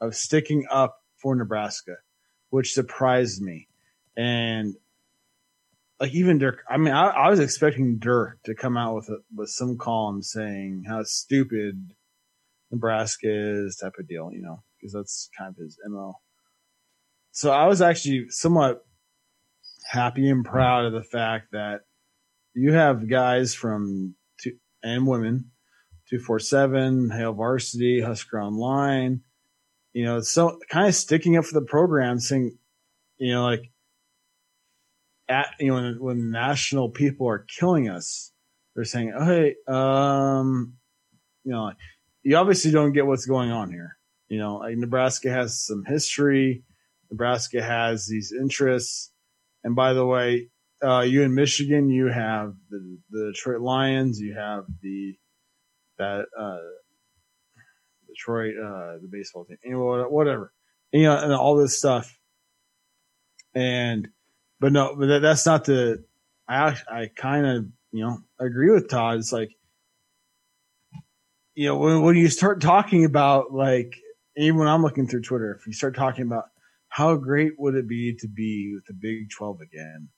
of 0.03 0.15
sticking 0.15 0.66
up 0.70 0.99
for 1.16 1.35
Nebraska, 1.37 1.95
which 2.51 2.74
surprised 2.74 3.41
me. 3.41 3.69
And 4.16 4.74
like 6.01 6.12
even 6.12 6.39
Dirk, 6.39 6.65
I 6.69 6.77
mean, 6.77 6.93
I, 6.93 7.07
I 7.07 7.31
was 7.31 7.39
expecting 7.39 7.99
Dirk 7.99 8.43
to 8.45 8.55
come 8.55 8.77
out 8.77 8.97
with 8.97 9.09
a, 9.09 9.19
with 9.35 9.49
some 9.49 9.79
column 9.79 10.20
saying 10.20 10.85
how 10.89 11.05
stupid 11.05 11.95
Nebraska 12.73 13.29
is, 13.29 13.77
type 13.77 13.95
of 13.99 14.09
deal, 14.09 14.31
you 14.33 14.43
know, 14.43 14.62
because 14.77 14.93
that's 14.93 15.31
kind 15.39 15.51
of 15.51 15.57
his 15.57 15.79
mo. 15.87 16.15
So 17.31 17.53
I 17.53 17.66
was 17.66 17.81
actually 17.81 18.27
somewhat 18.31 18.85
happy 19.89 20.29
and 20.29 20.45
proud 20.45 20.87
of 20.87 20.93
the 20.93 21.05
fact 21.05 21.53
that 21.53 21.83
you 22.55 22.73
have 22.73 23.09
guys 23.09 23.55
from 23.55 24.16
two 24.41 24.57
and 24.83 25.07
women, 25.07 25.53
two 26.11 26.19
four 26.19 26.41
seven, 26.41 27.11
Hail 27.11 27.33
Varsity, 27.33 28.01
Husker 28.01 28.41
Online, 28.41 29.20
you 29.93 30.05
know, 30.05 30.20
so 30.20 30.59
kind 30.69 30.89
of 30.89 30.94
sticking 30.94 31.36
up 31.36 31.44
for 31.44 31.59
the 31.59 31.66
program, 31.66 32.19
saying, 32.19 32.56
you 33.19 33.32
know, 33.32 33.44
like 33.44 33.70
at 35.28 35.48
you 35.60 35.69
know 35.69 35.74
when, 35.74 35.97
when 36.01 36.31
national 36.31 36.90
people 36.90 37.28
are 37.28 37.47
killing 37.59 37.89
us, 37.89 38.32
they're 38.74 38.85
saying, 38.85 39.12
oh, 39.16 39.24
hey, 39.24 39.55
um, 39.69 40.74
you 41.44 41.52
know, 41.52 41.73
you 42.23 42.36
obviously 42.36 42.70
don't 42.70 42.93
get 42.93 43.06
what's 43.06 43.27
going 43.27 43.51
on 43.51 43.70
here. 43.70 43.97
You 44.28 44.39
know, 44.39 44.56
like 44.56 44.77
Nebraska 44.77 45.31
has 45.31 45.60
some 45.60 45.85
history. 45.86 46.64
Nebraska 47.10 47.62
has 47.62 48.06
these 48.06 48.32
interests. 48.32 49.12
And 49.64 49.77
by 49.77 49.93
the 49.93 50.06
way, 50.06 50.48
uh, 50.82 51.01
you 51.01 51.23
in 51.23 51.35
Michigan, 51.35 51.90
you 51.90 52.06
have 52.06 52.55
the, 52.70 52.98
the 53.10 53.32
Detroit 53.35 53.60
Lions, 53.60 54.19
you 54.19 54.35
have 54.35 54.64
the 54.81 55.14
that 55.98 56.24
uh, 56.36 56.59
Detroit, 58.15 58.55
uh, 58.57 58.99
the 59.01 59.09
baseball 59.11 59.45
team, 59.45 59.59
know, 59.65 60.07
whatever, 60.09 60.53
you 60.93 61.05
know, 61.05 61.17
and 61.17 61.33
all 61.33 61.57
this 61.57 61.79
stuff. 61.79 62.19
And, 63.55 64.09
but 64.61 64.73
no, 64.73 64.95
but 64.99 65.07
that, 65.07 65.23
that's 65.23 65.47
not 65.47 65.65
the, 65.65 66.05
I, 66.49 66.77
I 66.91 67.11
kind 67.15 67.47
of, 67.47 67.67
you 67.93 68.05
know, 68.05 68.19
agree 68.39 68.71
with 68.71 68.89
Todd. 68.89 69.19
It's 69.19 69.33
like, 69.33 69.51
you 71.55 71.67
know, 71.67 71.77
when, 71.77 72.03
when 72.03 72.17
you 72.17 72.29
start 72.29 72.61
talking 72.61 73.05
about 73.05 73.53
like, 73.53 73.95
even 74.37 74.59
when 74.59 74.69
I'm 74.69 74.83
looking 74.83 75.07
through 75.07 75.23
Twitter, 75.23 75.55
if 75.59 75.67
you 75.67 75.73
start 75.73 75.95
talking 75.95 76.25
about 76.25 76.45
how 76.89 77.17
great 77.17 77.53
would 77.59 77.75
it 77.75 77.89
be 77.89 78.15
to 78.21 78.29
be 78.29 78.73
with 78.75 78.87
the 78.87 78.95
Big 78.95 79.31
12 79.31 79.61
again, 79.61 80.09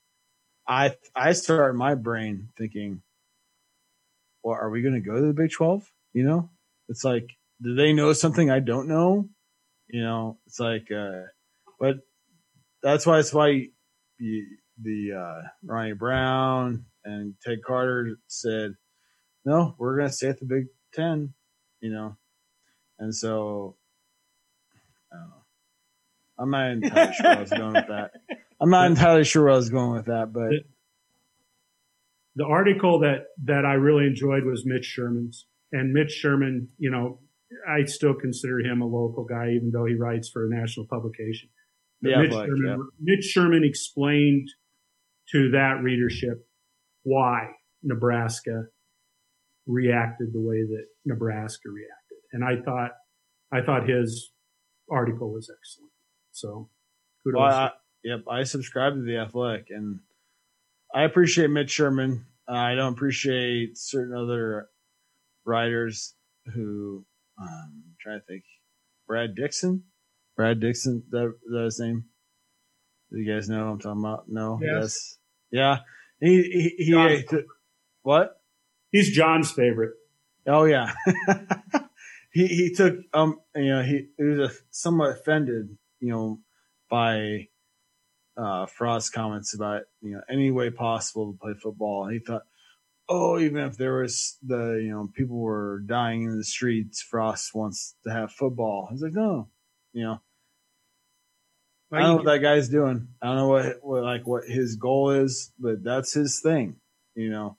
I, 0.66 0.96
I 1.14 1.32
start 1.32 1.76
my 1.76 1.94
brain 1.94 2.48
thinking, 2.56 3.02
well, 4.42 4.56
are 4.56 4.70
we 4.70 4.82
going 4.82 4.94
to 4.94 5.00
go 5.00 5.16
to 5.16 5.26
the 5.26 5.32
Big 5.32 5.50
12? 5.50 5.90
You 6.12 6.24
know, 6.24 6.50
it's 6.88 7.04
like, 7.04 7.28
do 7.62 7.74
they 7.74 7.92
know 7.92 8.12
something 8.12 8.50
I 8.50 8.60
don't 8.60 8.88
know? 8.88 9.28
You 9.88 10.02
know, 10.02 10.38
it's 10.46 10.58
like, 10.58 10.88
uh, 10.90 11.22
but 11.78 11.96
that's 12.82 13.06
why 13.06 13.18
it's 13.18 13.32
why 13.32 13.68
the, 14.18 15.12
uh, 15.12 15.42
Ronnie 15.64 15.92
Brown 15.92 16.86
and 17.04 17.34
Ted 17.44 17.58
Carter 17.66 18.16
said, 18.26 18.74
no, 19.44 19.74
we're 19.78 19.96
going 19.96 20.08
to 20.08 20.14
stay 20.14 20.28
at 20.28 20.40
the 20.40 20.46
Big 20.46 20.66
Ten, 20.94 21.34
you 21.80 21.92
know, 21.92 22.16
and 22.98 23.14
so 23.14 23.76
I 25.12 25.16
don't 25.16 25.28
know. 25.28 25.44
I'm 26.38 26.50
not 26.50 26.70
entirely 26.70 27.12
sure 27.14 27.26
where 27.26 27.36
I 27.36 27.40
was 27.40 27.50
going 27.50 27.72
with 27.74 27.88
that. 27.88 28.10
I'm 28.60 28.70
not 28.70 28.86
entirely 28.86 29.24
sure 29.24 29.44
where 29.44 29.52
I 29.52 29.56
was 29.56 29.70
going 29.70 29.92
with 29.92 30.06
that, 30.06 30.32
but 30.32 30.50
the 32.36 32.44
article 32.44 33.00
that 33.00 33.26
that 33.44 33.64
I 33.64 33.74
really 33.74 34.06
enjoyed 34.06 34.44
was 34.44 34.64
Mitch 34.64 34.86
Sherman's, 34.86 35.46
and 35.72 35.92
Mitch 35.92 36.10
Sherman, 36.10 36.70
you 36.78 36.90
know, 36.90 37.20
I 37.68 37.84
still 37.84 38.14
consider 38.14 38.60
him 38.60 38.82
a 38.82 38.86
local 38.86 39.24
guy, 39.24 39.50
even 39.50 39.70
though 39.72 39.86
he 39.86 39.94
writes 39.94 40.28
for 40.28 40.46
a 40.46 40.50
national 40.50 40.86
publication. 40.86 41.48
Yeah, 42.02 42.22
Mitch, 42.22 42.32
Sherman, 42.32 42.62
yeah. 42.66 42.76
Mitch 43.00 43.24
Sherman 43.24 43.64
explained 43.64 44.48
to 45.32 45.50
that 45.52 45.80
readership 45.82 46.46
why 47.02 47.48
Nebraska 47.82 48.64
reacted 49.66 50.32
the 50.32 50.40
way 50.40 50.62
that 50.62 50.86
Nebraska 51.04 51.68
reacted. 51.70 52.18
And 52.32 52.44
I 52.44 52.62
thought, 52.62 52.90
I 53.52 53.62
thought 53.64 53.88
his 53.88 54.32
article 54.90 55.32
was 55.32 55.50
excellent. 55.50 55.92
So 56.32 56.68
kudos. 57.24 57.38
Well, 57.38 57.50
I, 57.50 57.70
yep, 58.02 58.24
I 58.28 58.42
subscribe 58.42 58.94
to 58.94 59.02
the 59.02 59.18
Athletic, 59.18 59.68
and 59.70 60.00
I 60.94 61.04
appreciate 61.04 61.50
Mitch 61.50 61.70
Sherman. 61.70 62.26
I 62.46 62.74
don't 62.74 62.92
appreciate 62.92 63.78
certain 63.78 64.14
other 64.14 64.68
writers 65.46 66.14
who 66.54 67.06
um, 67.40 67.82
I'm 67.86 67.96
trying 68.00 68.20
to 68.20 68.26
think. 68.26 68.44
Brad 69.06 69.34
Dixon, 69.34 69.84
Brad 70.36 70.60
Dixon, 70.60 71.02
that 71.10 71.34
that 71.50 71.64
his 71.64 71.80
name. 71.80 72.04
Do 73.12 73.18
you 73.20 73.32
guys 73.32 73.48
know 73.48 73.64
what 73.66 73.72
I'm 73.72 73.78
talking 73.80 74.00
about? 74.04 74.24
No, 74.28 74.58
Yes. 74.62 75.18
yeah. 75.50 75.78
He 76.20 76.42
he, 76.78 76.84
he 76.84 76.90
John. 76.92 77.44
what? 78.02 78.40
He's 78.90 79.14
John's 79.14 79.50
favorite. 79.52 79.92
Oh 80.46 80.64
yeah. 80.64 80.92
he 82.32 82.46
he 82.46 82.74
took 82.74 82.96
um 83.12 83.40
you 83.54 83.68
know 83.68 83.82
he, 83.82 84.08
he 84.16 84.24
was 84.24 84.50
a, 84.50 84.54
somewhat 84.70 85.10
offended 85.10 85.76
you 86.00 86.10
know 86.12 86.40
by 86.90 87.48
uh 88.36 88.66
Frost's 88.66 89.10
comments 89.10 89.54
about 89.54 89.82
you 90.00 90.12
know 90.14 90.20
any 90.30 90.50
way 90.50 90.70
possible 90.70 91.32
to 91.32 91.38
play 91.38 91.52
football. 91.60 92.04
And 92.04 92.14
he 92.14 92.20
thought, 92.20 92.42
oh, 93.08 93.38
even 93.38 93.62
if 93.64 93.76
there 93.76 93.98
was 93.98 94.36
the 94.42 94.80
you 94.82 94.90
know 94.90 95.08
people 95.14 95.38
were 95.38 95.82
dying 95.86 96.24
in 96.24 96.36
the 96.36 96.44
streets, 96.44 97.02
Frost 97.02 97.54
wants 97.54 97.94
to 98.04 98.12
have 98.12 98.32
football. 98.32 98.88
He's 98.90 99.02
like, 99.02 99.12
no, 99.12 99.48
you 99.92 100.04
know. 100.04 100.20
I 101.92 102.00
don't 102.00 102.08
know 102.08 102.16
what 102.16 102.24
that 102.24 102.38
guy's 102.38 102.68
doing. 102.68 103.08
I 103.22 103.26
don't 103.26 103.36
know 103.36 103.48
what, 103.48 103.76
what 103.82 104.02
like 104.02 104.26
what 104.26 104.44
his 104.46 104.76
goal 104.76 105.10
is, 105.10 105.52
but 105.58 105.84
that's 105.84 106.12
his 106.12 106.40
thing, 106.40 106.76
you 107.14 107.30
know. 107.30 107.56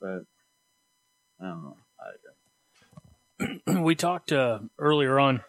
But 0.00 0.22
I 1.40 1.44
don't 1.44 1.62
know. 1.64 1.76
I, 3.66 3.80
we 3.82 3.94
talked 3.94 4.32
uh, 4.32 4.60
earlier 4.78 5.18
on 5.20 5.42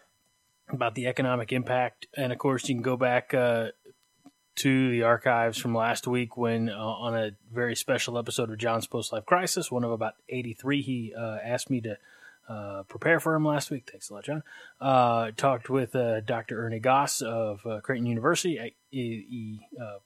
about 0.68 0.94
the 0.94 1.06
economic 1.06 1.52
impact, 1.52 2.06
and 2.14 2.32
of 2.32 2.38
course, 2.38 2.68
you 2.68 2.74
can 2.74 2.82
go 2.82 2.98
back 2.98 3.32
uh, 3.32 3.68
to 4.56 4.90
the 4.90 5.02
archives 5.02 5.58
from 5.58 5.74
last 5.74 6.06
week 6.06 6.36
when, 6.36 6.68
uh, 6.68 6.76
on 6.76 7.16
a 7.16 7.30
very 7.52 7.74
special 7.74 8.18
episode 8.18 8.50
of 8.50 8.58
John's 8.58 8.86
Post 8.86 9.12
Life 9.12 9.24
Crisis, 9.24 9.70
one 9.70 9.84
of 9.84 9.90
about 9.90 10.14
83, 10.28 10.82
he 10.82 11.14
uh, 11.16 11.38
asked 11.42 11.70
me 11.70 11.80
to 11.80 11.96
uh, 12.48 12.82
prepare 12.84 13.20
for 13.20 13.34
him 13.34 13.46
last 13.46 13.70
week. 13.70 13.88
Thanks 13.90 14.10
a 14.10 14.14
lot, 14.14 14.24
John. 14.24 14.42
Uh, 14.80 15.30
talked 15.36 15.70
with 15.70 15.94
uh, 15.94 16.20
Dr. 16.20 16.64
Ernie 16.64 16.80
Goss 16.80 17.22
of 17.22 17.64
uh, 17.66 17.80
Creighton 17.80 18.06
University, 18.06 18.58
a, 18.58 18.74
a, 18.94 19.82
uh, 19.82 19.98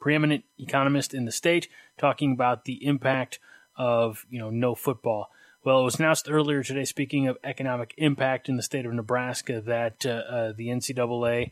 preeminent 0.00 0.44
economist 0.58 1.14
in 1.14 1.24
the 1.24 1.32
state, 1.32 1.68
talking 1.98 2.32
about 2.32 2.64
the 2.64 2.84
impact 2.84 3.38
of 3.76 4.26
you 4.30 4.38
know 4.38 4.50
no 4.50 4.74
football. 4.74 5.28
Well, 5.64 5.80
it 5.80 5.84
was 5.84 5.98
announced 5.98 6.30
earlier 6.30 6.62
today, 6.62 6.84
speaking 6.84 7.28
of 7.28 7.38
economic 7.44 7.92
impact 7.98 8.48
in 8.48 8.56
the 8.56 8.62
state 8.62 8.86
of 8.86 8.92
Nebraska, 8.92 9.60
that 9.60 10.00
the 10.00 10.68
NCAA 10.68 11.50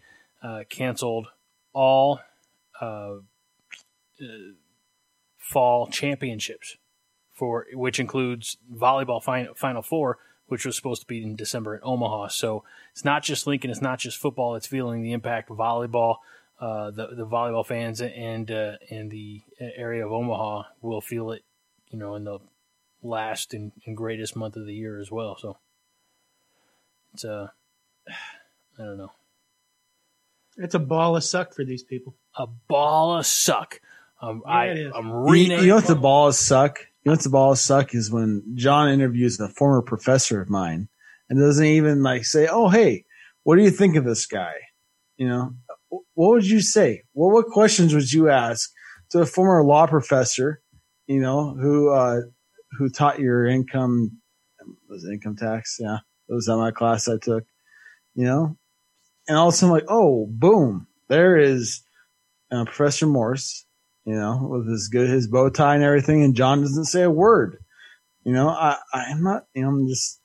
canceled 0.69 1.28
all 1.74 2.20
uh, 2.80 3.16
uh, 4.20 4.26
fall 5.38 5.88
championships, 5.88 6.76
for 7.32 7.66
which 7.72 8.01
includes 8.01 8.56
volleyball 8.72 9.22
final, 9.22 9.55
final 9.55 9.82
four, 9.82 10.18
which 10.46 10.64
was 10.64 10.76
supposed 10.76 11.02
to 11.02 11.06
be 11.06 11.22
in 11.22 11.36
December 11.36 11.74
in 11.74 11.80
Omaha. 11.82 12.28
So 12.28 12.64
it's 12.92 13.05
not 13.05 13.22
just 13.22 13.46
Lincoln, 13.46 13.70
it's 13.70 13.82
not 13.82 13.98
just 13.98 14.18
football; 14.18 14.55
it's 14.55 14.66
feeling 14.66 15.02
the 15.02 15.12
impact 15.12 15.51
of 15.51 15.59
volleyball. 15.59 16.16
Uh, 16.60 16.90
the 16.90 17.09
the 17.09 17.26
volleyball 17.26 17.66
fans 17.66 18.01
and 18.01 18.51
uh, 18.51 18.76
and 18.90 19.10
the 19.10 19.42
area 19.60 20.06
of 20.06 20.12
Omaha 20.12 20.62
will 20.80 21.01
feel 21.01 21.32
it, 21.32 21.42
you 21.90 21.98
know, 21.98 22.14
in 22.14 22.24
the 22.24 22.38
last 23.02 23.52
and, 23.52 23.72
and 23.84 23.96
greatest 23.96 24.34
month 24.34 24.56
of 24.56 24.66
the 24.66 24.74
year 24.74 25.01
as 25.01 25.10
well. 25.10 25.36
So 25.36 25.59
it's 27.12 27.24
uh, 27.24 27.48
I 28.09 28.82
don't 28.82 28.98
know, 28.98 29.12
It's 30.56 30.74
a 30.74 30.78
ball 30.78 31.16
of 31.16 31.24
suck 31.24 31.55
for 31.55 31.64
these 31.64 31.82
people. 31.82 32.16
a 32.36 32.47
ball 32.68 33.16
of 33.18 33.26
suck. 33.26 33.81
Um, 34.20 34.43
Yeah, 34.47 34.52
I 34.52 34.64
it 34.66 34.78
is. 34.78 34.93
I'm 34.94 35.09
You, 35.09 35.14
renaming. 35.14 35.59
you 35.64 35.68
know 35.70 35.76
what 35.76 35.86
the 35.86 35.94
balls 35.97 36.39
suck? 36.39 36.78
You 37.02 37.10
know 37.10 37.12
what 37.12 37.22
the 37.22 37.28
balls 37.31 37.60
suck 37.60 37.94
is 37.94 38.10
when 38.10 38.43
John 38.56 38.89
interviews 38.89 39.39
a 39.40 39.48
former 39.48 39.82
professor 39.82 40.40
of 40.40 40.48
mine 40.51 40.89
and 41.28 41.39
doesn't 41.39 41.64
even 41.64 42.02
like 42.02 42.24
say, 42.24 42.47
"Oh, 42.51 42.68
hey, 42.68 43.05
what 43.43 43.56
do 43.56 43.62
you 43.62 43.70
think 43.70 43.97
of 43.97 44.05
this 44.05 44.26
guy?" 44.26 44.55
You 45.16 45.28
know, 45.28 45.55
what 45.89 46.02
would 46.31 46.47
you 46.48 46.60
say? 46.60 47.02
Well, 47.14 47.31
what 47.31 47.47
questions 47.47 47.94
would 47.94 48.12
you 48.12 48.28
ask 48.31 48.70
to 49.10 49.20
a 49.20 49.26
former 49.26 49.62
law 49.64 49.86
professor? 49.86 50.60
You 51.06 51.20
know, 51.20 51.55
who 51.55 51.93
uh, 51.93 52.20
who 52.78 52.89
taught 52.89 53.18
your 53.20 53.47
income 53.47 54.18
was 54.89 55.05
it 55.05 55.12
income 55.12 55.36
tax? 55.36 55.76
Yeah, 55.78 55.98
that 56.28 56.35
was 56.35 56.47
that 56.47 56.56
my 56.56 56.70
class 56.70 57.06
I 57.09 57.18
took. 57.18 57.44
You 58.14 58.24
know, 58.24 58.56
and 59.28 59.36
all 59.36 59.48
of 59.48 59.55
a 59.55 59.56
sudden, 59.56 59.74
like, 59.74 59.86
oh, 59.88 60.26
boom, 60.28 60.86
there 61.09 61.36
is 61.36 61.82
uh, 62.51 62.64
Professor 62.64 63.06
Morse 63.06 63.64
you 64.05 64.14
know, 64.14 64.46
with 64.51 64.68
his 64.68 64.88
good 64.88 65.09
his 65.09 65.26
bow 65.26 65.48
tie 65.48 65.74
and 65.74 65.84
everything, 65.84 66.22
and 66.22 66.34
John 66.34 66.60
doesn't 66.60 66.84
say 66.84 67.02
a 67.02 67.10
word. 67.10 67.59
You 68.22 68.32
know, 68.32 68.48
I 68.48 68.76
I'm 68.92 69.22
not. 69.22 69.46
You 69.55 69.62
know, 69.62 69.68
I'm 69.68 69.88
just. 69.88 70.20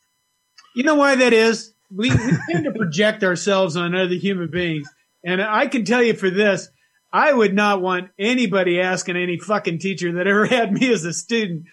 You 0.76 0.84
know 0.84 0.96
why 0.96 1.16
that 1.16 1.34
is? 1.34 1.74
We, 1.92 2.12
we 2.12 2.38
tend 2.52 2.66
to 2.66 2.72
project 2.72 3.24
ourselves 3.24 3.76
on 3.76 3.96
other 3.96 4.16
human 4.16 4.52
beings. 4.52 4.88
And 5.26 5.42
I 5.42 5.66
can 5.66 5.84
tell 5.84 6.04
you 6.04 6.14
for 6.14 6.30
this, 6.30 6.70
I 7.12 7.34
would 7.34 7.56
not 7.56 7.82
want 7.82 8.12
anybody 8.20 8.80
asking 8.80 9.18
any 9.18 9.40
fucking 9.40 9.80
teacher 9.80 10.14
that 10.14 10.28
ever 10.28 10.46
had 10.46 10.72
me 10.72 10.92
as 10.92 11.06
a 11.06 11.14
student, 11.14 11.66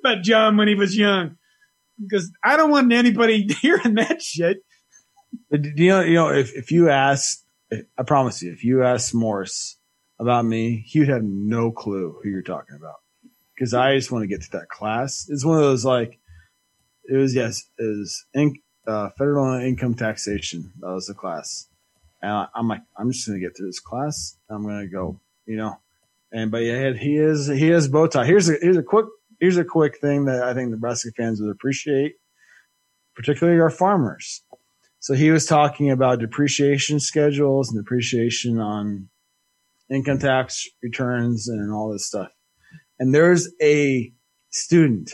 about 0.00 0.22
John 0.22 0.56
when 0.56 0.68
he 0.68 0.74
was 0.74 0.96
young? 0.96 1.36
Because 2.00 2.30
I 2.44 2.56
don't 2.56 2.70
want 2.70 2.92
anybody 2.92 3.46
hearing 3.60 3.94
that 3.94 4.22
shit. 4.22 4.58
But 5.50 5.64
you 5.64 5.88
know, 5.88 6.00
you 6.02 6.14
know, 6.14 6.28
if 6.28 6.54
if 6.54 6.70
you 6.72 6.90
ask, 6.90 7.44
I 7.72 8.02
promise 8.04 8.42
you, 8.42 8.52
if 8.52 8.64
you 8.64 8.84
ask 8.84 9.14
Morse 9.14 9.76
about 10.18 10.44
me, 10.44 10.84
he 10.86 11.00
would 11.00 11.08
have 11.08 11.22
no 11.22 11.70
clue 11.72 12.18
who 12.22 12.28
you're 12.28 12.42
talking 12.42 12.76
about. 12.76 12.96
Because 13.54 13.74
I 13.74 13.94
just 13.96 14.10
want 14.10 14.22
to 14.22 14.28
get 14.28 14.42
to 14.42 14.50
that 14.52 14.68
class. 14.68 15.26
It's 15.28 15.44
one 15.44 15.58
of 15.58 15.62
those 15.64 15.84
like, 15.84 16.18
it 17.04 17.16
was 17.16 17.34
yes, 17.34 17.68
it 17.78 17.82
was 17.82 18.24
in, 18.32 18.54
uh, 18.86 19.10
federal 19.18 19.60
income 19.60 19.94
taxation. 19.94 20.72
That 20.80 20.92
was 20.92 21.06
the 21.06 21.14
class, 21.14 21.68
and 22.22 22.32
I, 22.32 22.46
I'm 22.54 22.68
like, 22.68 22.82
I'm 22.96 23.12
just 23.12 23.26
gonna 23.26 23.40
get 23.40 23.56
through 23.56 23.66
this 23.66 23.80
class. 23.80 24.36
I'm 24.48 24.64
gonna 24.64 24.86
go, 24.88 25.20
you 25.46 25.56
know. 25.56 25.78
And 26.32 26.50
but 26.50 26.58
yeah, 26.62 26.92
he 26.92 27.16
is 27.16 27.48
he 27.48 27.70
is 27.70 27.88
bow 27.88 28.06
tie. 28.06 28.24
Here's 28.24 28.48
a 28.48 28.54
here's 28.60 28.76
a 28.76 28.82
quick 28.82 29.06
here's 29.40 29.56
a 29.56 29.64
quick 29.64 29.98
thing 30.00 30.26
that 30.26 30.42
I 30.42 30.54
think 30.54 30.70
Nebraska 30.70 31.10
fans 31.16 31.40
would 31.40 31.50
appreciate, 31.50 32.16
particularly 33.14 33.60
our 33.60 33.70
farmers. 33.70 34.42
So 35.00 35.14
he 35.14 35.30
was 35.30 35.46
talking 35.46 35.90
about 35.90 36.20
depreciation 36.20 37.00
schedules 37.00 37.70
and 37.70 37.82
depreciation 37.82 38.58
on 38.58 39.08
income 39.90 40.18
tax 40.18 40.68
returns 40.82 41.48
and 41.48 41.72
all 41.72 41.90
this 41.90 42.06
stuff. 42.06 42.30
And 42.98 43.14
there's 43.14 43.50
a 43.62 44.12
student 44.50 45.12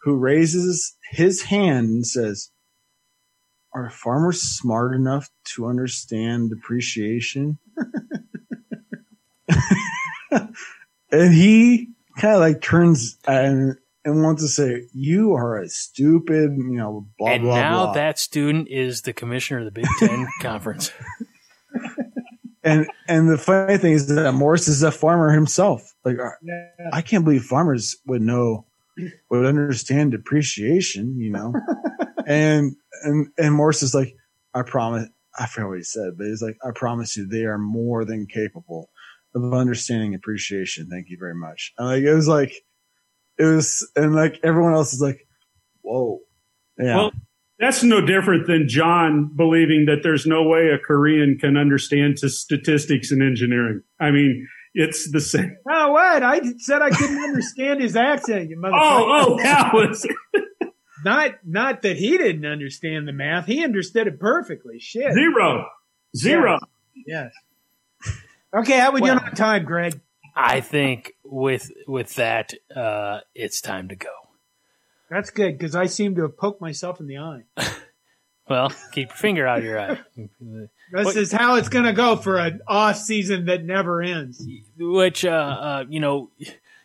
who 0.00 0.16
raises 0.16 0.96
his 1.10 1.42
hand 1.42 1.88
and 1.88 2.06
says, 2.06 2.50
Are 3.74 3.90
farmers 3.90 4.40
smart 4.40 4.94
enough 4.94 5.28
to 5.54 5.66
understand 5.66 6.48
depreciation? 6.48 7.58
and 11.10 11.34
he 11.34 11.90
kind 12.18 12.34
of 12.34 12.40
like 12.40 12.62
turns 12.62 13.18
and 13.28 13.76
and 14.06 14.22
wants 14.22 14.42
to 14.42 14.48
say, 14.48 14.84
"You 14.94 15.34
are 15.34 15.58
a 15.60 15.68
stupid," 15.68 16.52
you 16.56 16.76
know, 16.78 17.06
blah 17.18 17.32
and 17.32 17.42
blah 17.42 17.56
now 17.60 17.84
blah. 17.86 17.94
that 17.94 18.18
student 18.18 18.68
is 18.70 19.02
the 19.02 19.12
commissioner 19.12 19.58
of 19.58 19.64
the 19.66 19.72
Big 19.72 19.86
Ten 19.98 20.26
Conference. 20.40 20.92
and 22.62 22.86
and 23.08 23.28
the 23.28 23.36
funny 23.38 23.76
thing 23.78 23.92
is 23.92 24.06
that 24.08 24.32
Morris 24.32 24.68
is 24.68 24.82
a 24.82 24.90
farmer 24.90 25.32
himself. 25.32 25.92
Like 26.04 26.16
Yeah. 26.42 26.68
I 26.92 27.02
can't 27.02 27.24
believe 27.24 27.42
farmers 27.44 27.96
would 28.06 28.22
know 28.22 28.64
would 29.30 29.44
understand 29.44 30.12
depreciation, 30.12 31.18
you 31.18 31.30
know. 31.30 31.52
and 32.26 32.74
and 33.02 33.28
and 33.36 33.54
Morris 33.54 33.82
is 33.82 33.94
like, 33.94 34.14
I 34.54 34.62
promise. 34.62 35.08
I 35.38 35.46
forget 35.46 35.68
what 35.68 35.76
he 35.76 35.82
said, 35.84 36.12
but 36.16 36.28
he's 36.28 36.40
like, 36.40 36.56
I 36.66 36.70
promise 36.74 37.14
you, 37.14 37.26
they 37.26 37.44
are 37.44 37.58
more 37.58 38.06
than 38.06 38.26
capable 38.26 38.88
of 39.34 39.52
understanding 39.52 40.14
appreciation. 40.14 40.88
Thank 40.88 41.10
you 41.10 41.18
very 41.20 41.34
much. 41.34 41.74
And 41.76 41.86
like 41.88 42.02
it 42.04 42.14
was 42.14 42.26
like, 42.26 42.54
it 43.38 43.44
was, 43.44 43.88
and 43.96 44.14
like 44.14 44.40
everyone 44.42 44.74
else 44.74 44.92
is 44.92 45.00
like, 45.00 45.26
whoa, 45.82 46.20
yeah. 46.78 46.96
Well, 46.96 47.12
that's 47.58 47.82
no 47.82 48.00
different 48.04 48.46
than 48.46 48.68
John 48.68 49.30
believing 49.34 49.86
that 49.86 50.02
there's 50.02 50.26
no 50.26 50.42
way 50.42 50.68
a 50.68 50.78
Korean 50.78 51.38
can 51.40 51.56
understand 51.56 52.18
to 52.18 52.28
statistics 52.28 53.10
and 53.10 53.22
engineering. 53.22 53.82
I 53.98 54.10
mean, 54.10 54.46
it's 54.74 55.10
the 55.10 55.20
same. 55.20 55.56
Oh, 55.68 55.92
what? 55.92 56.22
I 56.22 56.40
said 56.58 56.82
I 56.82 56.90
couldn't 56.90 57.18
understand 57.18 57.80
his 57.80 57.96
accent, 57.96 58.50
you 58.50 58.58
motherfucker. 58.58 58.78
Oh, 58.80 59.26
oh, 59.30 59.42
that 59.42 59.72
was. 59.72 60.06
Not, 61.04 61.32
not 61.44 61.82
that 61.82 61.96
he 61.96 62.18
didn't 62.18 62.46
understand 62.46 63.06
the 63.06 63.12
math. 63.12 63.46
He 63.46 63.62
understood 63.62 64.08
it 64.08 64.18
perfectly. 64.18 64.80
Shit. 64.80 65.12
Zero. 65.12 65.66
Zero. 66.16 66.58
Yes. 67.06 67.30
Okay, 68.52 68.78
how 68.78 68.90
we 68.90 69.00
doing 69.00 69.16
Well- 69.16 69.24
on 69.24 69.34
time, 69.34 69.64
Greg? 69.64 70.00
I 70.36 70.60
think 70.60 71.14
with 71.24 71.72
with 71.86 72.14
that, 72.14 72.52
uh, 72.74 73.20
it's 73.34 73.60
time 73.60 73.88
to 73.88 73.96
go. 73.96 74.10
That's 75.08 75.30
good 75.30 75.56
because 75.58 75.74
I 75.74 75.86
seem 75.86 76.14
to 76.16 76.22
have 76.22 76.36
poked 76.36 76.60
myself 76.60 77.00
in 77.00 77.06
the 77.06 77.18
eye. 77.18 77.44
Well, 78.48 78.70
keep 78.92 79.08
your 79.08 79.16
finger 79.16 79.44
out 79.44 79.58
of 79.58 79.64
your 79.64 79.80
eye. 79.80 79.98
This 80.16 80.68
What- 81.04 81.16
is 81.16 81.32
how 81.32 81.56
it's 81.56 81.68
going 81.68 81.84
to 81.86 81.92
go 81.92 82.14
for 82.14 82.36
an 82.38 82.60
off 82.68 82.96
season 82.96 83.46
that 83.46 83.64
never 83.64 84.00
ends. 84.02 84.40
Which, 84.78 85.24
uh, 85.24 85.28
uh, 85.30 85.84
you 85.88 85.98
know, 85.98 86.30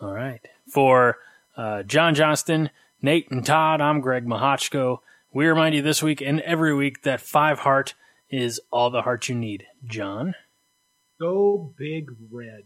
All 0.00 0.14
right. 0.14 0.40
For 0.68 1.16
uh, 1.56 1.82
John 1.82 2.14
Johnston, 2.14 2.70
Nate, 3.00 3.30
and 3.30 3.44
Todd, 3.44 3.80
I'm 3.80 4.00
Greg 4.00 4.26
Mahochko. 4.26 4.98
We 5.32 5.46
remind 5.46 5.74
you 5.74 5.82
this 5.82 6.02
week 6.02 6.20
and 6.20 6.40
every 6.40 6.74
week 6.74 7.02
that 7.02 7.20
five 7.20 7.60
heart 7.60 7.94
is 8.30 8.60
all 8.70 8.90
the 8.90 9.02
heart 9.02 9.28
you 9.28 9.34
need. 9.34 9.64
John. 9.84 10.34
Go 11.20 11.74
big 11.76 12.06
red. 12.30 12.64